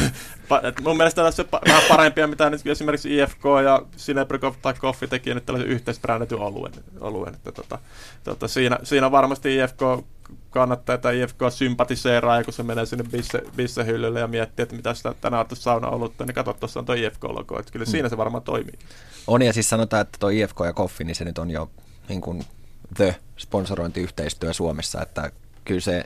Et 0.63 0.81
mun 0.81 0.97
mielestä 0.97 1.23
tässä 1.23 1.45
on 1.53 1.61
vähän 1.69 1.83
parempia, 1.89 2.27
mitä 2.27 2.51
nyt 2.51 2.67
esimerkiksi 2.67 3.17
IFK 3.17 3.45
ja 3.65 3.83
Sinebrikov 3.97 4.55
tai 4.63 4.75
Koffi 4.75 5.07
teki 5.07 5.35
nyt 5.35 5.47
tällaisen 5.47 5.71
yhteisbrändätyn 5.71 6.39
oluen. 6.39 6.73
oluen 7.01 7.35
että 7.35 7.53
tota, 7.53 7.79
tota, 8.25 8.49
siinä, 8.49 8.79
siinä 8.83 9.11
varmasti 9.11 9.57
IFK 9.57 9.81
kannattaa, 10.51 10.95
että 10.95 11.11
IFK 11.11 11.39
sympatiseeraa, 11.51 12.37
ja 12.37 12.45
kun 12.45 12.53
se 12.53 12.63
menee 12.63 12.87
sinne 12.87 13.05
bisse, 13.11 13.43
bissehyllylle 13.57 14.21
ja 14.21 14.27
miettii, 14.27 14.63
että 14.63 14.77
mitä 14.77 14.95
sitä 14.95 15.15
tänään 15.21 15.47
on 15.51 15.57
sauna 15.57 15.89
ollut, 15.89 16.15
niin 16.19 16.35
katso, 16.35 16.53
tuossa 16.53 16.81
on 16.81 16.87
tuo 16.87 16.95
IFK-logo, 16.95 17.59
että 17.59 17.73
kyllä 17.73 17.85
hmm. 17.85 17.91
siinä 17.91 18.09
se 18.09 18.17
varmaan 18.17 18.43
toimii. 18.43 18.79
On, 19.27 19.43
ja 19.43 19.53
siis 19.53 19.69
sanotaan, 19.69 20.01
että 20.01 20.19
tuo 20.21 20.29
IFK 20.29 20.57
ja 20.65 20.73
Koffi, 20.73 21.05
niin 21.05 21.15
se 21.15 21.25
nyt 21.25 21.39
on 21.39 21.51
jo 21.51 21.71
niin 22.09 22.21
kuin 22.21 22.45
the 22.97 23.17
sponsorointiyhteistyö 23.37 24.53
Suomessa, 24.53 25.03
että 25.03 25.33
kyllä 25.65 25.81
se 25.81 26.05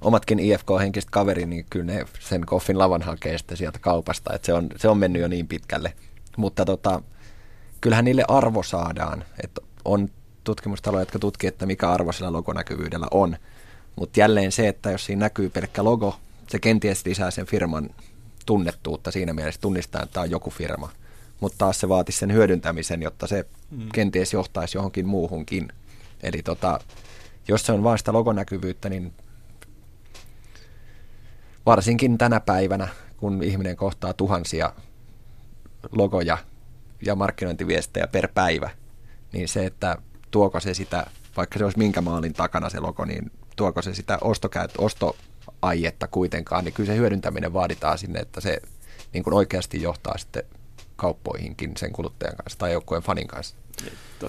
omatkin 0.00 0.38
IFK-henkiset 0.38 1.10
kaveri, 1.10 1.46
niin 1.46 1.66
kyllä 1.70 1.84
ne 1.84 2.04
sen 2.20 2.46
koffin 2.46 2.78
lavan 2.78 3.02
hakee 3.02 3.38
sitten 3.38 3.56
sieltä 3.56 3.78
kaupasta, 3.78 4.34
että 4.34 4.46
se 4.46 4.52
on, 4.52 4.68
se 4.76 4.88
on 4.88 4.98
mennyt 4.98 5.22
jo 5.22 5.28
niin 5.28 5.48
pitkälle. 5.48 5.92
Mutta 6.36 6.64
tota, 6.64 7.02
kyllähän 7.80 8.04
niille 8.04 8.24
arvo 8.28 8.62
saadaan, 8.62 9.24
että 9.44 9.60
on 9.84 10.08
tutkimustaloja, 10.44 11.02
jotka 11.02 11.18
tutkii, 11.18 11.48
että 11.48 11.66
mikä 11.66 11.90
arvo 11.90 12.12
sillä 12.12 12.32
logonäkyvyydellä 12.32 13.06
on. 13.10 13.36
Mutta 14.00 14.20
jälleen 14.20 14.52
se, 14.52 14.68
että 14.68 14.90
jos 14.90 15.06
siinä 15.06 15.20
näkyy 15.20 15.48
pelkkä 15.48 15.84
logo, 15.84 16.20
se 16.48 16.58
kenties 16.58 17.06
lisää 17.06 17.30
sen 17.30 17.46
firman 17.46 17.90
tunnettuutta 18.46 19.10
siinä 19.10 19.32
mielessä, 19.32 19.60
tunnistaa, 19.60 20.02
että 20.02 20.12
tämä 20.12 20.22
on 20.22 20.30
joku 20.30 20.50
firma. 20.50 20.90
Mutta 21.40 21.58
taas 21.58 21.80
se 21.80 21.88
vaatisi 21.88 22.18
sen 22.18 22.32
hyödyntämisen, 22.32 23.02
jotta 23.02 23.26
se 23.26 23.46
mm. 23.70 23.88
kenties 23.92 24.32
johtaisi 24.32 24.78
johonkin 24.78 25.06
muuhunkin. 25.06 25.68
Eli 26.22 26.42
tota, 26.42 26.80
jos 27.48 27.66
se 27.66 27.72
on 27.72 27.84
vain 27.84 27.98
sitä 27.98 28.12
logonäkyvyyttä, 28.12 28.88
niin 28.88 29.12
varsinkin 31.66 32.18
tänä 32.18 32.40
päivänä, 32.40 32.88
kun 33.16 33.42
ihminen 33.42 33.76
kohtaa 33.76 34.12
tuhansia 34.12 34.72
logoja 35.92 36.38
ja 37.02 37.14
markkinointiviestejä 37.14 38.06
per 38.06 38.28
päivä, 38.34 38.70
niin 39.32 39.48
se, 39.48 39.66
että 39.66 39.96
tuoko 40.30 40.60
se 40.60 40.74
sitä, 40.74 41.06
vaikka 41.36 41.58
se 41.58 41.64
olisi 41.64 41.78
minkä 41.78 42.00
maalin 42.00 42.32
takana 42.32 42.70
se 42.70 42.80
logo, 42.80 43.04
niin 43.04 43.30
tuoko 43.60 43.82
se 43.82 43.94
sitä 43.94 44.18
ostokäyt, 44.20 44.70
ostoaietta 44.78 46.08
kuitenkaan, 46.08 46.64
niin 46.64 46.72
kyllä 46.72 46.86
se 46.86 46.96
hyödyntäminen 46.96 47.52
vaaditaan 47.52 47.98
sinne, 47.98 48.20
että 48.20 48.40
se 48.40 48.60
niin 49.12 49.24
kuin 49.24 49.34
oikeasti 49.34 49.82
johtaa 49.82 50.18
sitten 50.18 50.42
kauppoihinkin 50.96 51.72
sen 51.76 51.92
kuluttajan 51.92 52.36
kanssa 52.36 52.58
tai 52.58 52.72
joukkueen 52.72 53.02
fanin 53.02 53.26
kanssa. 53.28 53.56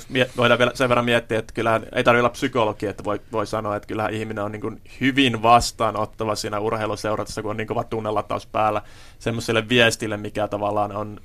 Niin, 0.09 0.25
voidaan 0.37 0.57
vielä 0.57 0.71
sen 0.75 0.89
verran 0.89 1.05
miettiä, 1.05 1.39
että 1.39 1.53
kyllähän 1.53 1.85
ei 1.95 2.03
tarvitse 2.03 2.21
olla 2.21 2.29
psykologi, 2.29 2.85
että 2.85 3.03
voi, 3.03 3.21
voi 3.31 3.47
sanoa, 3.47 3.75
että 3.75 3.87
kyllähän 3.87 4.13
ihminen 4.13 4.43
on 4.43 4.51
niin 4.51 4.61
kuin 4.61 4.81
hyvin 5.01 5.41
vastaanottava 5.41 6.35
siinä 6.35 6.59
urheiluseuratessa, 6.59 7.41
kun 7.41 7.51
on 7.51 7.57
niin 7.57 7.67
kova 7.67 7.83
tunnelataus 7.83 8.45
päällä 8.45 8.81
semmoiselle 9.19 9.69
viestille, 9.69 10.17
mikä 10.17 10.47
tavallaan 10.47 10.91
on 10.91 11.21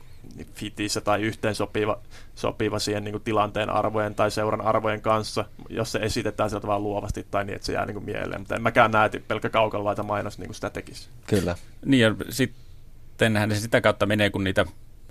fitissä 0.55 1.01
tai 1.01 1.23
yhteen 1.23 1.55
sopiva, 1.55 1.99
sopiva 2.35 2.79
siihen 2.79 3.05
niin 3.05 3.13
kuin 3.13 3.23
tilanteen 3.23 3.71
arvojen 3.71 4.15
tai 4.15 4.31
seuran 4.31 4.61
arvojen 4.61 5.01
kanssa, 5.01 5.45
jos 5.69 5.93
se 5.93 5.99
esitetään 5.99 6.51
sillä 6.51 6.61
tavalla 6.61 6.81
luovasti 6.81 7.27
tai 7.31 7.45
niin, 7.45 7.55
että 7.55 7.67
se 7.67 7.73
jää 7.73 7.87
niin 7.87 7.95
kuin 7.95 8.05
mieleen. 8.05 8.41
Mutta 8.41 8.55
en 8.55 8.63
mäkään 8.63 8.91
näe, 8.91 9.07
että 9.07 9.21
pelkkä 9.29 9.49
kaukalla 9.49 10.03
mainos 10.03 10.39
niin 10.39 10.49
kuin 10.49 10.55
sitä 10.55 10.71
tekisi. 10.71 11.09
Kyllä. 11.27 11.57
Niin 11.85 12.03
ja 12.03 12.15
sittenhän 12.31 13.51
se 13.51 13.61
sitä 13.61 13.81
kautta 13.81 14.07
menee, 14.07 14.31
kun 14.31 14.45
niitä 14.45 14.65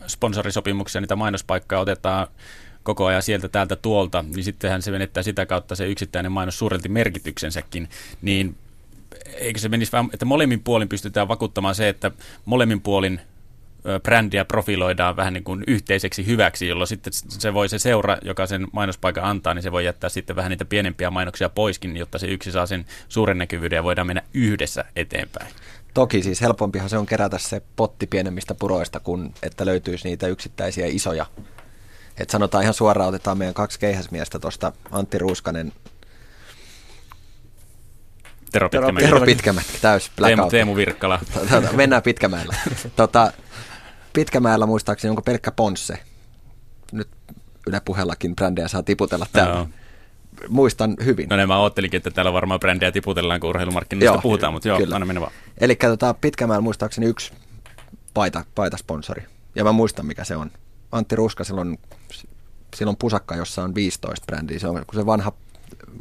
sponsorisopimuksia, 0.07 1.01
niitä 1.01 1.15
mainospaikkoja 1.15 1.81
otetaan 1.81 2.27
koko 2.83 3.05
ajan 3.05 3.21
sieltä 3.21 3.49
täältä 3.49 3.75
tuolta, 3.75 4.25
niin 4.35 4.43
sittenhän 4.43 4.81
se 4.81 4.91
menettää 4.91 5.23
sitä 5.23 5.45
kautta 5.45 5.75
se 5.75 5.87
yksittäinen 5.87 6.31
mainos 6.31 6.59
suurelti 6.59 6.89
merkityksensäkin, 6.89 7.89
niin 8.21 8.55
eikö 9.33 9.59
se 9.59 9.69
menisi 9.69 9.91
vähän, 9.91 10.09
että 10.13 10.25
molemmin 10.25 10.63
puolin 10.63 10.89
pystytään 10.89 11.27
vakuuttamaan 11.27 11.75
se, 11.75 11.89
että 11.89 12.11
molemmin 12.45 12.81
puolin 12.81 13.21
brändiä 14.03 14.45
profiloidaan 14.45 15.15
vähän 15.15 15.33
niin 15.33 15.43
kuin 15.43 15.63
yhteiseksi 15.67 16.25
hyväksi, 16.25 16.67
jolloin 16.67 16.87
sitten 16.87 17.13
se 17.13 17.53
voi 17.53 17.69
se 17.69 17.79
seura, 17.79 18.17
joka 18.21 18.45
sen 18.45 18.67
mainospaikan 18.71 19.23
antaa, 19.23 19.53
niin 19.53 19.63
se 19.63 19.71
voi 19.71 19.85
jättää 19.85 20.09
sitten 20.09 20.35
vähän 20.35 20.49
niitä 20.49 20.65
pienempiä 20.65 21.11
mainoksia 21.11 21.49
poiskin, 21.49 21.97
jotta 21.97 22.17
se 22.17 22.27
yksi 22.27 22.51
saa 22.51 22.65
sen 22.65 22.85
suuren 23.09 23.37
näkyvyyden 23.37 23.77
ja 23.77 23.83
voidaan 23.83 24.07
mennä 24.07 24.21
yhdessä 24.33 24.85
eteenpäin. 24.95 25.47
Toki 25.93 26.23
siis 26.23 26.41
helpompihan 26.41 26.89
se 26.89 26.97
on 26.97 27.05
kerätä 27.05 27.37
se 27.37 27.61
potti 27.75 28.07
pienemmistä 28.07 28.55
puroista, 28.55 28.99
kuin 28.99 29.33
että 29.43 29.65
löytyisi 29.65 30.07
niitä 30.07 30.27
yksittäisiä 30.27 30.85
isoja. 30.87 31.25
Et 32.17 32.29
sanotaan 32.29 32.63
ihan 32.63 32.73
suoraan, 32.73 33.09
otetaan 33.09 33.37
meidän 33.37 33.53
kaksi 33.53 33.79
keihäsmiestä 33.79 34.39
tuosta 34.39 34.71
Antti 34.91 35.17
Ruuskanen 35.17 35.71
Tero 38.51 38.69
Pitkämäki. 38.69 39.05
Tero 39.05 39.21
Pitkämäki, 39.21 39.67
täys 39.81 40.11
Teemu, 40.15 40.49
Teemu 40.49 40.75
Virkkala. 40.75 41.19
Tota, 41.49 41.73
mennään 41.73 42.01
Pitkämäellä. 42.01 42.55
Tota, 42.95 43.33
Pitkämäellä 44.15 44.65
muistaakseni 44.65 45.09
onko 45.09 45.21
pelkkä 45.21 45.51
Ponsse. 45.51 45.97
Nyt 46.91 47.07
Yle 47.67 47.81
puheellakin 47.85 48.35
brändejä 48.35 48.67
saa 48.67 48.83
tiputella 48.83 49.25
täällä. 49.31 49.55
No. 49.55 49.67
Muistan 50.49 50.95
hyvin. 51.05 51.29
No 51.29 51.35
niin, 51.35 51.47
mä 51.47 51.63
ajattelinkin, 51.63 51.97
että 51.97 52.11
täällä 52.11 52.33
varmaan 52.33 52.59
brändejä 52.59 52.91
tiputellaan, 52.91 53.39
kun 53.39 53.49
urheilumarkkinoista 53.49 54.21
puhutaan, 54.21 54.53
mutta 54.53 54.67
joo, 54.67 54.77
kyllä. 54.77 54.95
aina 54.95 55.05
mennä 55.05 55.21
vaan. 55.21 55.31
Eli 55.57 55.75
tota, 55.75 56.13
Pitkämäellä 56.13 56.61
muistaakseni 56.61 57.07
yksi 57.07 57.33
paita, 58.13 58.45
paitasponsori. 58.55 59.23
Ja 59.55 59.63
mä 59.63 59.71
muistan, 59.71 60.05
mikä 60.05 60.23
se 60.23 60.35
on. 60.35 60.51
Antti 60.91 61.15
Ruska, 61.15 61.43
silloin, 61.43 61.79
silloin 62.75 62.97
pusakka, 62.97 63.35
jossa 63.35 63.63
on 63.63 63.75
15 63.75 64.25
brändiä. 64.25 64.59
Se 64.59 64.67
on 64.67 64.83
kun 64.87 64.99
se 64.99 65.05
vanha 65.05 65.31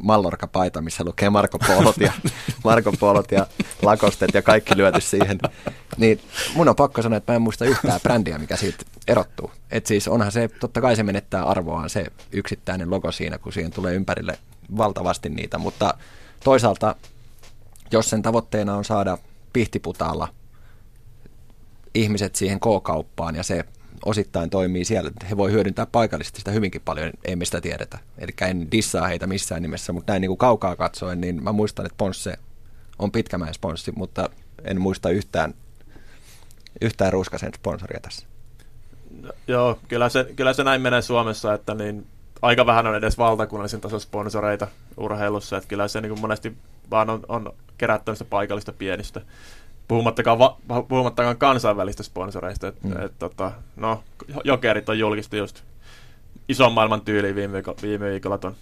Mallorca-paita, 0.03 0.81
missä 0.81 1.03
lukee 1.03 1.29
Marko 1.29 1.59
Polot 1.59 1.97
ja, 1.97 2.13
Marko 2.63 2.91
Polot 2.99 3.31
ja 3.31 3.47
lakostet 3.81 4.33
ja 4.33 4.41
kaikki 4.41 4.77
lyöty 4.77 5.01
siihen. 5.01 5.39
Niin 5.97 6.21
mun 6.55 6.69
on 6.69 6.75
pakko 6.75 7.01
sanoa, 7.01 7.17
että 7.17 7.31
mä 7.31 7.35
en 7.35 7.41
muista 7.41 7.65
yhtään 7.65 7.99
brändiä, 8.03 8.37
mikä 8.37 8.55
siitä 8.55 8.85
erottuu. 9.07 9.51
Et 9.71 9.85
siis 9.85 10.07
onhan 10.07 10.31
se, 10.31 10.47
totta 10.47 10.81
kai 10.81 10.95
se 10.95 11.03
menettää 11.03 11.43
arvoaan 11.43 11.89
se 11.89 12.05
yksittäinen 12.31 12.89
logo 12.89 13.11
siinä, 13.11 13.37
kun 13.37 13.53
siihen 13.53 13.71
tulee 13.71 13.93
ympärille 13.93 14.39
valtavasti 14.77 15.29
niitä, 15.29 15.57
mutta 15.57 15.93
toisaalta, 16.43 16.95
jos 17.91 18.09
sen 18.09 18.21
tavoitteena 18.21 18.75
on 18.75 18.85
saada 18.85 19.17
pihtiputaalla 19.53 20.27
ihmiset 21.93 22.35
siihen 22.35 22.59
K-kauppaan 22.59 23.35
ja 23.35 23.43
se 23.43 23.65
osittain 24.05 24.49
toimii 24.49 24.85
siellä. 24.85 25.11
He 25.29 25.37
voi 25.37 25.51
hyödyntää 25.51 25.85
paikallisesti 25.85 26.39
sitä 26.39 26.51
hyvinkin 26.51 26.81
paljon, 26.85 27.11
ei 27.25 27.35
me 27.35 27.45
sitä 27.45 27.61
tiedetä. 27.61 27.99
Eli 28.17 28.31
en 28.41 28.71
dissaa 28.71 29.07
heitä 29.07 29.27
missään 29.27 29.61
nimessä, 29.61 29.93
mutta 29.93 30.13
näin 30.13 30.21
niin 30.21 30.29
kuin 30.29 30.37
kaukaa 30.37 30.75
katsoen, 30.75 31.21
niin 31.21 31.43
mä 31.43 31.51
muistan, 31.51 31.85
että 31.85 31.97
Ponsse 31.97 32.37
on 32.99 33.11
pitkämäen 33.11 33.53
sponssi, 33.53 33.91
mutta 33.95 34.29
en 34.63 34.81
muista 34.81 35.09
yhtään, 35.09 35.53
yhtään 36.81 37.13
ruuskasen 37.13 37.51
sponsoria 37.55 37.99
tässä. 37.99 38.27
No, 39.21 39.31
joo, 39.47 39.79
kyllä 39.87 40.09
se, 40.09 40.27
kyllä 40.35 40.53
se 40.53 40.63
näin 40.63 40.81
menee 40.81 41.01
Suomessa, 41.01 41.53
että 41.53 41.75
niin 41.75 42.07
aika 42.41 42.65
vähän 42.65 42.87
on 42.87 42.95
edes 42.95 43.17
valtakunnallisen 43.17 43.81
tason 43.81 44.01
sponsoreita 44.01 44.67
urheilussa, 44.97 45.57
että 45.57 45.67
kyllä 45.67 45.87
se 45.87 46.01
niin 46.01 46.09
kuin 46.09 46.21
monesti 46.21 46.57
vaan 46.91 47.09
on, 47.09 47.25
on 47.27 47.53
kerättävistä 47.77 48.25
paikallista 48.25 48.73
pienistä 48.73 49.21
puhumattakaan, 49.87 50.39
va, 50.39 50.57
puhumattakaan 50.87 51.37
kansainvälistä 51.37 52.03
sponsoreista. 52.03 52.67
Et, 52.67 52.83
mm. 52.83 53.05
et, 53.05 53.19
tota, 53.19 53.51
no, 53.75 54.03
Jokerit 54.43 54.89
on 54.89 54.99
julkisti 54.99 55.37
just 55.37 55.61
ison 56.49 56.71
maailman 56.71 57.01
tyyliin 57.01 57.35
viime, 57.35 57.53
viikolla, 57.53 57.79
viime 57.81 58.09
viikolla 58.11 58.37
ton 58.37 58.55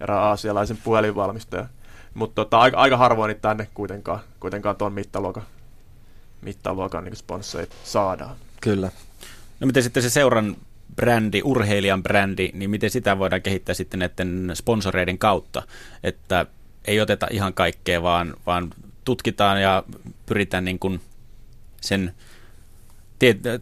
erään 0.00 0.22
aasialaisen 0.22 0.78
puhelinvalmistajan. 0.84 1.68
Mutta 2.14 2.34
tota, 2.34 2.58
aika, 2.58 2.76
aika 2.76 2.96
harvoin 2.96 3.28
niitä 3.28 3.40
tänne 3.40 3.68
kuitenkaan, 3.74 4.20
kuitenkaan 4.40 4.76
tuon 4.76 4.92
mittaluokan, 4.92 5.42
mittaluokan 6.42 7.04
niin 7.04 7.16
sponsoreita 7.16 7.74
saadaan. 7.84 8.36
Kyllä. 8.60 8.90
No 9.60 9.66
miten 9.66 9.82
sitten 9.82 10.02
se 10.02 10.10
seuran 10.10 10.56
brändi, 10.96 11.40
urheilijan 11.44 12.02
brändi, 12.02 12.50
niin 12.52 12.70
miten 12.70 12.90
sitä 12.90 13.18
voidaan 13.18 13.42
kehittää 13.42 13.74
sitten 13.74 14.00
näiden 14.00 14.50
sponsoreiden 14.54 15.18
kautta, 15.18 15.62
että 16.02 16.46
ei 16.84 17.00
oteta 17.00 17.26
ihan 17.30 17.54
kaikkea, 17.54 18.02
vaan, 18.02 18.34
vaan 18.46 18.70
tutkitaan 19.04 19.62
ja 19.62 19.82
pyritään 20.26 20.64
niin 20.64 20.78
kuin 20.78 21.00
sen, 21.80 22.14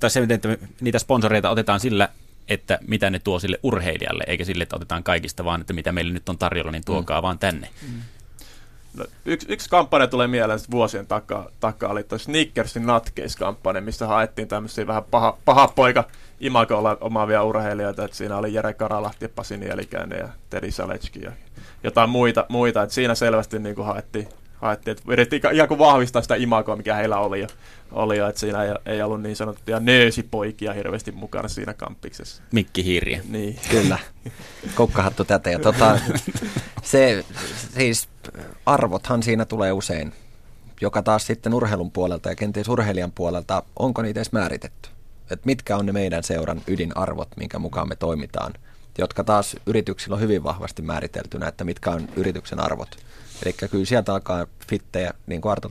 tai 0.01 0.11
se, 0.11 0.27
että 0.29 0.49
niitä 0.81 0.99
sponsoreita 0.99 1.51
otetaan 1.51 1.81
sillä, 1.81 2.09
että 2.49 2.79
mitä 2.87 3.11
ne 3.11 3.19
tuo 3.19 3.39
sille 3.39 3.61
urheilijalle, 3.63 4.25
eikä 4.27 4.45
sille, 4.45 4.63
että 4.63 4.77
otetaan 4.77 5.03
kaikista, 5.03 5.45
vaan 5.45 5.61
että 5.61 5.73
mitä 5.73 5.93
meille 5.93 6.13
nyt 6.13 6.29
on 6.29 6.39
tarjolla, 6.39 6.71
niin 6.71 6.85
tuokaa 6.87 7.21
mm. 7.21 7.23
vaan 7.23 7.39
tänne. 7.39 7.69
Mm. 7.83 8.01
No, 8.95 9.05
yksi, 9.25 9.47
yksi 9.51 9.71
kampanja 9.71 10.07
tulee 10.07 10.27
mieleen 10.27 10.61
vuosien 10.71 11.07
takaa, 11.07 11.49
takaa 11.61 11.91
oli 11.91 12.03
tuo 12.03 12.19
Snickersin 12.19 12.87
Nutcase-kampanja, 12.87 13.81
missä 13.81 14.07
haettiin 14.07 14.49
tämmöisiä 14.49 14.87
vähän 14.87 15.05
paha, 15.05 15.39
paha 15.45 15.69
poika 15.69 16.05
imagolla 16.41 16.99
omaavia 17.01 17.43
urheilijoita, 17.43 18.05
että 18.05 18.17
siinä 18.17 18.37
oli 18.37 18.55
Jere 18.55 18.75
Karalahti, 18.75 19.29
Pasi 19.29 19.57
Nielikäinen 19.57 20.19
ja 20.19 20.29
Teddy 20.51 20.71
Salecki 20.71 21.23
ja 21.23 21.33
jotain 21.85 22.11
muita, 22.11 22.47
muita 22.49 22.83
että 22.83 22.95
siinä 22.95 23.15
selvästi 23.15 23.59
niin 23.59 23.75
kuin 23.75 23.87
haettiin, 23.87 24.29
haettiin, 24.61 24.93
että 24.93 25.13
yritettiin 25.13 25.55
ikään 25.55 25.69
kuin 25.69 25.79
vahvistaa 25.79 26.23
sitä 26.23 26.35
imagoa, 26.35 26.77
mikä 26.77 26.95
heillä 26.95 27.19
oli 27.19 27.41
jo, 27.41 27.47
oli 27.93 28.17
jo 28.17 28.29
että 28.29 28.41
siinä 28.41 28.65
ei, 28.65 28.75
ei 28.87 29.03
ollut 29.03 29.23
niin 29.23 29.37
sanottuja 29.37 29.81
nöösipoikia 29.81 30.73
hirveästi 30.73 31.13
mukana 31.13 31.49
siinä 31.49 31.75
kampiksessa. 31.75 32.43
Mikki 32.53 32.85
Hiiriä. 32.85 33.23
Niin. 33.29 33.59
Kyllä, 33.71 33.99
kukkahattu 34.77 35.25
tätä. 35.25 35.51
Ja 35.51 35.59
tota, 35.59 35.99
se, 36.83 37.25
siis 37.75 38.09
arvothan 38.67 39.23
siinä 39.23 39.45
tulee 39.45 39.73
usein, 39.73 40.13
joka 40.81 41.03
taas 41.03 41.27
sitten 41.27 41.55
urheilun 41.55 41.91
puolelta 41.91 42.29
ja 42.29 42.37
kenties 42.37 42.69
urheilijan 42.69 43.13
puolelta, 43.13 43.63
onko 43.77 44.03
niitä 44.03 44.21
edes 44.21 44.33
määritetty? 44.33 44.91
Et 45.31 45.45
mitkä 45.45 45.77
on 45.77 45.87
ne 45.87 45.93
meidän 45.93 46.23
seuran 46.23 46.63
ydinarvot, 46.67 47.29
minkä 47.37 47.59
mukaan 47.59 47.89
me 47.89 47.97
toimitaan, 47.97 48.53
jotka 48.99 49.25
taas 49.25 49.57
yrityksillä 49.67 50.15
on 50.15 50.21
hyvin 50.21 50.45
vahvasti 50.45 50.83
määriteltynä, 50.83 51.49
että 51.49 51.65
mitkä 51.65 51.91
on 51.91 52.09
yrityksen 52.17 52.61
arvot. 52.61 52.97
Eli 53.43 53.53
kyllä 53.71 53.85
sieltä 53.85 54.13
alkaa 54.13 54.47
fittejä, 54.69 55.11
niin 55.27 55.41
kuin 55.41 55.53
Arto 55.53 55.71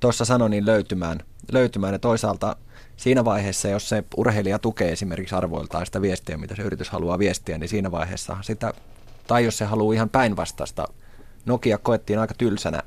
tuossa 0.00 0.24
sanoi, 0.24 0.50
niin 0.50 0.66
löytymään. 0.66 1.20
löytymään. 1.52 1.92
Ja 1.92 1.98
toisaalta 1.98 2.56
siinä 2.96 3.24
vaiheessa, 3.24 3.68
jos 3.68 3.88
se 3.88 4.04
urheilija 4.16 4.58
tukee 4.58 4.92
esimerkiksi 4.92 5.34
arvoiltaan 5.34 5.86
sitä 5.86 6.02
viestiä, 6.02 6.36
mitä 6.36 6.56
se 6.56 6.62
yritys 6.62 6.90
haluaa 6.90 7.18
viestiä, 7.18 7.58
niin 7.58 7.68
siinä 7.68 7.90
vaiheessa 7.90 8.36
sitä, 8.40 8.74
tai 9.26 9.44
jos 9.44 9.58
se 9.58 9.64
haluaa 9.64 9.94
ihan 9.94 10.10
päinvastaista, 10.10 10.84
Nokia 11.46 11.78
koettiin 11.78 12.18
aika 12.18 12.34
tylsänä 12.38 12.82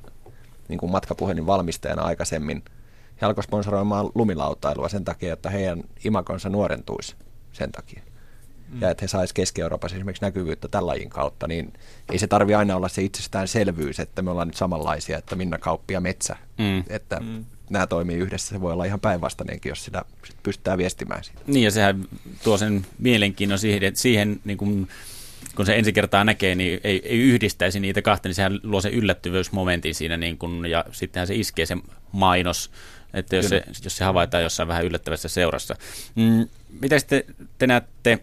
niin 0.67 0.79
kuin 0.79 0.91
matkapuhelin 0.91 1.45
valmistajana 1.45 2.01
aikaisemmin. 2.01 2.63
He 3.21 3.25
alkoi 3.25 3.43
sponsoroimaan 3.43 4.09
lumilautailua 4.15 4.89
sen 4.89 5.05
takia, 5.05 5.33
että 5.33 5.49
heidän 5.49 5.83
imakonsa 6.05 6.49
nuorentuisi 6.49 7.15
sen 7.51 7.71
takia 7.71 8.01
mm. 8.69 8.81
ja 8.81 8.89
että 8.89 9.03
he 9.03 9.07
saisivat 9.07 9.35
Keski-Euroopassa 9.35 9.97
esimerkiksi 9.97 10.25
näkyvyyttä 10.25 10.67
tällä 10.67 10.87
lajin 10.87 11.09
kautta, 11.09 11.47
niin 11.47 11.73
ei 12.11 12.19
se 12.19 12.27
tarvi 12.27 12.55
aina 12.55 12.75
olla 12.75 12.87
se 12.87 13.01
itsestäänselvyys, 13.01 13.99
että 13.99 14.21
me 14.21 14.31
ollaan 14.31 14.47
nyt 14.47 14.57
samanlaisia, 14.57 15.17
että 15.17 15.35
Minna 15.35 15.57
Kauppi 15.57 15.93
ja 15.93 16.01
Metsä, 16.01 16.35
mm. 16.57 16.83
että 16.89 17.19
mm. 17.19 17.45
nämä 17.69 17.87
toimii 17.87 18.17
yhdessä. 18.17 18.49
Se 18.49 18.61
voi 18.61 18.73
olla 18.73 18.85
ihan 18.85 18.99
päinvastainenkin, 18.99 19.69
jos 19.69 19.85
sitä 19.85 20.05
pystytään 20.43 20.77
viestimään 20.77 21.23
siitä. 21.23 21.41
Niin 21.47 21.63
ja 21.63 21.71
sehän 21.71 22.05
tuo 22.43 22.57
sen 22.57 22.85
mielenkiinnon 22.99 23.59
siihen, 23.59 23.83
että 23.83 24.01
siihen 24.01 24.39
niin 24.45 24.57
kuin 24.57 24.87
kun 25.55 25.65
se 25.65 25.75
ensi 25.75 25.93
kertaa 25.93 26.23
näkee, 26.23 26.55
niin 26.55 26.79
ei, 26.83 27.01
ei 27.05 27.19
yhdistäisi 27.19 27.79
niitä 27.79 28.01
kahta, 28.01 28.29
niin 28.29 28.35
sehän 28.35 28.59
luo 28.63 28.81
sen 28.81 28.93
yllättyvyysmomentin 28.93 29.95
siinä, 29.95 30.17
niin 30.17 30.37
kun, 30.37 30.65
ja 30.69 30.85
sittenhän 30.91 31.27
se 31.27 31.35
iskee 31.35 31.65
se 31.65 31.77
mainos, 32.11 32.71
että 33.13 33.35
jos 33.35 33.49
se, 33.49 33.63
jos 33.83 33.97
se 33.97 34.03
havaitaan 34.03 34.43
jossain 34.43 34.67
vähän 34.67 34.85
yllättävässä 34.85 35.27
seurassa. 35.27 35.75
Mm, 36.15 36.47
mitä 36.81 36.99
sitten 36.99 37.23
te 37.57 37.67
näette 37.67 38.19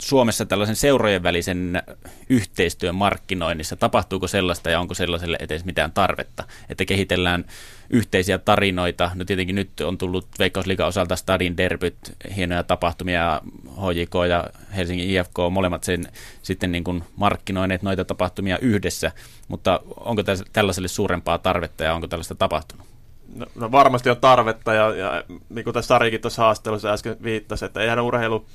Suomessa 0.00 0.46
tällaisen 0.46 0.76
seurojen 0.76 1.22
välisen 1.22 1.82
yhteistyön 2.28 2.94
markkinoinnissa? 2.94 3.76
Tapahtuuko 3.76 4.26
sellaista 4.26 4.70
ja 4.70 4.80
onko 4.80 4.94
sellaiselle 4.94 5.36
edes 5.40 5.64
mitään 5.64 5.92
tarvetta, 5.92 6.44
että 6.68 6.84
kehitellään 6.84 7.44
yhteisiä 7.90 8.38
tarinoita? 8.38 9.10
No 9.14 9.24
tietenkin 9.24 9.54
nyt 9.56 9.80
on 9.80 9.98
tullut 9.98 10.26
Veikkausliigan 10.38 10.86
osalta 10.88 11.16
Stadin 11.16 11.56
derbyt, 11.56 11.96
hienoja 12.36 12.62
tapahtumia, 12.62 13.40
HJK 13.66 14.14
ja 14.28 14.46
Helsingin 14.76 15.10
IFK, 15.10 15.34
molemmat 15.50 15.84
sen 15.84 16.08
sitten 16.42 16.72
niin 16.72 16.84
kuin 16.84 17.04
markkinoineet 17.16 17.82
noita 17.82 18.04
tapahtumia 18.04 18.58
yhdessä, 18.58 19.12
mutta 19.48 19.80
onko 19.96 20.22
tällaiselle 20.52 20.88
suurempaa 20.88 21.38
tarvetta 21.38 21.84
ja 21.84 21.94
onko 21.94 22.06
tällaista 22.06 22.34
tapahtunut? 22.34 22.86
No, 23.34 23.46
no 23.54 23.72
varmasti 23.72 24.10
on 24.10 24.16
tarvetta 24.16 24.74
ja, 24.74 24.94
ja 24.94 25.24
niin 25.48 25.64
kuin 25.64 25.74
tässä 25.74 25.88
Sarikin 25.88 26.20
tuossa 26.20 26.42
haastattelussa 26.42 26.92
äsken 26.92 27.16
viittasi, 27.22 27.64
että 27.64 27.80
eihän 27.80 28.00
urheilu 28.00 28.46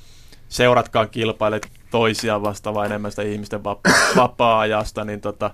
seuratkaan 0.48 1.10
kilpaile 1.10 1.60
toisiaan 1.90 2.42
vasta, 2.42 2.74
vaan 2.74 2.86
enemmän 2.86 3.10
sitä 3.10 3.22
ihmisten 3.22 3.64
vapaa- 3.64 4.16
vapaa-ajasta, 4.16 5.04
niin 5.04 5.20
tota, 5.20 5.50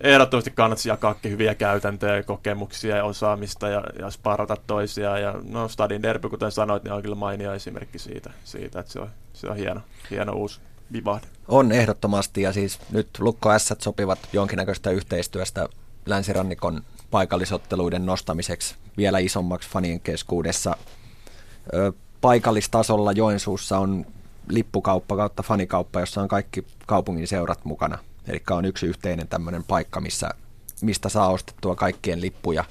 ehdottomasti 0.00 0.50
kannattaisi 0.50 0.88
jakaa 0.88 1.14
hyviä 1.24 1.54
käytäntöjä, 1.54 2.22
kokemuksia 2.22 2.96
ja 2.96 3.04
osaamista 3.04 3.68
ja, 3.68 3.82
ja 3.98 4.10
sparata 4.10 4.56
toisiaan. 4.66 5.22
Ja 5.22 5.34
no, 5.50 5.68
Stadin 5.68 6.02
derby, 6.02 6.28
kuten 6.28 6.52
sanoit, 6.52 6.84
niin 6.84 6.92
on 6.92 7.02
kyllä 7.02 7.14
mainio 7.14 7.54
esimerkki 7.54 7.98
siitä, 7.98 8.30
siitä 8.44 8.80
että 8.80 8.92
se 8.92 9.00
on, 9.00 9.10
se 9.32 9.46
on 9.46 9.56
hieno, 9.56 9.80
hieno 10.10 10.32
uusi 10.32 10.60
vivahde. 10.92 11.26
On 11.48 11.72
ehdottomasti 11.72 12.42
ja 12.42 12.52
siis 12.52 12.78
nyt 12.90 13.08
Lukko 13.18 13.58
S 13.58 13.74
sopivat 13.78 14.18
jonkinnäköistä 14.32 14.90
yhteistyöstä 14.90 15.68
länsirannikon 16.06 16.82
paikallisotteluiden 17.10 18.06
nostamiseksi 18.06 18.74
vielä 18.96 19.18
isommaksi 19.18 19.68
fanien 19.68 20.00
keskuudessa 20.00 20.76
Ö, 21.74 21.92
paikallistasolla 22.22 23.12
Joensuussa 23.12 23.78
on 23.78 24.06
lippukauppa 24.48 25.16
kautta 25.16 25.42
fanikauppa, 25.42 26.00
jossa 26.00 26.22
on 26.22 26.28
kaikki 26.28 26.66
kaupungin 26.86 27.28
seurat 27.28 27.64
mukana. 27.64 27.98
Eli 28.28 28.42
on 28.50 28.64
yksi 28.64 28.86
yhteinen 28.86 29.28
tämmöinen 29.28 29.64
paikka, 29.64 30.00
missä, 30.00 30.30
mistä 30.80 31.08
saa 31.08 31.28
ostettua 31.28 31.74
kaikkien 31.74 32.20
lippuja. 32.20 32.64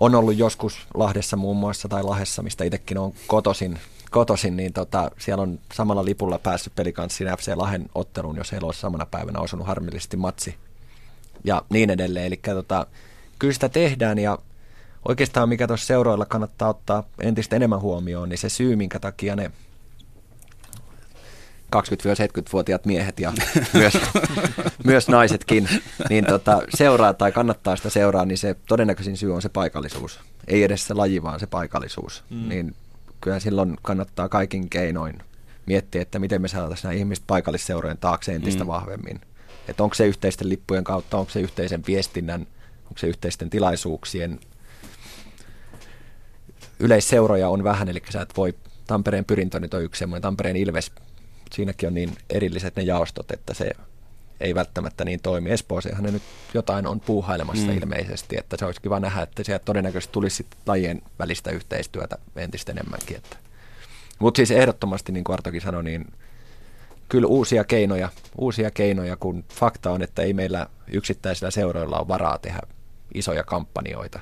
On 0.00 0.14
ollut 0.14 0.36
joskus 0.36 0.86
Lahdessa 0.94 1.36
muun 1.36 1.56
muassa 1.56 1.88
tai 1.88 2.02
Lahessa, 2.02 2.42
mistä 2.42 2.64
itsekin 2.64 2.98
on 2.98 3.12
kotosin, 3.26 3.78
kotosin 4.10 4.56
niin 4.56 4.72
tota, 4.72 5.10
siellä 5.18 5.42
on 5.42 5.58
samalla 5.74 6.04
lipulla 6.04 6.38
päässyt 6.38 6.74
pelikanssin 6.74 7.26
FC 7.38 7.52
Lahden 7.56 7.86
otteluun, 7.94 8.36
jos 8.36 8.52
heillä 8.52 8.66
olisi 8.66 8.80
samana 8.80 9.06
päivänä 9.06 9.40
osunut 9.40 9.66
harmillisesti 9.66 10.16
matsi 10.16 10.54
ja 11.44 11.62
niin 11.70 11.90
edelleen. 11.90 12.26
Eli 12.26 12.36
tota, 12.36 12.86
kyllä 13.38 13.54
sitä 13.54 13.68
tehdään 13.68 14.18
ja 14.18 14.38
oikeastaan 15.08 15.48
mikä 15.48 15.66
tuossa 15.66 15.86
seuroilla 15.86 16.26
kannattaa 16.26 16.68
ottaa 16.68 17.04
entistä 17.20 17.56
enemmän 17.56 17.80
huomioon, 17.80 18.28
niin 18.28 18.38
se 18.38 18.48
syy, 18.48 18.76
minkä 18.76 18.98
takia 18.98 19.36
ne 19.36 19.50
20-70-vuotiaat 21.76 22.86
miehet 22.86 23.20
ja 23.20 23.32
myös, 23.74 23.98
myös 24.84 25.08
naisetkin, 25.08 25.68
niin 26.08 26.26
tota, 26.26 26.62
seuraa 26.76 27.14
tai 27.14 27.32
kannattaa 27.32 27.76
sitä 27.76 27.90
seuraa, 27.90 28.24
niin 28.24 28.38
se 28.38 28.56
todennäköisin 28.68 29.16
syy 29.16 29.34
on 29.34 29.42
se 29.42 29.48
paikallisuus. 29.48 30.20
Ei 30.48 30.62
edes 30.62 30.86
se 30.86 30.94
laji, 30.94 31.22
vaan 31.22 31.40
se 31.40 31.46
paikallisuus. 31.46 32.24
Mm. 32.30 32.48
Niin 32.48 32.74
kyllä 33.20 33.40
silloin 33.40 33.76
kannattaa 33.82 34.28
kaikin 34.28 34.68
keinoin 34.68 35.22
miettiä, 35.66 36.02
että 36.02 36.18
miten 36.18 36.42
me 36.42 36.48
saataisiin 36.48 36.88
nämä 36.88 36.98
ihmiset 36.98 37.24
paikallisseurojen 37.26 37.98
taakse 37.98 38.34
entistä 38.34 38.64
mm. 38.64 38.68
vahvemmin. 38.68 39.20
Että 39.68 39.82
onko 39.82 39.94
se 39.94 40.06
yhteisten 40.06 40.48
lippujen 40.48 40.84
kautta, 40.84 41.16
onko 41.16 41.32
se 41.32 41.40
yhteisen 41.40 41.82
viestinnän, 41.86 42.40
onko 42.82 42.98
se 42.98 43.06
yhteisten 43.06 43.50
tilaisuuksien. 43.50 44.40
Yleisseuroja 46.80 47.48
on 47.48 47.64
vähän, 47.64 47.88
eli 47.88 48.02
sä 48.10 48.22
et 48.22 48.36
voi, 48.36 48.54
Tampereen 48.86 49.24
pyrintö 49.24 49.60
nyt 49.60 49.74
on 49.74 49.82
yksi 49.82 49.98
semmoinen, 49.98 50.22
Tampereen 50.22 50.56
Ilves 50.56 50.92
siinäkin 51.52 51.86
on 51.86 51.94
niin 51.94 52.16
erilliset 52.30 52.76
ne 52.76 52.82
jaostot, 52.82 53.30
että 53.30 53.54
se 53.54 53.70
ei 54.40 54.54
välttämättä 54.54 55.04
niin 55.04 55.20
toimi. 55.22 55.50
Espooseenhan 55.50 56.04
ne 56.04 56.10
nyt 56.10 56.22
jotain 56.54 56.86
on 56.86 57.00
puuhailemassa 57.00 57.66
mm. 57.66 57.76
ilmeisesti, 57.76 58.36
että 58.38 58.56
se 58.56 58.64
olisi 58.64 58.80
kiva 58.80 59.00
nähdä, 59.00 59.22
että 59.22 59.44
sieltä 59.44 59.64
todennäköisesti 59.64 60.12
tulisi 60.12 60.46
lajien 60.66 61.02
välistä 61.18 61.50
yhteistyötä 61.50 62.18
entistä 62.36 62.72
enemmänkin. 62.72 63.16
Että. 63.16 63.36
Mutta 64.18 64.36
siis 64.36 64.50
ehdottomasti, 64.50 65.12
niin 65.12 65.24
kuin 65.24 65.34
Artokin 65.34 65.60
sanoi, 65.60 65.84
niin 65.84 66.12
kyllä 67.08 67.26
uusia 67.26 67.64
keinoja, 67.64 68.08
uusia 68.38 68.70
keinoja, 68.70 69.16
kun 69.16 69.44
fakta 69.48 69.90
on, 69.90 70.02
että 70.02 70.22
ei 70.22 70.32
meillä 70.32 70.66
yksittäisillä 70.92 71.50
seuroilla 71.50 71.98
ole 71.98 72.08
varaa 72.08 72.38
tehdä 72.38 72.60
isoja 73.14 73.44
kampanjoita. 73.44 74.20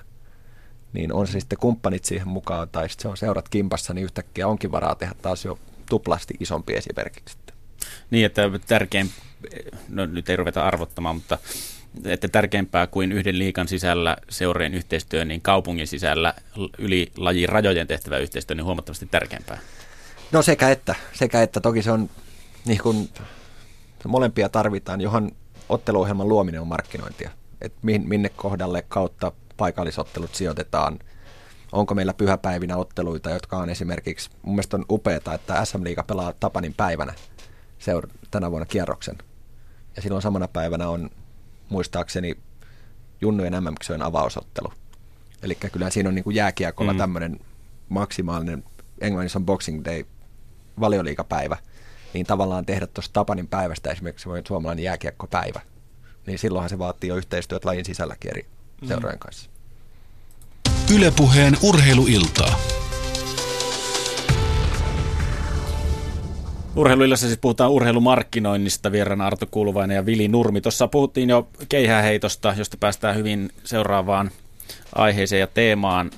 Niin 0.92 1.12
on 1.12 1.26
se 1.26 1.40
sitten 1.40 1.58
kumppanit 1.58 2.04
siihen 2.04 2.28
mukaan 2.28 2.68
tai 2.68 2.88
sitten 2.88 3.02
se 3.02 3.08
on 3.08 3.16
seurat 3.16 3.48
kimpassa, 3.48 3.94
niin 3.94 4.04
yhtäkkiä 4.04 4.48
onkin 4.48 4.72
varaa 4.72 4.94
tehdä 4.94 5.14
taas 5.22 5.44
jo 5.44 5.58
tuplasti 5.88 6.34
isompi 6.40 6.74
esimerkiksi. 6.74 7.36
Niin, 8.10 8.26
että 8.26 8.42
tärkein, 8.66 9.10
no 9.88 10.06
nyt 10.06 10.28
ei 10.28 10.36
ruveta 10.36 10.66
arvottamaan, 10.66 11.14
mutta 11.16 11.38
että 12.04 12.28
tärkeämpää 12.28 12.86
kuin 12.86 13.12
yhden 13.12 13.38
liikan 13.38 13.68
sisällä 13.68 14.16
seurojen 14.28 14.74
yhteistyö, 14.74 15.24
niin 15.24 15.40
kaupungin 15.40 15.86
sisällä 15.86 16.34
yli 16.78 17.12
lajin 17.16 17.48
rajojen 17.48 17.86
tehtävä 17.86 18.18
yhteistyö, 18.18 18.54
niin 18.54 18.64
huomattavasti 18.64 19.06
tärkeämpää. 19.06 19.58
No 20.32 20.42
sekä 20.42 20.70
että, 20.70 20.94
sekä 21.12 21.42
että 21.42 21.60
toki 21.60 21.82
se 21.82 21.90
on 21.90 22.10
niin 22.64 22.78
kuin, 22.82 23.08
molempia 24.08 24.48
tarvitaan, 24.48 25.00
johon 25.00 25.30
otteluohjelman 25.68 26.28
luominen 26.28 26.60
on 26.60 26.68
markkinointia. 26.68 27.30
Et 27.60 27.72
minne 27.82 28.28
kohdalle 28.28 28.84
kautta 28.88 29.32
paikallisottelut 29.60 30.34
sijoitetaan– 30.34 30.98
onko 31.72 31.94
meillä 31.94 32.14
pyhäpäivinä 32.14 32.76
otteluita, 32.76 33.30
jotka 33.30 33.56
on 33.56 33.70
esimerkiksi, 33.70 34.30
mun 34.42 34.54
mielestä 34.54 34.76
on 34.76 34.84
upeaa, 34.90 35.34
että 35.34 35.64
SM 35.64 35.84
Liiga 35.84 36.02
pelaa 36.02 36.32
Tapanin 36.32 36.74
päivänä 36.74 37.14
seur- 37.78 38.10
tänä 38.30 38.50
vuonna 38.50 38.66
kierroksen. 38.66 39.18
Ja 39.96 40.02
silloin 40.02 40.22
samana 40.22 40.48
päivänä 40.48 40.88
on 40.88 41.10
muistaakseni 41.68 42.36
Junnujen 43.20 43.54
mm 43.54 44.02
avausottelu. 44.02 44.72
Eli 45.42 45.54
kyllä 45.54 45.90
siinä 45.90 46.08
on 46.08 46.14
niin 46.14 46.24
kuin 46.24 46.36
jääkiekolla 46.36 46.92
mm. 46.92 46.98
tämmöinen 46.98 47.40
maksimaalinen, 47.88 48.64
englannissa 49.00 49.38
on 49.38 49.46
Boxing 49.46 49.84
Day, 49.84 50.04
valioliikapäivä, 50.80 51.56
niin 52.14 52.26
tavallaan 52.26 52.66
tehdä 52.66 52.86
tuosta 52.86 53.12
Tapanin 53.12 53.48
päivästä 53.48 53.90
esimerkiksi 53.90 54.28
suomalainen 54.46 54.84
jääkiekkopäivä. 54.84 55.60
Niin 56.26 56.38
silloinhan 56.38 56.70
se 56.70 56.78
vaatii 56.78 57.08
jo 57.08 57.16
yhteistyötä 57.16 57.68
lajin 57.68 57.84
sisälläkin 57.84 58.30
eri. 58.30 58.46
Seurojen 58.88 59.18
kanssa. 59.18 59.50
Ylepuheen 60.94 61.56
urheiluiltaa. 61.62 62.58
Urheiluillassa 66.76 67.26
siis 67.26 67.38
puhutaan 67.38 67.70
urheilumarkkinoinnista, 67.70 68.92
vieraana 68.92 69.26
Arto 69.26 69.46
Kuuluvainen 69.50 69.94
ja 69.94 70.06
Vili 70.06 70.28
Nurmi. 70.28 70.60
Tuossa 70.60 70.88
puhuttiin 70.88 71.28
jo 71.28 71.48
keihäheitosta, 71.68 72.54
josta 72.56 72.76
päästään 72.80 73.16
hyvin 73.16 73.50
seuraavaan 73.64 74.30
aiheeseen 74.94 75.40
ja 75.40 75.46
teemaan. 75.46 76.10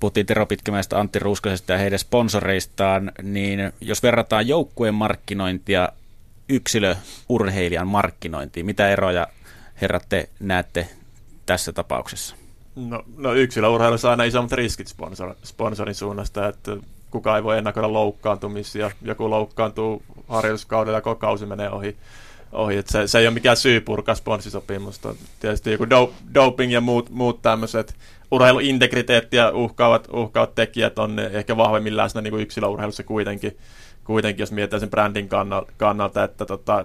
Puhuttiin 0.00 0.26
Tero 0.26 0.46
Pitkämäestä, 0.46 1.00
Antti 1.00 1.18
Ruuskasesta 1.18 1.72
ja 1.72 1.78
heidän 1.78 1.98
sponsoreistaan, 1.98 3.12
niin 3.22 3.72
jos 3.80 4.02
verrataan 4.02 4.48
joukkueen 4.48 4.94
markkinointia 4.94 5.88
yksilöurheilijan 6.48 7.88
markkinointiin, 7.88 8.66
mitä 8.66 8.88
eroja 8.88 9.26
herrat 9.80 10.06
te 10.08 10.28
näette 10.40 10.88
tässä 11.48 11.72
tapauksessa? 11.72 12.36
No, 12.76 13.02
no 13.16 13.34
yksilöurheilussa 13.34 14.08
on 14.08 14.10
aina 14.10 14.24
isommat 14.24 14.52
riskit 14.52 14.86
sponsor, 14.86 15.34
sponsorin 15.44 15.94
suunnasta, 15.94 16.48
että 16.48 16.76
kukaan 17.10 17.36
ei 17.36 17.44
voi 17.44 17.58
ennakoida 17.58 17.92
loukkaantumisia. 17.92 18.90
Joku 19.02 19.30
loukkaantuu 19.30 20.02
harjoituskaudella 20.28 20.98
ja 20.98 21.02
koko 21.02 21.20
kausi 21.20 21.46
menee 21.46 21.70
ohi. 21.70 21.96
ohi. 22.52 22.76
että 22.76 22.92
se, 22.92 23.08
se, 23.08 23.18
ei 23.18 23.26
ole 23.26 23.34
mikään 23.34 23.56
syy 23.56 23.80
purkaa 23.80 24.14
sponssisopimusta. 24.14 25.14
Tietysti 25.40 25.72
joku 25.72 25.90
do, 25.90 26.12
doping 26.34 26.72
ja 26.72 26.80
muut, 26.80 27.10
muut 27.10 27.42
tämmöiset 27.42 27.94
urheiluintegriteettiä 28.30 29.50
uhkaavat, 29.50 30.08
uhkaavat 30.12 30.54
tekijät 30.54 30.98
on 30.98 31.18
ehkä 31.18 31.56
vahvemmin 31.56 31.96
läsnä 31.96 32.20
niin 32.20 32.32
kuin 32.32 32.42
yksilöurheilussa 32.42 33.02
kuitenkin, 33.02 33.58
kuitenkin, 34.04 34.42
jos 34.42 34.52
mietitään 34.52 34.80
sen 34.80 34.90
brändin 34.90 35.28
kannalta, 35.76 36.24
että 36.24 36.46
tota, 36.46 36.84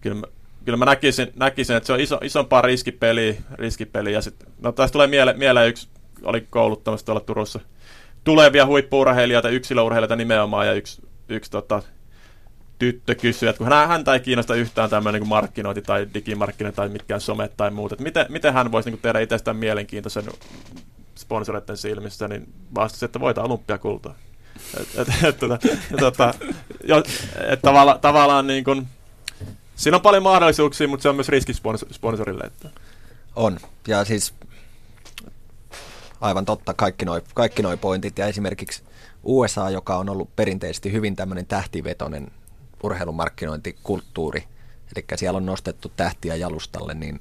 kyllä 0.00 0.22
kyllä 0.64 0.78
mä 0.78 0.84
näkisin, 0.84 1.32
näkisin 1.36 1.76
että 1.76 1.86
se 1.86 1.92
on 1.92 2.00
iso, 2.00 2.18
isompaa 2.22 2.62
riskipeliä, 2.62 3.34
riskipeli. 3.54 4.12
Ja 4.12 4.20
sit, 4.20 4.34
no 4.60 4.72
tässä 4.72 4.92
tulee 4.92 5.06
mieleen, 5.06 5.38
mieleen 5.38 5.68
yksi, 5.68 5.88
oli 6.22 6.40
kouluttamassa 6.50 7.06
tuolla 7.06 7.20
Turussa, 7.20 7.60
tulevia 8.24 8.66
huippuurheilijoita, 8.66 9.48
yksilöurheilijoita 9.48 10.16
nimenomaan, 10.16 10.66
ja 10.66 10.72
yksi, 10.72 11.02
yksi 11.28 11.50
tota, 11.50 11.82
tyttö 12.78 13.14
kysyi, 13.14 13.48
että 13.48 13.58
kun 13.58 13.68
hän, 13.68 13.88
häntä 13.88 14.14
ei 14.14 14.20
kiinnosta 14.20 14.54
yhtään 14.54 14.90
tämmöinen 14.90 15.20
niin 15.20 15.28
markkinointi 15.28 15.82
tai 15.82 16.06
digimarkkinointi 16.14 16.76
tai 16.76 16.88
mitkään 16.88 17.20
somet 17.20 17.56
tai 17.56 17.70
muut, 17.70 17.92
että 17.92 18.04
miten, 18.04 18.26
miten 18.28 18.54
hän 18.54 18.72
voisi 18.72 18.90
niin 18.90 19.00
tehdä 19.02 19.20
itsestään 19.20 19.56
mielenkiintoisen 19.56 20.24
sponsoreiden 21.14 21.76
silmissä, 21.76 22.28
niin 22.28 22.52
vastasi, 22.74 23.04
että 23.04 23.20
voita 23.20 23.42
olympiakultaa. 23.42 24.14
Et, 24.80 24.88
et, 24.98 25.24
et, 25.24 25.38
tota, 25.38 25.58
tota, 25.98 26.34
jo, 26.84 27.02
et 27.48 27.62
tavalla, 27.62 27.98
tavallaan 27.98 28.46
niin 28.46 28.64
kuin, 28.64 28.86
Siinä 29.76 29.96
on 29.96 30.02
paljon 30.02 30.22
mahdollisuuksia, 30.22 30.88
mutta 30.88 31.02
se 31.02 31.08
on 31.08 31.14
myös 31.14 31.28
riski 31.28 31.52
sponsorille. 31.92 32.44
Että. 32.44 32.70
On. 33.36 33.58
Ja 33.88 34.04
siis 34.04 34.34
aivan 36.20 36.44
totta, 36.44 36.74
kaikki 36.74 37.04
nuo 37.04 37.20
kaikki 37.34 37.62
noi 37.62 37.76
pointit. 37.76 38.18
Ja 38.18 38.26
esimerkiksi 38.26 38.82
USA, 39.22 39.70
joka 39.70 39.96
on 39.96 40.08
ollut 40.08 40.36
perinteisesti 40.36 40.92
hyvin 40.92 41.16
tämmöinen 41.16 41.46
tähtivetoinen 41.46 42.30
urheilumarkkinointikulttuuri, 42.82 44.44
eli 44.96 45.04
siellä 45.16 45.36
on 45.36 45.46
nostettu 45.46 45.92
tähtiä 45.96 46.34
jalustalle, 46.34 46.94
niin 46.94 47.20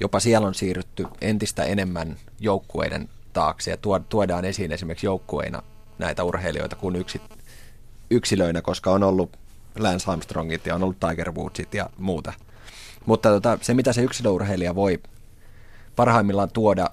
jopa 0.00 0.20
siellä 0.20 0.46
on 0.46 0.54
siirrytty 0.54 1.06
entistä 1.20 1.64
enemmän 1.64 2.16
joukkueiden 2.40 3.08
taakse 3.32 3.70
ja 3.70 3.76
tuodaan 4.08 4.44
esiin 4.44 4.72
esimerkiksi 4.72 5.06
joukkueina 5.06 5.62
näitä 5.98 6.24
urheilijoita 6.24 6.76
kuin 6.76 7.04
yksilöinä, 8.10 8.62
koska 8.62 8.90
on 8.90 9.02
ollut 9.02 9.36
Lance 9.78 10.10
Armstrongit 10.10 10.66
ja 10.66 10.74
on 10.74 10.82
ollut 10.82 11.00
Tiger 11.00 11.32
Woodsit 11.32 11.74
ja 11.74 11.90
muuta. 11.98 12.32
Mutta 13.06 13.28
tota, 13.28 13.58
se, 13.62 13.74
mitä 13.74 13.92
se 13.92 14.02
yksilöurheilija 14.02 14.74
voi 14.74 15.00
parhaimmillaan 15.96 16.50
tuoda, 16.50 16.90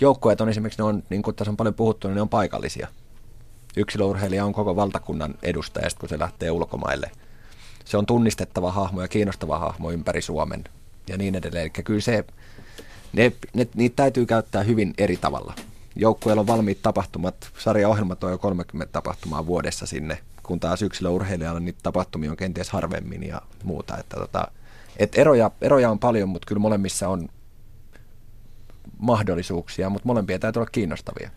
joukkueet 0.00 0.40
on 0.40 0.48
esimerkiksi, 0.48 0.82
ne 0.82 0.84
on, 0.84 1.02
niin 1.10 1.22
kuin 1.22 1.36
tässä 1.36 1.50
on 1.50 1.56
paljon 1.56 1.74
puhuttu, 1.74 2.08
niin 2.08 2.14
ne 2.14 2.22
on 2.22 2.28
paikallisia. 2.28 2.88
Yksilöurheilija 3.76 4.44
on 4.44 4.52
koko 4.52 4.76
valtakunnan 4.76 5.34
edustaja, 5.42 5.88
kun 5.98 6.08
se 6.08 6.18
lähtee 6.18 6.50
ulkomaille. 6.50 7.10
Se 7.84 7.96
on 7.96 8.06
tunnistettava 8.06 8.72
hahmo 8.72 9.02
ja 9.02 9.08
kiinnostava 9.08 9.58
hahmo 9.58 9.90
ympäri 9.90 10.22
Suomen 10.22 10.64
ja 11.08 11.16
niin 11.16 11.34
edelleen. 11.34 11.62
Eli 11.62 11.70
kyllä 11.84 12.00
se, 12.00 12.24
ne, 13.12 13.32
ne, 13.54 13.68
niitä 13.74 13.96
täytyy 13.96 14.26
käyttää 14.26 14.62
hyvin 14.62 14.94
eri 14.98 15.16
tavalla. 15.16 15.54
Joukkueella 15.96 16.40
on 16.40 16.46
valmiit 16.46 16.82
tapahtumat, 16.82 17.50
sarjaohjelmat 17.58 18.24
on 18.24 18.30
jo 18.30 18.38
30 18.38 18.92
tapahtumaa 18.92 19.46
vuodessa 19.46 19.86
sinne 19.86 20.18
kun 20.44 20.60
taas 20.60 20.82
yksilöurheilijalla 20.82 21.60
niitä 21.60 21.78
tapahtumia 21.82 22.30
on 22.30 22.36
kenties 22.36 22.70
harvemmin 22.70 23.22
ja 23.22 23.42
muuta. 23.62 23.98
Että 23.98 24.16
tota, 24.16 24.48
et 24.96 25.18
eroja, 25.18 25.50
eroja 25.60 25.90
on 25.90 25.98
paljon, 25.98 26.28
mutta 26.28 26.46
kyllä 26.46 26.60
molemmissa 26.60 27.08
on 27.08 27.28
mahdollisuuksia, 28.98 29.90
mutta 29.90 30.06
molempia 30.06 30.38
täytyy 30.38 30.60
olla 30.60 30.70
kiinnostavia. 30.70 31.30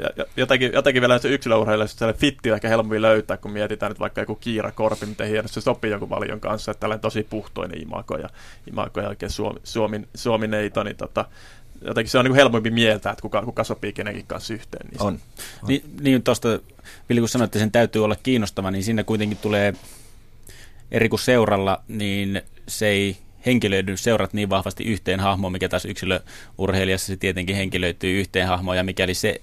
Ja, 0.00 0.24
jotenkin, 0.36 0.72
jotenkin 0.72 1.00
vielä 1.00 1.18
se 1.18 1.28
yksilöurheilijoissa 1.28 1.98
sellainen 1.98 2.20
fitti 2.20 2.50
ehkä 2.50 2.68
helpompi 2.68 3.02
löytää, 3.02 3.36
kun 3.36 3.50
mietitään 3.50 3.90
nyt 3.90 4.00
vaikka 4.00 4.20
joku 4.20 4.34
Kiira 4.34 4.72
Korpi, 4.72 5.06
miten 5.06 5.28
hienosti 5.28 5.54
se 5.54 5.60
sopii 5.60 5.90
jonkun 5.90 6.10
valion 6.10 6.40
kanssa, 6.40 6.70
että 6.70 6.80
tällainen 6.80 7.00
tosi 7.00 7.26
puhtoinen 7.30 7.82
imako 7.82 8.16
ja 8.16 8.28
imako 8.70 9.00
ja 9.00 9.08
oikein 9.08 9.30
suomi, 9.30 9.60
suomi, 9.64 10.08
suomineito, 10.14 10.82
niin 10.82 10.96
tota, 10.96 11.24
jotenkin 11.84 12.10
se 12.10 12.18
on 12.18 12.24
niin 12.24 12.34
helpompi 12.34 12.70
mieltä, 12.70 13.10
että 13.10 13.22
kuka, 13.22 13.42
kuka 13.42 13.64
sopii 13.64 13.92
kenenkin 13.92 14.26
kanssa 14.26 14.54
yhteen. 14.54 14.86
Niin 14.90 15.02
on. 15.02 15.06
on. 15.62 15.68
Niin, 15.68 15.82
niin 16.00 16.22
tuosta, 16.22 16.48
Vili, 17.08 17.20
kun 17.20 17.28
sanoit, 17.28 17.48
että 17.48 17.58
sen 17.58 17.72
täytyy 17.72 18.04
olla 18.04 18.16
kiinnostava, 18.16 18.70
niin 18.70 18.84
siinä 18.84 19.04
kuitenkin 19.04 19.38
tulee 19.38 19.74
eri 20.90 21.08
kuin 21.08 21.20
seuralla, 21.20 21.82
niin 21.88 22.42
se 22.68 22.86
ei 22.86 23.16
henkilöidy 23.46 23.96
seurat 23.96 24.32
niin 24.32 24.50
vahvasti 24.50 24.84
yhteen 24.84 25.20
hahmoon, 25.20 25.52
mikä 25.52 25.68
taas 25.68 25.84
yksilöurheilijassa 25.84 27.06
se 27.06 27.16
tietenkin 27.16 27.56
henkilöityy 27.56 28.20
yhteen 28.20 28.48
hahmoon, 28.48 28.76
ja 28.76 28.84
mikäli 28.84 29.14
se 29.14 29.40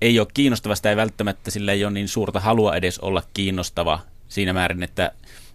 ei 0.00 0.20
ole 0.20 0.28
kiinnostava, 0.34 0.74
sitä 0.74 0.90
ei 0.90 0.96
välttämättä, 0.96 1.50
sillä 1.50 1.72
ei 1.72 1.84
ole 1.84 1.92
niin 1.92 2.08
suurta 2.08 2.40
halua 2.40 2.76
edes 2.76 2.98
olla 2.98 3.22
kiinnostava 3.34 4.00
siinä 4.28 4.52
määrin, 4.52 4.82
että 4.82 5.12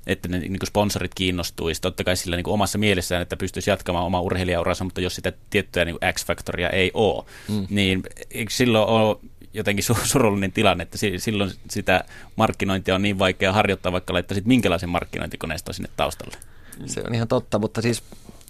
että 0.07 0.27
ne 0.27 0.39
niin 0.39 0.59
kuin 0.59 0.67
sponsorit 0.67 1.13
kiinnostuisi. 1.15 1.81
Totta 1.81 2.03
kai 2.03 2.17
sillä 2.17 2.35
niin 2.35 2.49
omassa 2.49 2.77
mielessään, 2.77 3.21
että 3.21 3.37
pystyisi 3.37 3.69
jatkamaan 3.69 4.05
omaa 4.05 4.21
urheilijauransa, 4.21 4.83
mutta 4.83 5.01
jos 5.01 5.15
sitä 5.15 5.33
tiettyä 5.49 5.85
niin 5.85 5.97
X-faktoria 6.13 6.69
ei 6.69 6.91
ole, 6.93 7.25
mm. 7.49 7.67
niin 7.69 8.03
eikö 8.31 8.51
silloin 8.51 8.89
ole 8.89 9.17
jotenkin 9.53 9.85
surullinen 10.03 10.51
tilanne, 10.51 10.81
että 10.81 10.97
silloin 11.17 11.51
sitä 11.69 12.03
markkinointia 12.35 12.95
on 12.95 13.01
niin 13.01 13.19
vaikea 13.19 13.53
harjoittaa, 13.53 13.91
vaikka 13.91 14.13
laittaisit 14.13 14.45
minkälaisen 14.45 14.89
markkinointikoneiston 14.89 15.73
sinne 15.73 15.89
taustalle? 15.97 16.37
Se 16.85 17.01
on 17.07 17.15
ihan 17.15 17.27
totta, 17.27 17.59
mutta 17.59 17.81
siis 17.81 18.03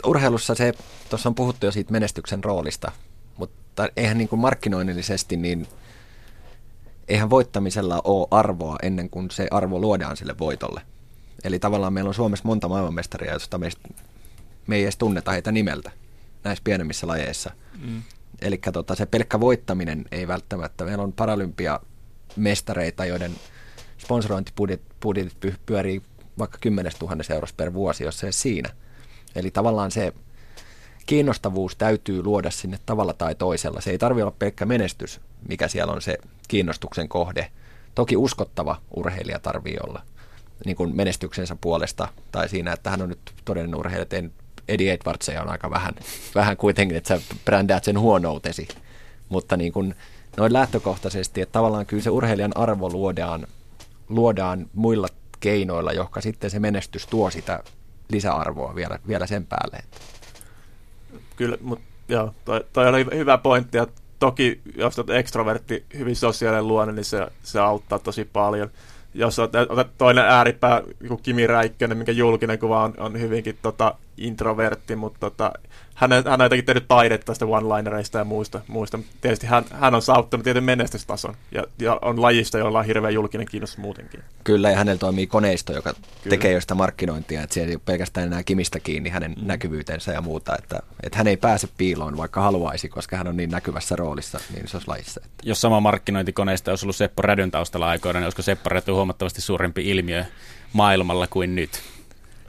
urheilussa 0.05 0.55
se, 0.55 0.73
tuossa 1.09 1.30
on 1.30 1.35
puhuttu 1.35 1.65
jo 1.65 1.71
siitä 1.71 1.91
menestyksen 1.91 2.43
roolista, 2.43 2.91
mutta 3.38 3.89
eihän 3.97 4.17
niin 4.17 4.27
kuin 4.27 4.39
markkinoinnillisesti, 4.39 5.38
niin 5.38 5.67
eihän 7.07 7.30
voittamisella 7.30 8.01
ole 8.03 8.27
arvoa 8.31 8.75
ennen 8.81 9.09
kuin 9.09 9.31
se 9.31 9.47
arvo 9.51 9.80
luodaan 9.80 10.17
sille 10.17 10.35
voitolle. 10.39 10.81
Eli 11.44 11.60
tavallaan 11.60 11.94
meillä 11.94 12.07
on 12.07 12.14
Suomessa 12.14 12.45
monta 12.45 12.68
maailmanmestaria, 12.68 13.38
meistä, 13.57 13.90
me 14.68 14.76
ei 14.76 14.84
edes 14.84 14.98
tunneta 14.98 15.32
heitä 15.32 15.52
nimeltä 15.52 15.91
näissä 16.44 16.61
pienemmissä 16.64 17.07
lajeissa. 17.07 17.52
Mm. 17.82 18.02
Eli 18.41 18.57
tota, 18.74 18.95
se 18.95 19.06
pelkkä 19.06 19.40
voittaminen 19.40 20.06
ei 20.11 20.28
välttämättä. 20.28 20.86
Meillä 20.86 21.03
on 21.03 21.14
paralympiamestareita, 21.14 23.06
joiden 23.06 23.32
sponsorointibudjetit 23.98 25.65
pyörii 25.65 26.02
vaikka 26.38 26.57
10 26.61 26.91
000 27.02 27.15
eurosta 27.30 27.57
per 27.57 27.74
vuosi, 27.74 28.03
jos 28.03 28.20
se 28.20 28.32
siinä. 28.32 28.70
Eli 29.36 29.52
tavallaan 29.52 29.91
se 29.91 30.14
kiinnostavuus 31.06 31.76
täytyy 31.76 32.24
luoda 32.24 32.52
sinne 32.52 32.80
tavalla 32.86 33.14
tai 33.14 33.36
toisella. 33.36 33.82
Se 33.82 33.91
ei 33.91 33.98
tarvitse 33.98 34.24
olla 34.24 34.36
pelkkä 34.40 34.65
menestys, 34.65 35.22
mikä 35.48 35.68
siellä 35.68 35.94
on 35.94 36.02
se 36.02 36.18
kiinnostuksen 36.48 37.10
kohde. 37.10 37.52
Toki 37.95 38.18
uskottava 38.18 38.82
urheilija 38.95 39.40
tarvii 39.40 39.78
olla 39.84 40.02
niin 40.65 40.76
kuin 40.76 40.95
menestyksensä 40.95 41.56
puolesta, 41.61 42.07
tai 42.31 42.49
siinä, 42.49 42.73
että 42.73 42.90
hän 42.90 43.02
on 43.02 43.10
nyt 43.10 43.19
todellinen 43.45 43.80
urheilija, 43.80 44.06
tein 44.06 44.34
Eddie 44.68 44.94
Edwardsia 44.94 45.41
on 45.41 45.49
aika 45.49 45.69
vähän, 45.69 45.94
vähän 46.35 46.57
kuitenkin, 46.57 46.98
että 46.98 47.07
sä 47.07 47.35
brändäät 47.45 47.84
sen 47.84 47.99
huonoutesi. 47.99 48.68
Mutta 49.30 49.57
niin 49.57 49.73
kuin 49.73 49.95
noin 50.38 50.53
lähtökohtaisesti, 50.53 51.41
että 51.41 51.53
tavallaan 51.53 51.85
kyllä 51.85 52.03
se 52.03 52.10
urheilijan 52.10 52.57
arvo 52.57 52.90
luodaan, 52.90 53.48
luodaan 54.10 54.69
muilla 54.73 55.07
keinoilla, 55.40 55.91
jotka 55.91 56.22
sitten 56.22 56.49
se 56.49 56.60
menestys 56.60 57.07
tuo 57.07 57.30
sitä 57.30 57.64
lisäarvoa 58.10 58.76
vielä, 58.76 58.99
vielä 59.07 59.27
sen 59.27 59.45
päälle. 59.45 59.84
Kyllä, 61.35 61.57
mutta 61.61 61.85
joo, 62.07 62.34
toi, 62.45 62.65
toi 62.73 62.88
oli 62.88 63.06
hyvä 63.15 63.38
pointti, 63.38 63.77
ja 63.77 63.88
toki 64.19 64.61
jos 64.76 64.99
olet 64.99 65.10
ekstrovertti, 65.10 65.85
hyvin 65.98 66.15
sosiaalinen 66.15 66.68
luonne, 66.68 66.94
niin 66.94 67.06
se, 67.06 67.27
se 67.44 67.60
auttaa 67.60 67.99
tosi 67.99 68.26
paljon 68.26 68.72
jos 69.14 69.40
otat 69.40 69.88
toinen 69.98 70.26
ääripää, 70.26 70.81
kuin 71.07 71.22
Kimi 71.23 71.48
Räikkönen, 71.48 71.98
mikä 71.98 72.11
julkinen 72.11 72.60
kuva 72.60 72.84
on, 72.84 72.94
on 72.98 73.19
hyvinkin 73.19 73.57
tota, 73.61 73.95
introvertti, 74.18 74.95
mutta 74.95 75.19
tota, 75.19 75.52
hän, 75.95 76.11
hän 76.11 76.41
on 76.41 76.45
jotenkin 76.45 76.65
tehnyt 76.65 76.88
taidetta 76.88 77.26
tästä 77.26 77.45
one-linereista 77.45 78.18
ja 78.18 78.23
muista. 78.23 78.61
muista. 78.68 78.99
Tietysti 79.22 79.48
hän, 79.48 79.65
hän 79.72 79.95
on 79.95 80.02
saavuttanut 80.02 80.44
tietyn 80.44 80.64
menestystason 80.64 81.35
ja, 81.52 81.64
ja 81.80 81.99
on 82.02 82.22
lajista, 82.22 82.57
jolla 82.57 82.80
on 82.80 82.85
hirveän 82.85 83.14
julkinen 83.14 83.48
kiinnostus 83.48 83.77
muutenkin. 83.77 84.23
Kyllä, 84.44 84.69
ja 84.69 84.77
hänellä 84.77 84.99
toimii 84.99 85.27
koneisto, 85.27 85.73
joka 85.73 85.94
Kyllä. 85.94 86.30
tekee 86.30 86.52
jo 86.52 86.61
sitä 86.61 86.76
markkinointia, 86.76 87.41
että 87.41 87.53
siellä 87.53 87.69
ei 87.69 87.76
ole 87.76 87.81
pelkästään 87.85 88.27
enää 88.27 88.44
Kimistä 88.44 88.80
kiinni 88.80 89.10
hänen 89.10 89.31
mm. 89.31 89.48
näkyvyytensä 89.48 90.11
ja 90.11 90.22
muuta, 90.22 90.56
että, 90.60 90.80
että 91.03 91.18
hän 91.18 91.27
ei 91.27 91.38
pääse 91.38 91.68
piiloon, 91.77 92.18
vaikka 92.18 92.41
haluaisi, 92.41 92.90
koska 92.90 93.18
hän 93.18 93.27
on 93.27 93.38
niin 93.38 93.52
näkyvässä 93.52 93.95
roolissa 93.95 94.40
niin 94.53 94.65
isossa 94.65 94.91
lajissa. 94.91 95.22
Että. 95.26 95.38
Jos 95.44 95.61
sama 95.61 95.80
markkinointikoneisto 95.80 96.72
olisi 96.72 96.85
ollut 96.85 96.95
Seppo 96.95 97.22
Rädyn 97.22 97.52
taustalla 97.52 97.90
aikoina, 97.90 98.19
niin 98.19 98.26
olisiko 98.26 98.41
Seppo 98.41 98.69
Rädy 98.69 98.91
huomattavasti 98.91 99.41
suurempi 99.41 99.90
ilmiö 99.90 100.26
maailmalla 100.73 101.27
kuin 101.27 101.56
nyt? 101.56 101.93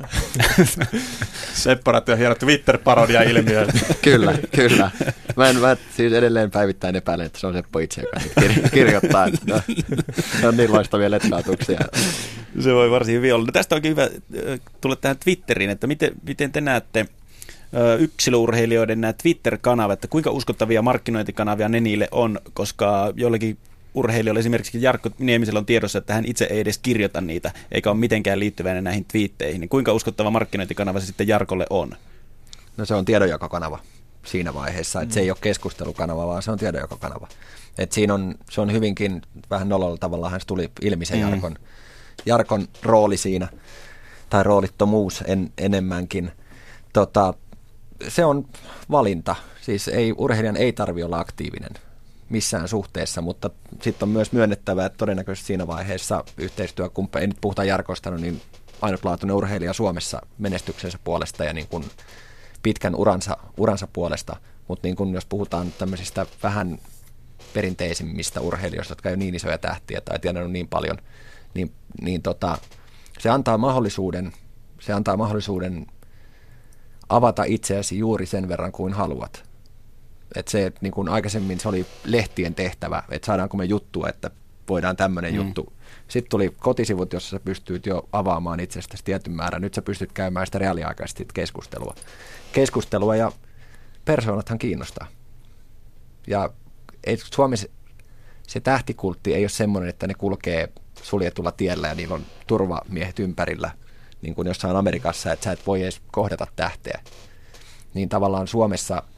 Sepparat 1.55 2.09
on 2.09 2.19
hieno 2.19 2.35
Twitter-parodia-ilmiö. 2.35 3.67
kyllä, 4.03 4.35
kyllä. 4.57 4.91
Mä, 5.37 5.49
en, 5.49 5.57
mä 5.57 5.77
siis 5.97 6.13
edelleen 6.13 6.51
päivittäin 6.51 6.97
epäilen, 6.97 7.27
että 7.27 7.39
se 7.39 7.47
on 7.47 7.55
Seppo 7.55 7.79
itse, 7.79 8.01
joka 8.01 8.21
kir- 8.41 8.71
kirjoittaa. 8.71 9.27
Että 9.27 9.41
no, 9.55 9.61
ne 10.43 10.49
on 10.49 10.57
niin 10.57 10.73
loistavia 10.73 11.11
letkautuksia. 11.11 11.81
Se 12.61 12.75
voi 12.75 12.91
varsin 12.91 13.15
hyvin 13.15 13.35
olla. 13.35 13.45
No 13.45 13.53
tästä 13.53 13.75
onkin 13.75 13.91
hyvä 13.91 14.09
tulla 14.81 14.97
tähän 14.97 15.19
Twitteriin, 15.19 15.71
että 15.71 15.87
miten, 15.87 16.13
miten 16.27 16.53
te 16.53 16.61
näette 16.61 17.07
yksilöurheilijoiden 17.99 19.01
nämä 19.01 19.13
Twitter-kanavat, 19.13 19.93
että 19.93 20.09
kuinka 20.09 20.31
uskottavia 20.31 20.83
markkinointikanavia 20.83 21.69
ne 21.69 21.81
niille 21.81 22.09
on, 22.11 22.41
koska 22.53 23.13
jollakin 23.17 23.59
urheilijoilla, 23.95 24.41
esimerkiksi 24.41 24.83
Jarkko 24.83 25.11
Niemisellä 25.19 25.59
on 25.59 25.67
tiedossa, 25.67 25.99
että 25.99 26.15
hän 26.15 26.25
itse 26.27 26.45
ei 26.51 26.61
edes 26.61 26.79
kirjoita 26.79 27.21
niitä, 27.21 27.53
eikä 27.73 27.91
ole 27.91 27.99
mitenkään 27.99 28.41
liittyvänä 28.41 28.81
näihin 28.81 29.05
twiitteihin, 29.05 29.61
niin 29.61 29.69
kuinka 29.69 29.93
uskottava 29.93 30.31
markkinointikanava 30.31 31.01
se 31.01 31.07
sitten 31.07 31.29
Jarkolle 31.29 31.67
on? 31.71 31.97
No 32.77 32.85
se 32.85 32.95
on 32.95 33.05
tiedonjakokanava 33.05 33.79
siinä 34.25 34.55
vaiheessa, 34.55 35.01
että 35.01 35.13
mm. 35.13 35.15
se 35.15 35.21
ei 35.21 35.31
ole 35.31 35.39
keskustelukanava, 35.41 36.27
vaan 36.27 36.43
se 36.43 36.51
on 36.51 36.59
tiedonjakokanava. 36.59 37.29
Et 37.79 37.93
siinä 37.93 38.15
on, 38.15 38.35
se 38.51 38.61
on 38.61 38.73
hyvinkin 38.73 39.23
vähän 39.51 39.69
nololla 39.69 39.97
tavalla, 39.97 40.31
hän 40.31 40.41
tuli 40.47 40.71
ilmi 40.83 41.05
se 41.05 41.15
mm. 41.15 41.21
Jarkon, 41.21 41.57
Jarkon 42.27 42.69
rooli 42.83 43.17
siinä, 43.17 43.49
tai 44.31 44.43
roolittomuus 44.43 45.25
en, 45.27 45.53
enemmänkin. 45.59 46.33
Tota, 46.93 47.35
se 48.09 48.25
on 48.25 48.49
valinta, 48.91 49.37
siis 49.61 49.89
ei, 49.89 50.15
urheilijan 50.17 50.57
ei 50.57 50.73
tarvi 50.73 51.03
olla 51.03 51.19
aktiivinen 51.19 51.71
missään 52.29 52.69
suhteessa, 52.69 53.21
mutta 53.21 53.51
sitten 53.83 54.07
on 54.07 54.13
myös 54.13 54.33
myönnettävä, 54.33 54.87
että 54.87 54.99
todennäköisesti 54.99 55.47
siinä 55.47 55.67
vaiheessa 55.67 56.25
yhteistyökumppani, 56.37 57.21
ei 57.23 57.27
nyt 57.27 57.39
puhuta 57.41 57.65
Jarkosta, 57.65 58.11
no 58.11 58.17
niin 58.17 58.43
ainutlaatuinen 58.83 59.37
urheilija 59.37 59.73
Suomessa 59.73 60.21
menestyksensä 60.39 60.99
puolesta 61.05 61.45
ja 61.45 61.53
niin 61.53 61.69
kuin 61.69 61.85
pitkän 62.63 62.95
uransa, 62.95 63.37
uransa 63.57 63.89
puolesta, 63.93 64.37
mutta 64.69 64.89
niin 64.89 64.97
kuin 64.97 65.15
jos 65.15 65.27
puhutaan 65.27 65.73
tämmöisistä 65.79 66.27
vähän 66.43 66.79
perinteisimmistä 67.55 68.41
urheilijoista, 68.41 68.93
jotka 68.93 69.09
ei 69.09 69.13
ole 69.13 69.19
niin 69.19 69.35
isoja 69.35 69.59
tähtiä 69.59 70.01
tai 70.01 70.19
tiedän 70.19 70.53
niin 70.53 70.69
paljon, 70.69 70.99
niin, 71.55 71.73
niin 72.03 72.23
tota, 72.23 72.59
se 73.19 73.31
antaa 73.31 73.59
mahdollisuuden, 73.59 74.33
se 74.81 74.93
antaa 74.93 75.17
mahdollisuuden 75.17 75.87
avata 77.09 77.45
itseäsi 77.45 77.99
juuri 77.99 78.27
sen 78.27 78.49
verran 78.49 78.73
kuin 78.73 78.93
haluat. 78.93 79.54
Et 80.37 80.49
se, 80.49 80.67
että 80.67 80.79
niin 80.83 80.93
kuin 80.93 81.09
aikaisemmin 81.09 81.61
se 81.61 81.69
oli 81.69 81.87
lehtien 82.05 82.55
tehtävä, 82.55 83.03
että 83.11 83.27
saadaanko 83.27 83.57
me 83.57 83.65
juttu, 83.65 84.07
että 84.07 84.31
voidaan 84.69 84.97
tämmöinen 84.97 85.33
mm. 85.33 85.37
juttu. 85.37 85.73
Sitten 86.09 86.31
tuli 86.31 86.55
kotisivut, 86.59 87.13
jossa 87.13 87.31
sä 87.31 87.41
pystyt 87.41 87.87
jo 87.87 88.09
avaamaan 88.13 88.61
itsestäsi 88.61 89.05
tietyn 89.05 89.33
määrän. 89.33 89.63
Nyt 89.63 89.75
sä 89.75 89.83
pystyt 89.83 90.13
käymään 90.13 90.47
sitä 90.47 90.59
reaaliaikaisesti 90.59 91.27
keskustelua. 91.35 91.95
Keskustelua 92.53 93.17
ja 93.17 93.33
persoonathan 94.05 94.59
kiinnostaa. 94.59 95.07
Ja 96.27 96.51
ei, 97.05 97.17
Suomessa 97.17 97.69
se 98.47 98.61
tähtikultti 98.61 99.35
ei 99.35 99.43
ole 99.43 99.49
semmoinen, 99.49 99.91
että 99.91 100.07
ne 100.07 100.15
kulkee 100.15 100.69
suljetulla 101.03 101.53
tiellä 101.53 101.89
ja 101.89 101.95
niillä 101.95 102.15
on 102.15 102.27
turvamiehet 102.47 103.19
ympärillä, 103.19 103.71
niin 104.23 104.35
kuin 104.35 104.49
jossain 104.49 104.77
Amerikassa, 104.77 105.33
että 105.33 105.45
sä 105.45 105.53
et 105.53 105.67
voi 105.67 105.83
edes 105.83 106.01
kohdata 106.13 106.47
tähteä. 106.57 107.01
Niin 107.95 108.09
tavallaan 108.09 108.49
Suomessa– 108.49 109.03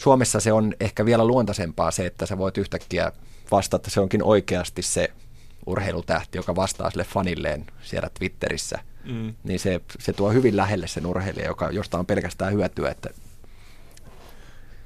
Suomessa 0.00 0.40
se 0.40 0.52
on 0.52 0.74
ehkä 0.80 1.04
vielä 1.04 1.24
luontaisempaa 1.24 1.90
se, 1.90 2.06
että 2.06 2.26
sä 2.26 2.38
voit 2.38 2.58
yhtäkkiä 2.58 3.12
vastata, 3.50 3.90
se 3.90 4.00
onkin 4.00 4.22
oikeasti 4.22 4.82
se 4.82 5.08
urheilutähti, 5.66 6.38
joka 6.38 6.56
vastaa 6.56 6.90
sille 6.90 7.04
fanilleen 7.04 7.66
siellä 7.82 8.10
Twitterissä. 8.18 8.78
Mm. 9.04 9.34
Niin 9.44 9.60
se, 9.60 9.80
se 9.98 10.12
tuo 10.12 10.30
hyvin 10.30 10.56
lähelle 10.56 10.86
sen 10.86 11.06
urheilija, 11.06 11.46
joka, 11.46 11.70
josta 11.70 11.98
on 11.98 12.06
pelkästään 12.06 12.52
hyötyä. 12.52 12.90
Että... 12.90 13.10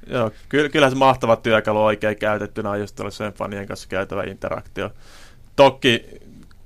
Joo, 0.07 0.31
ky- 0.49 0.69
kyllä 0.69 0.89
se 0.89 0.95
mahtava 0.95 1.35
työkalu 1.35 1.83
oikein 1.83 2.17
käytettynä 2.17 2.69
on 2.69 2.79
just 2.79 2.99
sen 3.09 3.33
fanien 3.33 3.67
kanssa 3.67 3.87
käytävä 3.87 4.23
interaktio. 4.23 4.89
Toki 5.55 6.05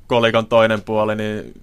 kolikon 0.08 0.48
toinen 0.48 0.82
puoli, 0.82 1.16
niin 1.16 1.54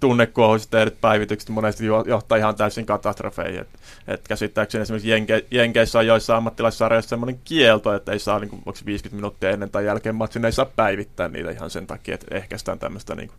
tunnekuohuista 0.00 0.70
tehdyt 0.70 1.00
päivitykset 1.00 1.48
monesti 1.48 1.86
johtaa 1.86 2.38
ihan 2.38 2.54
täysin 2.54 2.86
katastrofeihin. 2.86 3.60
Et, 3.60 3.68
et 4.08 4.28
käsittääkseni 4.28 4.82
esimerkiksi 4.82 5.10
Jenke, 5.10 5.44
Jenkeissä 5.50 5.98
on 5.98 6.06
joissa 6.06 6.36
ammattilaissarjoissa 6.36 7.08
sellainen 7.08 7.40
kielto, 7.44 7.94
että 7.94 8.12
ei 8.12 8.18
saa 8.18 8.38
niin 8.38 8.50
kuin, 8.50 8.62
50 8.86 9.16
minuuttia 9.16 9.50
ennen 9.50 9.70
tai 9.70 9.86
jälkeen 9.86 10.14
matsin, 10.14 10.44
ei 10.44 10.52
saa 10.52 10.66
päivittää 10.76 11.28
niitä 11.28 11.50
ihan 11.50 11.70
sen 11.70 11.86
takia, 11.86 12.14
että 12.14 12.36
ehkäistään 12.36 12.78
tämmöistä 12.78 13.14
niin 13.14 13.28
kuin, 13.28 13.38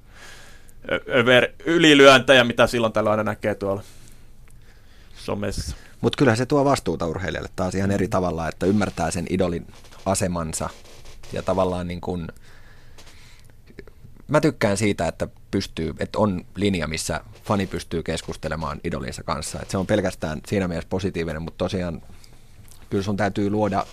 över, 1.16 1.48
ylilyöntejä, 1.66 2.44
mitä 2.44 2.68
silloin 2.68 2.94
tällä 2.94 3.12
aina 3.12 3.24
näkee 3.24 3.56
tuolla 3.56 3.84
somessa. 5.16 5.76
Mutta 6.02 6.18
kyllä 6.18 6.36
se 6.36 6.46
tuo 6.46 6.66
vastuuta 6.66 7.08
urheilijalle 7.08 7.50
taas 7.56 7.76
ihan 7.76 7.92
eri 7.92 8.08
tavalla, 8.08 8.48
että 8.48 8.66
ymmärtää 8.66 9.12
sen 9.12 9.26
idolin 9.30 9.68
asemansa 10.06 10.70
ja 11.34 11.42
tavallaan 11.42 11.88
niin 11.88 12.02
kuin, 12.02 12.28
mä 14.28 14.42
tykkään 14.42 14.78
siitä, 14.78 15.08
että 15.08 15.28
pystyy, 15.52 15.94
että 16.00 16.20
on 16.20 16.46
linja, 16.56 16.88
missä 16.88 17.22
fani 17.44 17.68
pystyy 17.68 18.04
keskustelemaan 18.04 18.82
idolinsa 18.84 19.24
kanssa. 19.24 19.60
Että 19.62 19.72
se 19.72 19.78
on 19.78 19.88
pelkästään 19.88 20.42
siinä 20.48 20.68
mielessä 20.68 20.90
positiivinen, 20.90 21.42
mutta 21.42 21.58
tosiaan 21.58 22.02
kyllä 22.90 23.04
sun 23.04 23.18
täytyy 23.18 23.50
luoda 23.50 23.86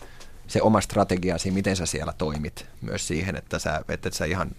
se 0.46 0.62
oma 0.62 0.80
strategiasi, 0.80 1.50
miten 1.50 1.76
sä 1.76 1.86
siellä 1.86 2.12
toimit 2.18 2.66
myös 2.80 3.08
siihen, 3.08 3.36
että 3.36 3.58
sä, 3.58 3.82
että 3.88 4.10
sä 4.10 4.24
ihan 4.24 4.50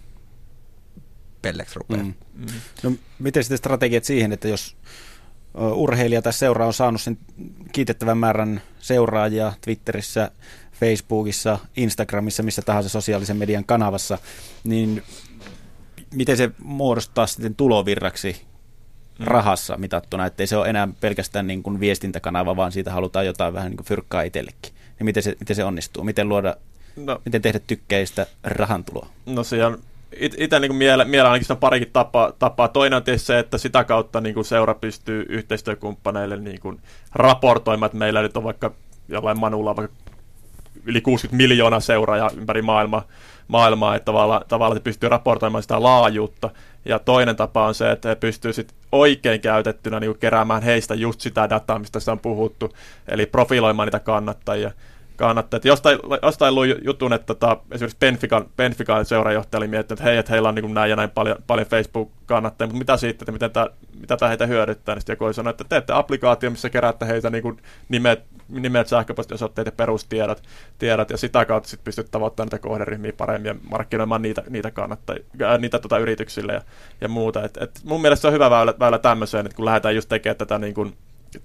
pelleksi 1.41 1.79
rupeaa. 1.79 2.03
Mm. 2.03 2.13
Mm. 2.33 2.47
No, 2.83 2.91
miten 3.19 3.43
sitten 3.43 3.57
strategiat 3.57 4.03
siihen, 4.03 4.31
että 4.31 4.47
jos 4.47 4.75
urheilija 5.53 6.21
tai 6.21 6.33
seura 6.33 6.67
on 6.67 6.73
saanut 6.73 7.01
sen 7.01 7.17
kiitettävän 7.71 8.17
määrän 8.17 8.61
seuraajia 8.79 9.53
Twitterissä, 9.61 10.31
Facebookissa, 10.71 11.59
Instagramissa, 11.75 12.43
missä 12.43 12.61
tahansa 12.61 12.89
sosiaalisen 12.89 13.37
median 13.37 13.65
kanavassa, 13.65 14.17
niin 14.63 15.03
miten 16.15 16.37
se 16.37 16.51
muodostaa 16.63 17.27
sitten 17.27 17.55
tulovirraksi 17.55 18.41
mm. 19.19 19.25
rahassa 19.25 19.77
mitattuna, 19.77 20.25
ettei 20.25 20.47
se 20.47 20.57
ole 20.57 20.69
enää 20.69 20.87
pelkästään 20.99 21.47
niin 21.47 21.63
kuin 21.63 21.79
viestintäkanava, 21.79 22.55
vaan 22.55 22.71
siitä 22.71 22.91
halutaan 22.91 23.25
jotain 23.25 23.53
vähän 23.53 23.69
niin 23.69 23.77
kuin 23.77 23.87
fyrkkaa 23.87 24.21
itsellekin. 24.21 24.73
Niin 24.99 25.05
miten 25.05 25.23
se, 25.23 25.35
miten 25.39 25.55
se 25.55 25.63
onnistuu? 25.63 26.03
Miten 26.03 26.29
luoda, 26.29 26.55
no, 26.95 27.21
miten 27.25 27.41
tehdä 27.41 27.59
tykkäistä 27.67 28.27
rahantuloa? 28.43 29.07
No 29.25 29.43
se 29.43 29.65
on 29.65 29.79
itse 30.19 30.59
niin 30.59 30.75
miele, 30.75 31.05
miele 31.05 31.29
ainakin 31.29 31.51
on 31.51 31.57
parikin 31.57 31.89
tapaa, 31.93 32.31
tapaa. 32.31 32.67
Toinen 32.67 32.97
on 32.97 33.03
tietysti 33.03 33.27
se, 33.27 33.39
että 33.39 33.57
sitä 33.57 33.83
kautta 33.83 34.21
niin 34.21 34.33
kuin 34.33 34.45
seura 34.45 34.73
pystyy 34.73 35.25
yhteistyökumppaneille 35.29 36.37
niin 36.37 36.59
kuin 36.59 36.79
raportoimaan, 37.13 37.85
että 37.87 37.97
meillä 37.97 38.21
nyt 38.21 38.37
on 38.37 38.43
vaikka 38.43 38.71
jollain 39.07 39.39
Manulla 39.39 39.75
vaikka 39.75 39.97
yli 40.85 41.01
60 41.01 41.37
miljoonaa 41.37 41.79
seuraajaa 41.79 42.29
ympäri 42.37 42.61
maailmaa, 42.61 43.07
maailmaa 43.47 43.95
että 43.95 44.05
tavallaan, 44.05 44.41
tavallaan 44.47 44.77
se 44.77 44.83
pystyy 44.83 45.09
raportoimaan 45.09 45.61
sitä 45.61 45.83
laajuutta. 45.83 46.49
Ja 46.85 46.99
toinen 46.99 47.35
tapa 47.35 47.67
on 47.67 47.75
se, 47.75 47.91
että 47.91 48.09
he 48.09 48.15
pystyvät 48.15 48.55
sit 48.55 48.73
oikein 48.91 49.41
käytettynä 49.41 49.99
niin 49.99 50.17
keräämään 50.19 50.63
heistä 50.63 50.95
just 50.95 51.21
sitä 51.21 51.49
dataa, 51.49 51.79
mistä 51.79 51.99
se 51.99 52.11
on 52.11 52.19
puhuttu, 52.19 52.73
eli 53.07 53.25
profiloimaan 53.25 53.87
niitä 53.87 53.99
kannattajia 53.99 54.71
kannattaa. 55.15 55.57
Että 55.57 55.67
jostain, 55.67 55.99
jostain 56.21 56.55
luin 56.55 56.75
jutun, 56.83 57.13
että 57.13 57.25
tota, 57.25 57.57
esimerkiksi 57.71 57.97
Benfican, 57.99 58.45
Benfican 58.57 59.05
seurajohtaja 59.05 59.59
oli 59.59 59.67
miettinyt, 59.67 59.99
että 59.99 60.09
hei, 60.09 60.17
että 60.17 60.31
heillä 60.31 60.49
on 60.49 60.55
niin 60.55 60.73
näin 60.73 60.89
ja 60.89 60.95
näin 60.95 61.09
paljon, 61.09 61.37
paljon 61.47 61.67
Facebook-kannattajia, 61.67 62.67
mutta 62.67 62.79
mitä 62.79 62.97
siitä, 62.97 63.23
että 63.23 63.31
miten 63.31 63.51
tämä, 63.51 63.67
mitä 63.99 64.17
tämä 64.17 64.29
heitä 64.29 64.45
hyödyttää, 64.45 64.95
niin 64.95 65.03
joku 65.07 65.33
sanoi, 65.33 65.51
että 65.51 65.63
teette 65.69 65.93
applikaatio, 65.93 66.49
missä 66.49 66.69
keräätte 66.69 67.07
heitä 67.07 67.29
niin 67.29 67.57
nimet, 67.89 68.23
nimet 68.49 68.87
sähköpostiosoitteet 68.87 69.65
ja 69.65 69.71
perustiedot, 69.71 70.43
tiedot, 70.79 71.09
ja 71.09 71.17
sitä 71.17 71.45
kautta 71.45 71.69
sitten 71.69 71.85
pystyt 71.85 72.11
tavoittamaan 72.11 72.47
niitä 72.47 72.59
kohderyhmiä 72.59 73.13
paremmin 73.17 73.47
ja 73.47 73.55
markkinoimaan 73.71 74.21
niitä, 74.21 74.43
niitä, 74.49 74.71
kannattajia, 74.71 75.23
äh, 75.41 75.59
niitä 75.59 75.79
tota, 75.79 75.97
yrityksille 75.97 76.53
ja, 76.53 76.61
ja 77.01 77.07
muuta. 77.07 77.43
Et, 77.43 77.57
et 77.57 77.79
mun 77.83 78.01
mielestä 78.01 78.21
se 78.21 78.27
on 78.27 78.33
hyvä 78.33 78.49
väylä, 78.49 78.73
väylä 78.79 78.99
tämmöiseen, 78.99 79.45
että 79.45 79.55
kun 79.55 79.65
lähdetään 79.65 79.95
just 79.95 80.09
tekemään 80.09 80.37
tätä 80.37 80.57
niin 80.57 80.73
kuin, 80.73 80.95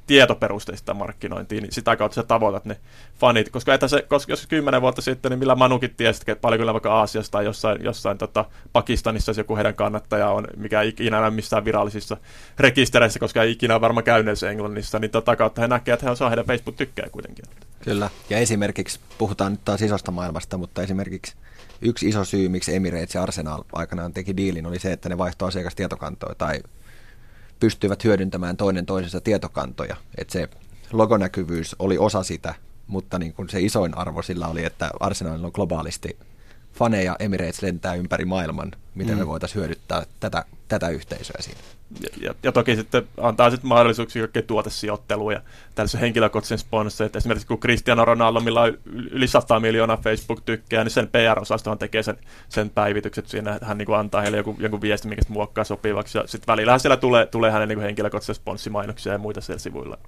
tietoperusteista 0.07 0.95
markkinointia, 0.95 1.61
niin 1.61 1.73
sitä 1.73 1.97
kautta 1.97 2.15
sä 2.15 2.23
tavoitat 2.23 2.65
ne 2.65 2.77
fanit. 3.19 3.49
Koska, 3.49 3.75
että 3.75 3.89
se, 3.89 4.03
koska 4.09 4.33
jos 4.33 4.47
kymmenen 4.47 4.83
vuotta 4.83 5.03
sitten, 5.03 5.31
niin 5.31 5.39
millä 5.39 5.55
Manukin 5.55 5.95
tiesi, 5.97 6.23
että 6.27 6.41
paljon 6.41 6.59
kyllä 6.59 6.73
vaikka 6.73 6.95
Aasiassa 6.95 7.33
tai 7.33 7.45
jossain, 7.45 7.85
jossain 7.85 8.19
tota, 8.19 8.45
Pakistanissa 8.73 9.33
joku 9.37 9.57
heidän 9.57 9.75
kannattaja 9.75 10.31
on, 10.31 10.47
mikä 10.57 10.83
ei 10.83 10.89
ikinä 10.89 11.19
ole 11.19 11.31
missään 11.31 11.65
virallisissa 11.65 12.17
rekistereissä, 12.59 13.19
koska 13.19 13.43
ei 13.43 13.53
ikinä 13.53 13.81
varmaan 13.81 14.05
käynyt 14.05 14.43
Englannissa, 14.43 14.99
niin 14.99 15.11
tota 15.11 15.37
kautta 15.37 15.61
he 15.61 15.69
näkevät, 15.69 15.95
että 15.95 16.07
he 16.07 16.11
osaa 16.11 16.29
heidän 16.29 16.47
Facebook 16.47 16.77
tykkää 16.77 17.09
kuitenkin. 17.13 17.45
Kyllä, 17.85 18.11
ja 18.31 18.39
esimerkiksi, 18.39 19.01
puhutaan 19.19 19.53
nyt 19.53 19.65
taas 19.65 19.83
isosta 19.83 20.11
maailmasta, 20.11 20.59
mutta 20.59 20.83
esimerkiksi 20.83 21.35
yksi 21.83 22.09
iso 22.09 22.25
syy, 22.25 22.49
miksi 22.49 22.75
Emirates 22.75 23.15
ja 23.15 23.23
Arsenal 23.23 23.63
aikanaan 23.73 24.13
teki 24.13 24.37
diilin, 24.37 24.67
oli 24.67 24.79
se, 24.79 24.93
että 24.93 25.09
ne 25.09 25.19
vaihtoi 25.19 25.49
asiakastietokantoja 25.49 26.35
tai 26.35 26.61
pystyvät 27.61 28.05
hyödyntämään 28.05 28.57
toinen 28.57 28.87
toisensa 28.87 29.21
tietokantoja. 29.21 29.97
Että 30.19 30.33
se 30.33 30.49
logonäkyvyys 30.93 31.77
oli 31.79 31.99
osa 31.99 32.23
sitä, 32.23 32.55
mutta 32.87 33.19
niin 33.19 33.33
kuin 33.33 33.49
se 33.49 33.61
isoin 33.61 33.99
arvo 33.99 34.23
sillä 34.23 34.49
oli, 34.49 34.65
että 34.65 34.91
Arsenal 35.01 35.45
on 35.45 35.51
globaalisti 35.55 36.19
faneja, 36.79 37.17
Emirates 37.19 37.63
lentää 37.63 37.95
ympäri 37.95 38.25
maailman, 38.25 38.73
miten 38.95 39.15
mm. 39.15 39.19
me 39.19 39.27
voitaisiin 39.27 39.59
hyödyttää 39.61 40.03
tätä, 40.21 40.45
tätä 40.69 40.89
yhteisöä 40.89 41.37
siinä. 41.41 41.61
Ja, 42.01 42.09
ja, 42.21 42.35
ja 42.43 42.53
toki 42.53 42.77
sitten 42.77 43.09
antaa 43.21 43.51
sitten 43.51 43.69
mahdollisuuksia 43.69 44.23
kaikkea 44.23 44.43
tuotesijoittelua 44.43 45.33
ja 45.33 45.41
tällaisen 45.75 46.01
henkilökohtaisen 46.01 46.59
sponsorit. 46.59 47.17
Esimerkiksi 47.17 47.47
kun 47.47 47.61
Cristiano 47.61 48.05
Ronaldo, 48.05 48.41
millä 48.41 48.61
on 48.61 48.79
yli 49.11 49.29
100 49.29 49.61
miljoonaa 49.61 49.97
Facebook-tykkää, 49.97 50.85
niin 50.85 50.91
sen 50.91 51.09
PR-osastohan 51.09 51.79
tekee 51.79 52.03
sen, 52.03 52.19
sen 52.49 52.71
päivitykset 52.71 53.29
siinä, 53.29 53.55
että 53.55 53.67
hän 53.67 53.79
niin 53.79 53.87
kuin 53.87 53.99
antaa 53.99 54.21
heille 54.21 54.37
joku, 54.37 54.57
joku 54.59 54.81
viesti, 54.81 55.09
mikä 55.09 55.23
muokkaa 55.29 55.65
sopivaksi. 55.65 56.19
Ja 56.19 56.27
sitten 56.27 56.53
välillä 56.53 56.79
siellä 56.79 56.97
tulee, 56.97 57.27
tulee 57.27 57.51
hänen 57.51 57.69
niin 57.69 57.81
henkilökohtaisia 57.81 58.35
sponssimainoksia 58.35 59.13
ja 59.13 59.19
muita 59.19 59.41
siellä 59.41 59.61
sivuilla. 59.61 59.99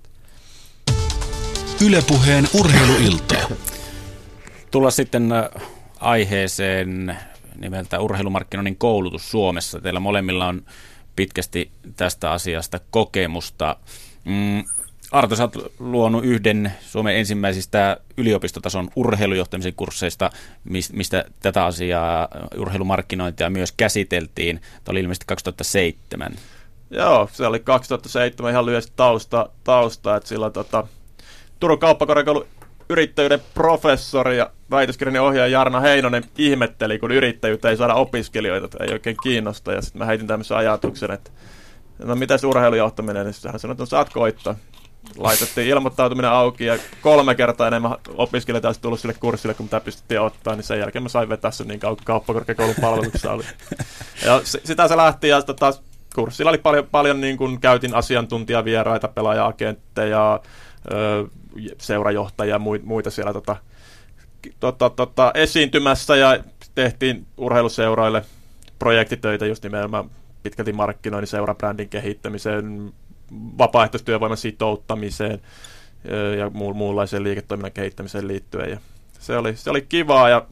Ylepuheen 1.87 2.49
urheiluilta. 2.55 3.35
Tulla 4.71 4.91
sitten 4.91 5.33
äh, 5.33 5.49
aiheeseen 6.01 7.17
nimeltä 7.59 8.01
urheilumarkkinoinnin 8.01 8.77
koulutus 8.77 9.31
Suomessa. 9.31 9.81
Teillä 9.81 10.01
molemmilla 10.01 10.47
on 10.47 10.63
pitkästi 11.17 11.71
tästä 11.97 12.31
asiasta 12.31 12.81
kokemusta. 12.91 13.77
Mm, 14.25 14.65
Arto, 15.11 15.37
sä 15.37 15.43
oot 15.43 15.73
luonut 15.79 16.25
yhden 16.25 16.73
Suomen 16.81 17.17
ensimmäisistä 17.17 17.97
yliopistotason 18.17 18.91
urheilujohtamisen 18.97 19.75
kursseista, 19.75 20.31
mistä 20.93 21.25
tätä 21.43 21.65
asiaa, 21.65 22.29
urheilumarkkinointia 22.57 23.51
myös 23.51 23.73
käsiteltiin. 23.73 24.61
Tämä 24.61 24.93
oli 24.93 25.01
ilmeisesti 25.01 25.27
2007. 25.27 26.33
Joo, 26.91 27.29
se 27.33 27.47
oli 27.47 27.61
2007 27.61 28.53
ihan 28.53 28.67
lyhyesti 28.67 28.93
tausta, 28.97 29.49
tausta 29.65 30.17
että 30.17 30.29
silloin 30.29 30.53
tota, 30.53 30.87
Turun 31.61 31.79
kauppakorkeakoulun 31.79 32.47
yrittäjyyden 32.91 33.41
professori 33.55 34.37
ja 34.37 34.51
väitöskirjan 34.71 35.25
ohjaaja 35.25 35.53
Jarna 35.53 35.81
Heinonen 35.81 36.25
ihmetteli, 36.39 36.99
kun 36.99 37.11
yrittäjyyttä 37.11 37.71
ei 37.71 37.77
saada 37.77 37.95
opiskelijoita, 37.95 38.65
että 38.65 38.85
ei 38.85 38.93
oikein 38.93 39.17
kiinnosta. 39.23 39.73
Ja 39.73 39.83
sitten 39.83 39.99
mä 39.99 40.07
heitin 40.07 40.27
tämmöisen 40.27 40.57
ajatuksen, 40.57 41.11
että 41.11 41.31
no 41.99 42.15
mitä 42.15 42.39
se 42.39 42.47
urheilujohtaminen, 42.47 43.27
niin 43.27 43.35
hän 43.51 43.61
sanoi, 43.61 43.73
että 43.73 43.83
no 43.83 43.87
saat 43.87 44.13
koittaa. 44.13 44.55
Laitettiin 45.17 45.69
ilmoittautuminen 45.69 46.31
auki 46.31 46.65
ja 46.65 46.79
kolme 47.03 47.35
kertaa 47.35 47.67
enemmän 47.67 47.97
opiskelijoita 48.09 48.69
olisi 48.69 48.81
tullut 48.81 49.01
sille 49.01 49.15
kurssille, 49.15 49.55
kun 49.55 49.67
mitä 49.67 49.81
pystyttiin 49.81 50.21
ottaa, 50.21 50.57
niin 50.57 50.65
sen 50.65 50.79
jälkeen 50.79 51.03
mä 51.03 51.09
sain 51.09 51.29
vetää 51.29 51.51
sen 51.51 51.69
niin 51.69 51.81
kauan 51.81 51.97
kauppakorkeakoulun 52.05 52.75
palveluksessa 52.81 53.33
oli. 53.33 53.45
Ja 54.25 54.41
sitä 54.45 54.89
se 54.89 54.97
lähti 54.97 55.29
ja 55.29 55.43
taas 55.43 55.83
kurssilla 56.15 56.51
oli 56.51 56.59
paljon, 56.59 56.87
paljon 56.91 57.21
niin 57.21 57.37
kuin 57.37 57.61
käytin 57.61 57.95
asiantuntijavieraita, 57.95 59.09
pelaaja-agentteja, 59.09 60.41
seurajohtajia 61.79 62.55
ja 62.55 62.59
muita 62.83 63.11
siellä 63.11 63.33
tota, 63.33 63.57
tota, 64.61 64.91
tota, 64.91 65.31
esiintymässä 65.35 66.17
ja 66.17 66.45
tehtiin 66.75 67.27
urheiluseuroille 67.37 68.25
projektitöitä 68.79 69.47
just 69.47 69.63
nimenomaan 69.63 70.11
pitkälti 70.43 70.73
markkinoinnin, 70.73 71.29
seurabrändin 71.29 71.89
kehittämiseen, 71.89 72.93
vapaaehtoistyövoiman 73.33 74.37
sitouttamiseen 74.37 75.41
ja 76.39 76.51
muu, 76.51 76.75
muunlaiseen 76.75 77.23
liiketoiminnan 77.23 77.73
kehittämiseen 77.73 78.29
liittyen. 78.29 78.71
Ja 78.71 78.79
se, 79.19 79.37
oli, 79.37 79.57
se 79.57 79.71
oli 79.71 79.83
kivaa 79.83 80.29
ja 80.29 80.47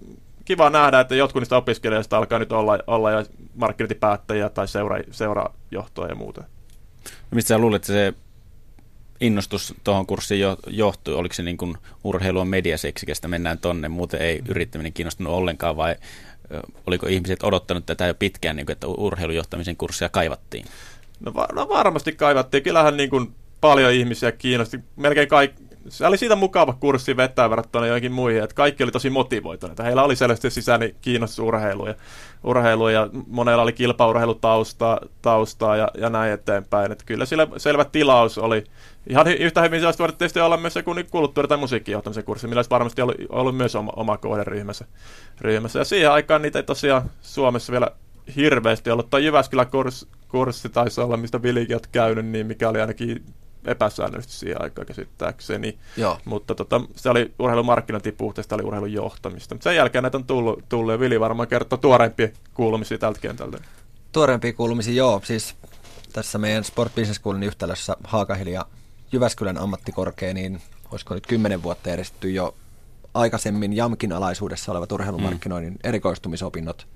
kiva 0.44 0.70
nähdä, 0.70 1.00
että 1.00 1.14
jotkut 1.14 1.40
niistä 1.40 1.56
opiskelijoista 1.56 2.18
alkaa 2.18 2.38
nyt 2.38 2.52
olla, 2.52 2.78
olla 2.86 3.10
ja 3.10 3.24
markkinointipäättäjiä 3.54 4.48
tai 4.48 4.68
seura, 4.68 4.98
seurajohtoa 5.10 6.06
ja 6.06 6.14
muuta. 6.14 6.44
Mistä 7.30 7.48
sä 7.48 7.58
luulet, 7.58 7.82
että 7.82 7.86
se 7.86 8.14
innostus 9.20 9.74
tuohon 9.84 10.06
kurssiin 10.06 10.40
jo, 10.40 10.56
johtui? 10.66 11.14
Oliko 11.14 11.34
se 11.34 11.42
niin 11.42 11.56
kuin 11.56 11.76
urheilua 12.04 12.44
mediaseksikästä, 12.44 13.28
mennään 13.28 13.58
tonne, 13.58 13.88
muuten 13.88 14.22
ei 14.22 14.42
yrittäminen 14.48 14.92
kiinnostunut 14.92 15.32
ollenkaan 15.32 15.76
vai 15.76 15.96
oliko 16.86 17.06
ihmiset 17.06 17.42
odottanut 17.42 17.86
tätä 17.86 18.06
jo 18.06 18.14
pitkään, 18.14 18.56
niin 18.56 18.66
kuin, 18.66 18.72
että 18.72 18.86
urheilujohtamisen 18.86 19.76
kurssia 19.76 20.08
kaivattiin? 20.08 20.64
No, 21.20 21.34
va- 21.34 21.48
no 21.52 21.68
varmasti 21.68 22.12
kaivattiin. 22.12 22.62
Kyllähän 22.62 22.96
niin 22.96 23.10
kuin 23.10 23.34
paljon 23.60 23.92
ihmisiä 23.92 24.32
kiinnosti. 24.32 24.80
Melkein 24.96 25.28
kaikki, 25.28 25.62
se 25.88 26.06
oli 26.06 26.18
siitä 26.18 26.36
mukava 26.36 26.72
kurssi 26.72 27.16
vetää 27.16 27.50
verrattuna 27.50 27.86
joihinkin 27.86 28.12
muihin, 28.12 28.42
että 28.42 28.54
kaikki 28.54 28.82
oli 28.84 28.92
tosi 28.92 29.10
motivoituneita. 29.10 29.82
Heillä 29.82 30.02
oli 30.02 30.16
selvästi 30.16 30.50
sisään 30.50 30.80
kiinnostus 31.00 31.38
urheiluun 31.38 31.88
ja, 31.88 31.94
urheiluun 32.44 32.92
ja 32.92 33.08
monella 33.26 33.62
oli 33.62 33.72
kilpaurheilutaustaa 33.72 35.00
taustaa 35.22 35.76
ja, 35.76 35.88
ja 35.98 36.10
näin 36.10 36.32
eteenpäin. 36.32 36.92
Että 36.92 37.04
kyllä 37.04 37.26
sillä 37.26 37.46
selvä 37.56 37.84
tilaus 37.84 38.38
oli. 38.38 38.64
Ihan 39.08 39.26
yhtä 39.28 39.62
hyvin 39.62 39.80
sellaista 39.80 40.02
voisi 40.02 40.16
tietysti 40.16 40.40
olla 40.40 40.56
myös 40.56 40.76
joku 40.76 40.94
kulttuuri- 41.10 41.48
tai 41.48 41.58
musiikkijohtamisen 41.58 42.24
kurssi, 42.24 42.46
millä 42.46 42.58
olisi 42.58 42.70
varmasti 42.70 43.02
ollut, 43.02 43.16
ollut 43.28 43.56
myös 43.56 43.76
oma, 43.76 43.92
oma 43.96 44.16
kohderyhmässä. 44.16 44.84
Ryhmässä. 45.40 45.78
Ja 45.78 45.84
siihen 45.84 46.10
aikaan 46.10 46.42
niitä 46.42 46.58
ei 46.58 46.62
tosiaan 46.62 47.10
Suomessa 47.22 47.72
vielä 47.72 47.90
hirveästi 48.36 48.90
ollut. 48.90 49.10
Tai 49.10 49.24
Jyväskylän 49.24 49.70
kurssi, 49.70 50.08
kurssi 50.28 50.68
taisi 50.68 51.00
olla, 51.00 51.16
mistä 51.16 51.42
Vilikin 51.42 51.76
olet 51.76 51.86
käynyt, 51.86 52.26
niin 52.26 52.46
mikä 52.46 52.68
oli 52.68 52.80
ainakin 52.80 53.24
epäsäännöllisesti 53.64 54.36
siihen 54.36 54.62
aikaan 54.62 54.86
käsittääkseni. 54.86 55.78
Joo. 55.96 56.18
Mutta 56.24 56.54
tota, 56.54 56.80
se 56.96 57.10
oli 57.10 57.34
urheilumarkkinointi 57.38 58.12
puhteesta, 58.12 58.54
oli 58.54 58.64
urheilun 58.64 58.92
johtamista. 58.92 59.54
Mutta 59.54 59.64
sen 59.64 59.76
jälkeen 59.76 60.02
näitä 60.02 60.18
on 60.18 60.24
tullut, 60.24 60.64
tullut 60.68 60.92
ja 60.92 61.00
Vili 61.00 61.20
varmaan 61.20 61.48
kertoo 61.48 61.78
tuoreimpia 61.78 62.28
kuulumisia 62.54 62.98
tältä 62.98 63.20
kentältä. 63.20 63.58
Tuoreimpia 64.12 64.52
kuulumisia, 64.52 64.94
joo. 64.94 65.20
Siis 65.24 65.54
tässä 66.12 66.38
meidän 66.38 66.64
Sport 66.64 66.94
Business 66.94 67.20
Schoolin 67.20 67.42
yhtälössä 67.42 67.96
Haakahili 68.04 68.52
ja 68.52 68.66
Jyväskylän 69.12 69.58
ammattikorkea, 69.58 70.34
niin 70.34 70.60
olisiko 70.90 71.14
nyt 71.14 71.26
kymmenen 71.26 71.62
vuotta 71.62 71.88
järjestetty 71.88 72.30
jo 72.30 72.54
aikaisemmin 73.14 73.72
JAMKin 73.72 74.12
alaisuudessa 74.12 74.72
olevat 74.72 74.92
urheilumarkkinoinnin 74.92 75.72
mm. 75.72 75.78
erikoistumisopinnot, 75.84 76.86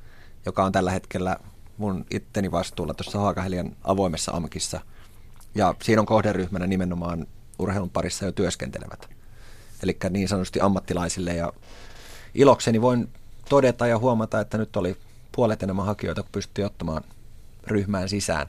joka 0.47 0.64
on 0.64 0.72
tällä 0.72 0.90
hetkellä 0.90 1.36
mun 1.76 2.06
itteni 2.10 2.51
vastuulla 2.51 2.94
tuossa 2.94 3.18
Haakahelian 3.18 3.76
avoimessa 3.84 4.32
AMKissa– 4.32 4.80
ja 5.55 5.74
siinä 5.82 6.01
on 6.01 6.06
kohderyhmänä 6.06 6.66
nimenomaan 6.66 7.26
urheilun 7.59 7.90
parissa 7.90 8.24
jo 8.24 8.32
työskentelevät. 8.32 9.10
Eli 9.82 9.97
niin 10.10 10.28
sanotusti 10.28 10.60
ammattilaisille. 10.60 11.34
Ja 11.34 11.52
ilokseni 12.34 12.80
voin 12.80 13.09
todeta 13.48 13.86
ja 13.86 13.98
huomata, 13.98 14.40
että 14.40 14.59
nyt 14.59 14.76
oli 14.76 14.97
puolet 15.32 15.62
enemmän 15.62 15.86
hakijoita, 15.86 16.22
kun 16.22 16.32
pystyttiin 16.32 16.66
ottamaan 16.66 17.05
ryhmään 17.66 18.09
sisään, 18.09 18.47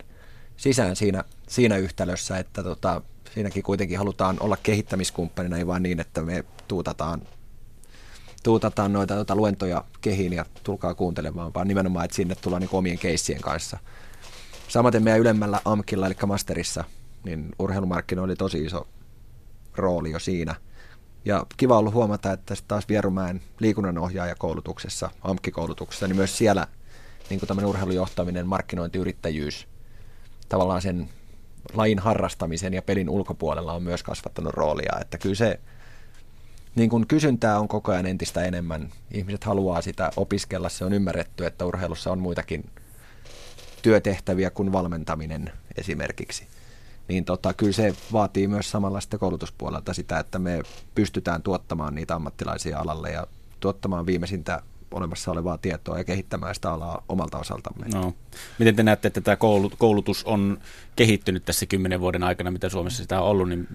sisään 0.58 0.96
siinä, 0.96 1.24
siinä 1.48 1.78
yhtälössä, 1.78 2.38
että 2.38 2.64
tota, 2.64 3.02
siinäkin 3.34 3.64
kuitenkin 3.64 3.98
halutaan 3.98 4.38
olla 4.40 4.58
kehittämiskumppanina, 4.64 5.58
ei 5.58 5.68
vaan 5.68 5.84
niin, 5.84 6.00
että 6.00 6.22
me 6.22 6.44
tuutataan, 6.68 7.22
tuutataan 8.44 8.94
noita 8.94 9.16
tota, 9.16 9.36
luentoja 9.36 9.84
kehiin 10.02 10.34
ja 10.34 10.46
tulkaa 10.64 10.94
kuuntelemaan, 10.94 11.54
vaan 11.54 11.68
nimenomaan, 11.68 12.06
että 12.06 12.16
sinne 12.16 12.36
tullaan 12.36 12.62
niin 12.62 12.70
omien 12.74 13.00
keissien 13.00 13.42
kanssa– 13.42 13.80
Samaten 14.74 15.04
meidän 15.04 15.20
ylemmällä 15.20 15.60
AMKilla, 15.66 16.08
eli 16.08 16.16
Masterissa, 16.26 16.84
niin 17.24 17.52
urheilumarkkinoilla 17.60 18.26
oli 18.32 18.36
tosi 18.36 18.66
iso 18.66 18.88
rooli 19.76 20.12
jo 20.12 20.20
siinä. 20.20 20.56
Ja 21.26 21.46
kiva 21.58 21.78
ollut 21.78 21.94
huomata, 21.94 22.32
että 22.32 22.56
taas 22.68 22.90
Vierumäen 22.90 23.42
liikunnanohjaajakoulutuksessa, 23.60 25.10
AMK-koulutuksessa, 25.22 26.08
niin 26.08 26.16
myös 26.16 26.38
siellä 26.38 26.68
niin 27.30 27.40
kuin 27.40 27.48
tämmöinen 27.48 27.70
urheilujohtaminen, 27.70 28.48
markkinointi, 28.48 29.00
yrittäjyys, 29.00 29.68
tavallaan 30.50 30.82
sen 30.82 31.10
lajin 31.74 32.00
harrastamisen 32.00 32.74
ja 32.74 32.82
pelin 32.82 33.10
ulkopuolella 33.10 33.74
on 33.74 33.84
myös 33.84 34.04
kasvattanut 34.04 34.54
roolia. 34.54 34.98
Että 35.02 35.18
kyllä 35.18 35.36
se 35.36 35.60
niin 36.76 36.90
kuin 36.90 37.08
kysyntää 37.08 37.60
on 37.60 37.68
koko 37.68 37.92
ajan 37.92 38.06
entistä 38.06 38.44
enemmän. 38.44 38.90
Ihmiset 39.12 39.44
haluaa 39.44 39.82
sitä 39.82 40.12
opiskella. 40.16 40.70
Se 40.70 40.86
on 40.86 40.94
ymmärretty, 40.94 41.46
että 41.46 41.66
urheilussa 41.66 42.12
on 42.12 42.20
muitakin 42.20 42.70
työtehtäviä 43.82 44.50
kuin 44.50 44.72
valmentaminen 44.72 45.52
esimerkiksi. 45.78 46.48
Niin 47.08 47.26
tota, 47.26 47.54
kyllä 47.54 47.72
se 47.72 47.96
vaatii 48.12 48.48
myös 48.48 48.72
samanlaista 48.72 49.18
koulutuspuolelta 49.18 49.94
sitä, 49.94 50.20
että 50.20 50.40
me 50.40 50.62
pystytään 50.96 51.42
tuottamaan 51.42 51.96
niitä 51.96 52.16
ammattilaisia 52.16 52.80
alalle 52.80 53.12
ja 53.12 53.28
tuottamaan 53.60 54.06
viimeisintä 54.06 54.62
olemassa 54.94 55.32
olevaa 55.32 55.58
tietoa 55.58 55.98
ja 55.98 56.04
kehittämään 56.04 56.56
sitä 56.56 56.72
alaa 56.72 57.04
omalta 57.10 57.38
osaltamme. 57.40 57.86
No. 57.94 58.14
Miten 58.60 58.76
te 58.76 58.84
näette, 58.84 59.08
että 59.08 59.22
tämä 59.22 59.38
koulutus 59.78 60.24
on 60.24 60.60
kehittynyt 60.96 61.46
tässä 61.46 61.66
kymmenen 61.66 62.00
vuoden 62.00 62.24
aikana, 62.24 62.52
mitä 62.52 62.70
Suomessa 62.70 63.04
sitä 63.04 63.22
on 63.22 63.28
ollut, 63.28 63.50
niin 63.50 63.68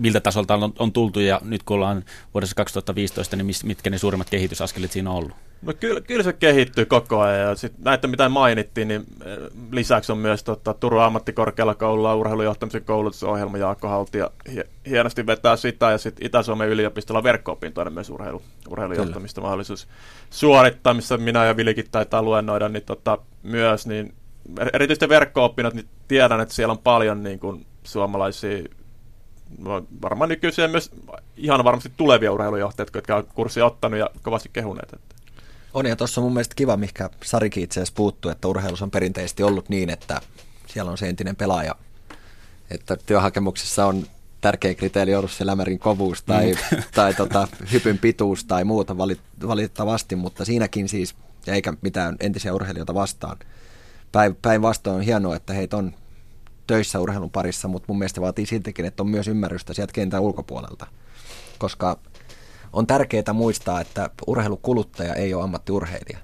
miltä 0.00 0.20
tasolta 0.20 0.54
on, 0.54 0.72
on 0.78 0.92
tultu 0.92 1.20
ja 1.20 1.40
nyt 1.44 1.62
kun 1.62 1.74
ollaan 1.74 2.04
vuodessa 2.34 2.54
2015, 2.54 3.36
niin 3.36 3.46
mitkä 3.64 3.90
ne 3.90 3.98
suurimmat 3.98 4.30
kehitysaskelet 4.30 4.92
siinä 4.92 5.10
on 5.10 5.16
ollut? 5.16 5.32
No 5.62 5.72
kyllä, 5.80 6.00
kyllä 6.00 6.22
se 6.22 6.32
kehittyy 6.32 6.84
koko 6.84 7.20
ajan 7.20 7.48
ja 7.48 7.54
sit 7.54 7.72
näitä 7.78 8.08
mitä 8.08 8.28
mainittiin, 8.28 8.88
niin 8.88 9.06
eh, 9.24 9.38
lisäksi 9.72 10.12
on 10.12 10.18
myös 10.18 10.44
tota, 10.44 10.74
Turun 10.74 11.02
ammattikorkeakoululla 11.02 12.14
urheilujohtamisen 12.14 12.84
koulutusohjelma 12.84 13.58
Jaakko 13.58 13.88
Haltia 13.88 14.30
hienosti 14.88 15.26
vetää 15.26 15.56
sitä 15.56 15.90
ja 15.90 15.98
sitten 15.98 16.26
Itä-Suomen 16.26 16.68
yliopistolla 16.68 17.22
verkko-opintoinen 17.22 17.94
myös 17.94 18.10
urheilu, 18.10 18.42
urheilujohtamista 18.68 19.40
kyllä. 19.40 19.46
mahdollisuus 19.46 19.88
suorittaa, 20.30 20.94
missä 20.94 21.16
minä 21.16 21.44
ja 21.44 21.56
Vilikin 21.56 21.90
taitaa 21.90 22.22
luennoida, 22.22 22.68
niin 22.68 22.84
tota, 22.84 23.18
myös 23.42 23.86
niin 23.86 24.14
erityisesti 24.72 25.08
verkko-opinnot, 25.08 25.74
niin 25.74 25.88
tiedän, 26.08 26.40
että 26.40 26.54
siellä 26.54 26.72
on 26.72 26.78
paljon 26.78 27.22
niin 27.22 27.38
kuin, 27.38 27.66
suomalaisia 27.84 28.64
varmaan 30.02 30.28
nykyisiä 30.28 30.68
myös 30.68 30.90
ihan 31.36 31.64
varmasti 31.64 31.92
tulevia 31.96 32.32
urheilujohtajia, 32.32 32.90
jotka 32.94 33.16
on 33.16 33.26
kurssia 33.34 33.66
ottanut 33.66 33.98
ja 33.98 34.10
kovasti 34.22 34.50
kehuneet. 34.52 34.92
Että. 34.92 35.14
On 35.74 35.86
ja 35.86 35.96
tuossa 35.96 36.20
on 36.20 36.24
mun 36.24 36.32
mielestä 36.32 36.54
kiva, 36.54 36.76
mikä 36.76 37.10
Sarikin 37.24 37.62
itse 37.62 37.80
asiassa 37.80 37.94
puuttuu, 37.96 38.30
että 38.30 38.48
urheilussa 38.48 38.84
on 38.84 38.90
perinteisesti 38.90 39.42
ollut 39.42 39.68
niin, 39.68 39.90
että 39.90 40.20
siellä 40.66 40.90
on 40.90 40.98
se 40.98 41.08
entinen 41.08 41.36
pelaaja, 41.36 41.74
että 42.70 42.96
työhakemuksessa 43.06 43.86
on 43.86 44.06
tärkeä 44.40 44.74
kriteeri 44.74 45.14
ollut 45.14 45.30
se 45.30 45.46
lämärin 45.46 45.78
kovuus 45.78 46.22
tai, 46.22 46.52
mm. 46.52 46.82
tai 46.94 47.14
tota, 47.14 47.48
hypyn 47.72 47.98
pituus 47.98 48.44
tai 48.44 48.64
muuta 48.64 48.96
valitettavasti, 49.46 50.16
mutta 50.16 50.44
siinäkin 50.44 50.88
siis, 50.88 51.14
ja 51.46 51.54
eikä 51.54 51.74
mitään 51.80 52.16
entisiä 52.20 52.54
urheilijoita 52.54 52.94
vastaan. 52.94 53.36
Päinvastoin 54.42 54.96
on 54.96 55.02
hienoa, 55.02 55.36
että 55.36 55.52
heitä 55.52 55.76
on 55.76 55.94
töissä 56.70 57.00
urheilun 57.00 57.30
parissa, 57.30 57.68
mutta 57.68 57.86
mun 57.88 57.98
mielestä 57.98 58.20
vaatii 58.20 58.46
siltikin, 58.46 58.84
että 58.84 59.02
on 59.02 59.08
myös 59.08 59.28
ymmärrystä 59.28 59.74
sieltä 59.74 59.92
kentän 59.92 60.20
ulkopuolelta. 60.20 60.86
Koska 61.58 61.98
on 62.72 62.86
tärkeää 62.86 63.32
muistaa, 63.32 63.80
että 63.80 64.10
urheilukuluttaja 64.26 65.14
ei 65.14 65.34
ole 65.34 65.44
ammattiurheilija. 65.44 66.18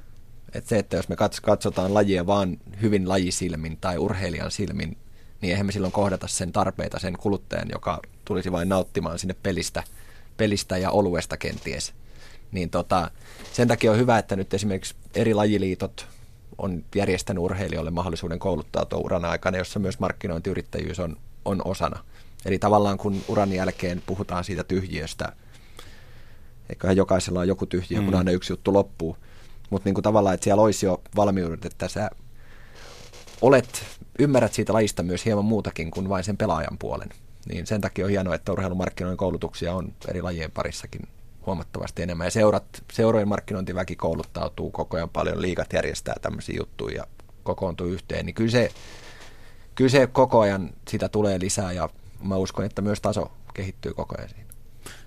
Et 0.54 0.66
se, 0.66 0.78
että 0.78 0.96
jos 0.96 1.08
me 1.08 1.16
katsotaan 1.42 1.94
lajia 1.94 2.26
vaan 2.26 2.56
hyvin 2.82 3.08
lajisilmin 3.08 3.76
tai 3.80 3.98
urheilijan 3.98 4.50
silmin, 4.50 4.96
niin 5.40 5.50
eihän 5.50 5.66
me 5.66 5.72
silloin 5.72 5.92
kohdata 5.92 6.28
sen 6.28 6.52
tarpeita 6.52 6.98
sen 6.98 7.16
kuluttajan, 7.18 7.68
joka 7.72 8.00
tulisi 8.24 8.52
vain 8.52 8.68
nauttimaan 8.68 9.18
sinne 9.18 9.34
pelistä, 9.42 9.82
pelistä 10.36 10.78
ja 10.78 10.90
oluesta 10.90 11.36
kenties. 11.36 11.94
Niin 12.52 12.70
tota, 12.70 13.10
sen 13.52 13.68
takia 13.68 13.92
on 13.92 13.98
hyvä, 13.98 14.18
että 14.18 14.36
nyt 14.36 14.54
esimerkiksi 14.54 14.94
eri 15.14 15.34
lajiliitot 15.34 16.06
on 16.58 16.84
järjestänyt 16.94 17.42
urheilijoille 17.42 17.90
mahdollisuuden 17.90 18.38
kouluttautua 18.38 18.98
uran 18.98 19.24
aikana, 19.24 19.58
jossa 19.58 19.78
myös 19.78 19.98
markkinointiyrittäjyys 19.98 21.00
on, 21.00 21.16
on 21.44 21.62
osana. 21.64 22.04
Eli 22.44 22.58
tavallaan 22.58 22.98
kun 22.98 23.22
uran 23.28 23.52
jälkeen 23.52 24.02
puhutaan 24.06 24.44
siitä 24.44 24.64
tyhjiöstä, 24.64 25.32
eiköhän 26.70 26.96
jokaisella 26.96 27.40
on 27.40 27.48
joku 27.48 27.66
tyhjiö, 27.66 28.00
mm. 28.00 28.04
kun 28.04 28.14
aina 28.14 28.30
yksi 28.30 28.52
juttu 28.52 28.72
loppuu. 28.72 29.16
Mutta 29.70 29.88
niin 29.88 30.02
tavallaan, 30.02 30.34
että 30.34 30.44
siellä 30.44 30.62
olisi 30.62 30.86
jo 30.86 31.02
valmiudet, 31.16 31.64
että 31.64 31.88
sä 31.88 32.10
olet, 33.40 33.82
ymmärrät 34.18 34.52
siitä 34.52 34.72
lajista 34.72 35.02
myös 35.02 35.24
hieman 35.24 35.44
muutakin 35.44 35.90
kuin 35.90 36.08
vain 36.08 36.24
sen 36.24 36.36
pelaajan 36.36 36.78
puolen. 36.78 37.08
Niin 37.48 37.66
sen 37.66 37.80
takia 37.80 38.04
on 38.04 38.10
hienoa, 38.10 38.34
että 38.34 38.52
urheilumarkkinoiden 38.52 39.16
koulutuksia 39.16 39.74
on 39.74 39.92
eri 40.08 40.22
lajien 40.22 40.50
parissakin 40.50 41.08
huomattavasti 41.46 42.02
enemmän. 42.02 42.26
Ja 42.26 42.30
seurat, 42.30 42.64
seurojen 42.92 43.28
markkinointiväki 43.28 43.96
kouluttautuu 43.96 44.70
koko 44.70 44.96
ajan 44.96 45.08
paljon, 45.08 45.42
liikat 45.42 45.72
järjestää 45.72 46.14
tämmöisiä 46.22 46.56
juttuja 46.58 46.96
ja 46.96 47.06
kokoontuu 47.42 47.86
yhteen. 47.86 48.26
Niin 48.26 48.34
kyllä 48.34 48.50
se, 48.50 48.70
kyllä 49.74 49.90
se 49.90 50.06
koko 50.06 50.40
ajan 50.40 50.70
sitä 50.88 51.08
tulee 51.08 51.40
lisää 51.40 51.72
ja 51.72 51.88
mä 52.22 52.36
uskon, 52.36 52.64
että 52.64 52.82
myös 52.82 53.00
taso 53.00 53.32
kehittyy 53.54 53.94
koko 53.94 54.14
ajan 54.18 54.28
siinä. 54.28 54.46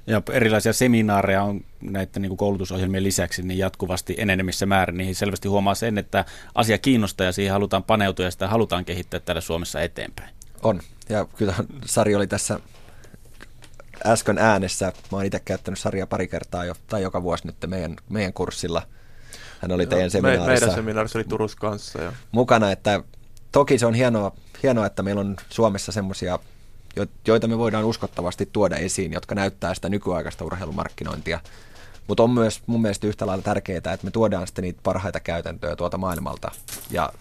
Ja 0.07 0.21
erilaisia 0.31 0.73
seminaareja 0.73 1.43
on 1.43 1.61
näiden 1.81 2.21
niin 2.21 2.37
koulutusohjelmien 2.37 3.03
lisäksi 3.03 3.43
niin 3.43 3.57
jatkuvasti 3.57 4.15
enenemissä 4.17 4.65
määrin. 4.65 4.97
Niihin 4.97 5.15
selvästi 5.15 5.47
huomaa 5.47 5.75
sen, 5.75 5.97
että 5.97 6.25
asia 6.55 6.77
kiinnostaa 6.77 7.25
ja 7.25 7.31
siihen 7.31 7.53
halutaan 7.53 7.83
paneutua 7.83 8.25
ja 8.25 8.31
sitä 8.31 8.47
halutaan 8.47 8.85
kehittää 8.85 9.19
täällä 9.19 9.41
Suomessa 9.41 9.81
eteenpäin. 9.81 10.29
On. 10.61 10.81
Ja 11.09 11.25
kyllä 11.25 11.53
Sari 11.85 12.15
oli 12.15 12.27
tässä 12.27 12.59
äsken 14.05 14.37
äänessä. 14.37 14.85
Mä 14.85 15.17
oon 15.17 15.25
itse 15.25 15.39
käyttänyt 15.39 15.79
sarjaa 15.79 16.07
pari 16.07 16.27
kertaa 16.27 16.65
jo, 16.65 16.73
tai 16.87 17.01
joka 17.01 17.23
vuosi 17.23 17.47
nyt 17.47 17.55
meidän, 17.67 17.95
meidän 18.09 18.33
kurssilla. 18.33 18.81
Hän 19.61 19.71
oli 19.71 19.85
teidän 19.85 20.11
seminaarissa. 20.11 20.45
Me, 20.45 20.59
meidän 20.59 20.75
seminaarissa 20.75 21.19
oli 21.19 21.25
Turussa 21.25 21.57
kanssa. 21.57 22.01
Jo. 22.01 22.13
Mukana, 22.31 22.71
että 22.71 23.03
toki 23.51 23.77
se 23.77 23.85
on 23.85 23.93
hienoa, 23.93 24.31
hienoa 24.63 24.85
että 24.85 25.03
meillä 25.03 25.21
on 25.21 25.35
Suomessa 25.49 25.91
semmoisia, 25.91 26.39
joita 27.27 27.47
me 27.47 27.57
voidaan 27.57 27.85
uskottavasti 27.85 28.49
tuoda 28.53 28.75
esiin, 28.75 29.13
jotka 29.13 29.35
näyttää 29.35 29.73
sitä 29.73 29.89
nykyaikaista 29.89 30.45
urheilumarkkinointia. 30.45 31.39
Mutta 32.07 32.23
on 32.23 32.31
myös 32.31 32.61
mun 32.67 32.81
mielestä 32.81 33.07
yhtä 33.07 33.27
lailla 33.27 33.43
tärkeää, 33.43 33.77
että 33.77 33.99
me 34.03 34.11
tuodaan 34.11 34.47
sitten 34.47 34.63
niitä 34.63 34.79
parhaita 34.83 35.19
käytäntöjä 35.19 35.75
tuolta 35.75 35.97
maailmalta. 35.97 36.51
Ja 36.91 37.13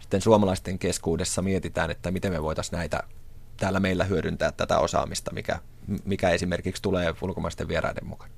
sitten 0.00 0.20
suomalaisten 0.20 0.78
keskuudessa 0.78 1.42
mietitään, 1.42 1.90
että 1.90 2.10
miten 2.10 2.32
me 2.32 2.42
voitaisiin 2.42 2.76
näitä 2.76 3.02
täällä 3.62 3.80
meillä 3.80 4.04
hyödyntää 4.04 4.52
tätä 4.52 4.78
osaamista, 4.78 5.30
mikä, 5.34 5.58
mikä 6.04 6.30
esimerkiksi 6.30 6.82
tulee 6.82 7.14
ulkomaisten 7.22 7.68
vieraiden 7.68 8.06
mukaan. 8.06 8.30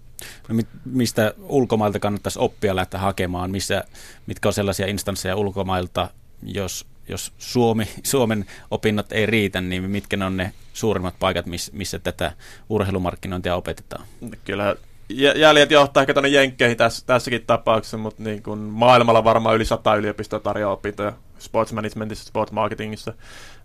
No, 0.48 0.62
mistä 0.84 1.34
ulkomailta 1.38 1.98
kannattaisi 1.98 2.38
oppia 2.38 2.76
lähteä 2.76 3.00
hakemaan? 3.00 3.50
Missä, 3.50 3.84
mitkä 4.26 4.48
on 4.48 4.52
sellaisia 4.52 4.86
instansseja 4.86 5.36
ulkomailta, 5.36 6.08
jos, 6.42 6.86
jos 7.08 7.32
Suomi, 7.38 7.88
Suomen 8.02 8.46
opinnot 8.70 9.12
ei 9.12 9.26
riitä, 9.26 9.60
niin 9.60 9.90
mitkä 9.90 10.16
ne 10.16 10.24
on 10.24 10.36
ne 10.36 10.52
suurimmat 10.72 11.14
paikat, 11.18 11.46
missä 11.72 11.98
tätä 11.98 12.32
urheilumarkkinointia 12.68 13.56
opetetaan? 13.56 14.06
Kyllä 14.44 14.76
jäljet 15.34 15.70
johtaa 15.70 16.02
ehkä 16.02 16.14
tuonne 16.14 16.28
Jenkkeihin 16.28 16.76
tässä, 16.76 17.06
tässäkin 17.06 17.46
tapauksessa, 17.46 17.98
mutta 17.98 18.22
niin 18.22 18.42
kuin 18.42 18.58
maailmalla 18.58 19.24
varmaan 19.24 19.56
yli 19.56 19.64
sata 19.64 19.94
yliopistoa 19.94 20.40
tarjoaa 20.40 20.72
opintoja 20.72 21.12
sports 21.38 21.72
managementissa, 21.72 22.24
sports 22.24 22.52
marketingissa. 22.52 23.12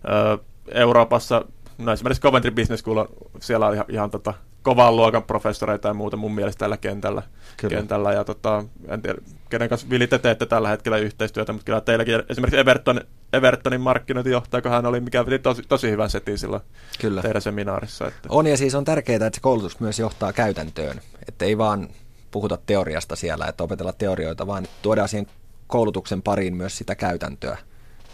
Öö, 0.08 0.38
Euroopassa, 0.74 1.44
no 1.78 1.92
esimerkiksi 1.92 2.22
Coventry 2.22 2.50
Business 2.50 2.80
School, 2.80 3.06
siellä 3.40 3.66
on 3.66 3.74
ihan, 3.74 3.86
ihan 3.88 4.10
tota, 4.10 4.34
kovan 4.62 4.96
luokan 4.96 5.22
professoreita 5.22 5.88
ja 5.88 5.94
muuta 5.94 6.16
mun 6.16 6.34
mielestä 6.34 6.58
tällä 6.58 6.76
kentällä. 6.76 7.22
kentällä. 7.68 8.12
Ja 8.12 8.24
tota, 8.24 8.64
en 8.88 9.02
tiedä, 9.02 9.18
kenen 9.50 9.68
kanssa 9.68 9.90
Vili 9.90 10.06
te 10.06 10.18
teette 10.18 10.46
tällä 10.46 10.68
hetkellä 10.68 10.98
yhteistyötä, 10.98 11.52
mutta 11.52 11.64
kyllä 11.64 11.80
teilläkin 11.80 12.22
esimerkiksi 12.28 12.60
Everton, 12.60 13.00
Evertonin 13.32 13.80
markkinointijohtaja, 13.80 14.62
kun 14.62 14.70
hän 14.70 14.86
oli, 14.86 15.00
mikä 15.00 15.24
piti 15.24 15.38
tosi, 15.38 15.62
tosi 15.62 15.90
hyvän 15.90 16.10
setin 16.10 16.38
silloin 16.38 16.62
kyllä. 17.00 17.22
teidän 17.22 17.42
seminaarissa. 17.42 18.06
Että. 18.06 18.28
On 18.28 18.46
ja 18.46 18.56
siis 18.56 18.74
on 18.74 18.84
tärkeää, 18.84 19.16
että 19.16 19.30
se 19.34 19.40
koulutus 19.40 19.80
myös 19.80 19.98
johtaa 19.98 20.32
käytäntöön. 20.32 21.00
Että 21.28 21.44
ei 21.44 21.58
vaan 21.58 21.88
puhuta 22.30 22.58
teoriasta 22.66 23.16
siellä, 23.16 23.46
että 23.46 23.64
opetella 23.64 23.92
teorioita, 23.92 24.46
vaan 24.46 24.66
tuodaan 24.82 25.08
siihen 25.08 25.26
koulutuksen 25.66 26.22
pariin 26.22 26.56
myös 26.56 26.78
sitä 26.78 26.94
käytäntöä. 26.94 27.58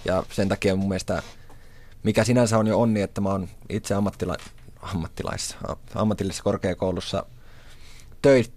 Ja 0.05 0.25
sen 0.31 0.49
takia 0.49 0.77
mun 0.77 0.89
mielestä, 0.89 1.23
mikä 2.07 2.25
sinänsä 2.25 2.59
on 2.59 2.67
jo 2.67 2.81
onni, 2.81 3.03
että 3.03 3.21
mä 3.21 3.29
oon 3.29 3.49
itse 3.69 3.95
ammattila, 3.95 4.37
ammattilaissa, 4.83 5.57
ammatillisessa 5.95 6.45
korkeakoulussa 6.45 7.27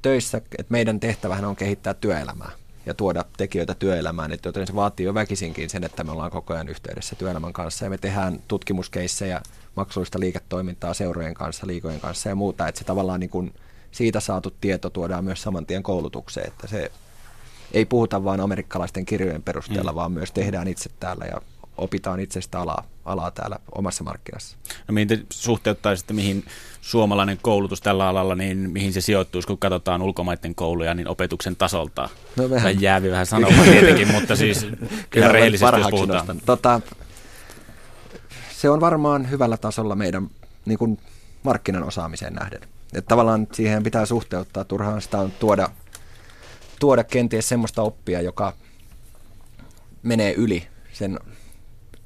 töissä, 0.01 0.38
että 0.38 0.65
meidän 0.69 0.99
tehtävähän 0.99 1.45
on 1.45 1.55
kehittää 1.55 1.93
työelämää 1.93 2.51
ja 2.85 2.93
tuoda 2.93 3.26
tekijöitä 3.38 3.73
työelämään, 3.73 4.31
että 4.31 4.49
joten 4.49 4.67
se 4.67 4.76
vaatii 4.76 5.05
jo 5.05 5.13
väkisinkin 5.13 5.69
sen, 5.69 5.84
että 5.84 6.03
me 6.03 6.11
ollaan 6.11 6.31
koko 6.31 6.53
ajan 6.53 6.67
yhteydessä 6.67 7.15
työelämän 7.15 7.53
kanssa 7.53 7.85
ja 7.85 7.89
me 7.89 7.97
tehdään 7.97 8.39
tutkimuskeissejä, 8.47 9.41
maksullista 9.76 10.19
liiketoimintaa 10.19 10.93
seurojen 10.93 11.34
kanssa, 11.34 11.67
liikojen 11.67 11.99
kanssa 11.99 12.30
ja 12.30 12.35
muuta, 12.35 12.67
että 12.67 12.80
se 12.80 12.85
tavallaan 12.85 13.19
niin 13.19 13.30
kuin 13.30 13.53
siitä 13.91 14.19
saatu 14.19 14.53
tieto 14.61 14.89
tuodaan 14.89 15.23
myös 15.23 15.41
saman 15.41 15.65
tien 15.65 15.84
koulutukseen, 15.84 16.47
että 16.47 16.67
se 16.67 16.91
ei 17.71 17.85
puhuta 17.85 18.23
vain 18.23 18.41
amerikkalaisten 18.41 19.05
kirjojen 19.05 19.43
perusteella, 19.43 19.91
mm. 19.91 19.95
vaan 19.95 20.11
myös 20.11 20.31
tehdään 20.31 20.67
itse 20.67 20.89
täällä 20.99 21.26
ja 21.26 21.41
opitaan 21.80 22.19
itsestä 22.19 22.60
alaa, 22.60 22.84
alaa 23.06 23.31
täällä 23.31 23.60
omassa 23.76 24.03
markkinassa. 24.03 24.57
No 24.88 24.93
mihin 24.93 25.07
te 25.07 25.19
suhteuttaisitte, 25.30 26.14
mihin 26.14 26.45
suomalainen 26.81 27.39
koulutus 27.41 27.81
tällä 27.81 28.07
alalla, 28.07 28.35
niin 28.35 28.57
mihin 28.57 28.93
se 28.93 29.01
sijoittuisi, 29.01 29.47
kun 29.47 29.57
katsotaan 29.57 30.01
ulkomaiden 30.01 30.56
kouluja, 30.56 30.93
niin 30.93 31.07
opetuksen 31.07 31.56
tasolta? 31.56 32.10
No 32.35 32.49
vähän. 32.49 32.64
Tai 32.64 32.76
jäävi 32.80 33.11
vähän 33.11 33.26
sanomaan 33.26 33.64
tietenkin, 33.64 34.11
mutta 34.11 34.35
siis 34.35 34.68
kyllä 35.10 35.27
rehellisesti 35.27 35.80
jos 35.80 35.89
puhutaan. 35.89 36.41
Tota, 36.45 36.81
se 38.51 38.69
on 38.69 38.81
varmaan 38.81 39.30
hyvällä 39.30 39.57
tasolla 39.57 39.95
meidän 39.95 40.30
niin 40.65 40.77
kuin 40.77 40.99
markkinan 41.43 41.84
osaamiseen 41.84 42.34
nähden. 42.34 42.61
Että 42.93 43.07
tavallaan 43.07 43.47
siihen 43.51 43.84
pitää 43.84 44.06
suhteuttaa, 44.06 44.64
turhaan 44.64 45.01
sitä 45.01 45.19
on 45.19 45.31
tuoda, 45.31 45.69
tuoda 46.80 47.03
kenties 47.03 47.49
semmoista 47.49 47.81
oppia, 47.81 48.22
joka 48.22 48.53
menee 50.03 50.34
yli 50.34 50.68
sen 50.93 51.19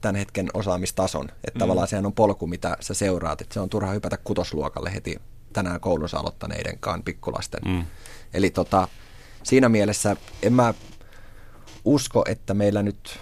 tämän 0.04 0.16
hetken 0.16 0.50
osaamistason. 0.54 1.30
Että 1.30 1.52
mm. 1.56 1.60
tavallaan 1.60 1.88
sehän 1.88 2.06
on 2.06 2.14
polku, 2.14 2.48
mitä 2.48 2.78
sä 2.80 2.94
seuraat. 2.94 3.42
Että 3.42 3.54
se 3.54 3.60
on 3.60 3.70
turha 3.70 3.92
hypätä 3.92 4.18
kutosluokalle 4.18 4.94
heti 4.94 5.22
tänään 5.54 5.80
koulussa 5.80 6.20
aloittaneidenkaan 6.20 7.04
pikkulasten. 7.04 7.62
Mm. 7.66 7.86
Eli 8.34 8.50
tota, 8.50 8.88
siinä 9.44 9.70
mielessä 9.70 10.16
en 10.42 10.54
mä 10.54 10.74
usko, 11.86 12.24
että 12.28 12.54
meillä 12.54 12.84
nyt, 12.84 13.20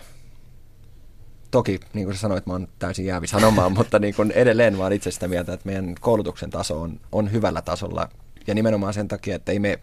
toki 1.52 1.80
niin 1.94 2.06
kuin 2.06 2.16
sä 2.16 2.22
sanoit, 2.22 2.46
mä 2.46 2.54
oon 2.54 2.68
täysin 2.80 3.06
jäävi 3.06 3.28
sanomaan, 3.28 3.72
mutta 3.78 4.00
niin 4.00 4.16
kuin 4.16 4.32
edelleen 4.32 4.78
vaan 4.78 4.94
itse 4.94 5.12
sitä 5.12 5.28
mieltä, 5.28 5.54
että 5.54 5.66
meidän 5.66 5.96
koulutuksen 6.00 6.50
taso 6.50 6.82
on, 6.82 7.00
on 7.12 7.32
hyvällä 7.32 7.62
tasolla. 7.62 8.10
Ja 8.48 8.54
nimenomaan 8.54 8.94
sen 8.94 9.08
takia, 9.08 9.36
että 9.36 9.52
ei 9.52 9.60
me 9.60 9.80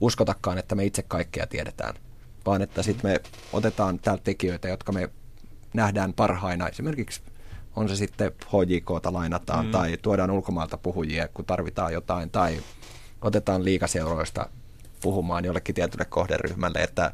uskotakaan, 0.00 0.58
että 0.58 0.74
me 0.74 0.84
itse 0.84 1.02
kaikkea 1.02 1.46
tiedetään, 1.46 1.94
vaan 2.46 2.62
että 2.62 2.82
sitten 2.82 3.10
me 3.10 3.20
otetaan 3.52 3.98
täältä 3.98 4.22
tekijöitä, 4.24 4.68
jotka 4.68 4.92
me 4.92 5.08
nähdään 5.74 6.12
parhaina. 6.12 6.68
Esimerkiksi 6.68 7.20
on 7.76 7.88
se 7.88 7.96
sitten 7.96 8.32
HJKta 8.46 9.12
lainataan 9.12 9.64
mm. 9.66 9.70
tai 9.70 9.98
tuodaan 10.02 10.30
ulkomailta 10.30 10.76
puhujia, 10.76 11.28
kun 11.28 11.44
tarvitaan 11.44 11.92
jotain, 11.92 12.30
tai 12.30 12.58
otetaan 13.22 13.64
liikaseuroista 13.64 14.48
puhumaan 15.00 15.44
jollekin 15.44 15.74
tietylle 15.74 16.04
kohderyhmälle, 16.04 16.78
että 16.78 17.12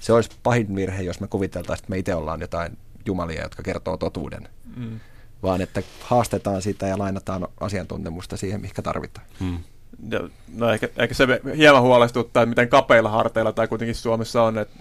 se 0.00 0.12
olisi 0.12 0.30
pahin 0.42 0.76
virhe, 0.76 1.02
jos 1.02 1.20
me 1.20 1.28
kuviteltaisiin, 1.28 1.84
että 1.84 1.90
me 1.90 1.98
itse 1.98 2.14
ollaan 2.14 2.40
jotain 2.40 2.78
jumalia, 3.06 3.42
jotka 3.42 3.62
kertoo 3.62 3.96
totuuden. 3.96 4.48
Mm. 4.76 5.00
Vaan 5.42 5.60
että 5.60 5.82
haastetaan 6.00 6.62
sitä 6.62 6.86
ja 6.86 6.98
lainataan 6.98 7.48
asiantuntemusta 7.60 8.36
siihen, 8.36 8.60
mikä 8.60 8.82
tarvitaan. 8.82 9.26
Mm. 9.40 9.58
Ja, 10.10 10.28
no 10.54 10.70
ehkä, 10.70 10.88
ehkä 10.96 11.14
se 11.14 11.26
hieman 11.56 11.82
huolestuttaa, 11.82 12.42
että 12.42 12.48
miten 12.48 12.68
kapeilla 12.68 13.08
harteilla 13.08 13.52
tämä 13.52 13.66
kuitenkin 13.66 13.94
Suomessa 13.94 14.42
on, 14.42 14.58
että 14.58 14.78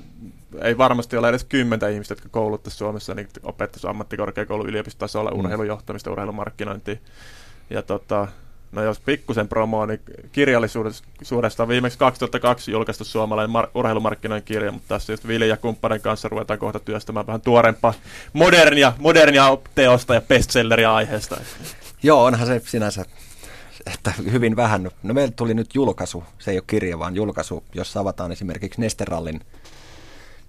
ei 0.61 0.77
varmasti 0.77 1.17
ole 1.17 1.29
edes 1.29 1.43
kymmentä 1.43 1.87
ihmistä, 1.87 2.11
jotka 2.11 2.29
kouluttaisi 2.29 2.77
Suomessa, 2.77 3.15
niin 3.15 3.27
opettaisi 3.43 3.87
ammattikorkeakoulu 3.87 4.65
yliopistotasolla 4.65 5.31
mm. 5.31 5.39
urheilujohtamista, 5.39 6.11
urheilumarkkinointia. 6.11 6.95
Ja 7.69 7.81
tota, 7.81 8.27
no 8.71 8.83
jos 8.83 8.99
pikkusen 8.99 9.47
promoa, 9.47 9.85
niin 9.85 9.99
kirjallisuudesta 10.31 11.63
on 11.63 11.69
viimeksi 11.69 11.97
2002 11.97 12.71
julkaistu 12.71 13.03
suomalainen 13.03 13.55
mar- 13.55 13.69
urheilumarkkinoinnin 13.73 14.45
kirja, 14.45 14.71
mutta 14.71 14.87
tässä 14.87 15.13
just 15.13 15.27
Vili 15.27 15.49
ja 15.49 15.57
kumppanin 15.57 16.01
kanssa 16.01 16.29
ruvetaan 16.29 16.59
kohta 16.59 16.79
työstämään 16.79 17.27
vähän 17.27 17.41
tuorempaa 17.41 17.93
modernia, 18.33 18.93
modernia 18.97 19.57
teosta 19.75 20.13
ja 20.13 20.21
bestselleria 20.21 20.95
aiheesta. 20.95 21.37
Joo, 22.03 22.23
onhan 22.23 22.47
se 22.47 22.61
sinänsä 22.65 23.05
että 23.93 24.13
hyvin 24.31 24.55
vähän. 24.55 24.89
No 25.03 25.13
meillä 25.13 25.33
tuli 25.35 25.53
nyt 25.53 25.75
julkaisu, 25.75 26.23
se 26.39 26.51
ei 26.51 26.57
ole 26.57 26.63
kirja, 26.67 26.99
vaan 26.99 27.15
julkaisu, 27.15 27.63
jossa 27.73 27.99
avataan 27.99 28.31
esimerkiksi 28.31 28.81
Nesterallin 28.81 29.41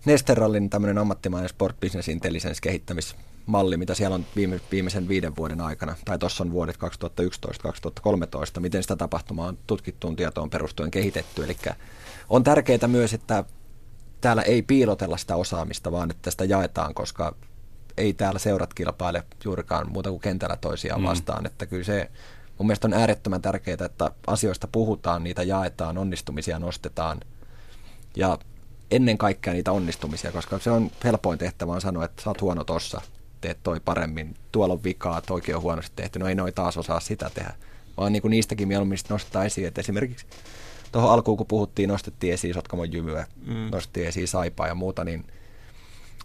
Nesterallin 0.05 0.70
tämmöinen 0.70 0.98
ammattimainen 0.98 1.48
sport 1.48 1.81
business 1.81 2.09
intelligence 2.09 2.60
kehittämismalli, 2.62 3.77
mitä 3.77 3.94
siellä 3.94 4.14
on 4.14 4.27
viime, 4.36 4.60
viimeisen 4.72 5.09
viiden 5.09 5.36
vuoden 5.36 5.60
aikana, 5.60 5.97
tai 6.05 6.18
tuossa 6.18 6.44
on 6.44 6.52
vuodet 6.52 6.77
2011-2013, 8.56 8.60
miten 8.60 8.82
sitä 8.82 8.97
tapahtumaa 8.97 9.48
on 9.48 9.59
tutkittuun 9.66 10.16
tietoon 10.16 10.51
perustuen 10.51 10.90
kehitetty. 10.90 11.44
Eli 11.44 11.56
on 12.28 12.44
tärkeää 12.44 12.86
myös, 12.86 13.14
että 13.14 13.44
täällä 14.20 14.43
ei 14.43 14.62
piilotella 14.62 15.16
sitä 15.16 15.36
osaamista, 15.36 15.93
vaan 15.93 16.10
että 16.10 16.31
sitä 16.31 16.44
jaetaan, 16.44 16.94
koska 16.94 17.36
ei 17.97 18.12
täällä 18.12 18.39
seurat 18.39 18.74
kilpaile 18.74 19.24
juurikaan 19.44 19.93
muuta 19.93 20.10
kuin 20.10 20.20
kentällä 20.20 20.56
toisiaan 20.56 21.01
mm. 21.01 21.06
vastaan. 21.06 21.47
Että 21.47 21.66
kyllä 21.66 21.85
se 21.85 22.10
mun 22.59 22.66
mielestä 22.66 22.86
on 22.86 22.94
äärettömän 22.94 23.43
tärkeää, 23.43 23.85
että 23.85 24.10
asioista 24.27 24.68
puhutaan, 24.72 25.24
niitä 25.24 25.43
jaetaan, 25.43 25.98
onnistumisia 25.98 26.59
nostetaan. 26.59 27.20
Ja 28.16 28.39
ennen 28.91 29.19
kaikkea 29.19 29.53
niitä 29.53 29.73
onnistumisia, 29.73 30.33
koska 30.33 30.59
se 30.59 30.71
on 30.71 30.91
helpoin 31.05 31.39
tehtävä 31.39 31.73
on 31.73 31.81
sanoa, 31.81 32.05
että 32.05 32.23
sä 32.23 32.31
oot 32.31 32.41
huono 32.41 32.65
tossa, 32.65 33.01
teet 33.41 33.59
toi 33.62 33.81
paremmin, 33.81 34.37
tuolla 34.53 34.75
on 34.75 34.85
vikaa, 34.85 35.21
toikin 35.21 35.57
on 35.57 35.62
huonosti 35.62 35.93
tehty, 35.97 36.19
no 36.19 36.29
ei 36.29 36.35
noi 36.35 36.53
taas 36.53 36.79
osaa 36.79 37.01
sitä 37.01 37.31
tehdä. 37.35 37.55
Vaan 37.97 38.12
niin 38.12 38.23
kuin 38.23 38.31
niistäkin 38.31 38.69
mieluummin 38.69 38.99
nostaa 39.09 39.45
esiin, 39.45 39.67
että 39.67 39.81
esimerkiksi 39.81 40.27
tuohon 40.93 41.11
alkuun 41.11 41.37
kun 41.37 41.47
puhuttiin, 41.47 41.89
nostettiin 41.89 42.33
esiin 42.33 42.55
Sotkamon 42.55 42.93
jymyä, 42.93 43.27
mm. 43.47 43.55
nostettiin 43.73 44.07
esiin 44.07 44.29
Saipaa 44.29 44.69
ja 44.69 44.75
muuta, 44.75 45.05
niin 45.05 45.25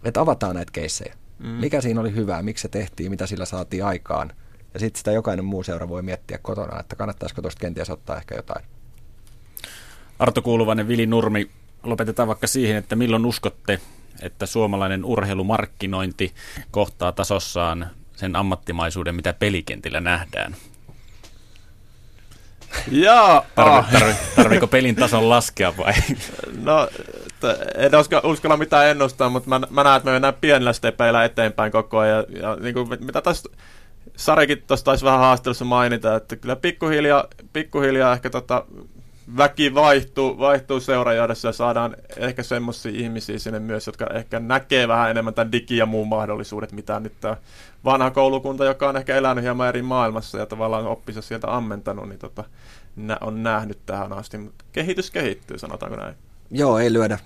että 0.04 0.20
avataan 0.20 0.54
näitä 0.54 0.72
keissejä. 0.72 1.14
Mm. 1.38 1.48
Mikä 1.48 1.80
siinä 1.80 2.00
oli 2.00 2.14
hyvää, 2.14 2.42
miksi 2.42 2.62
se 2.62 2.68
tehtiin, 2.68 3.10
mitä 3.10 3.26
sillä 3.26 3.44
saatiin 3.44 3.84
aikaan. 3.84 4.32
Ja 4.74 4.80
sitten 4.80 4.98
sitä 4.98 5.12
jokainen 5.12 5.44
muu 5.44 5.62
seura 5.62 5.88
voi 5.88 6.02
miettiä 6.02 6.38
kotona, 6.38 6.80
että 6.80 6.96
kannattaisiko 6.96 7.42
tuosta 7.42 7.60
kenties 7.60 7.90
ottaa 7.90 8.16
ehkä 8.16 8.34
jotain. 8.34 8.64
Arto 10.18 10.42
Kuuluvainen, 10.42 10.88
Vili 10.88 11.06
Nurmi, 11.06 11.50
lopetetaan 11.82 12.28
vaikka 12.28 12.46
siihen, 12.46 12.76
että 12.76 12.96
milloin 12.96 13.26
uskotte, 13.26 13.80
että 14.22 14.46
suomalainen 14.46 15.04
urheilumarkkinointi 15.04 16.34
kohtaa 16.70 17.12
tasossaan 17.12 17.90
sen 18.16 18.36
ammattimaisuuden, 18.36 19.14
mitä 19.14 19.32
pelikentillä 19.32 20.00
nähdään? 20.00 20.56
Jaa, 22.90 23.44
tarvi, 23.54 23.92
tarvi, 23.92 24.14
tarviiko 24.36 24.66
pelin 24.66 24.96
tason 24.96 25.28
laskea 25.28 25.76
vai? 25.76 25.92
No, 26.62 26.88
en 27.74 27.90
uskalla 28.24 28.56
mitään 28.56 28.86
ennustaa, 28.86 29.28
mutta 29.28 29.48
mä, 29.48 29.60
mä 29.70 29.84
näen, 29.84 29.96
että 29.96 30.06
me 30.06 30.12
mennään 30.12 30.34
pienellä 30.34 30.72
stepeillä 30.72 31.24
eteenpäin 31.24 31.72
koko 31.72 31.98
ajan. 31.98 32.24
Ja, 32.28 32.40
ja 32.40 32.56
niin 32.56 32.74
kuin, 32.74 32.88
mitä 33.04 33.22
tässä 33.22 33.48
Sarekin 34.16 34.62
tuossa 34.66 34.84
taisi 34.84 35.04
vähän 35.04 35.20
haastelussa 35.20 35.64
mainita, 35.64 36.16
että 36.16 36.36
kyllä 36.36 36.56
pikkuhiljaa, 36.56 37.24
pikkuhiljaa 37.52 38.12
ehkä 38.12 38.30
tota, 38.30 38.64
väki 39.36 39.74
vaihtuu, 39.74 40.38
vaihtuu 40.38 40.80
seurajohdossa 40.80 41.48
ja 41.48 41.52
saadaan 41.52 41.96
ehkä 42.16 42.42
semmoisia 42.42 42.92
ihmisiä 42.94 43.38
sinne 43.38 43.58
myös, 43.58 43.86
jotka 43.86 44.06
ehkä 44.14 44.40
näkee 44.40 44.88
vähän 44.88 45.10
enemmän 45.10 45.34
tämän 45.34 45.52
digi- 45.52 45.76
ja 45.76 45.86
muun 45.86 46.08
mahdollisuudet, 46.08 46.72
mitä 46.72 47.00
nyt 47.00 47.20
tämä 47.20 47.36
vanha 47.84 48.10
koulukunta, 48.10 48.64
joka 48.64 48.88
on 48.88 48.96
ehkä 48.96 49.16
elänyt 49.16 49.44
hieman 49.44 49.68
eri 49.68 49.82
maailmassa 49.82 50.38
ja 50.38 50.46
tavallaan 50.46 50.86
oppissa 50.86 51.22
sieltä 51.22 51.56
ammentanut, 51.56 52.08
niin 52.08 52.18
tota, 52.18 52.44
on 53.20 53.42
nähnyt 53.42 53.78
tähän 53.86 54.12
asti. 54.12 54.38
Mutta 54.38 54.64
kehitys 54.72 55.10
kehittyy, 55.10 55.58
sanotaanko 55.58 55.96
näin. 55.96 56.14
Joo, 56.50 56.78
ei 56.78 56.92
lyödä 56.92 57.18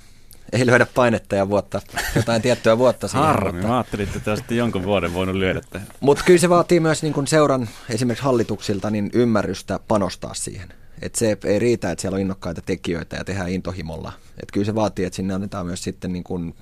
ei 0.53 0.67
lyödä 0.67 0.87
painetta 0.95 1.37
ja 1.37 1.49
vuotta, 1.49 1.81
jotain 2.17 2.43
tiettyä 2.43 2.79
vuotta 2.79 3.09
siihen. 3.09 3.27
Harmi, 3.27 3.53
mutta... 3.53 3.69
mä 3.69 3.77
ajattelin, 3.77 4.09
että 4.17 4.31
olisitte 4.31 4.55
jonkun 4.55 4.85
vuoden 4.85 5.15
voinut 5.15 5.37
lyödä 5.37 5.61
tähän. 5.71 5.89
Mutta 6.01 6.25
kyllä 6.25 6.39
se 6.39 6.49
vaatii 6.49 6.81
myös 6.81 7.03
niin 7.03 7.13
kun 7.13 7.27
seuran 7.27 7.69
esimerkiksi 7.91 8.25
hallituksilta 8.25 8.91
niin 8.91 9.11
ymmärrystä 9.13 9.81
panostaa 9.89 10.35
siihen. 10.35 10.69
Et 11.03 11.15
se 11.15 11.39
ei 11.45 11.59
riitä, 11.59 11.91
että 11.91 12.03
siellä 12.03 12.17
on 12.17 12.21
innokkaita 12.21 12.63
tekijöitä 12.63 13.17
ja 13.17 13.25
tehdään 13.25 13.51
intohimolla. 13.51 14.13
Et 14.43 14.51
kyllä 14.53 14.65
se 14.65 14.75
vaatii, 14.75 15.05
että 15.05 15.17
sinne 15.17 15.35
annetaan 15.35 15.67
myös 15.67 15.85
sitten 15.85 16.13
niin 16.13 16.25
kun 16.25 16.55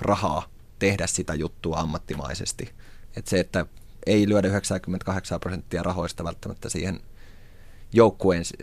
rahaa 0.00 0.48
tehdä 0.78 1.06
sitä 1.06 1.34
juttua 1.34 1.76
ammattimaisesti. 1.76 2.72
Et 3.16 3.26
se, 3.26 3.40
että 3.40 3.66
ei 4.06 4.28
lyödä 4.28 4.48
98 4.48 5.40
prosenttia 5.40 5.82
rahoista 5.82 6.24
välttämättä 6.24 6.68
siihen– 6.68 7.00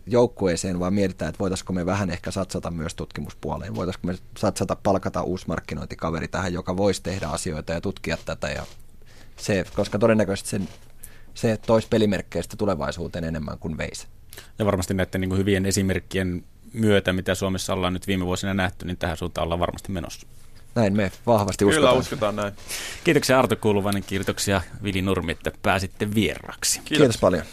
joukkueeseen, 0.08 0.80
vaan 0.80 0.94
mietitään, 0.94 1.30
että 1.30 1.40
voitaisiko 1.40 1.74
me 1.74 1.86
vähän 1.86 2.10
ehkä 2.10 2.32
satsata 2.32 2.72
myös 2.72 2.96
tutkimuspuoleen. 2.96 3.76
Voitaisiko 3.76 4.08
me 4.08 4.16
satsata 4.38 4.76
palkata 4.76 5.24
uusi 5.24 5.48
markkinointikaveri 5.48 6.28
tähän, 6.28 6.54
joka 6.54 6.78
voisi 6.78 7.04
tehdä 7.04 7.28
asioita 7.28 7.74
ja 7.74 7.82
tutkia 7.82 8.18
tätä. 8.26 8.50
Ja 8.50 8.66
se, 9.38 9.66
koska 9.76 10.00
todennäköisesti 10.00 10.50
sen, 10.50 10.70
se 11.34 11.58
toisi 11.58 11.88
pelimerkkejä 11.88 12.44
tulevaisuuteen 12.58 13.24
enemmän 13.24 13.60
kuin 13.60 13.78
veisi. 13.78 14.08
Ja 14.60 14.66
varmasti 14.66 14.94
näiden 14.94 15.22
niin 15.22 15.30
kuin 15.30 15.40
hyvien 15.40 15.66
esimerkkien 15.66 16.44
myötä, 16.74 17.14
mitä 17.14 17.36
Suomessa 17.36 17.74
ollaan 17.74 17.94
nyt 17.94 18.08
viime 18.08 18.26
vuosina 18.26 18.54
nähty, 18.54 18.86
niin 18.86 18.98
tähän 18.98 19.18
suuntaan 19.18 19.44
ollaan 19.44 19.60
varmasti 19.60 19.92
menossa. 19.92 20.28
Näin 20.76 20.96
me 20.96 21.12
vahvasti 21.26 21.66
uskotaan. 21.66 21.92
Kyllä 21.92 22.00
uskotaan 22.00 22.36
näin. 22.36 22.54
Kiitoksia 23.04 23.40
Arto 23.40 23.56
Kuuluvainen, 23.56 24.04
kiitoksia 24.04 24.62
Vili 24.84 25.02
Nurmi, 25.02 25.32
että 25.32 25.52
pääsitte 25.62 26.16
vieraksi. 26.16 26.80
Kiitos, 26.80 26.98
Kiitos 26.98 27.18
paljon. 27.18 27.44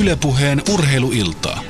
Ylepuheen 0.00 0.62
urheiluiltaa. 0.72 1.62